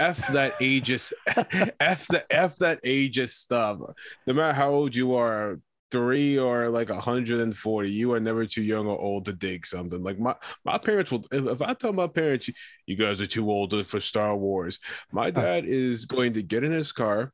F 0.00 0.26
that 0.32 0.58
ageist. 0.60 1.12
F 1.80 2.06
the 2.08 2.24
F 2.30 2.56
that 2.56 2.82
ageist 2.84 3.30
stuff. 3.30 3.78
No 4.26 4.32
matter 4.32 4.52
how 4.52 4.70
old 4.70 4.94
you 4.96 5.14
are, 5.14 5.58
three 5.94 6.36
or 6.36 6.70
like 6.70 6.88
140, 6.88 7.88
you 7.88 8.12
are 8.12 8.18
never 8.18 8.46
too 8.46 8.62
young 8.62 8.88
or 8.88 9.00
old 9.00 9.26
to 9.26 9.32
dig 9.32 9.64
something. 9.64 10.02
Like 10.02 10.18
my 10.18 10.34
my 10.64 10.76
parents 10.76 11.12
will. 11.12 11.24
If, 11.30 11.62
I 11.62 11.74
tell 11.74 11.92
my 11.92 12.08
parents, 12.08 12.50
you 12.84 12.96
guys 12.96 13.20
are 13.20 13.26
too 13.26 13.48
old 13.48 13.86
for 13.86 14.00
Star 14.00 14.36
Wars, 14.36 14.80
my 15.12 15.30
dad 15.30 15.64
is 15.64 16.04
going 16.04 16.32
to 16.32 16.42
get 16.42 16.64
in 16.64 16.72
his 16.72 16.90
car, 16.90 17.32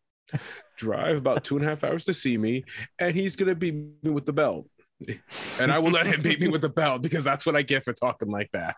drive 0.76 1.16
about 1.16 1.42
two 1.42 1.56
and 1.56 1.64
a 1.64 1.68
half 1.68 1.84
hours 1.84 2.04
to 2.04 2.12
see 2.12 2.36
me, 2.36 2.64
and 2.98 3.14
he's 3.14 3.34
going 3.34 3.58
to 3.58 3.72
me 3.72 4.10
with 4.10 4.26
the 4.26 4.32
belt. 4.34 4.68
And 5.60 5.72
I 5.72 5.78
will 5.78 5.90
let 5.90 6.06
him 6.06 6.22
beat 6.22 6.40
me 6.40 6.48
with 6.48 6.60
the 6.60 6.68
belt 6.68 7.02
because 7.02 7.24
that's 7.24 7.46
what 7.46 7.56
I 7.56 7.62
get 7.62 7.84
for 7.84 7.92
talking 7.92 8.28
like 8.28 8.50
that. 8.52 8.76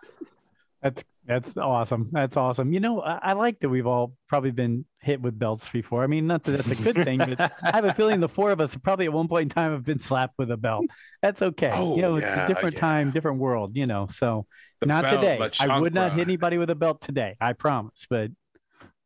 That's 0.83 1.05
that's 1.25 1.57
awesome. 1.57 2.09
That's 2.11 2.37
awesome. 2.37 2.73
You 2.73 2.81
know, 2.81 3.01
I, 3.01 3.19
I 3.23 3.33
like 3.35 3.61
that 3.61 3.69
we've 3.69 3.87
all 3.87 4.15
probably 4.29 4.51
been 4.51 4.85
hit 4.99 5.21
with 5.21 5.39
belts 5.39 5.69
before. 5.69 6.03
I 6.03 6.09
mean, 6.09 6.27
not 6.27 6.43
that 6.45 6.53
that's 6.53 6.81
a 6.81 6.83
good 6.83 7.05
thing, 7.05 7.19
but 7.19 7.41
I 7.63 7.71
have 7.73 7.85
a 7.85 7.95
feeling 7.95 8.19
the 8.19 8.29
four 8.29 8.51
of 8.51 8.61
us 8.61 8.75
probably 8.75 9.05
at 9.07 9.13
one 9.13 9.29
point 9.29 9.45
in 9.45 9.49
time 9.51 9.73
have 9.73 9.85
been 9.85 10.01
slapped 10.01 10.35
with 10.39 10.51
a 10.51 10.57
belt. 10.57 10.87
That's 11.23 11.41
okay. 11.41 11.71
Oh, 11.73 11.95
you 11.95 12.03
know, 12.03 12.17
it's 12.17 12.27
yeah, 12.27 12.45
a 12.45 12.49
different 12.49 12.75
yeah. 12.75 12.81
time, 12.81 13.11
different 13.13 13.39
world. 13.39 13.77
You 13.77 13.87
know, 13.87 14.09
so 14.13 14.47
The 14.81 14.87
not 14.87 15.05
belt, 15.05 15.21
today. 15.21 15.51
I 15.61 15.81
would 15.81 15.95
not 15.95 16.13
hit 16.13 16.27
anybody 16.27 16.59
with 16.59 16.71
a 16.71 16.75
belt 16.75 17.01
today. 17.01 17.37
I 17.41 17.53
promise. 17.53 18.07
But 18.11 18.33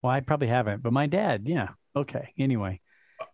well, 0.03 0.13
I 0.13 0.21
probably 0.21 0.49
haven't. 0.49 0.83
But 0.83 0.95
my 0.95 1.07
dad, 1.07 1.43
yeah. 1.45 1.69
Okay. 1.95 2.33
Anyway, 2.39 2.81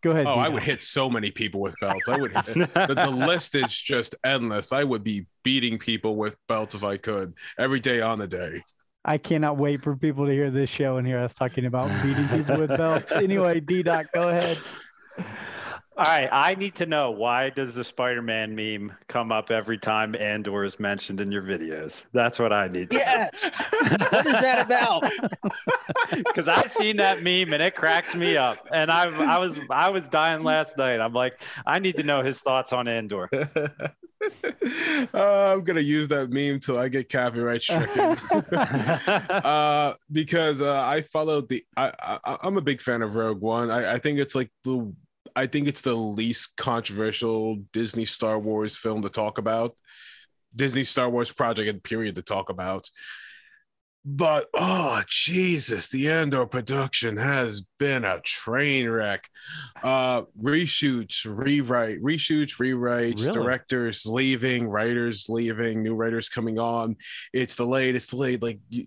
go 0.03 0.11
ahead. 0.11 0.27
Oh, 0.27 0.35
I 0.35 0.49
would 0.49 0.63
hit 0.63 0.83
so 0.83 1.09
many 1.11 1.31
people 1.31 1.61
with 1.61 1.75
belts. 1.81 2.09
I 2.09 2.17
would. 2.17 2.33
the, 2.35 2.95
the 2.95 3.11
list 3.11 3.55
is 3.55 3.77
just 3.77 4.15
endless. 4.25 4.73
I 4.73 4.85
would 4.85 5.05
be 5.05 5.27
beating 5.43 5.79
people 5.79 6.17
with 6.17 6.37
belts 6.49 6.75
if 6.75 6.85
I 6.85 6.97
could 6.97 7.35
every 7.59 7.81
day 7.81 8.01
on 8.01 8.19
the 8.19 8.29
day. 8.29 8.63
I 9.05 9.19
cannot 9.19 9.57
wait 9.57 9.83
for 9.83 9.97
people 9.97 10.27
to 10.27 10.33
hear 10.33 10.51
this 10.51 10.71
show 10.71 10.97
and 10.97 11.07
hear 11.07 11.19
us 11.19 11.35
talking 11.35 11.65
about 11.65 11.91
beating 12.03 12.29
people 12.29 12.59
with 12.59 12.71
belts. 12.71 13.11
Anyway, 13.13 13.61
D 13.61 13.83
Doc, 13.83 14.07
go 14.15 14.29
ahead. 14.29 14.59
All 15.95 16.05
right, 16.05 16.29
I 16.33 16.55
need 16.55 16.75
to 16.77 16.87
know 16.87 17.11
why 17.11 17.51
does 17.51 17.75
the 17.75 17.85
Spider-Man 17.85 18.55
meme 18.55 18.97
come 19.09 19.31
up 19.31 19.51
every 19.51 19.77
time 19.77 20.15
Andor 20.15 20.65
is 20.65 20.81
mentioned 20.81 21.21
in 21.21 21.31
your 21.31 21.43
videos? 21.43 22.05
That's 22.15 22.39
what 22.39 22.51
I 22.51 22.69
need. 22.69 22.91
To 22.91 22.97
know. 22.97 23.03
Yes. 23.05 23.51
what 24.11 24.27
is 24.27 24.41
that 24.41 24.65
about? 24.65 25.11
Because 26.11 26.47
I 26.49 26.67
seen 26.67 26.97
that 26.99 27.23
meme 27.23 27.53
and 27.53 27.63
it 27.63 27.75
cracks 27.75 28.15
me 28.15 28.37
up, 28.37 28.67
and 28.73 28.91
I 28.91 29.05
I 29.05 29.39
was 29.39 29.59
I 29.71 29.89
was 29.89 30.07
dying 30.09 30.43
last 30.45 30.77
night. 30.77 31.01
I'm 31.01 31.13
like, 31.15 31.41
I 31.67 31.79
need 31.79 31.97
to 31.97 32.03
know 32.03 32.23
his 32.23 32.39
thoughts 32.39 32.73
on 32.73 32.89
Andor. 32.89 33.29
Uh, 35.13 35.53
I'm 35.53 35.65
gonna 35.65 35.81
use 35.81 36.07
that 36.09 36.31
meme 36.31 36.61
till 36.61 36.79
I 36.79 36.89
get 36.89 37.11
copyright 37.11 37.63
stricken. 37.63 38.17
uh, 38.53 39.95
because 40.13 40.63
uh, 40.63 40.81
I 40.81 41.03
followed 41.03 41.49
the. 41.49 41.65
I, 41.77 41.93
I 41.99 42.37
I'm 42.43 42.57
a 42.57 42.61
big 42.61 42.81
fan 42.81 43.03
of 43.03 43.17
Rogue 43.17 43.41
One. 43.41 43.71
I, 43.71 43.95
I 43.95 43.99
think 43.99 44.21
it's 44.21 44.35
like 44.37 44.51
the. 44.63 44.95
I 45.37 45.47
think 45.47 45.69
it's 45.69 45.83
the 45.83 45.95
least 45.95 46.57
controversial 46.57 47.57
Disney 47.73 48.05
Star 48.05 48.39
Wars 48.39 48.77
film 48.77 49.03
to 49.03 49.09
talk 49.09 49.39
about. 49.39 49.77
Disney 50.55 50.85
Star 50.85 51.09
Wars 51.09 51.33
project 51.33 51.69
and 51.69 51.83
period 51.83 52.17
to 52.17 52.23
talk 52.23 52.51
about. 52.51 52.91
But 54.05 54.49
oh 54.53 55.03
Jesus, 55.09 55.89
the 55.89 56.11
Andor 56.11 56.45
production 56.45 57.17
has 57.17 57.63
been 57.79 58.05
a 58.05 58.21
train 58.21 58.89
wreck. 58.91 59.29
Uh 59.83 60.23
reshoots, 60.41 61.25
rewrite, 61.25 62.03
reshoots, 62.03 62.59
rewrites, 62.59 63.21
Really? 63.21 63.33
directors 63.33 64.05
leaving, 64.05 64.67
writers 64.67 65.27
leaving, 65.29 65.83
new 65.85 65.95
writers 65.95 66.29
coming 66.29 66.59
on. 66.59 66.97
It's 67.33 67.55
delayed, 67.55 67.95
it's 67.95 68.09
delayed. 68.09 68.43
Like 68.43 68.59
you 68.69 68.87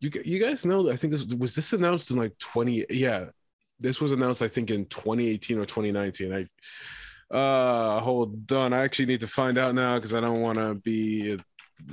you, 0.00 0.10
you 0.24 0.38
guys 0.38 0.64
know 0.64 0.90
I 0.90 0.96
think 0.96 1.12
this 1.12 1.26
was 1.34 1.54
this 1.54 1.74
announced 1.74 2.10
in 2.10 2.16
like 2.16 2.36
20 2.38 2.86
yeah. 2.88 3.26
This 3.80 4.00
was 4.00 4.12
announced 4.12 4.42
I 4.42 4.48
think 4.48 4.70
in 4.70 4.86
2018 4.86 5.58
or 5.58 5.66
2019. 5.66 6.32
I 6.32 6.46
uh 7.34 8.00
hold 8.00 8.50
on. 8.52 8.72
I 8.72 8.82
actually 8.82 9.06
need 9.06 9.20
to 9.20 9.28
find 9.28 9.58
out 9.58 9.74
now 9.74 9.96
because 9.98 10.14
I 10.14 10.20
don't 10.20 10.40
want 10.40 10.58
to 10.58 10.74
be 10.74 11.38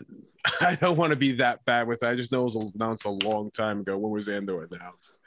I 0.62 0.76
don't 0.76 0.98
want 0.98 1.12
to 1.12 1.16
be 1.16 1.34
that 1.34 1.64
bad 1.66 1.88
with 1.88 2.04
it. 2.04 2.08
I 2.08 2.16
just 2.16 2.32
know 2.32 2.42
it 2.42 2.54
was 2.56 2.72
announced 2.76 3.06
a 3.06 3.10
long 3.10 3.52
time 3.52 3.82
ago. 3.82 3.98
When 3.98 4.12
was 4.12 4.28
Andor 4.30 4.64
announced? 4.64 5.18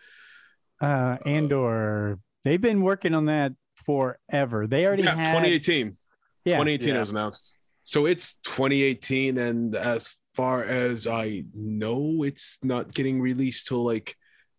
Uh, 0.80 1.16
Andor, 1.26 2.18
they've 2.44 2.60
been 2.60 2.82
working 2.82 3.14
on 3.14 3.26
that 3.26 3.52
forever. 3.86 4.66
They 4.66 4.86
already 4.86 5.02
Yeah, 5.04 5.16
had 5.16 5.24
2018. 5.26 5.96
Yeah. 6.44 6.56
2018 6.56 6.94
Yeah. 6.94 7.00
was 7.00 7.10
announced. 7.10 7.58
So 7.84 8.06
it's 8.06 8.34
2018, 8.44 9.38
and 9.38 9.74
as 9.76 10.14
far 10.34 10.64
as 10.64 11.06
I 11.06 11.44
know, 11.54 12.22
it's 12.22 12.58
not 12.62 12.94
getting 12.94 13.20
released 13.20 13.66
till 13.68 13.84
like 13.84 14.16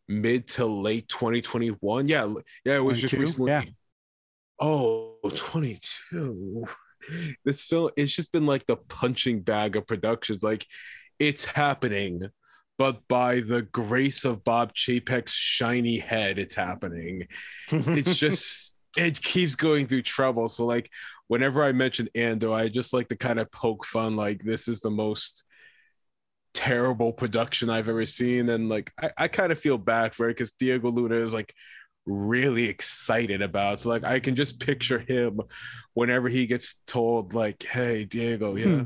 mid 0.07 0.47
to 0.49 0.65
late 0.65 1.07
2021. 1.07 2.07
Yeah, 2.07 2.33
yeah, 2.63 2.75
it 2.75 2.83
was 2.83 3.01
just 3.01 3.13
recently. 3.13 3.51
yeah. 3.51 3.63
Oh, 4.59 5.17
22. 5.35 6.65
This 7.43 7.63
film, 7.63 7.91
it's 7.97 8.13
just 8.13 8.31
been 8.31 8.45
like 8.45 8.65
the 8.65 8.77
punching 8.77 9.41
bag 9.41 9.75
of 9.75 9.85
productions. 9.85 10.41
Like 10.43 10.65
it's 11.19 11.45
happening, 11.45 12.29
but 12.77 13.07
by 13.07 13.41
the 13.41 13.61
grace 13.61 14.25
of 14.25 14.43
Bob 14.43 14.73
Chapek's 14.73 15.31
shiny 15.31 15.99
head, 15.99 16.39
it's 16.39 16.55
happening 16.55 17.27
it's 17.71 18.15
just 18.15 18.73
it 18.97 19.21
keeps 19.21 19.55
going 19.55 19.87
through 19.87 20.01
trouble. 20.01 20.49
So 20.49 20.65
like 20.65 20.89
whenever 21.27 21.63
I 21.63 21.71
mention 21.71 22.09
Andor, 22.15 22.53
I 22.53 22.69
just 22.69 22.93
like 22.93 23.07
to 23.09 23.15
kind 23.15 23.39
of 23.39 23.51
poke 23.51 23.85
fun 23.85 24.15
like 24.15 24.43
this 24.43 24.67
is 24.67 24.81
the 24.81 24.91
most 24.91 25.43
terrible 26.55 27.13
production 27.13 27.69
I've 27.69 27.89
ever 27.89 28.05
seen. 28.07 28.49
And 28.49 28.69
like 28.69 28.91
I, 29.01 29.11
I 29.17 29.29
kind 29.29 29.51
of 29.53 29.59
feel 29.59 29.77
bad 29.79 30.15
for 30.15 30.29
it 30.29 30.33
because 30.35 30.53
Diego 30.53 30.89
Luna 30.91 31.17
is 31.17 31.33
like 31.35 31.53
really 32.07 32.65
excited 32.69 33.41
about. 33.43 33.75
it. 33.75 33.79
So 33.81 33.89
like 33.89 34.05
I 34.05 34.19
can 34.21 34.35
just 34.35 34.59
picture 34.61 34.99
him 34.99 35.41
whenever 35.95 36.29
he 36.29 36.47
gets 36.47 36.75
told 36.87 37.33
like, 37.35 37.63
hey 37.63 38.05
Diego, 38.05 38.55
yeah, 38.57 38.79
Hmm. 38.79 38.83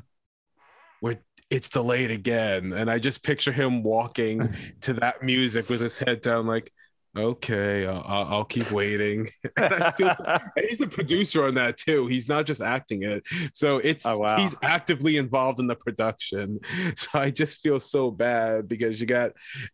we're 1.01 1.17
it's 1.49 1.69
delayed 1.69 2.11
again. 2.11 2.73
And 2.73 2.91
I 2.91 2.99
just 2.99 3.23
picture 3.23 3.51
him 3.51 3.81
walking 3.83 4.53
to 4.81 4.93
that 4.95 5.23
music 5.23 5.69
with 5.69 5.81
his 5.81 5.97
head 5.97 6.21
down, 6.21 6.45
like, 6.45 6.71
okay, 7.17 7.85
I'll, 7.87 8.03
I'll 8.29 8.45
keep 8.45 8.71
waiting. 8.71 9.27
and, 9.57 9.95
feel, 9.95 10.15
and 10.55 10.65
he's 10.69 10.81
a 10.81 10.87
producer 10.87 11.45
on 11.45 11.55
that 11.55 11.77
too. 11.77 12.07
He's 12.07 12.29
not 12.29 12.45
just 12.45 12.61
acting 12.61 13.03
it. 13.03 13.23
So 13.53 13.77
it's 13.77 14.05
Oh, 14.05 14.17
wow. 14.19 14.37
he's 14.37 14.55
actively 14.63 15.17
involved 15.17 15.59
in 15.59 15.67
the 15.67 15.75
production. 15.75 16.59
So 16.95 17.19
I 17.19 17.31
just 17.31 17.59
feel 17.59 17.79
so 17.79 18.11
bad 18.11 18.67
because 18.67 18.99
you 18.99 19.07
got 19.07 19.31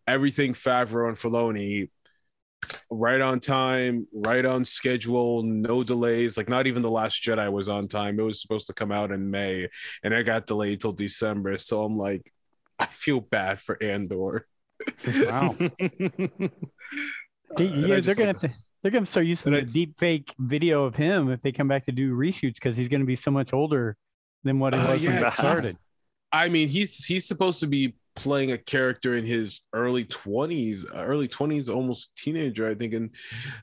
everything 0.08 0.54
Favreau 0.54 1.08
and 1.08 1.18
Filoni 1.18 1.90
right 2.90 3.22
on 3.22 3.40
time, 3.40 4.08
right 4.14 4.46
on 4.46 4.66
schedule, 4.66 5.44
no 5.44 5.84
delays. 5.84 6.38
Like 6.38 6.50
not 6.50 6.68
even 6.68 6.82
the 6.82 6.92
Last 6.92 7.22
Jedi 7.24 7.52
was 7.52 7.70
on 7.70 7.88
time. 7.88 8.20
It 8.20 8.24
was 8.24 8.42
supposed 8.42 8.68
to 8.68 8.74
come 8.74 8.92
out 8.92 9.12
in 9.12 9.30
May, 9.32 9.68
and 10.04 10.14
it 10.14 10.26
got 10.26 10.48
delayed 10.48 10.82
till 10.82 10.92
December. 10.94 11.58
So 11.58 11.84
I'm 11.84 11.98
like, 11.98 12.32
I 12.80 12.88
feel 12.88 13.22
bad 13.22 13.60
for 13.62 13.82
Andor. 13.82 14.48
Wow. 15.08 15.56
And 17.58 17.88
yeah, 17.88 18.00
they're 18.00 18.16
gonna 18.16 18.34
to, 18.34 18.50
they're 18.82 18.92
gonna 18.92 19.06
start 19.06 19.26
using 19.26 19.54
and 19.54 19.66
the 19.66 19.70
I- 19.70 19.74
deep 19.74 19.98
fake 20.00 20.34
video 20.40 20.86
of 20.86 20.96
him 20.96 21.32
if 21.32 21.42
they 21.42 21.52
come 21.52 21.68
back 21.68 21.86
to 21.86 21.92
do 21.92 22.16
reshoots 22.16 22.56
because 22.56 22.76
he's 22.78 22.88
gonna 22.88 23.06
be 23.06 23.16
so 23.16 23.32
much 23.32 23.54
older 23.54 23.98
than 24.44 24.60
what 24.60 24.74
he 24.74 24.80
Oh, 24.82 24.92
was 24.94 25.02
when 25.02 25.14
yeah, 25.14 25.28
it 25.28 25.34
started. 25.34 25.78
I 26.32 26.50
mean, 26.50 26.68
he's 26.68 27.06
he's 27.06 27.26
supposed 27.26 27.60
to 27.62 27.68
be 27.68 27.96
playing 28.16 28.52
a 28.54 28.58
character 28.58 29.18
in 29.18 29.26
his 29.26 29.60
early 29.74 30.06
20s 30.06 30.86
early 30.96 31.28
20s 31.28 31.68
almost 31.68 32.12
teenager 32.16 32.66
i 32.66 32.74
think 32.74 32.94
and 32.94 33.10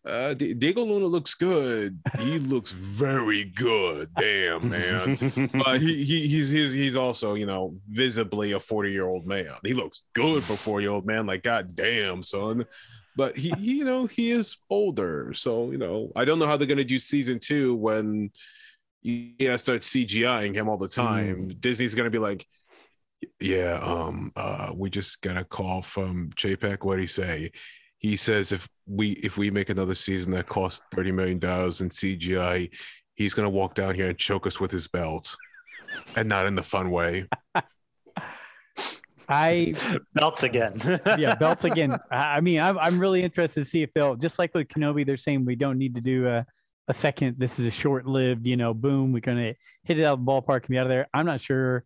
uh 0.04 0.34
diego 0.34 0.84
luna 0.84 1.06
looks 1.06 1.32
good. 1.32 1.98
He 2.18 2.38
looks 2.38 2.70
very 2.70 3.46
good. 3.46 4.10
Damn 4.14 4.68
man. 4.68 5.16
But 5.54 5.80
he, 5.80 6.04
he 6.04 6.28
he's, 6.28 6.50
he's 6.50 6.70
he's 6.74 6.96
also 6.96 7.32
you 7.34 7.46
know 7.46 7.76
visibly 7.88 8.52
a 8.52 8.60
40 8.60 8.92
year 8.92 9.06
old 9.06 9.26
man. 9.26 9.54
He 9.64 9.72
looks 9.72 10.02
good 10.12 10.44
for 10.44 10.54
40 10.58 10.84
year 10.84 10.92
old 10.92 11.06
man 11.06 11.24
like 11.24 11.42
god 11.44 11.74
damn 11.74 12.22
son 12.22 12.66
but 13.16 13.36
he, 13.36 13.50
he 13.58 13.78
you 13.78 13.84
know 13.84 14.06
he 14.06 14.30
is 14.30 14.56
older 14.70 15.32
so 15.34 15.70
you 15.70 15.78
know 15.78 16.10
i 16.16 16.24
don't 16.24 16.38
know 16.38 16.46
how 16.46 16.56
they're 16.56 16.66
going 16.66 16.78
to 16.78 16.84
do 16.84 16.98
season 16.98 17.38
two 17.38 17.74
when 17.74 18.30
you 19.02 19.32
yeah 19.38 19.56
start 19.56 19.82
cgiing 19.82 20.54
him 20.54 20.68
all 20.68 20.78
the 20.78 20.88
time 20.88 21.48
mm. 21.48 21.60
disney's 21.60 21.94
going 21.94 22.06
to 22.06 22.10
be 22.10 22.18
like 22.18 22.46
yeah, 23.40 23.78
um, 23.82 24.32
uh, 24.36 24.72
we 24.76 24.90
just 24.90 25.20
got 25.22 25.36
a 25.36 25.44
call 25.44 25.82
from 25.82 26.30
Chapek. 26.30 26.84
What 26.84 26.96
did 26.96 27.02
he 27.02 27.06
say? 27.06 27.52
He 27.98 28.16
says 28.16 28.52
if 28.52 28.68
we 28.86 29.12
if 29.12 29.36
we 29.36 29.50
make 29.50 29.70
another 29.70 29.94
season 29.94 30.32
that 30.32 30.48
costs 30.48 30.82
thirty 30.92 31.12
million 31.12 31.38
dollars 31.38 31.80
in 31.80 31.88
CGI, 31.88 32.70
he's 33.14 33.34
gonna 33.34 33.50
walk 33.50 33.74
down 33.74 33.94
here 33.94 34.08
and 34.08 34.18
choke 34.18 34.46
us 34.46 34.60
with 34.60 34.70
his 34.70 34.88
belt, 34.88 35.36
and 36.16 36.28
not 36.28 36.46
in 36.46 36.54
the 36.54 36.62
fun 36.62 36.90
way. 36.90 37.28
I 39.32 39.74
belts 40.14 40.42
again. 40.42 40.80
yeah, 41.18 41.34
belts 41.34 41.64
again. 41.64 41.98
I 42.10 42.40
mean, 42.40 42.60
I'm 42.60 42.78
I'm 42.78 42.98
really 42.98 43.22
interested 43.22 43.64
to 43.64 43.68
see 43.68 43.82
if 43.82 43.92
they'll 43.94 44.14
just 44.14 44.38
like 44.38 44.54
with 44.54 44.68
Kenobi, 44.68 45.06
they're 45.06 45.16
saying 45.16 45.44
we 45.44 45.56
don't 45.56 45.78
need 45.78 45.94
to 45.94 46.00
do 46.00 46.28
a 46.28 46.46
a 46.88 46.94
second. 46.94 47.36
This 47.38 47.58
is 47.58 47.66
a 47.66 47.70
short 47.70 48.06
lived, 48.06 48.46
you 48.46 48.56
know, 48.56 48.74
boom. 48.74 49.12
We're 49.12 49.20
gonna 49.20 49.54
hit 49.84 49.98
it 49.98 50.04
out 50.04 50.18
of 50.18 50.24
the 50.24 50.30
ballpark 50.30 50.60
and 50.60 50.68
be 50.68 50.78
out 50.78 50.86
of 50.86 50.90
there. 50.90 51.08
I'm 51.14 51.26
not 51.26 51.40
sure 51.40 51.84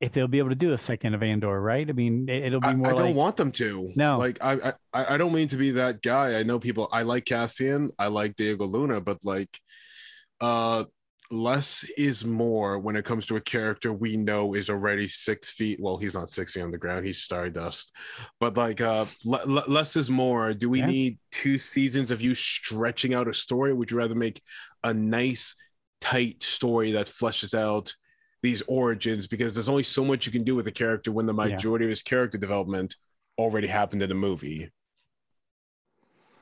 if 0.00 0.12
they'll 0.12 0.28
be 0.28 0.38
able 0.38 0.50
to 0.50 0.54
do 0.54 0.74
a 0.74 0.78
second 0.78 1.14
of 1.14 1.22
Andor, 1.22 1.60
right? 1.60 1.88
I 1.88 1.92
mean, 1.92 2.28
it, 2.28 2.52
will 2.52 2.60
be 2.60 2.74
more. 2.74 2.88
I, 2.88 2.90
I 2.90 2.92
like, 2.92 3.04
don't 3.04 3.14
want 3.14 3.36
them 3.36 3.50
to. 3.52 3.92
No, 3.96 4.18
like 4.18 4.38
I, 4.42 4.74
I, 4.92 5.14
I 5.14 5.16
don't 5.16 5.32
mean 5.32 5.48
to 5.48 5.56
be 5.56 5.72
that 5.72 6.02
guy. 6.02 6.38
I 6.38 6.42
know 6.42 6.58
people. 6.58 6.88
I 6.92 7.02
like 7.02 7.24
Cassian. 7.24 7.90
I 7.98 8.08
like 8.08 8.36
Diego 8.36 8.66
Luna, 8.66 9.00
but 9.00 9.18
like, 9.24 9.58
uh, 10.40 10.84
less 11.30 11.84
is 11.96 12.24
more 12.24 12.78
when 12.78 12.96
it 12.96 13.04
comes 13.04 13.26
to 13.26 13.36
a 13.36 13.40
character 13.40 13.92
we 13.92 14.16
know 14.16 14.54
is 14.54 14.70
already 14.70 15.08
six 15.08 15.52
feet. 15.52 15.78
Well, 15.80 15.96
he's 15.96 16.14
not 16.14 16.30
six 16.30 16.52
feet 16.52 16.62
on 16.62 16.70
the 16.70 16.78
ground. 16.78 17.04
He's 17.04 17.22
Stardust, 17.22 17.92
but 18.40 18.56
like, 18.56 18.80
uh, 18.80 19.06
l- 19.26 19.64
less 19.68 19.96
is 19.96 20.10
more. 20.10 20.54
Do 20.54 20.70
we 20.70 20.80
yeah. 20.80 20.86
need 20.86 21.18
two 21.32 21.58
seasons 21.58 22.10
of 22.10 22.22
you 22.22 22.34
stretching 22.34 23.14
out 23.14 23.28
a 23.28 23.34
story? 23.34 23.72
Would 23.72 23.90
you 23.90 23.98
rather 23.98 24.14
make 24.14 24.40
a 24.84 24.94
nice, 24.94 25.54
tight 26.00 26.42
story 26.42 26.92
that 26.92 27.06
fleshes 27.06 27.58
out? 27.58 27.94
these 28.42 28.62
origins 28.68 29.26
because 29.26 29.54
there's 29.54 29.68
only 29.68 29.82
so 29.82 30.04
much 30.04 30.24
you 30.24 30.30
can 30.30 30.44
do 30.44 30.54
with 30.54 30.68
a 30.68 30.72
character 30.72 31.10
when 31.10 31.26
the 31.26 31.32
majority 31.32 31.84
yeah. 31.84 31.86
of 31.86 31.90
his 31.90 32.02
character 32.02 32.38
development 32.38 32.94
already 33.38 33.66
happened 33.66 34.02
in 34.02 34.08
the 34.08 34.14
movie. 34.14 34.70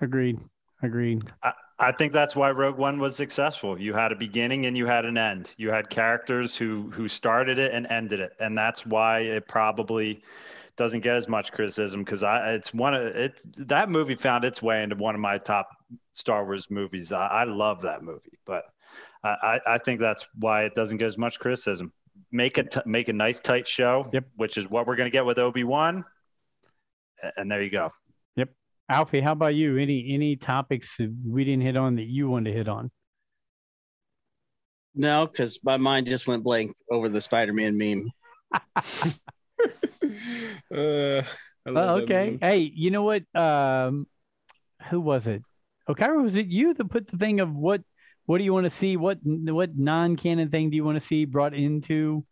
Agreed. 0.00 0.38
Agreed. 0.84 1.24
I, 1.42 1.52
I 1.78 1.92
think 1.92 2.12
that's 2.12 2.36
why 2.36 2.50
Rogue 2.50 2.76
One 2.76 3.00
was 3.00 3.16
successful. 3.16 3.80
You 3.80 3.94
had 3.94 4.12
a 4.12 4.16
beginning 4.16 4.66
and 4.66 4.76
you 4.76 4.86
had 4.86 5.04
an 5.04 5.18
end. 5.18 5.50
You 5.56 5.70
had 5.70 5.90
characters 5.90 6.56
who 6.56 6.90
who 6.90 7.08
started 7.08 7.58
it 7.58 7.72
and 7.72 7.86
ended 7.88 8.20
it, 8.20 8.32
and 8.38 8.56
that's 8.56 8.86
why 8.86 9.20
it 9.20 9.48
probably 9.48 10.22
doesn't 10.76 11.00
get 11.00 11.16
as 11.16 11.28
much 11.28 11.52
criticism 11.52 12.02
because 12.04 12.22
I 12.22 12.52
it's 12.54 12.74
one 12.74 12.94
of 12.94 13.02
it 13.02 13.40
that 13.68 13.88
movie 13.88 14.14
found 14.14 14.44
its 14.44 14.60
way 14.60 14.82
into 14.82 14.96
one 14.96 15.14
of 15.14 15.20
my 15.20 15.38
top 15.38 15.68
Star 16.12 16.44
Wars 16.44 16.70
movies. 16.70 17.12
I, 17.12 17.26
I 17.26 17.44
love 17.44 17.82
that 17.82 18.02
movie, 18.02 18.38
but 18.44 18.64
I, 19.24 19.58
I 19.66 19.78
think 19.78 20.00
that's 20.00 20.26
why 20.38 20.64
it 20.64 20.74
doesn't 20.74 20.98
get 20.98 21.06
as 21.06 21.16
much 21.16 21.38
criticism. 21.38 21.92
Make 22.30 22.58
a 22.58 22.64
t- 22.64 22.80
make 22.84 23.08
a 23.08 23.12
nice 23.12 23.40
tight 23.40 23.66
show, 23.66 24.08
yep. 24.12 24.24
which 24.36 24.58
is 24.58 24.68
what 24.68 24.86
we're 24.86 24.96
going 24.96 25.06
to 25.06 25.12
get 25.12 25.24
with 25.24 25.38
Obi 25.38 25.64
Wan, 25.64 26.04
and 27.36 27.50
there 27.50 27.62
you 27.62 27.70
go. 27.70 27.90
Yep, 28.90 28.96
Alfie, 28.96 29.20
how 29.20 29.32
about 29.32 29.54
you? 29.54 29.78
Any 29.78 30.14
any 30.14 30.36
topics 30.36 30.98
we 31.26 31.44
didn't 31.44 31.62
hit 31.62 31.76
on 31.76 31.96
that 31.96 32.06
you 32.06 32.28
wanted 32.28 32.50
to 32.50 32.56
hit 32.56 32.68
on? 32.68 32.90
No, 34.94 35.26
because 35.26 35.58
my 35.64 35.76
mind 35.76 36.06
just 36.06 36.28
went 36.28 36.44
blank 36.44 36.74
over 36.90 37.08
the 37.08 37.20
Spider-Man 37.20 37.76
meme. 37.76 38.08
uh, 40.74 41.22
well, 41.66 41.96
okay. 42.00 42.38
Hey, 42.40 42.58
you 42.58 42.90
know 42.90 43.02
what? 43.02 43.24
Um, 43.34 44.06
who 44.90 45.00
was 45.00 45.26
it? 45.26 45.42
Okay, 45.88 46.08
was 46.08 46.36
it 46.36 46.46
you 46.46 46.74
that 46.74 46.90
put 46.90 47.08
the 47.08 47.16
thing 47.16 47.40
of 47.40 47.54
what 47.54 47.82
what 48.26 48.38
do 48.38 48.44
you 48.44 48.52
want 48.52 48.64
to 48.64 48.70
see? 48.70 48.96
What 48.96 49.18
what 49.22 49.76
non-canon 49.76 50.50
thing 50.50 50.70
do 50.70 50.76
you 50.76 50.84
want 50.84 50.98
to 50.98 51.06
see 51.06 51.24
brought 51.24 51.54
into 51.54 52.24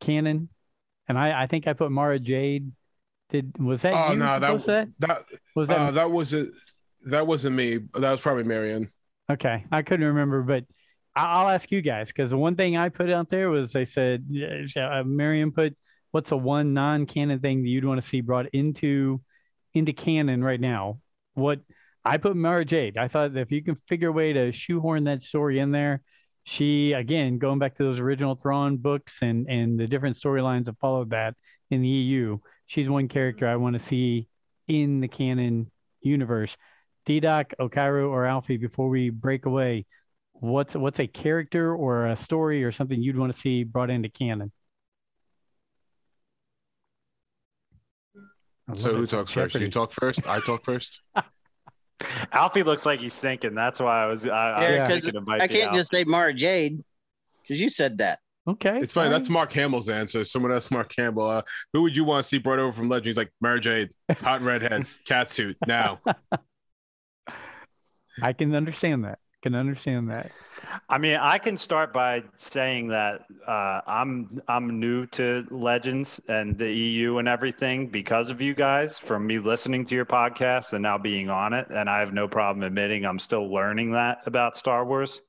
canon? 0.00 0.48
And 1.08 1.18
I, 1.18 1.42
I 1.42 1.46
think 1.46 1.66
I 1.66 1.72
put 1.72 1.90
Mara 1.90 2.18
Jade. 2.18 2.72
Did 3.30 3.58
was 3.58 3.82
that? 3.82 3.94
Oh 3.94 4.12
you 4.12 4.18
no, 4.18 4.38
that, 4.38 4.64
that 4.64 4.88
that 4.98 5.24
was 5.54 5.68
that. 5.68 5.78
Uh, 5.78 5.90
that 5.92 6.10
wasn't 6.10 6.52
that 7.06 7.26
wasn't 7.26 7.56
me. 7.56 7.78
That 7.94 8.10
was 8.10 8.20
probably 8.20 8.44
Marion. 8.44 8.88
Okay, 9.30 9.64
I 9.70 9.82
couldn't 9.82 10.06
remember, 10.06 10.42
but 10.42 10.64
I'll 11.14 11.48
ask 11.48 11.70
you 11.70 11.82
guys 11.82 12.08
because 12.08 12.30
the 12.30 12.36
one 12.36 12.56
thing 12.56 12.76
I 12.76 12.88
put 12.88 13.10
out 13.10 13.28
there 13.28 13.50
was 13.50 13.72
they 13.72 13.84
said 13.84 14.26
uh, 14.76 15.02
Marion 15.04 15.52
put 15.52 15.76
what's 16.10 16.32
a 16.32 16.36
one 16.36 16.74
non-canon 16.74 17.40
thing 17.40 17.62
that 17.62 17.68
you'd 17.68 17.84
want 17.84 18.00
to 18.00 18.06
see 18.06 18.20
brought 18.20 18.46
into 18.52 19.20
into 19.74 19.92
canon 19.92 20.42
right 20.42 20.60
now? 20.60 21.00
What 21.34 21.60
I 22.04 22.16
put 22.16 22.36
Mara 22.36 22.64
Jade. 22.64 22.96
I 22.96 23.08
thought 23.08 23.36
if 23.36 23.52
you 23.52 23.62
can 23.62 23.76
figure 23.86 24.08
a 24.08 24.12
way 24.12 24.32
to 24.32 24.52
shoehorn 24.52 25.04
that 25.04 25.22
story 25.22 25.58
in 25.58 25.70
there, 25.70 26.02
she 26.44 26.92
again 26.92 27.38
going 27.38 27.58
back 27.58 27.76
to 27.76 27.84
those 27.84 27.98
original 27.98 28.34
Thrawn 28.34 28.76
books 28.76 29.18
and 29.22 29.48
and 29.48 29.78
the 29.78 29.86
different 29.86 30.16
storylines 30.16 30.64
that 30.64 30.78
followed 30.78 31.10
that 31.10 31.34
in 31.70 31.82
the 31.82 31.88
EU. 31.88 32.38
She's 32.70 32.88
one 32.88 33.08
character 33.08 33.48
I 33.48 33.56
want 33.56 33.74
to 33.74 33.80
see 33.80 34.28
in 34.68 35.00
the 35.00 35.08
canon 35.08 35.72
universe. 36.02 36.56
D-Doc, 37.04 37.54
Okairo, 37.58 38.08
or 38.08 38.26
Alfie, 38.26 38.58
before 38.58 38.88
we 38.88 39.10
break 39.10 39.44
away, 39.44 39.86
what's 40.34 40.76
what's 40.76 41.00
a 41.00 41.08
character 41.08 41.74
or 41.74 42.06
a 42.06 42.16
story 42.16 42.62
or 42.62 42.70
something 42.70 43.02
you'd 43.02 43.18
want 43.18 43.32
to 43.32 43.36
see 43.36 43.64
brought 43.64 43.90
into 43.90 44.08
canon? 44.08 44.52
So 48.76 48.94
who 48.94 49.04
talks 49.04 49.32
Jeopardy. 49.32 49.52
first? 49.52 49.62
You 49.62 49.68
talk 49.68 49.92
first. 49.92 50.28
I 50.28 50.38
talk 50.38 50.64
first. 50.64 51.00
Alfie 52.32 52.62
looks 52.62 52.86
like 52.86 53.00
he's 53.00 53.16
thinking. 53.16 53.52
That's 53.52 53.80
why 53.80 54.04
I 54.04 54.06
was. 54.06 54.24
I, 54.24 54.28
yeah, 54.28 54.86
I, 54.88 54.92
was 54.92 55.10
I 55.40 55.48
can't 55.48 55.74
just 55.74 55.92
say 55.92 56.04
Mara 56.04 56.32
Jade 56.32 56.84
because 57.42 57.60
you 57.60 57.68
said 57.68 57.98
that. 57.98 58.20
Okay, 58.50 58.80
it's 58.80 58.92
fine. 58.92 59.10
That's 59.12 59.28
Mark 59.28 59.52
Hamill's 59.52 59.88
answer. 59.88 60.24
Someone 60.24 60.50
asked 60.50 60.72
Mark 60.72 60.88
Campbell. 60.88 61.26
Uh, 61.26 61.42
who 61.72 61.82
would 61.82 61.96
you 61.96 62.02
want 62.02 62.24
to 62.24 62.28
see 62.28 62.38
brought 62.38 62.58
over 62.58 62.72
from 62.72 62.88
Legend? 62.88 63.06
He's 63.06 63.16
like 63.16 63.30
Mara 63.40 63.60
Jade, 63.60 63.90
hot 64.20 64.42
redhead, 64.42 64.86
cat 65.06 65.30
suit. 65.30 65.56
Now, 65.68 66.00
I 68.22 68.32
can 68.32 68.52
understand 68.56 69.04
that. 69.04 69.20
Can 69.42 69.54
understand 69.54 70.10
that. 70.10 70.32
I 70.88 70.98
mean, 70.98 71.16
I 71.16 71.38
can 71.38 71.56
start 71.56 71.92
by 71.92 72.24
saying 72.36 72.88
that 72.88 73.20
uh, 73.46 73.80
I'm 73.86 74.42
I'm 74.48 74.80
new 74.80 75.06
to 75.06 75.46
Legends 75.50 76.20
and 76.28 76.58
the 76.58 76.70
EU 76.70 77.18
and 77.18 77.28
everything 77.28 77.86
because 77.86 78.30
of 78.30 78.40
you 78.40 78.54
guys. 78.54 78.98
From 78.98 79.26
me 79.28 79.38
listening 79.38 79.86
to 79.86 79.94
your 79.94 80.04
podcast 80.04 80.72
and 80.72 80.82
now 80.82 80.98
being 80.98 81.30
on 81.30 81.52
it, 81.52 81.68
and 81.70 81.88
I 81.88 82.00
have 82.00 82.12
no 82.12 82.26
problem 82.26 82.64
admitting 82.64 83.06
I'm 83.06 83.20
still 83.20 83.48
learning 83.50 83.92
that 83.92 84.18
about 84.26 84.56
Star 84.56 84.84
Wars 84.84 85.22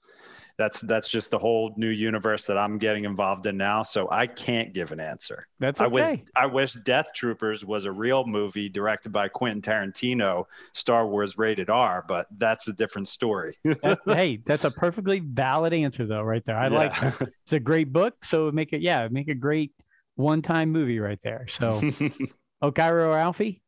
that's 0.57 0.81
that's 0.81 1.07
just 1.07 1.31
the 1.31 1.39
whole 1.39 1.73
new 1.77 1.89
universe 1.89 2.45
that 2.45 2.57
I'm 2.57 2.77
getting 2.77 3.05
involved 3.05 3.45
in 3.45 3.57
now. 3.57 3.83
So 3.83 4.07
I 4.11 4.27
can't 4.27 4.73
give 4.73 4.91
an 4.91 4.99
answer. 4.99 5.47
That's 5.59 5.81
okay. 5.81 5.85
I 5.85 5.87
wish, 5.87 6.19
I 6.35 6.45
wish 6.45 6.73
Death 6.83 7.07
Troopers 7.15 7.65
was 7.65 7.85
a 7.85 7.91
real 7.91 8.25
movie 8.25 8.69
directed 8.69 9.11
by 9.11 9.27
Quentin 9.27 9.61
Tarantino, 9.61 10.45
Star 10.73 11.07
Wars 11.07 11.37
rated 11.37 11.69
R, 11.69 12.05
but 12.07 12.27
that's 12.37 12.67
a 12.67 12.73
different 12.73 13.07
story. 13.07 13.57
hey, 14.05 14.39
that's 14.45 14.63
a 14.63 14.71
perfectly 14.71 15.19
valid 15.19 15.73
answer 15.73 16.05
though, 16.05 16.23
right 16.23 16.43
there. 16.45 16.57
I 16.57 16.67
yeah. 16.67 16.77
like 16.77 17.01
that. 17.01 17.29
It's 17.43 17.53
a 17.53 17.59
great 17.59 17.91
book, 17.91 18.23
so 18.23 18.51
make 18.51 18.71
it 18.71 18.81
yeah, 18.81 19.07
make 19.09 19.27
a 19.27 19.35
great 19.35 19.71
one-time 20.15 20.71
movie 20.71 20.99
right 20.99 21.19
there. 21.23 21.47
So, 21.49 21.81
Okairo 22.63 23.07
or 23.07 23.17
Alfie, 23.17 23.61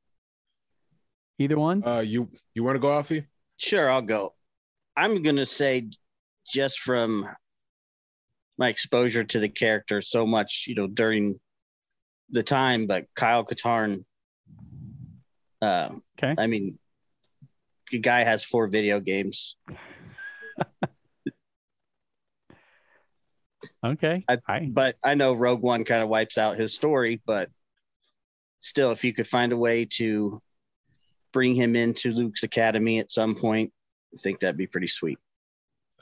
either 1.39 1.57
one. 1.57 1.85
Uh, 1.85 1.99
you 1.99 2.30
you 2.53 2.64
want 2.64 2.76
to 2.76 2.80
go, 2.80 2.93
Alfie? 2.93 3.26
Sure, 3.57 3.89
I'll 3.89 4.01
go. 4.01 4.34
I'm 4.95 5.22
gonna 5.22 5.45
say 5.45 5.89
just 6.45 6.80
from 6.80 7.28
my 8.57 8.70
exposure 8.70 9.24
to 9.24 9.40
the 9.40 9.49
character 9.49 10.02
so 10.02 10.26
much, 10.26 10.65
you 10.68 10.76
know, 10.76 10.88
during 10.88 11.40
the 12.30 12.44
time, 12.44 12.86
but 12.88 13.06
Kyle 13.15 13.44
Katarn, 13.44 14.03
uh, 15.61 15.90
okay. 16.18 16.36
I 16.38 16.48
mean, 16.48 16.78
the 17.91 17.99
guy 17.99 18.24
has 18.24 18.44
four 18.44 18.68
video 18.68 18.99
games. 18.99 19.56
okay. 23.86 24.24
I, 24.28 24.38
but 24.72 24.95
I 25.03 25.15
know 25.15 25.34
Rogue 25.34 25.61
One 25.61 25.84
kind 25.84 26.02
of 26.03 26.10
wipes 26.10 26.38
out 26.38 26.57
his 26.57 26.74
story, 26.74 27.22
but 27.26 27.49
still, 28.60 28.91
if 28.91 29.03
you 29.03 29.14
could 29.14 29.28
find 29.28 29.52
a 29.52 29.57
way 29.57 29.86
to 29.86 30.40
bring 31.32 31.56
him 31.56 31.76
into 31.76 32.11
Luke's 32.11 32.44
academy 32.44 32.99
at 32.99 33.11
some 33.11 33.36
point, 33.36 33.72
I 34.14 34.18
think 34.18 34.40
that'd 34.40 34.57
be 34.57 34.68
pretty 34.68 34.88
sweet. 34.88 35.18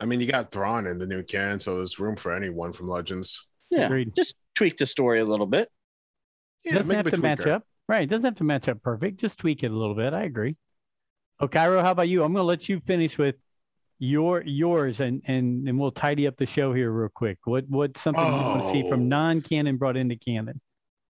I 0.01 0.05
mean, 0.05 0.19
you 0.19 0.25
got 0.27 0.51
Thrawn 0.51 0.87
in 0.87 0.97
the 0.97 1.05
new 1.05 1.21
canon, 1.23 1.59
so 1.59 1.77
there's 1.77 1.99
room 1.99 2.15
for 2.15 2.33
anyone 2.33 2.73
from 2.73 2.89
Legends. 2.89 3.47
Yeah, 3.69 3.85
Agreed. 3.85 4.15
just 4.15 4.35
tweak 4.55 4.77
the 4.77 4.85
story 4.85 5.19
a 5.21 5.25
little 5.25 5.45
bit. 5.45 5.69
Yeah, 6.65 6.73
doesn't 6.73 6.93
have 6.95 7.05
him 7.07 7.13
a 7.13 7.15
to 7.15 7.21
match 7.21 7.45
up. 7.47 7.63
Right. 7.87 8.09
Doesn't 8.09 8.25
have 8.25 8.37
to 8.37 8.43
match 8.43 8.67
up 8.67 8.81
perfect. 8.81 9.19
Just 9.19 9.37
tweak 9.37 9.63
it 9.63 9.71
a 9.71 9.75
little 9.75 9.95
bit. 9.95 10.13
I 10.13 10.23
agree. 10.23 10.55
Oh, 11.39 11.47
Cairo, 11.47 11.81
how 11.81 11.91
about 11.91 12.07
you? 12.09 12.23
I'm 12.23 12.33
going 12.33 12.43
to 12.43 12.47
let 12.47 12.67
you 12.69 12.79
finish 12.85 13.17
with 13.17 13.35
your 13.99 14.41
yours 14.43 14.99
and 14.99 15.21
and 15.27 15.67
and 15.67 15.79
we'll 15.79 15.91
tidy 15.91 16.25
up 16.25 16.35
the 16.37 16.45
show 16.47 16.73
here 16.73 16.89
real 16.91 17.09
quick. 17.13 17.37
What 17.45 17.65
what's 17.69 18.01
something 18.01 18.23
you 18.25 18.31
want 18.31 18.63
to 18.63 18.71
see 18.71 18.83
Oh. 18.85 18.89
from 18.89 19.07
non-canon 19.09 19.77
brought 19.77 19.95
into 19.97 20.15
canon? 20.15 20.59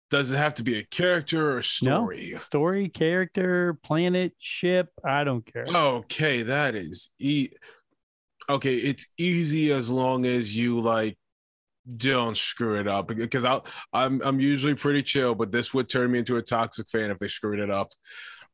Does 0.10 0.32
it 0.32 0.38
have 0.38 0.56
to 0.56 0.64
be 0.64 0.80
a 0.80 0.84
character 0.84 1.52
or 1.52 1.58
a 1.58 1.64
story? 1.64 2.34
Story, 2.42 2.90
character, 2.90 3.78
planet, 3.84 4.34
ship. 4.40 4.90
I 5.06 5.24
don't 5.24 5.46
care. 5.46 5.66
Okay, 5.68 6.42
that 6.44 6.74
is 6.76 7.12
e. 7.20 7.50
Okay, 8.50 8.76
it's 8.76 9.08
easy 9.18 9.72
as 9.72 9.90
long 9.90 10.26
as 10.26 10.56
you 10.56 10.80
like 10.82 11.18
don't 11.98 12.38
screw 12.38 12.80
it 12.80 12.88
up 12.88 13.08
because 13.08 13.46
I'll 13.46 13.66
I'm 13.94 14.22
I'm 14.24 14.40
usually 14.40 14.76
pretty 14.76 15.04
chill, 15.04 15.36
but 15.36 15.52
this 15.52 15.74
would 15.74 15.90
turn 15.90 16.12
me 16.12 16.20
into 16.20 16.38
a 16.38 16.42
toxic 16.42 16.88
fan 16.90 17.12
if 17.12 17.20
they 17.20 17.28
screwed 17.28 17.60
it 17.60 17.70
up. 17.72 17.92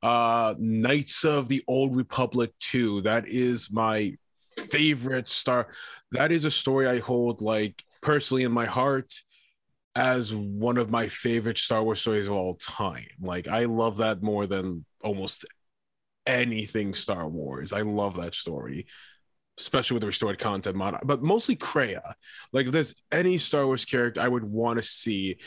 Uh 0.04 0.56
Knights 0.60 1.26
of 1.26 1.48
the 1.50 1.64
Old 1.68 1.96
Republic 1.96 2.52
2. 2.60 3.02
That 3.02 3.28
is 3.28 3.72
my 3.72 4.16
favorite 4.72 5.30
star. 5.30 5.70
That 6.12 6.32
is 6.32 6.46
a 6.46 6.52
story 6.52 6.88
I 6.88 7.00
hold 7.00 7.42
like 7.42 7.84
personally 8.02 8.44
in 8.44 8.52
my 8.52 8.66
heart 8.66 9.14
as 9.96 10.34
one 10.36 10.78
of 10.78 10.92
my 10.92 11.08
favorite 11.08 11.58
Star 11.58 11.84
Wars 11.84 12.02
stories 12.02 12.28
of 12.28 12.34
all 12.34 12.56
time. 12.56 13.08
Like 13.22 13.48
I 13.48 13.66
love 13.66 13.98
that 13.98 14.22
more 14.22 14.48
than 14.48 14.86
almost 15.04 15.46
anything 16.26 16.94
Star 16.94 17.30
Wars. 17.30 17.74
I 17.74 17.82
love 17.82 18.18
that 18.18 18.36
story, 18.36 18.88
especially 19.58 19.96
with 19.96 20.02
the 20.02 20.08
restored 20.08 20.40
content 20.40 20.76
mod, 20.76 21.00
but 21.06 21.24
mostly 21.24 21.56
Kreia. 21.56 22.14
Like 22.52 22.68
if 22.68 22.74
there's 22.74 22.96
any 23.12 23.38
Star 23.38 23.66
Wars 23.66 23.86
character 23.86 24.22
I 24.22 24.28
would 24.28 24.44
want 24.44 24.78
to 24.78 24.84
see, 24.84 25.38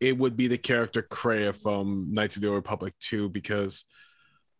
it 0.00 0.16
would 0.16 0.36
be 0.36 0.48
the 0.48 0.58
character 0.58 1.02
Kreia 1.02 1.54
from 1.54 2.12
Knights 2.12 2.36
of 2.36 2.42
the 2.42 2.48
Old 2.48 2.56
Republic 2.56 2.94
2 3.00 3.28
because 3.28 3.84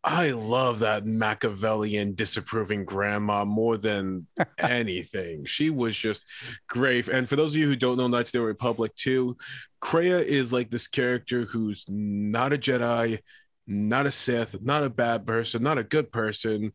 I 0.02 0.30
love 0.30 0.78
that 0.80 1.04
Machiavellian 1.04 2.14
disapproving 2.14 2.84
grandma 2.84 3.44
more 3.44 3.76
than 3.76 4.26
anything. 4.58 5.44
She 5.44 5.70
was 5.70 5.96
just 5.96 6.26
great. 6.68 7.08
And 7.08 7.28
for 7.28 7.36
those 7.36 7.52
of 7.52 7.60
you 7.60 7.66
who 7.66 7.76
don't 7.76 7.98
know 7.98 8.06
Knights 8.06 8.30
of 8.30 8.32
the 8.32 8.38
Old 8.40 8.48
Republic 8.48 8.94
2, 8.96 9.36
Kreia 9.82 10.22
is 10.22 10.52
like 10.52 10.70
this 10.70 10.88
character 10.88 11.42
who's 11.42 11.84
not 11.88 12.52
a 12.52 12.58
Jedi, 12.58 13.20
not 13.66 14.06
a 14.06 14.12
Sith, 14.12 14.60
not 14.62 14.84
a 14.84 14.90
bad 14.90 15.26
person, 15.26 15.62
not 15.62 15.78
a 15.78 15.84
good 15.84 16.12
person. 16.12 16.72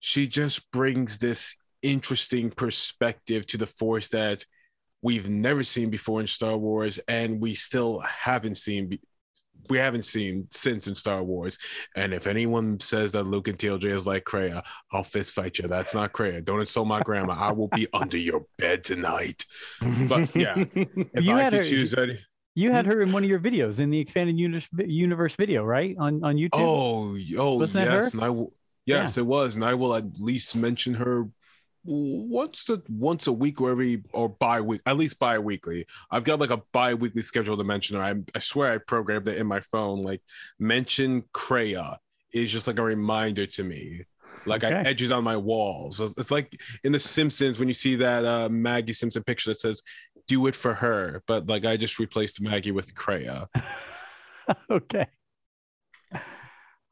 She 0.00 0.26
just 0.26 0.70
brings 0.70 1.18
this 1.18 1.54
interesting 1.82 2.50
perspective 2.50 3.46
to 3.48 3.56
the 3.56 3.66
Force 3.66 4.08
that 4.10 4.44
we've 5.02 5.28
never 5.28 5.62
seen 5.64 5.90
before 5.90 6.20
in 6.20 6.26
Star 6.26 6.56
Wars, 6.56 6.98
and 7.08 7.40
we 7.40 7.54
still 7.54 8.00
haven't 8.00 8.56
seen. 8.56 8.88
Be- 8.88 9.00
we 9.68 9.76
haven't 9.76 10.06
seen 10.06 10.46
since 10.50 10.86
in 10.88 10.94
Star 10.94 11.22
Wars. 11.22 11.58
And 11.94 12.14
if 12.14 12.26
anyone 12.26 12.80
says 12.80 13.12
that 13.12 13.24
Luke 13.24 13.48
and 13.48 13.58
TLJ 13.58 13.84
is 13.84 14.06
like 14.06 14.24
Kreia, 14.24 14.62
I'll 14.92 15.04
fist 15.04 15.34
fight 15.34 15.58
you. 15.58 15.68
That's 15.68 15.94
not 15.94 16.14
Kreia. 16.14 16.42
Don't 16.42 16.60
insult 16.60 16.88
my 16.88 17.02
grandma. 17.02 17.34
I 17.36 17.52
will 17.52 17.68
be 17.68 17.86
under 17.92 18.16
your 18.16 18.46
bed 18.56 18.82
tonight. 18.82 19.44
But 20.08 20.34
yeah, 20.36 20.54
if 20.74 21.22
You 21.22 21.34
I 21.36 21.42
had 21.42 21.52
could 21.52 21.58
her- 21.58 21.64
choose 21.64 21.92
any. 21.92 22.18
You 22.54 22.72
had 22.72 22.86
hmm? 22.86 22.92
her 22.92 23.02
in 23.02 23.12
one 23.12 23.22
of 23.22 23.30
your 23.30 23.38
videos 23.40 23.78
in 23.78 23.90
the 23.90 24.00
expanded 24.00 24.38
universe, 24.38 24.68
universe 24.86 25.36
video, 25.36 25.64
right? 25.64 25.94
On 25.98 26.24
on 26.24 26.36
YouTube. 26.36 26.48
Oh, 26.54 27.16
oh, 27.36 27.58
Wasn't 27.58 27.74
that 27.74 27.92
yes, 27.92 28.12
her? 28.14 28.18
and 28.18 28.24
I 28.24 28.46
Yes, 28.88 29.18
it 29.18 29.26
was, 29.26 29.54
and 29.54 29.64
I 29.64 29.74
will 29.74 29.94
at 29.94 30.18
least 30.18 30.56
mention 30.56 30.94
her 30.94 31.28
once 31.84 32.68
a 32.68 32.82
once 32.88 33.26
a 33.28 33.32
week 33.32 33.60
or 33.60 33.70
every 33.70 34.02
or 34.12 34.28
bi 34.28 34.60
week, 34.60 34.80
at 34.86 34.96
least 34.96 35.18
bi-weekly. 35.18 35.86
I've 36.10 36.24
got 36.24 36.40
like 36.40 36.50
a 36.50 36.62
bi-weekly 36.72 37.22
schedule 37.22 37.56
to 37.56 37.64
mention 37.64 37.96
her. 37.96 38.02
I, 38.02 38.14
I 38.34 38.38
swear 38.40 38.72
I 38.72 38.78
programmed 38.78 39.28
it 39.28 39.38
in 39.38 39.46
my 39.46 39.60
phone. 39.60 40.02
Like 40.02 40.22
mention 40.58 41.22
Kreia 41.32 41.96
is 42.32 42.52
just 42.52 42.66
like 42.66 42.78
a 42.78 42.82
reminder 42.82 43.46
to 43.46 43.64
me. 43.64 44.04
Like 44.44 44.64
I 44.64 44.68
Okay. 44.68 44.90
edge 44.90 45.02
it 45.02 45.12
on 45.12 45.24
my 45.24 45.36
walls. 45.36 46.00
It's 46.00 46.14
it's 46.18 46.30
like 46.30 46.60
in 46.84 46.92
The 46.92 47.00
Simpsons 47.00 47.58
when 47.58 47.68
you 47.68 47.74
see 47.74 47.96
that 47.96 48.24
uh, 48.24 48.48
Maggie 48.48 48.92
Simpson 48.92 49.22
picture 49.22 49.50
that 49.50 49.60
says 49.60 49.82
"Do 50.26 50.46
it 50.46 50.56
for 50.56 50.74
her," 50.74 51.22
but 51.26 51.46
like 51.46 51.64
I 51.64 51.76
just 51.76 51.98
replaced 51.98 52.40
Maggie 52.40 52.72
with 52.72 52.94
Kreia. 52.94 53.46
okay. 54.70 55.06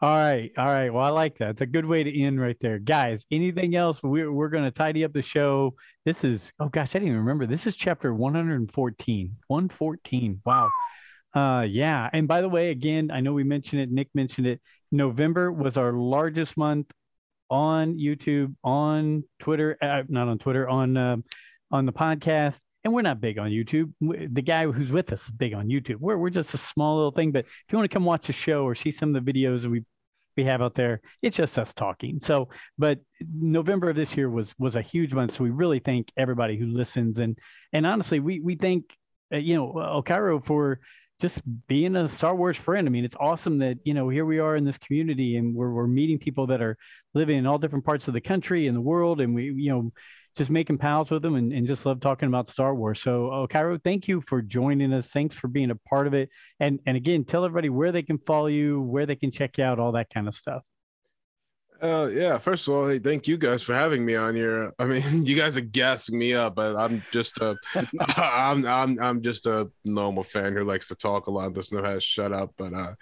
All 0.03 0.15
right. 0.15 0.53
All 0.59 0.67
right. 0.67 0.91
Well, 0.91 1.05
I 1.05 1.09
like 1.09 1.39
that. 1.39 1.51
It's 1.51 1.63
a 1.63 1.67
good 1.67 1.87
way 1.87 2.03
to 2.03 2.23
end 2.23 2.39
right 2.39 2.57
there. 2.61 2.79
Guys, 2.79 3.25
anything 3.31 3.77
else? 3.77 4.03
We're, 4.03 4.31
we're 4.31 4.51
going 4.51 4.65
to 4.65 4.71
tidy 4.71 5.05
up 5.05 5.15
the 5.15 5.23
show. 5.23 5.75
This 6.05 6.23
is, 6.23 6.53
oh 6.61 6.69
gosh, 6.69 6.91
I 6.91 6.99
didn't 6.99 7.09
even 7.09 7.21
remember. 7.21 7.47
This 7.47 7.67
is 7.67 7.77
chapter 7.77 8.13
114. 8.13 9.37
114. 9.47 10.43
Wow. 10.45 10.71
Uh, 11.35 11.63
yeah. 11.63 12.11
And 12.13 12.29
by 12.29 12.43
the 12.43 12.49
way, 12.49 12.71
again, 12.71 13.11
I 13.11 13.21
know 13.21 13.33
we 13.33 13.45
mentioned 13.45 13.81
it. 13.81 13.91
Nick 13.91 14.09
mentioned 14.15 14.47
it. 14.47 14.61
November 14.93 15.51
was 15.51 15.79
our 15.79 15.93
largest 15.93 16.59
month 16.59 16.91
on 17.51 17.97
YouTube, 17.97 18.55
on 18.63 19.25
Twitter, 19.39 19.79
uh, 19.81 20.03
not 20.09 20.29
on 20.29 20.39
Twitter, 20.39 20.69
on 20.69 20.97
um 20.97 21.25
on 21.71 21.87
the 21.87 21.93
podcast. 21.93 22.59
And 22.87 22.95
we're 22.95 23.03
not 23.03 23.21
big 23.21 23.37
on 23.37 23.51
YouTube. 23.51 23.93
The 24.01 24.43
guy 24.43 24.71
who's 24.71 24.93
with 24.93 25.13
us 25.13 25.25
is 25.25 25.31
big 25.33 25.55
on 25.55 25.67
YouTube. 25.67 25.97
We're 25.97 26.17
we're 26.17 26.31
just 26.31 26.55
a 26.55 26.57
small 26.57 26.95
little 26.95 27.11
thing. 27.11 27.33
But 27.33 27.41
if 27.41 27.65
you 27.69 27.79
want 27.79 27.91
to 27.91 27.93
come 27.93 28.05
watch 28.05 28.29
a 28.29 28.33
show 28.33 28.63
or 28.63 28.77
see 28.77 28.93
some 28.93 29.13
of 29.13 29.25
the 29.25 29.33
videos 29.33 29.63
that 29.63 29.71
we 29.71 29.83
we 30.37 30.45
have 30.45 30.63
out 30.63 30.77
there, 30.77 31.01
it's 31.21 31.37
just 31.37 31.59
us 31.59 31.75
talking. 31.75 32.21
So, 32.23 32.49
but 32.79 33.01
November 33.21 33.91
of 33.91 33.97
this 33.97 34.17
year 34.17 34.31
was 34.31 34.55
was 34.57 34.77
a 34.77 34.83
huge 34.83 35.13
month. 35.13 35.35
So 35.35 35.43
we 35.43 35.51
really 35.51 35.81
thank 35.81 36.13
everybody 36.17 36.57
who 36.57 36.67
listens 36.67 37.19
and 37.19 37.37
and 37.73 37.85
honestly, 37.85 38.21
we 38.21 38.39
we 38.39 38.55
thank 38.55 38.85
uh, 39.35 39.39
you 39.39 39.57
know 39.57 39.73
Okairo 39.75 40.47
for 40.47 40.79
just 41.21 41.43
being 41.67 41.97
a 41.97 42.09
Star 42.09 42.37
Wars 42.37 42.57
friend. 42.57 42.87
I 42.87 42.91
mean, 42.93 43.05
it's 43.05 43.17
awesome 43.19 43.59
that 43.59 43.79
you 43.83 43.95
know 43.95 44.09
here 44.11 44.25
we 44.25 44.39
are 44.39 44.55
in 44.55 44.65
this 44.65 44.79
community 44.79 45.37
and 45.39 45.57
we're 45.57 45.73
we're 45.73 45.89
meeting 45.89 46.21
people 46.21 46.47
that 46.47 46.63
are 46.63 46.79
living 47.15 47.37
in 47.37 47.47
all 47.47 47.59
different 47.59 47.85
parts 47.85 48.07
of 48.07 48.15
the 48.15 48.21
country 48.21 48.69
and 48.69 48.77
the 48.77 48.81
world, 48.81 49.21
and 49.21 49.35
we 49.35 49.53
you 49.53 49.73
know 49.73 49.93
just 50.37 50.51
making 50.51 50.79
pals 50.79 51.11
with 51.11 51.23
them 51.23 51.35
and, 51.35 51.53
and 51.53 51.67
just 51.67 51.87
love 51.87 52.01
talking 52.01 52.29
about 52.29 52.51
Star 52.51 52.75
Wars. 52.75 53.01
So, 53.01 53.31
uh, 53.31 53.47
Cairo, 53.47 53.79
thank 53.83 54.07
you 54.07 54.21
for 54.21 54.43
joining 54.43 54.93
us. 54.93 55.09
Thanks 55.09 55.35
for 55.35 55.49
being 55.49 55.71
a 55.71 55.75
part 55.75 56.07
of 56.07 56.15
it. 56.15 56.29
And 56.61 56.81
and 56.87 56.97
again, 56.97 57.25
tell 57.25 57.45
everybody 57.45 57.71
where 57.71 57.93
they 57.93 58.03
can 58.03 58.19
follow 58.19 58.47
you, 58.47 58.81
where 58.81 59.07
they 59.07 59.17
can 59.17 59.31
check 59.31 59.59
you 59.59 59.65
out, 59.65 59.79
all 59.79 59.93
that 59.93 60.11
kind 60.13 60.29
of 60.29 60.35
stuff. 60.35 60.63
Uh, 61.81 62.09
yeah. 62.13 62.39
First 62.39 62.67
of 62.69 62.75
all, 62.75 62.89
hey, 62.89 62.99
thank 62.99 63.29
you 63.29 63.37
guys 63.37 63.63
for 63.63 63.75
having 63.75 64.05
me 64.05 64.15
on 64.15 64.35
here. 64.35 64.73
I 64.79 64.85
mean, 64.87 65.03
you 65.27 65.37
guys 65.37 65.57
are 65.57 65.61
gassing 65.63 66.19
me 66.19 66.33
up, 66.35 66.55
but 66.55 66.75
I'm 66.77 67.03
just 67.11 67.39
a, 67.39 67.57
I'm, 68.17 68.67
I'm, 68.67 68.99
I'm 69.01 69.23
just 69.23 69.47
a 69.47 69.71
normal 69.85 70.23
fan 70.23 70.55
who 70.55 70.65
likes 70.65 70.89
to 70.89 70.95
talk 70.95 71.27
a 71.27 71.31
lot, 71.31 71.53
doesn't 71.53 71.77
know 71.77 71.85
how 71.87 71.95
to 71.95 72.01
shut 72.01 72.33
up. 72.33 72.53
But 72.57 72.73
uh, 72.73 72.95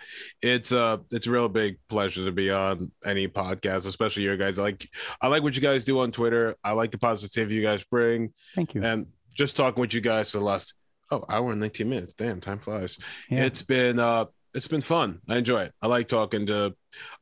it's 0.43 0.73
uh, 0.73 0.99
it's 1.11 1.27
a 1.27 1.31
real 1.31 1.49
big 1.49 1.79
pleasure 1.89 2.25
to 2.25 2.33
be 2.33 2.51
on 2.51 2.91
any 3.05 3.29
podcast, 3.29 3.87
especially 3.87 4.25
your 4.25 4.37
guys. 4.37 4.59
I 4.59 4.63
like, 4.63 4.89
I 5.21 5.29
like 5.29 5.43
what 5.43 5.55
you 5.55 5.63
guys 5.63 5.85
do 5.85 6.01
on 6.01 6.11
Twitter. 6.11 6.57
I 6.65 6.73
like 6.73 6.91
the 6.91 6.99
positivity 6.99 7.55
you 7.55 7.63
guys 7.63 7.85
bring, 7.85 8.33
Thank 8.55 8.75
you. 8.75 8.83
and 8.83 9.07
just 9.37 9.57
talking 9.57 9.81
with 9.81 9.95
you 9.95 10.01
guys 10.01 10.31
for 10.33 10.39
the 10.39 10.45
last 10.45 10.75
oh 11.11 11.25
hour 11.29 11.53
and 11.53 11.61
19 11.61 11.89
minutes. 11.89 12.15
Damn, 12.15 12.41
time 12.41 12.59
flies 12.59 12.99
Yeah. 13.31 13.45
it's 13.45 13.63
been 13.63 13.99
uh 13.99 14.25
it's 14.55 14.69
been 14.69 14.81
fun. 14.81 15.21
I 15.29 15.39
enjoy 15.39 15.63
it. 15.63 15.73
I 15.83 15.89
like 15.89 16.09
talking 16.09 16.47
to 16.47 16.75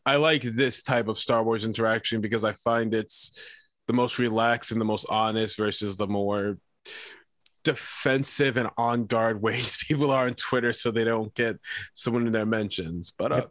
i 0.04 0.16
like 0.16 0.42
this 0.42 0.82
type 0.82 1.09
of 1.09 1.18
star 1.18 1.44
wars 1.44 1.64
interaction 1.64 2.20
because 2.20 2.44
i 2.44 2.52
find 2.52 2.94
it's 2.94 3.38
the 3.86 3.92
most 3.92 4.18
relaxed 4.18 4.72
and 4.72 4.80
the 4.80 4.84
most 4.84 5.06
honest 5.10 5.56
versus 5.56 5.96
the 5.96 6.06
more 6.06 6.59
defensive 7.64 8.56
and 8.56 8.70
on 8.76 9.06
guard 9.06 9.40
ways 9.46 9.76
people 9.88 10.10
are 10.10 10.26
on 10.26 10.34
twitter 10.34 10.72
so 10.72 10.90
they 10.90 11.04
don't 11.04 11.34
get 11.34 11.59
someone 11.94 12.26
in 12.26 12.32
their 12.32 12.46
mentions. 12.46 13.12
But 13.16 13.32
uh 13.32 13.46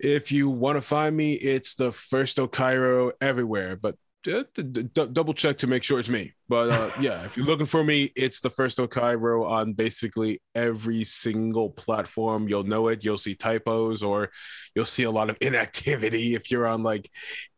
if 0.00 0.30
you 0.30 0.48
want 0.48 0.78
to 0.78 0.82
find 0.82 1.16
me 1.16 1.32
it's 1.34 1.74
the 1.74 1.90
first 1.90 2.38
Cairo 2.52 3.10
everywhere 3.20 3.74
but 3.74 3.96
d- 4.22 4.44
d- 4.54 4.82
d- 4.82 5.08
double 5.12 5.34
check 5.34 5.58
to 5.58 5.66
make 5.66 5.82
sure 5.82 5.98
it's 5.98 6.08
me. 6.08 6.32
But 6.48 6.70
uh, 6.70 6.90
yeah, 7.00 7.24
if 7.24 7.36
you're 7.36 7.46
looking 7.46 7.66
for 7.66 7.84
me, 7.84 8.12
it's 8.16 8.40
the 8.40 8.50
first 8.50 8.78
of 8.78 8.90
Cairo 8.90 9.44
on 9.44 9.72
basically 9.72 10.40
every 10.54 11.04
single 11.04 11.70
platform. 11.70 12.48
You'll 12.48 12.64
know 12.64 12.88
it. 12.88 13.04
You'll 13.04 13.18
see 13.18 13.34
typos 13.34 14.02
or 14.02 14.30
you'll 14.74 14.84
see 14.84 15.04
a 15.04 15.10
lot 15.10 15.30
of 15.30 15.36
inactivity 15.40 16.34
if 16.34 16.50
you're 16.50 16.66
on 16.66 16.82
like 16.82 17.10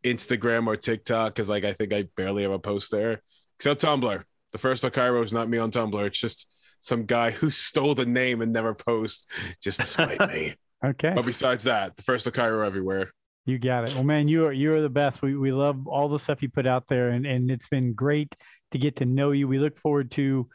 Instagram 0.04 0.66
or 0.66 0.76
TikTok. 0.76 1.34
Cause 1.34 1.48
like 1.48 1.64
I 1.64 1.72
think 1.72 1.92
I 1.92 2.04
barely 2.16 2.42
have 2.42 2.52
a 2.52 2.58
post 2.58 2.90
there, 2.90 3.22
except 3.58 3.82
Tumblr. 3.82 4.22
The 4.52 4.58
first 4.58 4.84
of 4.84 4.92
Cairo 4.92 5.22
is 5.22 5.32
not 5.32 5.48
me 5.48 5.58
on 5.58 5.70
Tumblr. 5.70 6.06
It's 6.06 6.18
just 6.18 6.48
some 6.80 7.04
guy 7.06 7.30
who 7.30 7.50
stole 7.50 7.94
the 7.94 8.06
name 8.06 8.42
and 8.42 8.52
never 8.52 8.74
posts 8.74 9.26
just 9.62 9.80
to 9.80 9.86
spite 9.86 10.20
me. 10.28 10.54
Okay. 10.84 11.12
But 11.14 11.26
besides 11.26 11.64
that, 11.64 11.96
the 11.96 12.02
first 12.02 12.26
of 12.26 12.32
Cairo 12.32 12.66
everywhere. 12.66 13.12
You 13.46 13.58
got 13.58 13.88
it. 13.88 13.94
Well, 13.94 14.04
man, 14.04 14.28
you 14.28 14.46
are 14.46 14.52
you 14.52 14.74
are 14.74 14.82
the 14.82 14.88
best. 14.88 15.22
We 15.22 15.36
we 15.36 15.52
love 15.52 15.86
all 15.86 16.08
the 16.08 16.18
stuff 16.18 16.42
you 16.42 16.48
put 16.50 16.66
out 16.66 16.84
there, 16.88 17.08
and 17.10 17.26
and 17.26 17.50
it's 17.50 17.68
been 17.68 17.94
great 17.94 18.36
to 18.72 18.78
get 18.78 18.96
to 18.96 19.06
know 19.06 19.32
you. 19.32 19.48
We 19.48 19.58
look 19.58 19.78
forward 19.78 20.10
to 20.12 20.48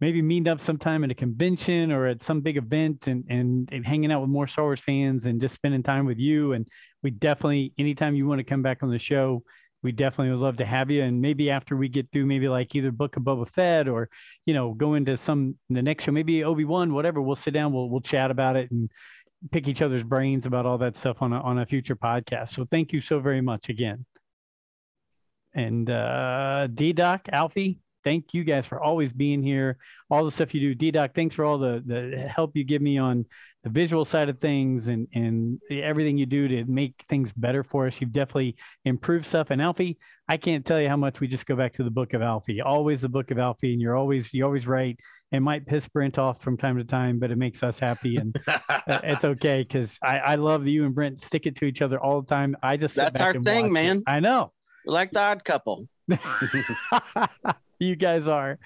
maybe 0.00 0.22
meeting 0.22 0.48
up 0.48 0.60
sometime 0.60 1.02
at 1.02 1.10
a 1.10 1.14
convention 1.14 1.90
or 1.90 2.06
at 2.06 2.22
some 2.22 2.40
big 2.40 2.56
event, 2.56 3.06
and 3.08 3.24
and 3.28 3.68
and 3.72 3.84
hanging 3.84 4.12
out 4.12 4.20
with 4.20 4.30
more 4.30 4.46
Star 4.46 4.66
Wars 4.66 4.80
fans, 4.80 5.26
and 5.26 5.40
just 5.40 5.54
spending 5.54 5.82
time 5.82 6.06
with 6.06 6.18
you. 6.18 6.52
And 6.52 6.66
we 7.02 7.10
definitely, 7.10 7.72
anytime 7.78 8.14
you 8.14 8.26
want 8.26 8.38
to 8.38 8.44
come 8.44 8.62
back 8.62 8.82
on 8.82 8.90
the 8.90 8.98
show, 8.98 9.42
we 9.82 9.92
definitely 9.92 10.30
would 10.30 10.42
love 10.42 10.56
to 10.58 10.66
have 10.66 10.90
you. 10.90 11.02
And 11.02 11.20
maybe 11.20 11.50
after 11.50 11.76
we 11.76 11.88
get 11.88 12.10
through, 12.12 12.26
maybe 12.26 12.48
like 12.48 12.74
either 12.74 12.90
Book 12.90 13.16
of 13.16 13.22
Boba 13.24 13.48
Fett 13.50 13.88
or, 13.88 14.08
you 14.46 14.54
know, 14.54 14.74
go 14.74 14.94
into 14.94 15.16
some 15.16 15.56
the 15.70 15.82
next 15.82 16.04
show, 16.04 16.12
maybe 16.12 16.44
Obi 16.44 16.64
Wan, 16.64 16.94
whatever. 16.94 17.20
We'll 17.20 17.36
sit 17.36 17.52
down, 17.52 17.72
we'll 17.72 17.90
we'll 17.90 18.00
chat 18.00 18.30
about 18.30 18.56
it 18.56 18.70
and 18.70 18.90
pick 19.50 19.68
each 19.68 19.82
other's 19.82 20.02
brains 20.02 20.46
about 20.46 20.66
all 20.66 20.78
that 20.78 20.96
stuff 20.96 21.18
on 21.20 21.32
a 21.32 21.40
on 21.40 21.58
a 21.58 21.66
future 21.66 21.96
podcast. 21.96 22.50
So 22.50 22.66
thank 22.70 22.92
you 22.92 23.00
so 23.00 23.20
very 23.20 23.40
much 23.40 23.68
again. 23.68 24.04
And 25.54 25.88
uh 25.88 26.66
D 26.72 26.92
Doc, 26.92 27.28
Alfie, 27.32 27.80
thank 28.04 28.34
you 28.34 28.44
guys 28.44 28.66
for 28.66 28.80
always 28.80 29.12
being 29.12 29.42
here, 29.42 29.78
all 30.10 30.24
the 30.24 30.30
stuff 30.30 30.54
you 30.54 30.60
do. 30.60 30.74
D 30.74 30.90
Doc, 30.90 31.12
thanks 31.14 31.34
for 31.34 31.44
all 31.44 31.58
the 31.58 31.82
the 31.84 32.28
help 32.28 32.56
you 32.56 32.64
give 32.64 32.82
me 32.82 32.98
on 32.98 33.26
the 33.64 33.70
visual 33.70 34.04
side 34.04 34.28
of 34.28 34.38
things 34.38 34.88
and 34.88 35.08
and 35.14 35.60
everything 35.70 36.16
you 36.16 36.26
do 36.26 36.48
to 36.48 36.64
make 36.64 37.04
things 37.08 37.32
better 37.32 37.64
for 37.64 37.86
us. 37.86 38.00
You've 38.00 38.12
definitely 38.12 38.56
improved 38.84 39.26
stuff. 39.26 39.48
And 39.50 39.60
Alfie, 39.60 39.98
I 40.28 40.36
can't 40.36 40.64
tell 40.64 40.80
you 40.80 40.88
how 40.88 40.96
much 40.96 41.20
we 41.20 41.26
just 41.26 41.46
go 41.46 41.56
back 41.56 41.74
to 41.74 41.84
the 41.84 41.90
book 41.90 42.14
of 42.14 42.22
Alfie. 42.22 42.60
Always 42.60 43.00
the 43.00 43.08
book 43.08 43.30
of 43.30 43.38
Alfie, 43.38 43.72
and 43.72 43.80
you're 43.80 43.96
always 43.96 44.32
you 44.32 44.44
always 44.44 44.66
right. 44.66 44.98
It 45.30 45.40
might 45.40 45.66
piss 45.66 45.86
Brent 45.86 46.18
off 46.18 46.40
from 46.40 46.56
time 46.56 46.78
to 46.78 46.84
time, 46.84 47.18
but 47.18 47.30
it 47.30 47.36
makes 47.36 47.62
us 47.62 47.78
happy, 47.78 48.16
and 48.16 48.34
uh, 48.46 48.78
it's 49.04 49.24
okay 49.24 49.62
because 49.62 49.98
I, 50.02 50.18
I 50.18 50.34
love 50.36 50.64
that 50.64 50.70
you 50.70 50.86
and 50.86 50.94
Brent 50.94 51.20
stick 51.20 51.44
it 51.44 51.56
to 51.56 51.66
each 51.66 51.82
other 51.82 52.00
all 52.00 52.22
the 52.22 52.26
time. 52.26 52.56
I 52.62 52.76
just 52.76 52.94
that's 52.94 53.20
our 53.20 53.34
thing, 53.34 53.66
it. 53.66 53.72
man. 53.72 54.02
I 54.06 54.20
know. 54.20 54.52
We're 54.86 54.94
like 54.94 55.12
the 55.12 55.20
odd 55.20 55.44
couple. 55.44 55.86
you 57.78 57.96
guys 57.96 58.28
are. 58.28 58.58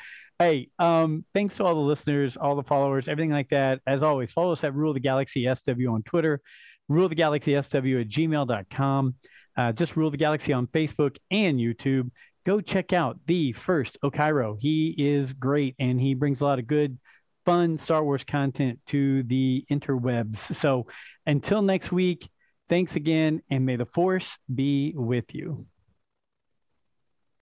Hey, 0.42 0.70
um, 0.80 1.24
thanks 1.34 1.56
to 1.58 1.64
all 1.64 1.76
the 1.76 1.80
listeners, 1.80 2.36
all 2.36 2.56
the 2.56 2.64
followers, 2.64 3.06
everything 3.06 3.30
like 3.30 3.50
that. 3.50 3.78
As 3.86 4.02
always, 4.02 4.32
follow 4.32 4.50
us 4.50 4.64
at 4.64 4.74
Rule 4.74 4.92
the 4.92 4.98
Galaxy 4.98 5.46
SW 5.46 5.88
on 5.88 6.02
Twitter, 6.02 6.40
Rule 6.88 7.08
the 7.08 7.14
Galaxy 7.14 7.52
SW 7.52 7.76
at 7.76 8.08
gmail.com. 8.08 9.14
Uh, 9.56 9.70
just 9.70 9.94
Rule 9.94 10.10
the 10.10 10.16
Galaxy 10.16 10.52
on 10.52 10.66
Facebook 10.66 11.16
and 11.30 11.60
YouTube. 11.60 12.10
Go 12.44 12.60
check 12.60 12.92
out 12.92 13.20
the 13.26 13.52
first 13.52 13.98
Okairo. 14.02 14.56
He 14.58 14.92
is 14.98 15.32
great 15.32 15.76
and 15.78 16.00
he 16.00 16.14
brings 16.14 16.40
a 16.40 16.44
lot 16.44 16.58
of 16.58 16.66
good, 16.66 16.98
fun 17.44 17.78
Star 17.78 18.02
Wars 18.02 18.24
content 18.24 18.80
to 18.88 19.22
the 19.22 19.64
interwebs. 19.70 20.56
So 20.56 20.88
until 21.24 21.62
next 21.62 21.92
week, 21.92 22.28
thanks 22.68 22.96
again, 22.96 23.42
and 23.48 23.64
may 23.64 23.76
the 23.76 23.86
Force 23.86 24.36
be 24.52 24.92
with 24.96 25.36
you. 25.36 25.66